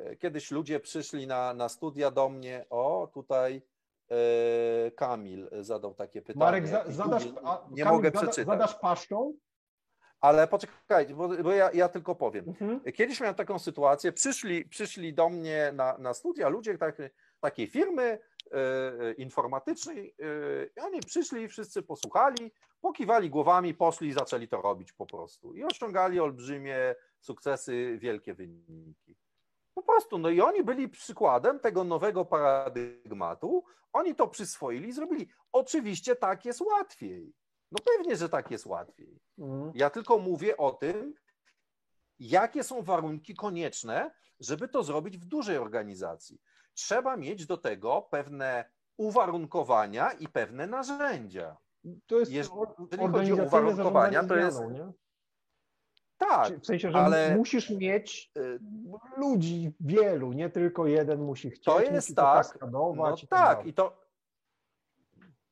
y, 0.00 0.16
kiedyś 0.16 0.50
ludzie 0.50 0.80
przyszli 0.80 1.26
na, 1.26 1.54
na 1.54 1.68
studia 1.68 2.10
do 2.10 2.28
mnie. 2.28 2.66
O, 2.70 3.08
tutaj 3.14 3.62
Kamil 4.96 5.48
zadał 5.60 5.94
takie 5.94 6.22
pytanie. 6.22 6.44
Marek, 6.44 6.66
za, 6.66 6.84
zadasz, 6.88 7.24
a, 7.44 7.66
nie 7.70 7.84
Kamil, 7.84 7.96
mogę 7.96 8.10
przeczytać. 8.10 8.46
Zadasz 8.46 8.74
paszczą? 8.74 9.34
Ale 10.20 10.48
poczekajcie, 10.48 11.14
bo, 11.14 11.28
bo 11.28 11.52
ja, 11.52 11.70
ja, 11.72 11.88
tylko 11.88 12.14
powiem. 12.14 12.44
Mhm. 12.48 12.80
Kiedyś 12.92 13.20
miałem 13.20 13.34
taką 13.34 13.58
sytuację, 13.58 14.12
przyszli, 14.12 14.64
przyszli 14.64 15.14
do 15.14 15.28
mnie 15.28 15.72
na, 15.74 15.98
na 15.98 16.14
studia 16.14 16.48
ludzie 16.48 16.78
tak, 16.78 16.96
takiej 17.40 17.66
firmy, 17.66 18.18
informatycznej 19.18 20.14
e, 20.18 20.24
i 20.76 20.80
oni 20.80 21.00
przyszli, 21.00 21.48
wszyscy 21.48 21.82
posłuchali, 21.82 22.52
pokiwali 22.80 23.30
głowami, 23.30 23.74
poszli 23.74 24.08
i 24.08 24.12
zaczęli 24.12 24.48
to 24.48 24.62
robić 24.62 24.92
po 24.92 25.06
prostu. 25.06 25.54
I 25.54 25.64
osiągali 25.64 26.20
olbrzymie 26.20 26.94
sukcesy, 27.20 27.98
wielkie 28.00 28.34
wyniki. 28.34 29.16
Po 29.74 29.82
prostu, 29.82 30.18
no 30.18 30.30
i 30.30 30.40
oni 30.40 30.64
byli 30.64 30.88
przykładem 30.88 31.60
tego 31.60 31.84
nowego 31.84 32.24
paradygmatu, 32.24 33.64
oni 33.92 34.14
to 34.14 34.28
przyswoili 34.28 34.88
i 34.88 34.92
zrobili. 34.92 35.28
Oczywiście 35.52 36.16
tak 36.16 36.44
jest 36.44 36.60
łatwiej. 36.60 37.32
No 37.72 37.78
pewnie, 37.84 38.16
że 38.16 38.28
tak 38.28 38.50
jest 38.50 38.66
łatwiej. 38.66 39.20
Mhm. 39.38 39.72
Ja 39.74 39.90
tylko 39.90 40.18
mówię 40.18 40.56
o 40.56 40.72
tym, 40.72 41.14
jakie 42.18 42.64
są 42.64 42.82
warunki 42.82 43.34
konieczne, 43.34 44.10
żeby 44.40 44.68
to 44.68 44.82
zrobić 44.82 45.18
w 45.18 45.24
dużej 45.24 45.58
organizacji 45.58 46.40
trzeba 46.78 47.16
mieć 47.16 47.46
do 47.46 47.56
tego 47.56 48.02
pewne 48.10 48.64
uwarunkowania 48.96 50.12
i 50.12 50.28
pewne 50.28 50.66
narzędzia. 50.66 51.56
To 52.06 52.18
jest 52.18 52.32
Jeżeli 52.32 52.56
chodzi 53.12 53.32
o 53.32 53.44
uwarunkowania, 53.44 54.24
to 54.24 54.36
jest. 54.36 54.60
nie? 54.60 54.92
Tak. 56.18 56.60
W 56.60 56.66
sensie, 56.66 56.90
że 56.90 56.98
ale... 56.98 57.36
musisz 57.36 57.70
mieć 57.70 58.32
y, 58.38 58.58
ludzi 59.16 59.72
wielu, 59.80 60.32
nie 60.32 60.50
tylko 60.50 60.86
jeden 60.86 61.20
musi 61.20 61.50
chcieć. 61.50 61.64
To 61.64 61.80
jest 61.80 62.16
tak. 62.16 62.58
To 62.58 62.66
no 62.66 62.94
tak, 63.16 63.28
tak 63.30 63.66
i 63.66 63.74
to, 63.74 64.08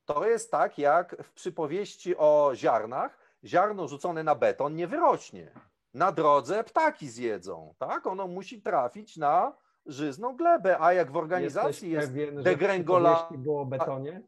to 0.04 0.26
jest 0.26 0.50
tak, 0.50 0.78
jak 0.78 1.22
w 1.22 1.32
przypowieści 1.32 2.16
o 2.16 2.52
ziarnach. 2.54 3.18
Ziarno 3.44 3.88
rzucone 3.88 4.24
na 4.24 4.34
beton 4.34 4.76
nie 4.76 4.86
wyrośnie. 4.86 5.52
Na 5.94 6.12
drodze 6.12 6.64
ptaki 6.64 7.08
zjedzą, 7.08 7.74
tak? 7.78 8.06
Ono 8.06 8.26
musi 8.26 8.62
trafić 8.62 9.16
na 9.16 9.52
żyzną 9.86 10.36
glebę, 10.36 10.80
a 10.80 10.92
jak 10.92 11.10
w 11.10 11.16
organizacji 11.16 11.90
jest 11.90 12.08
pewien, 12.08 12.42
degręgola... 12.42 13.28
było 13.38 13.60
o 13.60 13.66
betonie? 13.66 14.22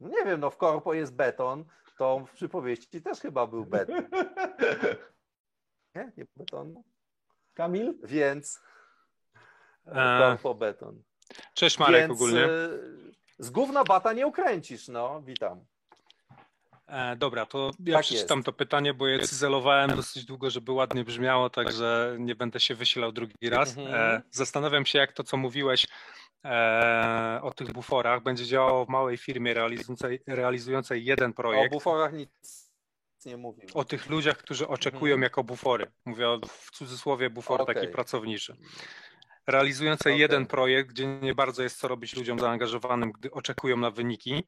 No 0.00 0.08
nie 0.08 0.24
wiem, 0.24 0.40
no 0.40 0.50
w 0.50 0.56
korpo 0.56 0.94
jest 0.94 1.14
beton, 1.14 1.64
to 1.98 2.26
w 2.26 2.32
przypowieści 2.32 3.02
też 3.02 3.20
chyba 3.20 3.46
był 3.46 3.66
beton. 3.66 3.96
Nie? 5.94 6.12
Nie 6.16 6.24
beton? 6.36 6.82
Kamil? 7.54 7.98
Więc 8.02 8.62
e, 9.86 10.18
korpo 10.18 10.54
beton. 10.54 11.02
Cześć 11.54 11.78
Marek 11.78 12.00
Więc, 12.00 12.12
ogólnie. 12.12 12.44
E, 12.44 12.68
z 13.38 13.50
gówna 13.50 13.84
bata 13.84 14.12
nie 14.12 14.26
ukręcisz, 14.26 14.88
no. 14.88 15.22
Witam. 15.22 15.64
E, 16.90 17.16
dobra, 17.16 17.46
to 17.46 17.70
ja 17.84 17.94
tak 17.94 18.02
przeczytam 18.02 18.38
jest. 18.38 18.46
to 18.46 18.52
pytanie, 18.52 18.94
bo 18.94 19.06
je 19.06 19.18
cyzelowałem 19.18 19.96
dosyć 19.96 20.24
długo, 20.24 20.50
żeby 20.50 20.72
ładnie 20.72 21.04
brzmiało, 21.04 21.50
także 21.50 22.16
nie 22.18 22.34
będę 22.34 22.60
się 22.60 22.74
wysilał 22.74 23.12
drugi 23.12 23.50
raz. 23.50 23.76
E, 23.76 23.80
mhm. 23.80 24.22
zastanawiam 24.30 24.86
się, 24.86 24.98
jak 24.98 25.12
to, 25.12 25.24
co 25.24 25.36
mówiłeś 25.36 25.86
e, 26.44 27.40
o 27.42 27.50
tych 27.50 27.72
buforach, 27.72 28.22
będzie 28.22 28.46
działało 28.46 28.84
w 28.84 28.88
małej 28.88 29.16
firmie 29.16 29.54
realizującej, 29.54 30.22
realizującej 30.26 31.04
jeden 31.04 31.32
projekt. 31.32 31.72
O 31.72 31.76
buforach 31.76 32.12
nic 32.12 32.70
nie 33.26 33.36
mówił. 33.36 33.68
O 33.74 33.84
tych 33.84 34.10
ludziach, 34.10 34.36
którzy 34.36 34.68
oczekują 34.68 35.14
mhm. 35.14 35.22
jako 35.22 35.44
bufory. 35.44 35.86
Mówię 36.04 36.28
o, 36.28 36.40
w 36.48 36.70
cudzysłowie 36.70 37.30
bufor 37.30 37.60
okay. 37.60 37.74
taki 37.74 37.88
pracowniczy. 37.88 38.56
realizujące 39.46 40.10
okay. 40.10 40.18
jeden 40.18 40.46
projekt, 40.46 40.90
gdzie 40.90 41.06
nie 41.06 41.34
bardzo 41.34 41.62
jest 41.62 41.78
co 41.78 41.88
robić 41.88 42.16
ludziom 42.16 42.38
zaangażowanym, 42.38 43.12
gdy 43.12 43.30
oczekują 43.30 43.76
na 43.76 43.90
wyniki, 43.90 44.44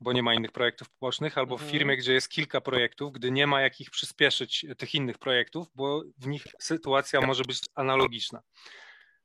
bo 0.00 0.12
nie 0.12 0.22
ma 0.22 0.34
innych 0.34 0.52
projektów 0.52 0.90
pobocznych, 0.90 1.38
albo 1.38 1.56
w 1.56 1.60
mhm. 1.60 1.78
firmie, 1.78 1.96
gdzie 1.96 2.12
jest 2.12 2.28
kilka 2.28 2.60
projektów, 2.60 3.12
gdy 3.12 3.30
nie 3.30 3.46
ma 3.46 3.60
jakich 3.60 3.90
przyspieszyć 3.90 4.66
tych 4.78 4.94
innych 4.94 5.18
projektów, 5.18 5.68
bo 5.74 6.02
w 6.18 6.26
nich 6.26 6.44
sytuacja 6.58 7.20
może 7.20 7.44
być 7.44 7.60
analogiczna. 7.74 8.42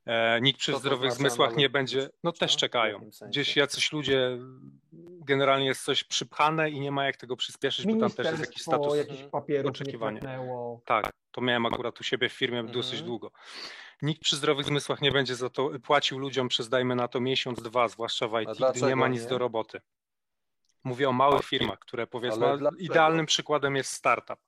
E, 0.05 0.41
nikt 0.41 0.59
przy 0.59 0.77
zdrowych 0.77 1.11
znaczy 1.11 1.19
zmysłach 1.19 1.55
nie 1.55 1.69
będzie, 1.69 2.09
no 2.23 2.31
też 2.31 2.57
czekają. 2.57 3.09
Gdzieś 3.27 3.55
jacyś 3.55 3.91
ludzie, 3.91 4.37
generalnie 5.25 5.65
jest 5.65 5.83
coś 5.83 6.03
przypchane 6.03 6.69
i 6.69 6.79
nie 6.79 6.91
ma 6.91 7.05
jak 7.05 7.17
tego 7.17 7.35
przyspieszyć, 7.35 7.85
bo 7.85 7.99
tam 7.99 8.11
też 8.11 8.27
jest 8.27 8.39
jakiś 8.39 8.61
status 8.61 8.93
oczekiwania. 9.65 10.21
Tak, 10.85 11.11
to 11.31 11.41
miałem 11.41 11.65
akurat 11.65 11.99
u 11.99 12.03
siebie 12.03 12.29
w 12.29 12.33
firmie 12.33 12.59
mhm. 12.59 12.73
dosyć 12.73 13.01
długo. 13.01 13.31
Nikt 14.01 14.21
przy 14.21 14.35
zdrowych 14.35 14.65
zmysłach 14.65 15.01
nie 15.01 15.11
będzie 15.11 15.35
za 15.35 15.49
to 15.49 15.69
płacił 15.83 16.19
ludziom 16.19 16.47
przez 16.47 16.69
dajmy 16.69 16.95
na 16.95 17.07
to 17.07 17.19
miesiąc, 17.19 17.61
dwa, 17.61 17.87
zwłaszcza 17.87 18.27
w 18.27 18.41
IT, 18.41 18.49
gdy 18.75 18.85
nie 18.85 18.95
ma 18.95 19.07
nic 19.07 19.25
do 19.25 19.37
roboty. 19.37 19.81
Mówię 20.85 21.09
o 21.09 21.13
małych 21.13 21.43
firmach, 21.43 21.79
które 21.79 22.07
powiedzmy, 22.07 22.45
idealnym 22.79 23.25
przykładem 23.25 23.75
jest 23.75 23.91
startup. 23.91 24.39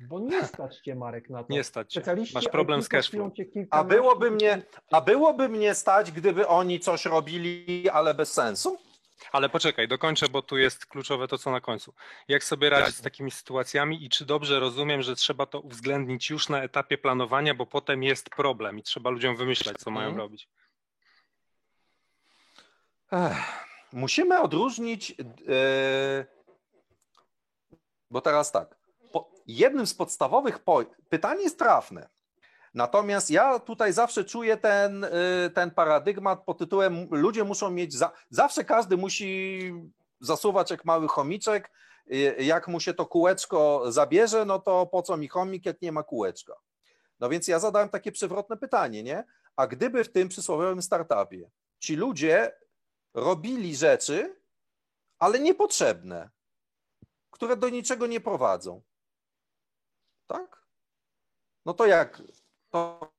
Bo 0.00 0.20
nie 0.20 0.44
stać 0.44 0.78
cię, 0.78 0.94
Marek, 0.94 1.30
na 1.30 1.44
to. 1.44 1.52
Nie 1.52 1.64
stać 1.64 1.92
cię. 1.92 2.02
Masz 2.34 2.48
problem 2.48 2.82
z 2.82 2.88
cashflow. 2.88 3.32
A 3.70 3.84
byłoby, 3.84 4.30
mnie, 4.30 4.62
a 4.92 5.00
byłoby 5.00 5.48
mnie 5.48 5.74
stać, 5.74 6.12
gdyby 6.12 6.48
oni 6.48 6.80
coś 6.80 7.04
robili, 7.04 7.88
ale 7.90 8.14
bez 8.14 8.32
sensu? 8.32 8.78
Ale 9.32 9.48
poczekaj, 9.48 9.88
dokończę, 9.88 10.28
bo 10.28 10.42
tu 10.42 10.58
jest 10.58 10.86
kluczowe 10.86 11.28
to, 11.28 11.38
co 11.38 11.50
na 11.50 11.60
końcu. 11.60 11.94
Jak 12.28 12.44
sobie 12.44 12.70
radzić 12.70 12.96
z 12.96 13.02
takimi 13.02 13.30
sytuacjami 13.30 14.04
i 14.04 14.08
czy 14.08 14.24
dobrze 14.24 14.60
rozumiem, 14.60 15.02
że 15.02 15.16
trzeba 15.16 15.46
to 15.46 15.60
uwzględnić 15.60 16.30
już 16.30 16.48
na 16.48 16.62
etapie 16.62 16.98
planowania, 16.98 17.54
bo 17.54 17.66
potem 17.66 18.02
jest 18.02 18.30
problem 18.30 18.78
i 18.78 18.82
trzeba 18.82 19.10
ludziom 19.10 19.36
wymyślać, 19.36 19.76
co 19.76 19.90
mają 19.90 20.06
hmm. 20.06 20.20
robić? 20.20 20.48
Ech, 23.12 23.67
musimy 23.92 24.40
odróżnić, 24.40 25.10
yy, 25.10 26.26
bo 28.10 28.20
teraz 28.20 28.52
tak, 28.52 28.78
jednym 29.48 29.86
z 29.86 29.94
podstawowych 29.94 30.58
po... 30.58 30.84
pytań 31.08 31.40
jest 31.40 31.58
trafne. 31.58 32.08
Natomiast 32.74 33.30
ja 33.30 33.58
tutaj 33.58 33.92
zawsze 33.92 34.24
czuję 34.24 34.56
ten, 34.56 35.04
y, 35.04 35.10
ten 35.54 35.70
paradygmat 35.70 36.44
pod 36.44 36.58
tytułem 36.58 37.08
ludzie 37.10 37.44
muszą 37.44 37.70
mieć, 37.70 37.94
za... 37.94 38.12
zawsze 38.30 38.64
każdy 38.64 38.96
musi 38.96 39.72
zasuwać 40.20 40.70
jak 40.70 40.84
mały 40.84 41.08
chomiczek, 41.08 41.70
y, 42.12 42.36
jak 42.38 42.68
mu 42.68 42.80
się 42.80 42.94
to 42.94 43.06
kółeczko 43.06 43.82
zabierze, 43.92 44.44
no 44.44 44.58
to 44.58 44.86
po 44.86 45.02
co 45.02 45.16
mi 45.16 45.28
chomik, 45.28 45.66
jak 45.66 45.82
nie 45.82 45.92
ma 45.92 46.02
kółeczka. 46.02 46.54
No 47.20 47.28
więc 47.28 47.48
ja 47.48 47.58
zadałem 47.58 47.88
takie 47.88 48.12
przewrotne 48.12 48.56
pytanie, 48.56 49.02
nie? 49.02 49.24
A 49.56 49.66
gdyby 49.66 50.04
w 50.04 50.12
tym 50.12 50.28
przysłowiowym 50.28 50.82
startupie 50.82 51.50
ci 51.78 51.96
ludzie 51.96 52.52
robili 53.20 53.76
rzeczy, 53.76 54.36
ale 55.18 55.40
niepotrzebne, 55.40 56.30
które 57.30 57.56
do 57.56 57.68
niczego 57.68 58.06
nie 58.06 58.20
prowadzą, 58.20 58.82
tak? 60.26 60.66
No 61.66 61.74
to 61.74 61.86
jak? 61.86 62.22
To 62.70 63.12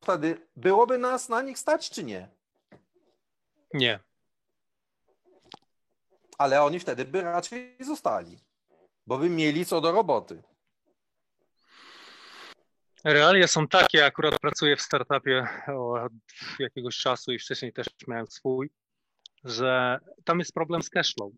wtedy 0.00 0.48
byłoby 0.56 0.98
nas 0.98 1.28
na 1.28 1.42
nich 1.42 1.58
stać, 1.58 1.90
czy 1.90 2.04
nie? 2.04 2.28
Nie. 3.74 4.00
Ale 6.38 6.62
oni 6.62 6.80
wtedy 6.80 7.04
by 7.04 7.20
raczej 7.20 7.76
zostali, 7.80 8.38
bo 9.06 9.18
by 9.18 9.30
mieli 9.30 9.66
co 9.66 9.80
do 9.80 9.92
roboty. 9.92 10.42
Realia 13.04 13.46
są 13.46 13.68
takie, 13.68 14.06
akurat 14.06 14.40
pracuję 14.40 14.76
w 14.76 14.82
startupie 14.82 15.48
od 15.78 16.12
jakiegoś 16.58 16.96
czasu 16.96 17.32
i 17.32 17.38
wcześniej 17.38 17.72
też 17.72 17.86
miałem 18.08 18.26
swój, 18.26 18.70
że 19.44 20.00
tam 20.24 20.38
jest 20.38 20.54
problem 20.54 20.82
z 20.82 20.90
cashflow. 20.90 21.32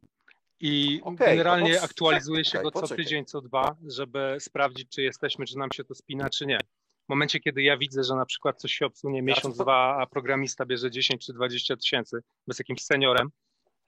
I 0.61 1.01
okay, 1.05 1.29
generalnie 1.29 1.83
aktualizuje 1.83 2.45
się 2.45 2.63
go 2.63 2.71
co 2.71 2.95
tydzień, 2.95 3.25
co 3.25 3.41
dwa, 3.41 3.77
żeby 3.89 4.37
sprawdzić, 4.39 4.89
czy 4.89 5.03
jesteśmy, 5.03 5.47
czy 5.47 5.59
nam 5.59 5.73
się 5.73 5.85
to 5.85 5.95
spina, 5.95 6.31
czy 6.31 6.47
nie. 6.47 6.59
W 7.07 7.09
momencie, 7.09 7.41
kiedy 7.41 7.63
ja 7.63 7.77
widzę, 7.77 8.05
że 8.05 8.15
na 8.15 8.27
przykład 8.27 8.61
coś 8.61 8.73
się 8.73 8.87
obsunie 8.87 9.23
miesiąc, 9.23 9.57
to... 9.57 9.63
dwa, 9.63 9.97
a 9.97 10.07
programista 10.07 10.67
bierze 10.67 10.91
10 10.91 11.27
czy 11.27 11.33
20 11.33 11.77
tysięcy 11.77 12.23
bez 12.47 12.59
jakimś 12.59 12.85
seniorem, 12.85 13.31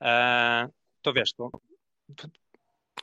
e, 0.01 0.69
to 1.03 1.13
wiesz, 1.13 1.33
to, 1.33 1.51
to, 2.17 2.29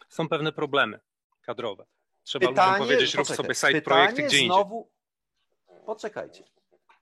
są 0.10 0.30
pewne 0.30 0.52
problemy 0.52 1.00
kadrowe. 1.42 1.86
Trzeba 2.24 2.48
pytanie, 2.48 2.72
ludziom 2.72 2.88
powiedzieć, 2.88 3.16
rób 3.16 3.28
sobie 3.28 3.56
site 3.56 3.82
projekty 3.82 4.24
gdzie 4.24 4.46
znowu... 4.46 4.78
indziej. 4.78 5.86
Poczekajcie, 5.86 6.44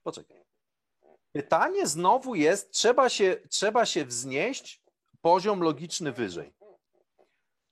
poczekaj. 0.02 0.47
Pytanie 1.38 1.86
znowu 1.86 2.34
jest, 2.34 2.70
trzeba 2.70 3.08
się, 3.08 3.36
trzeba 3.48 3.86
się 3.86 4.04
wznieść 4.04 4.82
poziom 5.20 5.62
logiczny 5.62 6.12
wyżej 6.12 6.52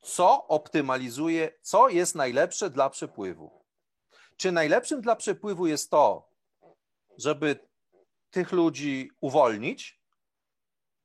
co 0.07 0.47
optymalizuje, 0.49 1.53
co 1.63 1.89
jest 1.89 2.15
najlepsze 2.15 2.71
dla 2.71 2.91
przepływu. 2.91 3.51
Czy 4.37 4.53
najlepszym 4.53 5.01
dla 5.01 5.17
przepływu 5.17 5.67
jest 5.67 5.91
to, 5.91 6.29
żeby 7.19 7.69
tych 8.31 8.53
ludzi 8.53 9.11
uwolnić? 9.21 10.01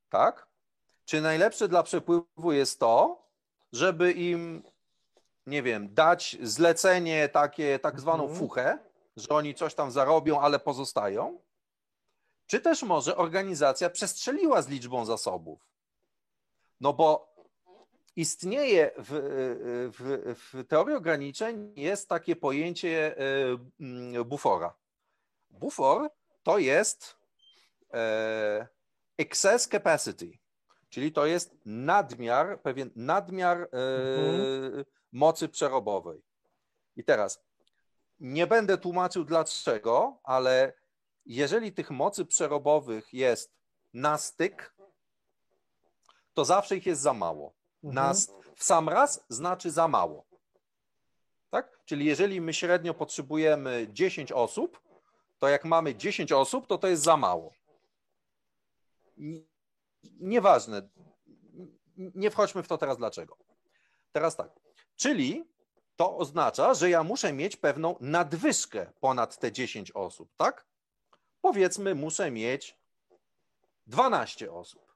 Tak? 0.10 0.48
Czy 1.06 1.22
najlepsze 1.22 1.68
dla 1.68 1.84
przepływu 1.84 2.52
jest 2.52 2.80
to, 2.80 3.26
żeby 3.72 4.12
im, 4.12 4.64
nie 5.46 5.64
wiem, 5.64 5.94
dać 5.94 6.38
zlecenie 6.42 7.30
takie, 7.30 7.80
tak 7.80 8.00
zwaną 8.00 8.24
mhm. 8.24 8.40
fuchę, 8.40 8.78
że 9.16 9.30
oni 9.30 9.56
coś 9.56 9.74
tam 9.74 9.92
zarobią, 9.92 10.42
ale 10.42 10.60
pozostają? 10.60 11.40
Czy 12.52 12.60
też 12.60 12.84
może 12.84 13.18
organizacja 13.18 13.90
przestrzeliła 13.90 14.62
z 14.62 14.68
liczbą 14.68 15.06
zasobów? 15.06 15.68
No 16.82 16.94
bo 16.94 17.36
istnieje 18.16 18.92
w, 18.98 19.10
w, 19.98 20.36
w, 20.40 20.68
teorii 20.68 20.96
ograniczeń 20.96 21.74
jest 21.76 22.10
takie 22.10 22.36
pojęcie 22.36 23.18
e, 23.18 23.24
mm, 23.80 24.24
bufora. 24.24 24.74
Bufor 25.50 26.10
to 26.44 26.58
jest 26.58 27.16
e, 27.94 28.68
excess 29.18 29.68
capacity, 29.68 30.38
czyli 30.90 31.12
to 31.12 31.26
jest 31.26 31.56
nadmiar, 31.66 32.62
pewien 32.62 32.90
nadmiar 32.96 33.58
e, 33.62 33.68
mhm. 34.20 34.86
mocy 35.12 35.50
przerobowej. 35.50 36.22
I 36.96 37.04
teraz 37.04 37.44
nie 38.20 38.48
będę 38.48 38.78
tłumaczył 38.78 39.24
dlaczego, 39.24 40.20
ale 40.24 40.81
jeżeli 41.36 41.72
tych 41.74 41.92
mocy 41.92 42.26
przerobowych 42.26 43.14
jest 43.14 43.54
na 43.94 44.18
styk, 44.18 44.76
to 46.34 46.46
zawsze 46.46 46.78
ich 46.78 46.86
jest 46.86 47.02
za 47.02 47.14
mało. 47.14 47.54
Mhm. 47.84 47.96
Nas 47.96 48.32
w 48.56 48.64
sam 48.64 48.90
raz 48.90 49.26
znaczy 49.30 49.72
za 49.72 49.88
mało. 49.88 50.26
Tak? 51.50 51.80
Czyli 51.86 52.06
jeżeli 52.06 52.42
my 52.42 52.54
średnio 52.54 52.94
potrzebujemy 52.94 53.88
10 53.92 54.32
osób, 54.32 54.82
to 55.40 55.48
jak 55.48 55.66
mamy 55.66 55.96
10 55.96 56.32
osób, 56.32 56.68
to 56.68 56.78
to 56.78 56.88
jest 56.88 57.04
za 57.04 57.18
mało. 57.18 57.54
Nieważne. 60.20 60.90
Nie 61.98 62.32
wchodźmy 62.32 62.64
w 62.64 62.68
to 62.68 62.78
teraz 62.78 62.98
dlaczego. 62.98 63.38
Teraz 64.12 64.36
tak. 64.36 64.52
Czyli 64.96 65.46
to 65.96 66.18
oznacza, 66.18 66.74
że 66.74 66.90
ja 66.90 67.04
muszę 67.04 67.34
mieć 67.34 67.56
pewną 67.56 67.96
nadwyżkę 68.00 68.92
ponad 69.00 69.40
te 69.40 69.52
10 69.52 69.92
osób, 69.92 70.30
tak? 70.38 70.71
Powiedzmy, 71.42 71.96
muszę 71.96 72.32
mieć 72.32 72.78
12 73.88 74.54
osób. 74.54 74.92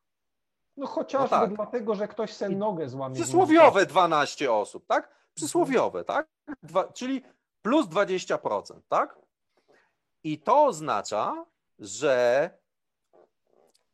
No 0.78 0.88
chociażby 0.88 1.36
no 1.36 1.42
tak. 1.42 1.54
dlatego, 1.56 1.96
że 1.96 2.08
ktoś 2.08 2.34
sobie 2.34 2.56
nogę 2.56 2.90
złamie. 2.90 3.16
Przysłowiowe 3.16 3.86
12 3.86 4.52
osób, 4.52 4.88
tak? 4.88 5.16
Przysłowiowe, 5.34 6.04
tak? 6.04 6.28
Dwa, 6.64 6.94
czyli 6.94 7.24
plus 7.62 7.88
20%, 7.88 8.80
tak? 8.90 9.20
I 10.24 10.40
to 10.40 10.66
oznacza, 10.66 11.46
że 11.80 12.50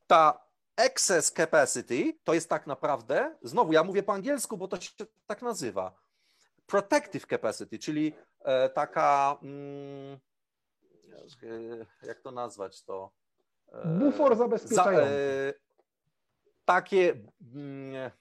ta 0.08 0.46
excess 0.78 1.32
capacity 1.32 2.14
to 2.24 2.34
jest 2.34 2.50
tak 2.50 2.68
naprawdę, 2.68 3.36
znowu 3.44 3.74
ja 3.74 3.84
mówię 3.84 4.04
po 4.04 4.14
angielsku, 4.14 4.58
bo 4.58 4.68
to 4.68 4.82
się 4.82 4.92
tak 5.28 5.42
nazywa, 5.42 5.94
protective 6.66 7.26
capacity, 7.26 7.80
czyli 7.80 8.14
e, 8.40 8.70
taka, 8.70 9.38
mm, 9.42 10.20
jak 12.04 12.22
to 12.22 12.32
nazwać 12.32 12.84
to? 12.84 13.12
E, 13.72 13.88
Bufor 13.88 14.36
zabezpieczający. 14.36 15.06
Za, 15.06 15.12
e, 15.12 15.54
takie, 16.66 17.14
mm, 17.56 18.12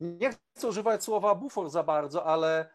nie 0.00 0.30
chcę 0.56 0.68
używać 0.68 1.04
słowa 1.04 1.34
bufor 1.34 1.70
za 1.70 1.82
bardzo, 1.82 2.24
ale 2.24 2.68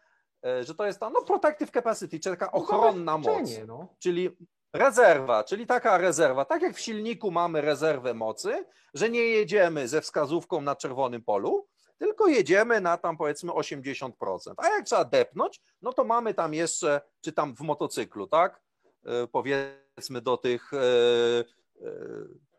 e, 0.44 0.64
że 0.64 0.74
to 0.74 0.86
jest 0.86 1.00
ta 1.00 1.10
no, 1.10 1.22
protective 1.22 1.70
capacity, 1.70 2.20
czyli 2.20 2.36
taka 2.36 2.52
ochronna 2.52 3.18
moc. 3.18 3.50
No. 3.66 3.88
Czyli 3.98 4.36
rezerwa, 4.72 5.44
czyli 5.44 5.66
taka 5.66 5.98
rezerwa, 5.98 6.44
tak 6.44 6.62
jak 6.62 6.76
w 6.76 6.80
silniku 6.80 7.30
mamy 7.30 7.60
rezerwę 7.60 8.14
mocy, 8.14 8.66
że 8.94 9.10
nie 9.10 9.20
jedziemy 9.20 9.88
ze 9.88 10.00
wskazówką 10.00 10.60
na 10.60 10.76
czerwonym 10.76 11.22
polu, 11.22 11.66
tylko 11.98 12.26
jedziemy 12.26 12.80
na 12.80 12.96
tam 12.96 13.16
powiedzmy 13.16 13.52
80%. 13.52 14.10
A 14.56 14.68
jak 14.68 14.84
trzeba 14.84 15.04
depnąć, 15.04 15.62
no 15.82 15.92
to 15.92 16.04
mamy 16.04 16.34
tam 16.34 16.54
jeszcze, 16.54 17.00
czy 17.20 17.32
tam 17.32 17.54
w 17.54 17.60
motocyklu, 17.60 18.26
tak? 18.26 18.60
E, 19.04 19.26
powiedzmy 19.26 20.20
do 20.20 20.36
tych 20.36 20.70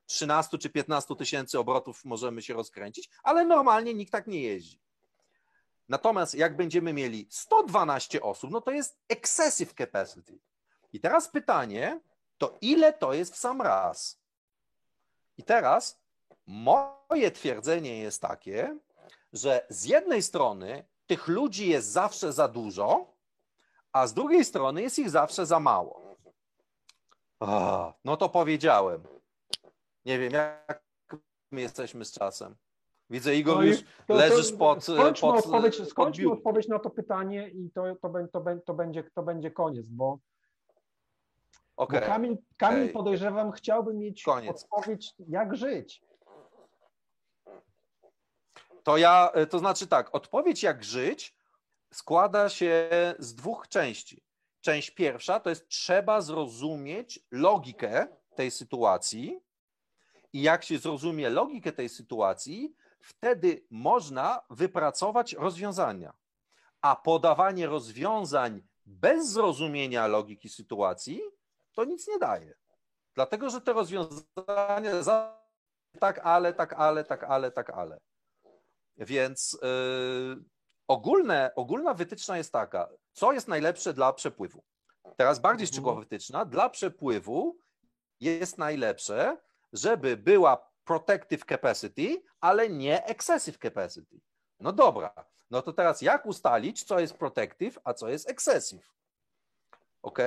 13 0.05 0.57
czy 0.57 0.69
15 0.69 1.15
tysięcy 1.15 1.59
obrotów 1.59 2.05
możemy 2.05 2.41
się 2.41 2.53
rozkręcić, 2.53 3.09
ale 3.23 3.45
normalnie 3.45 3.93
nikt 3.93 4.11
tak 4.11 4.27
nie 4.27 4.41
jeździ. 4.41 4.81
Natomiast 5.89 6.35
jak 6.35 6.55
będziemy 6.55 6.93
mieli 6.93 7.27
112 7.29 8.21
osób, 8.21 8.51
no 8.51 8.61
to 8.61 8.71
jest 8.71 8.99
excessive 9.09 9.73
capacity. 9.73 10.39
I 10.93 10.99
teraz 10.99 11.29
pytanie, 11.29 12.01
to 12.37 12.57
ile 12.61 12.93
to 12.93 13.13
jest 13.13 13.33
w 13.33 13.37
sam 13.37 13.61
raz? 13.61 14.19
I 15.37 15.43
teraz 15.43 16.01
moje 16.47 17.31
twierdzenie 17.31 17.99
jest 17.99 18.21
takie, 18.21 18.77
że 19.33 19.65
z 19.69 19.85
jednej 19.85 20.21
strony 20.21 20.85
tych 21.07 21.27
ludzi 21.27 21.69
jest 21.69 21.87
zawsze 21.87 22.33
za 22.33 22.47
dużo, 22.47 23.13
a 23.91 24.07
z 24.07 24.13
drugiej 24.13 24.45
strony 24.45 24.81
jest 24.81 24.99
ich 24.99 25.09
zawsze 25.09 25.45
za 25.45 25.59
mało. 25.59 26.10
Oh, 27.41 27.93
no 28.05 28.17
to 28.17 28.29
powiedziałem. 28.29 29.03
Nie 30.05 30.19
wiem, 30.19 30.33
jak 30.33 30.83
my 31.51 31.61
jesteśmy 31.61 32.05
z 32.05 32.11
czasem. 32.11 32.55
Widzę, 33.09 33.35
Igor, 33.35 33.55
no 33.55 33.63
już 33.63 33.83
to, 34.07 34.13
leżysz 34.13 34.53
pod. 34.53 34.83
Skończmy, 34.83 35.29
pod, 35.29 35.45
odpowiedź, 35.45 35.77
pod 35.77 35.89
skończmy 35.89 36.31
odpowiedź 36.31 36.67
na 36.67 36.79
to 36.79 36.89
pytanie 36.89 37.49
i 37.49 37.71
to, 37.71 37.95
to, 38.01 38.09
to, 38.33 38.43
to, 38.65 38.73
będzie, 38.73 39.03
to 39.03 39.23
będzie 39.23 39.51
koniec, 39.51 39.85
bo, 39.89 40.19
okay. 41.75 42.01
bo 42.01 42.07
Kamil, 42.07 42.37
Kamil 42.57 42.83
okay. 42.83 42.93
podejrzewam, 42.93 43.51
chciałby 43.51 43.93
mieć 43.93 44.23
koniec. 44.23 44.63
odpowiedź, 44.63 45.13
jak 45.27 45.55
żyć. 45.55 46.01
To 48.83 48.97
ja, 48.97 49.31
to 49.49 49.59
znaczy 49.59 49.87
tak, 49.87 50.15
odpowiedź 50.15 50.63
jak 50.63 50.83
żyć 50.83 51.35
składa 51.93 52.49
się 52.49 52.89
z 53.19 53.35
dwóch 53.35 53.67
części. 53.67 54.23
Część 54.61 54.91
pierwsza 54.91 55.39
to 55.39 55.49
jest 55.49 55.67
trzeba 55.67 56.21
zrozumieć 56.21 57.19
logikę 57.31 58.07
tej 58.35 58.51
sytuacji 58.51 59.39
i 60.33 60.41
jak 60.41 60.63
się 60.63 60.77
zrozumie 60.77 61.29
logikę 61.29 61.71
tej 61.71 61.89
sytuacji, 61.89 62.75
wtedy 62.99 63.65
można 63.69 64.41
wypracować 64.49 65.33
rozwiązania. 65.33 66.13
A 66.81 66.95
podawanie 66.95 67.67
rozwiązań 67.67 68.61
bez 68.85 69.29
zrozumienia 69.29 70.07
logiki 70.07 70.49
sytuacji 70.49 71.21
to 71.73 71.83
nic 71.83 72.07
nie 72.07 72.19
daje. 72.19 72.53
Dlatego, 73.15 73.49
że 73.49 73.61
te 73.61 73.73
rozwiązania 73.73 75.03
za 75.03 75.41
tak, 75.99 76.19
ale, 76.23 76.53
tak, 76.53 76.73
ale, 76.73 77.03
tak, 77.03 77.23
ale, 77.23 77.51
tak, 77.51 77.69
ale. 77.69 77.99
Więc 78.97 79.57
yy, 79.61 80.43
ogólne, 80.87 81.51
ogólna 81.55 81.93
wytyczna 81.93 82.37
jest 82.37 82.53
taka, 82.53 82.89
co 83.13 83.33
jest 83.33 83.47
najlepsze 83.47 83.93
dla 83.93 84.13
przepływu. 84.13 84.63
Teraz 85.17 85.39
bardziej 85.39 85.63
mhm. 85.63 85.73
szczegółowa 85.73 85.99
wytyczna, 85.99 86.45
dla 86.45 86.69
przepływu 86.69 87.57
jest 88.19 88.57
najlepsze, 88.57 89.37
żeby 89.73 90.17
była 90.17 90.71
protective 90.83 91.45
capacity, 91.45 92.23
ale 92.39 92.69
nie 92.69 93.05
excessive 93.05 93.57
capacity. 93.57 94.19
No 94.59 94.71
dobra, 94.71 95.13
no 95.51 95.61
to 95.61 95.73
teraz 95.73 96.01
jak 96.01 96.25
ustalić, 96.25 96.83
co 96.83 96.99
jest 96.99 97.13
protective, 97.13 97.79
a 97.83 97.93
co 97.93 98.09
jest 98.09 98.29
excessive? 98.29 98.93
Ok? 100.01 100.19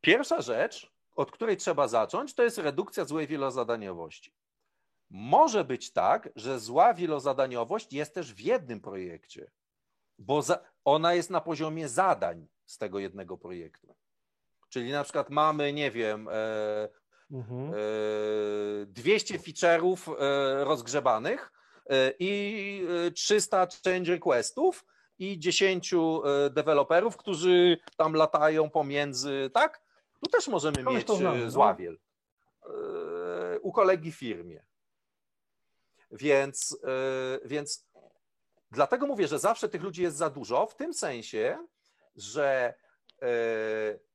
Pierwsza 0.00 0.40
rzecz, 0.40 0.92
od 1.16 1.30
której 1.30 1.56
trzeba 1.56 1.88
zacząć, 1.88 2.34
to 2.34 2.42
jest 2.42 2.58
redukcja 2.58 3.04
złej 3.04 3.26
wielozadaniowości. 3.26 4.34
Może 5.10 5.64
być 5.64 5.92
tak, 5.92 6.28
że 6.36 6.60
zła 6.60 6.94
wielozadaniowość 6.94 7.92
jest 7.92 8.14
też 8.14 8.34
w 8.34 8.40
jednym 8.40 8.80
projekcie, 8.80 9.50
bo 10.20 10.42
za, 10.42 10.58
ona 10.84 11.14
jest 11.14 11.30
na 11.30 11.40
poziomie 11.40 11.88
zadań 11.88 12.46
z 12.66 12.78
tego 12.78 12.98
jednego 12.98 13.38
projektu. 13.38 13.94
Czyli 14.68 14.92
na 14.92 15.04
przykład 15.04 15.30
mamy, 15.30 15.72
nie 15.72 15.90
wiem, 15.90 16.28
e, 16.28 16.88
mhm. 17.30 17.72
200 18.86 19.34
e, 19.34 19.38
feature'ów 19.38 20.14
e, 20.18 20.64
rozgrzebanych 20.64 21.52
e, 21.90 22.12
i 22.18 22.82
300 23.14 23.66
change 23.84 24.12
requestów 24.12 24.84
i 25.18 25.38
10 25.38 25.94
deweloperów, 26.50 27.16
którzy 27.16 27.78
tam 27.96 28.14
latają 28.14 28.70
pomiędzy, 28.70 29.50
tak? 29.54 29.82
Tu 30.20 30.30
też 30.30 30.48
możemy 30.48 30.82
mieć 30.82 31.06
no. 31.08 31.50
zławiel. 31.50 31.98
U 33.62 33.72
kolegi 33.72 34.12
firmie. 34.12 34.64
Więc, 36.10 36.78
więc 37.44 37.89
dlatego 38.70 39.06
mówię, 39.06 39.28
że 39.28 39.38
zawsze 39.38 39.68
tych 39.68 39.82
ludzi 39.82 40.02
jest 40.02 40.16
za 40.16 40.30
dużo, 40.30 40.66
w 40.66 40.76
tym 40.76 40.94
sensie, 40.94 41.66
że 42.16 42.74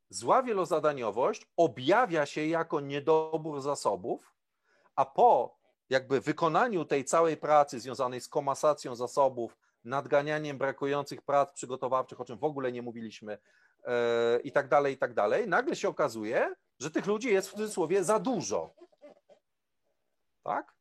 Zła 0.10 0.44
wielozadaniowość 0.44 1.48
objawia 1.58 2.26
się 2.26 2.46
jako 2.46 2.80
niedobór 2.80 3.62
zasobów, 3.62 4.34
a 4.96 5.06
po 5.06 5.58
jakby 5.90 6.22
wykonaniu 6.22 6.86
tej 6.86 7.06
całej 7.06 7.38
pracy 7.38 7.80
związanej 7.80 8.22
z 8.22 8.28
komasacją 8.28 8.96
zasobów, 8.96 9.58
nadganianiem 9.84 10.58
brakujących 10.58 11.22
prac 11.22 11.52
przygotowawczych, 11.52 12.22
o 12.22 12.26
czym 12.26 12.38
w 12.38 12.44
ogóle 12.44 12.72
nie 12.72 12.82
mówiliśmy, 12.82 13.38
yy, 13.88 13.92
i 14.44 14.52
tak 14.52 14.68
dalej, 14.68 14.94
i 14.94 14.98
tak 14.98 15.14
dalej, 15.14 15.48
nagle 15.48 15.76
się 15.76 15.90
okazuje, 15.90 16.56
że 16.80 16.92
tych 16.92 17.06
ludzi 17.06 17.34
jest 17.34 17.48
w 17.48 17.52
cudzysłowie 17.52 18.04
za 18.04 18.20
dużo. 18.20 18.74
Tak? 20.44 20.74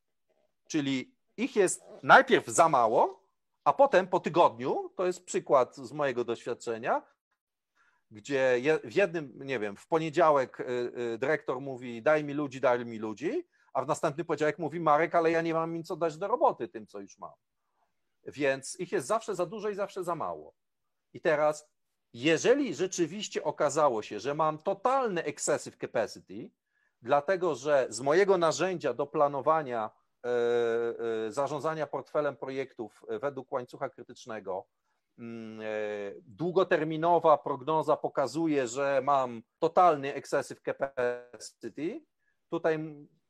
Czyli 0.68 1.14
ich 1.36 1.56
jest 1.56 1.82
najpierw 2.02 2.46
za 2.46 2.68
mało, 2.68 3.23
a 3.64 3.72
potem 3.72 4.08
po 4.08 4.20
tygodniu, 4.20 4.92
to 4.96 5.06
jest 5.06 5.24
przykład 5.24 5.76
z 5.76 5.92
mojego 5.92 6.24
doświadczenia, 6.24 7.02
gdzie 8.10 8.60
w 8.84 8.96
jednym, 8.96 9.32
nie 9.44 9.58
wiem, 9.58 9.76
w 9.76 9.86
poniedziałek 9.86 10.60
y, 10.60 10.64
y, 11.14 11.18
dyrektor 11.18 11.60
mówi 11.60 12.02
daj 12.02 12.24
mi 12.24 12.34
ludzi, 12.34 12.60
daj 12.60 12.86
mi 12.86 12.98
ludzi, 12.98 13.48
a 13.72 13.84
w 13.84 13.86
następny 13.86 14.24
poniedziałek 14.24 14.58
mówi 14.58 14.80
Marek, 14.80 15.14
ale 15.14 15.30
ja 15.30 15.42
nie 15.42 15.54
mam 15.54 15.76
im 15.76 15.84
co 15.84 15.96
dać 15.96 16.16
do 16.16 16.28
roboty 16.28 16.68
tym, 16.68 16.86
co 16.86 17.00
już 17.00 17.18
mam. 17.18 17.32
Więc 18.26 18.80
ich 18.80 18.92
jest 18.92 19.06
zawsze 19.06 19.34
za 19.34 19.46
dużo 19.46 19.68
i 19.68 19.74
zawsze 19.74 20.04
za 20.04 20.14
mało. 20.14 20.54
I 21.12 21.20
teraz, 21.20 21.68
jeżeli 22.12 22.74
rzeczywiście 22.74 23.44
okazało 23.44 24.02
się, 24.02 24.20
że 24.20 24.34
mam 24.34 24.58
totalny 24.58 25.24
excessive 25.24 25.76
capacity, 25.76 26.50
dlatego 27.02 27.54
że 27.54 27.86
z 27.88 28.00
mojego 28.00 28.38
narzędzia 28.38 28.94
do 28.94 29.06
planowania, 29.06 29.90
zarządzania 31.28 31.86
portfelem 31.86 32.36
projektów 32.36 33.04
według 33.20 33.52
łańcucha 33.52 33.88
krytycznego 33.88 34.66
Mm, 35.18 35.60
e, 35.60 35.64
długoterminowa 36.26 37.38
prognoza 37.38 37.96
pokazuje, 37.96 38.68
że 38.68 39.00
mam 39.04 39.42
totalny 39.58 40.14
excessive 40.14 40.60
capacity. 40.62 42.04
Tutaj 42.50 42.78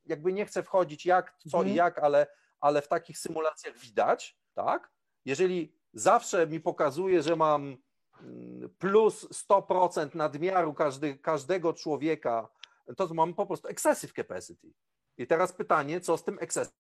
jakby 0.07 0.33
nie 0.33 0.47
chcę 0.47 0.62
wchodzić 0.62 1.07
jak, 1.07 1.37
co 1.51 1.59
mhm. 1.59 1.69
i 1.69 1.75
jak, 1.75 1.99
ale, 1.99 2.27
ale 2.61 2.83
w 2.83 2.89
takich 2.89 3.19
symulacjach 3.19 3.79
widać, 3.79 4.39
tak? 4.55 4.91
Jeżeli 5.25 5.75
zawsze 5.93 6.47
mi 6.47 6.61
pokazuje, 6.61 7.23
że 7.23 7.37
mam 7.37 7.77
mm, 8.21 8.71
plus 8.79 9.47
100% 9.49 10.15
nadmiaru 10.15 10.75
każdy, 10.75 11.19
każdego 11.19 11.73
człowieka, 11.73 12.49
to 12.97 13.15
mam 13.15 13.35
po 13.35 13.47
prostu 13.47 13.69
excessive 13.69 14.12
capacity. 14.12 14.73
I 15.19 15.27
teraz 15.27 15.53
pytanie, 15.53 16.01
co 16.01 16.16
z 16.16 16.25
tym 16.25 16.39
excessive 16.41 16.84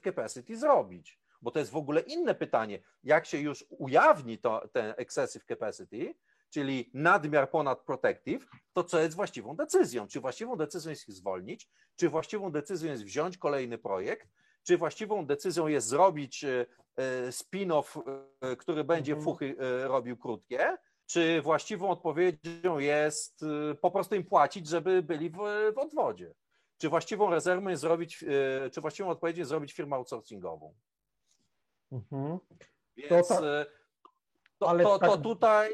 capacity 0.00 0.56
zrobić? 0.56 1.20
bo 1.42 1.50
to 1.50 1.58
jest 1.58 1.70
w 1.70 1.76
ogóle 1.76 2.00
inne 2.00 2.34
pytanie, 2.34 2.78
jak 3.04 3.26
się 3.26 3.38
już 3.38 3.64
ujawni 3.68 4.38
to, 4.38 4.68
ten 4.72 4.94
excessive 4.96 5.44
capacity, 5.44 6.14
czyli 6.50 6.90
nadmiar 6.94 7.50
ponad 7.50 7.80
protective, 7.80 8.46
to 8.72 8.84
co 8.84 9.00
jest 9.00 9.16
właściwą 9.16 9.56
decyzją? 9.56 10.08
Czy 10.08 10.20
właściwą 10.20 10.56
decyzją 10.56 10.90
jest 10.90 11.08
ich 11.08 11.14
zwolnić, 11.14 11.68
czy 11.96 12.08
właściwą 12.08 12.52
decyzją 12.52 12.90
jest 12.90 13.04
wziąć 13.04 13.38
kolejny 13.38 13.78
projekt, 13.78 14.28
czy 14.62 14.78
właściwą 14.78 15.26
decyzją 15.26 15.66
jest 15.66 15.88
zrobić 15.88 16.44
e, 16.44 16.66
e, 16.96 17.28
spin-off, 17.32 18.02
e, 18.40 18.56
który 18.56 18.84
będzie 18.84 19.12
mhm. 19.12 19.24
fuchy 19.24 19.56
robił 19.82 20.16
krótkie, 20.16 20.76
czy 21.06 21.42
właściwą 21.42 21.90
odpowiedzią 21.90 22.78
jest 22.78 23.44
po 23.80 23.90
prostu 23.90 24.14
im 24.14 24.24
płacić, 24.24 24.68
żeby 24.68 25.02
byli 25.02 25.30
w, 25.30 25.36
w 25.74 25.78
odwodzie? 25.78 26.34
Czy 26.80 26.88
właściwą 26.88 27.30
rezerwą 27.30 27.70
jest 27.70 27.82
zrobić, 27.82 28.24
czy 28.72 28.80
właściwą 28.80 29.08
odpowiedzią 29.08 29.38
jest 29.38 29.48
zrobić 29.48 29.72
firmę 29.72 29.96
outsourcingową? 29.96 30.74
Mhm. 31.92 32.38
Więc 32.96 33.28
to, 33.28 33.34
ta, 33.34 33.46
e, 33.46 33.66
to, 34.58 34.68
ale 34.68 34.84
to, 34.84 34.98
tak, 34.98 35.10
to 35.10 35.18
tutaj. 35.18 35.70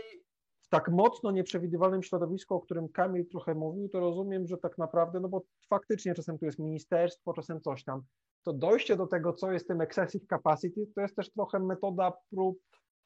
W 0.62 0.69
tak 0.69 0.89
mocno 0.89 1.31
nieprzewidywalnym 1.31 2.03
środowisku, 2.03 2.55
o 2.55 2.61
którym 2.61 2.89
Kamil 2.89 3.28
trochę 3.28 3.55
mówił, 3.55 3.89
to 3.89 4.01
rozumiem, 4.01 4.47
że 4.47 4.59
tak 4.59 4.78
naprawdę, 4.78 5.20
no 5.20 5.28
bo 5.28 5.43
faktycznie 5.69 6.15
czasem 6.15 6.39
tu 6.39 6.45
jest 6.45 6.59
ministerstwo, 6.59 7.33
czasem 7.33 7.61
coś 7.61 7.85
tam. 7.85 8.03
To 8.43 8.53
dojście 8.53 8.97
do 8.97 9.07
tego, 9.07 9.33
co 9.33 9.53
jest 9.53 9.69
tym 9.69 9.81
excessive 9.81 10.27
capacity, 10.28 10.87
to 10.95 11.01
jest 11.01 11.16
też 11.16 11.31
trochę 11.31 11.59
metoda 11.59 12.12
prób. 12.31 12.59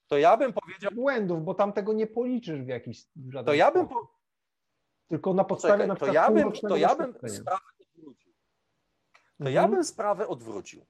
To 0.06 0.18
ja 0.18 0.36
bym 0.36 0.52
powiedział. 0.52 0.92
Błędów, 0.92 1.44
bo 1.44 1.54
tam 1.54 1.72
tego 1.72 1.92
nie 1.92 2.06
policzysz 2.06 2.62
w 2.62 2.68
jakiś. 2.68 3.06
W 3.16 3.44
to 3.44 3.54
ja 3.54 3.70
bym. 3.70 3.88
Po... 3.88 4.20
Tylko 5.08 5.34
na 5.34 5.44
podstawie 5.44 5.74
Czekaj, 5.74 5.88
na 5.88 5.94
przykład. 5.94 6.26
To 6.26 6.32
ja 6.32 6.44
bym, 6.44 6.52
to 6.52 6.76
ja 6.76 6.96
bym 6.96 7.14
sprawę. 7.28 7.60
To 9.40 9.46
mhm. 9.48 9.54
ja 9.54 9.68
bym 9.68 9.84
sprawę 9.84 10.28
odwrócił. 10.28 10.86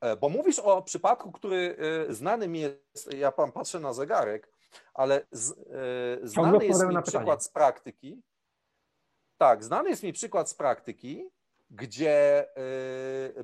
E, 0.00 0.16
bo 0.16 0.28
mówisz 0.28 0.58
o 0.58 0.82
przypadku, 0.82 1.32
który 1.32 1.76
e, 2.08 2.14
znany 2.14 2.48
mi 2.48 2.60
jest, 2.60 3.12
ja 3.12 3.32
pan 3.32 3.52
patrzę 3.52 3.80
na 3.80 3.92
zegarek, 3.92 4.52
ale 4.94 5.26
z, 5.30 5.50
e, 5.52 6.28
znany 6.28 6.66
jest 6.66 6.86
mi 6.86 7.02
przykład 7.02 7.44
z 7.44 7.48
praktyki. 7.48 8.22
Tak, 9.38 9.64
znany 9.64 9.90
jest 9.90 10.02
mi 10.02 10.12
przykład 10.12 10.50
z 10.50 10.54
praktyki, 10.54 11.30
gdzie 11.70 12.46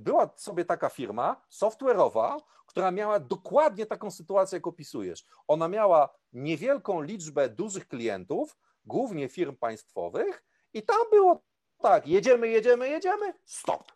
była 0.01 0.31
sobie 0.36 0.65
taka 0.65 0.89
firma 0.89 1.43
software'owa, 1.51 2.40
która 2.66 2.90
miała 2.90 3.20
dokładnie 3.20 3.86
taką 3.86 4.11
sytuację, 4.11 4.57
jak 4.57 4.66
opisujesz. 4.66 5.24
Ona 5.48 5.69
miała 5.69 6.09
niewielką 6.32 7.02
liczbę 7.02 7.48
dużych 7.48 7.89
klientów, 7.89 8.57
głównie 8.85 9.28
firm 9.28 9.57
państwowych, 9.57 10.44
i 10.74 10.82
tam 10.82 11.11
było 11.11 11.43
tak, 11.81 12.07
jedziemy, 12.07 12.48
jedziemy, 12.48 12.89
jedziemy, 12.89 13.35
stop. 13.44 13.93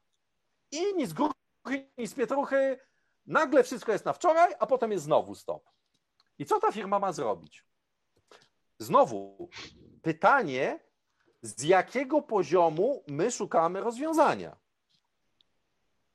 I 0.71 0.95
nic 0.95 1.13
gruchy, 1.13 1.91
nic 1.99 2.15
pietruchy, 2.15 2.79
nagle 3.27 3.63
wszystko 3.63 3.93
jest 3.93 4.05
na 4.05 4.13
wczoraj, 4.13 4.55
a 4.59 4.67
potem 4.67 4.93
jest 4.93 5.05
znowu 5.05 5.35
stop. 5.35 5.71
I 6.39 6.47
co 6.47 6.61
ta 6.61 6.73
firma 6.73 6.99
ma 6.99 7.13
zrobić? 7.13 7.65
Znowu, 8.79 9.49
pytanie, 10.03 10.81
z 11.43 11.63
jakiego 11.63 12.23
poziomu 12.23 13.05
my 13.09 13.31
szukamy 13.31 13.81
rozwiązania? 13.81 14.57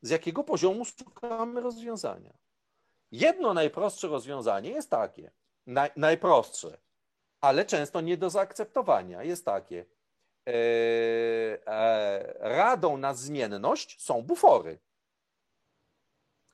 Z 0.01 0.09
jakiego 0.09 0.43
poziomu 0.43 0.85
szukamy 0.85 1.61
rozwiązania? 1.61 2.33
Jedno 3.11 3.53
najprostsze 3.53 4.07
rozwiązanie 4.07 4.69
jest 4.69 4.89
takie, 4.89 5.31
naj, 5.67 5.89
najprostsze, 5.95 6.77
ale 7.41 7.65
często 7.65 8.01
nie 8.01 8.17
do 8.17 8.29
zaakceptowania, 8.29 9.23
jest 9.23 9.45
takie. 9.45 9.85
E, 10.49 11.67
e, 11.67 12.49
radą 12.49 12.97
na 12.97 13.13
zmienność 13.13 14.01
są 14.01 14.21
bufory. 14.21 14.79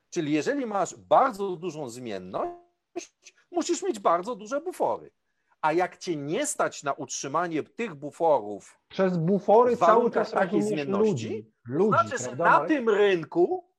Czyli 0.10 0.32
jeżeli 0.32 0.66
masz 0.66 0.96
bardzo 0.96 1.56
dużą 1.56 1.90
zmienność, 1.90 3.36
musisz 3.52 3.84
mieć 3.84 4.00
bardzo 4.00 4.36
duże 4.36 4.62
bufory. 4.62 5.12
A 5.62 5.74
jak 5.74 5.98
cię 5.98 6.16
nie 6.16 6.48
stać 6.48 6.84
na 6.84 6.94
utrzymanie 6.94 7.64
tych 7.64 7.96
buforów. 7.96 8.80
Przez 8.88 9.18
bufory 9.18 9.78
cały 9.78 10.12
czas 10.12 10.32
takiej 10.32 10.62
zmienności, 10.62 11.10
ludzi, 11.10 11.54
ludzi 11.66 12.10
znaczy, 12.10 12.24
że 12.24 12.36
na 12.36 12.66
tym 12.66 12.90
rynku. 12.90 13.72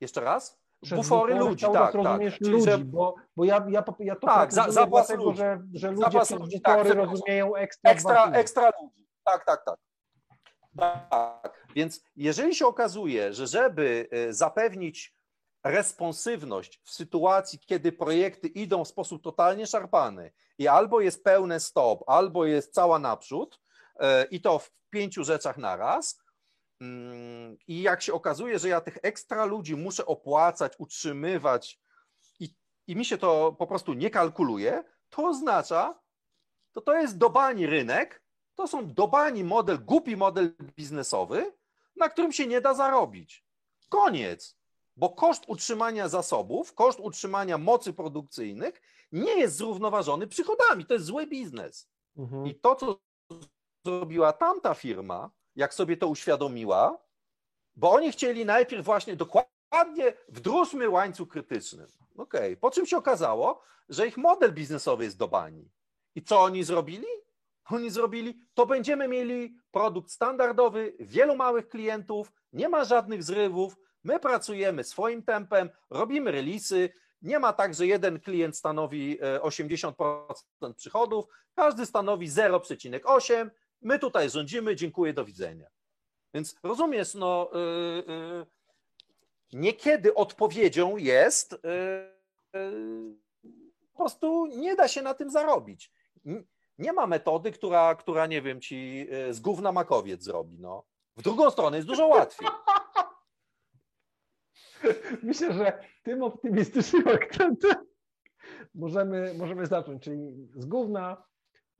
Jeszcze 0.00 0.20
raz? 0.20 0.60
Bufory 0.82 1.34
ludzi, 1.34 1.66
tak, 1.72 1.94
rozumiesz 1.94 2.38
tak. 2.38 2.48
ludzi, 2.48 2.64
że... 2.64 2.78
bo, 2.78 3.14
bo 3.36 3.44
ja, 3.44 3.66
ja, 3.68 3.84
ja 3.98 4.16
to 4.16 4.26
tak, 4.26 4.52
za, 4.52 4.86
dlatego, 4.86 5.24
ludzi. 5.24 5.38
Że, 5.38 5.62
że 5.74 5.90
ludzie 5.90 6.02
zapas 6.02 6.28
przez 6.28 6.40
ludzi, 6.40 6.60
bufory 6.64 6.88
tak, 6.88 6.98
rozumieją 6.98 7.54
ekstra 7.54 7.90
ekstra, 7.90 8.30
ekstra 8.32 8.70
ludzi. 8.82 9.06
Tak, 9.24 9.44
tak, 9.44 9.64
tak. 9.64 9.78
Tak, 11.10 11.66
więc 11.74 12.00
jeżeli 12.16 12.54
się 12.54 12.66
okazuje, 12.66 13.32
że 13.32 13.46
żeby 13.46 14.08
e, 14.10 14.32
zapewnić 14.32 15.18
responsywność 15.64 16.80
w 16.84 16.90
sytuacji, 16.90 17.58
kiedy 17.58 17.92
projekty 17.92 18.48
idą 18.48 18.84
w 18.84 18.88
sposób 18.88 19.22
totalnie 19.22 19.66
szarpany 19.66 20.32
i 20.58 20.68
albo 20.68 21.00
jest 21.00 21.24
pełne 21.24 21.60
stop, 21.60 22.04
albo 22.06 22.44
jest 22.44 22.74
cała 22.74 22.98
naprzód 22.98 23.60
e, 24.00 24.24
i 24.24 24.40
to 24.40 24.58
w 24.58 24.70
pięciu 24.90 25.24
rzeczach 25.24 25.58
naraz, 25.58 26.20
i 27.66 27.82
jak 27.82 28.02
się 28.02 28.12
okazuje, 28.12 28.58
że 28.58 28.68
ja 28.68 28.80
tych 28.80 28.98
ekstra 29.02 29.44
ludzi 29.44 29.76
muszę 29.76 30.06
opłacać, 30.06 30.72
utrzymywać 30.78 31.80
i, 32.40 32.54
i 32.86 32.96
mi 32.96 33.04
się 33.04 33.18
to 33.18 33.56
po 33.58 33.66
prostu 33.66 33.94
nie 33.94 34.10
kalkuluje, 34.10 34.84
to 35.10 35.26
oznacza, 35.26 36.00
to 36.72 36.80
to 36.80 36.94
jest 36.94 37.18
dobani 37.18 37.66
rynek, 37.66 38.22
to 38.54 38.66
są 38.66 38.94
dobani 38.94 39.44
model, 39.44 39.84
głupi 39.84 40.16
model 40.16 40.54
biznesowy, 40.76 41.52
na 41.96 42.08
którym 42.08 42.32
się 42.32 42.46
nie 42.46 42.60
da 42.60 42.74
zarobić. 42.74 43.44
Koniec. 43.88 44.58
Bo 44.96 45.08
koszt 45.08 45.44
utrzymania 45.46 46.08
zasobów, 46.08 46.74
koszt 46.74 47.00
utrzymania 47.00 47.58
mocy 47.58 47.92
produkcyjnych 47.92 48.82
nie 49.12 49.38
jest 49.38 49.56
zrównoważony 49.56 50.26
przychodami. 50.26 50.86
To 50.86 50.94
jest 50.94 51.06
zły 51.06 51.26
biznes. 51.26 51.90
Mhm. 52.16 52.46
I 52.46 52.54
to, 52.54 52.74
co 52.76 53.00
zrobiła 53.84 54.32
tamta 54.32 54.74
firma, 54.74 55.30
jak 55.58 55.74
sobie 55.74 55.96
to 55.96 56.08
uświadomiła, 56.08 56.98
bo 57.76 57.92
oni 57.92 58.12
chcieli 58.12 58.44
najpierw 58.44 58.84
właśnie 58.84 59.16
dokładnie 59.16 60.12
wdróżmy 60.28 60.88
łańcuch 60.88 61.28
krytyczny. 61.28 61.86
Okay. 62.16 62.56
Po 62.56 62.70
czym 62.70 62.86
się 62.86 62.96
okazało, 62.96 63.62
że 63.88 64.06
ich 64.06 64.16
model 64.16 64.52
biznesowy 64.52 65.04
jest 65.04 65.18
do 65.18 65.28
bani. 65.28 65.70
I 66.14 66.22
co 66.22 66.40
oni 66.40 66.64
zrobili? 66.64 67.06
Oni 67.70 67.90
zrobili, 67.90 68.40
to 68.54 68.66
będziemy 68.66 69.08
mieli 69.08 69.56
produkt 69.70 70.10
standardowy, 70.10 70.96
wielu 71.00 71.36
małych 71.36 71.68
klientów, 71.68 72.32
nie 72.52 72.68
ma 72.68 72.84
żadnych 72.84 73.22
zrywów, 73.22 73.76
my 74.04 74.20
pracujemy 74.20 74.84
swoim 74.84 75.22
tempem, 75.22 75.70
robimy 75.90 76.32
releasy, 76.32 76.90
nie 77.22 77.38
ma 77.38 77.52
tak, 77.52 77.74
że 77.74 77.86
jeden 77.86 78.20
klient 78.20 78.56
stanowi 78.56 79.18
80% 79.20 79.92
e, 80.62 80.74
przychodów, 80.74 81.24
każdy 81.54 81.86
stanowi 81.86 82.28
0,8, 82.28 83.50
my 83.80 83.98
tutaj 83.98 84.30
rządzimy, 84.30 84.76
dziękuję, 84.76 85.12
do 85.12 85.24
widzenia. 85.24 85.66
Więc 86.34 86.56
rozumiesz, 86.62 87.14
no 87.14 87.50
yy, 87.52 88.14
yy, 88.14 88.46
niekiedy 89.52 90.14
odpowiedzią 90.14 90.96
jest 90.96 91.56
yy, 92.52 93.16
po 93.92 93.98
prostu 93.98 94.46
nie 94.46 94.76
da 94.76 94.88
się 94.88 95.02
na 95.02 95.14
tym 95.14 95.30
zarobić 95.30 95.92
nie 96.78 96.92
ma 96.92 97.06
metody, 97.06 97.52
która, 97.52 97.94
która 97.94 98.26
nie 98.26 98.42
wiem, 98.42 98.60
ci 98.60 99.06
e, 99.10 99.34
z 99.34 99.40
gówna 99.40 99.72
makowiec 99.72 100.22
zrobi. 100.22 100.58
No. 100.58 100.84
W 101.16 101.22
drugą 101.22 101.50
stronę 101.50 101.76
jest 101.76 101.88
dużo 101.88 102.06
łatwiej. 102.06 102.48
Myślę, 105.22 105.52
że 105.52 105.84
tym 106.02 106.22
optymistycznym 106.22 107.08
akcentem 107.08 107.74
możemy, 108.74 109.34
możemy 109.34 109.66
zacząć. 109.66 110.02
Czyli 110.02 110.48
z 110.56 110.66
gówna 110.66 111.24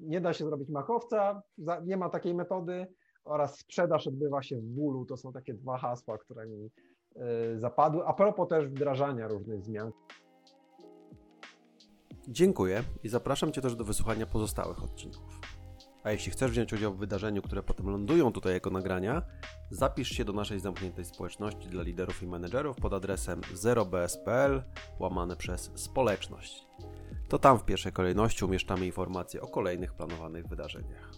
nie 0.00 0.20
da 0.20 0.32
się 0.32 0.44
zrobić 0.44 0.68
makowca, 0.68 1.42
nie 1.84 1.96
ma 1.96 2.08
takiej 2.08 2.34
metody 2.34 2.86
oraz 3.24 3.58
sprzedaż 3.58 4.06
odbywa 4.06 4.42
się 4.42 4.56
w 4.56 4.64
bólu. 4.64 5.04
To 5.06 5.16
są 5.16 5.32
takie 5.32 5.54
dwa 5.54 5.78
hasła, 5.78 6.18
które 6.18 6.46
mi 6.46 6.70
e, 7.16 7.58
zapadły. 7.58 8.04
A 8.06 8.12
propos 8.12 8.48
też 8.48 8.68
wdrażania 8.68 9.28
różnych 9.28 9.62
zmian. 9.62 9.92
Dziękuję 12.28 12.82
i 13.02 13.08
zapraszam 13.08 13.52
Cię 13.52 13.60
też 13.60 13.76
do 13.76 13.84
wysłuchania 13.84 14.26
pozostałych 14.26 14.84
odcinków. 14.84 15.40
A 16.04 16.10
jeśli 16.10 16.32
chcesz 16.32 16.50
wziąć 16.50 16.72
udział 16.72 16.94
w 16.94 16.98
wydarzeniu, 16.98 17.42
które 17.42 17.62
potem 17.62 17.90
lądują 17.90 18.32
tutaj 18.32 18.52
jako 18.52 18.70
nagrania, 18.70 19.22
zapisz 19.70 20.08
się 20.08 20.24
do 20.24 20.32
naszej 20.32 20.60
zamkniętej 20.60 21.04
społeczności 21.04 21.68
dla 21.68 21.82
liderów 21.82 22.22
i 22.22 22.26
menedżerów 22.26 22.76
pod 22.76 22.92
adresem 22.92 23.40
0bs.pl 23.40 24.62
łamane 24.98 25.36
przez 25.36 25.70
społeczność. 25.74 26.66
To 27.28 27.38
tam 27.38 27.58
w 27.58 27.64
pierwszej 27.64 27.92
kolejności 27.92 28.44
umieszczamy 28.44 28.86
informacje 28.86 29.40
o 29.42 29.46
kolejnych 29.46 29.94
planowanych 29.94 30.46
wydarzeniach. 30.46 31.12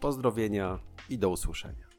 Pozdrowienia 0.00 0.78
i 1.08 1.18
do 1.18 1.28
usłyszenia. 1.28 1.89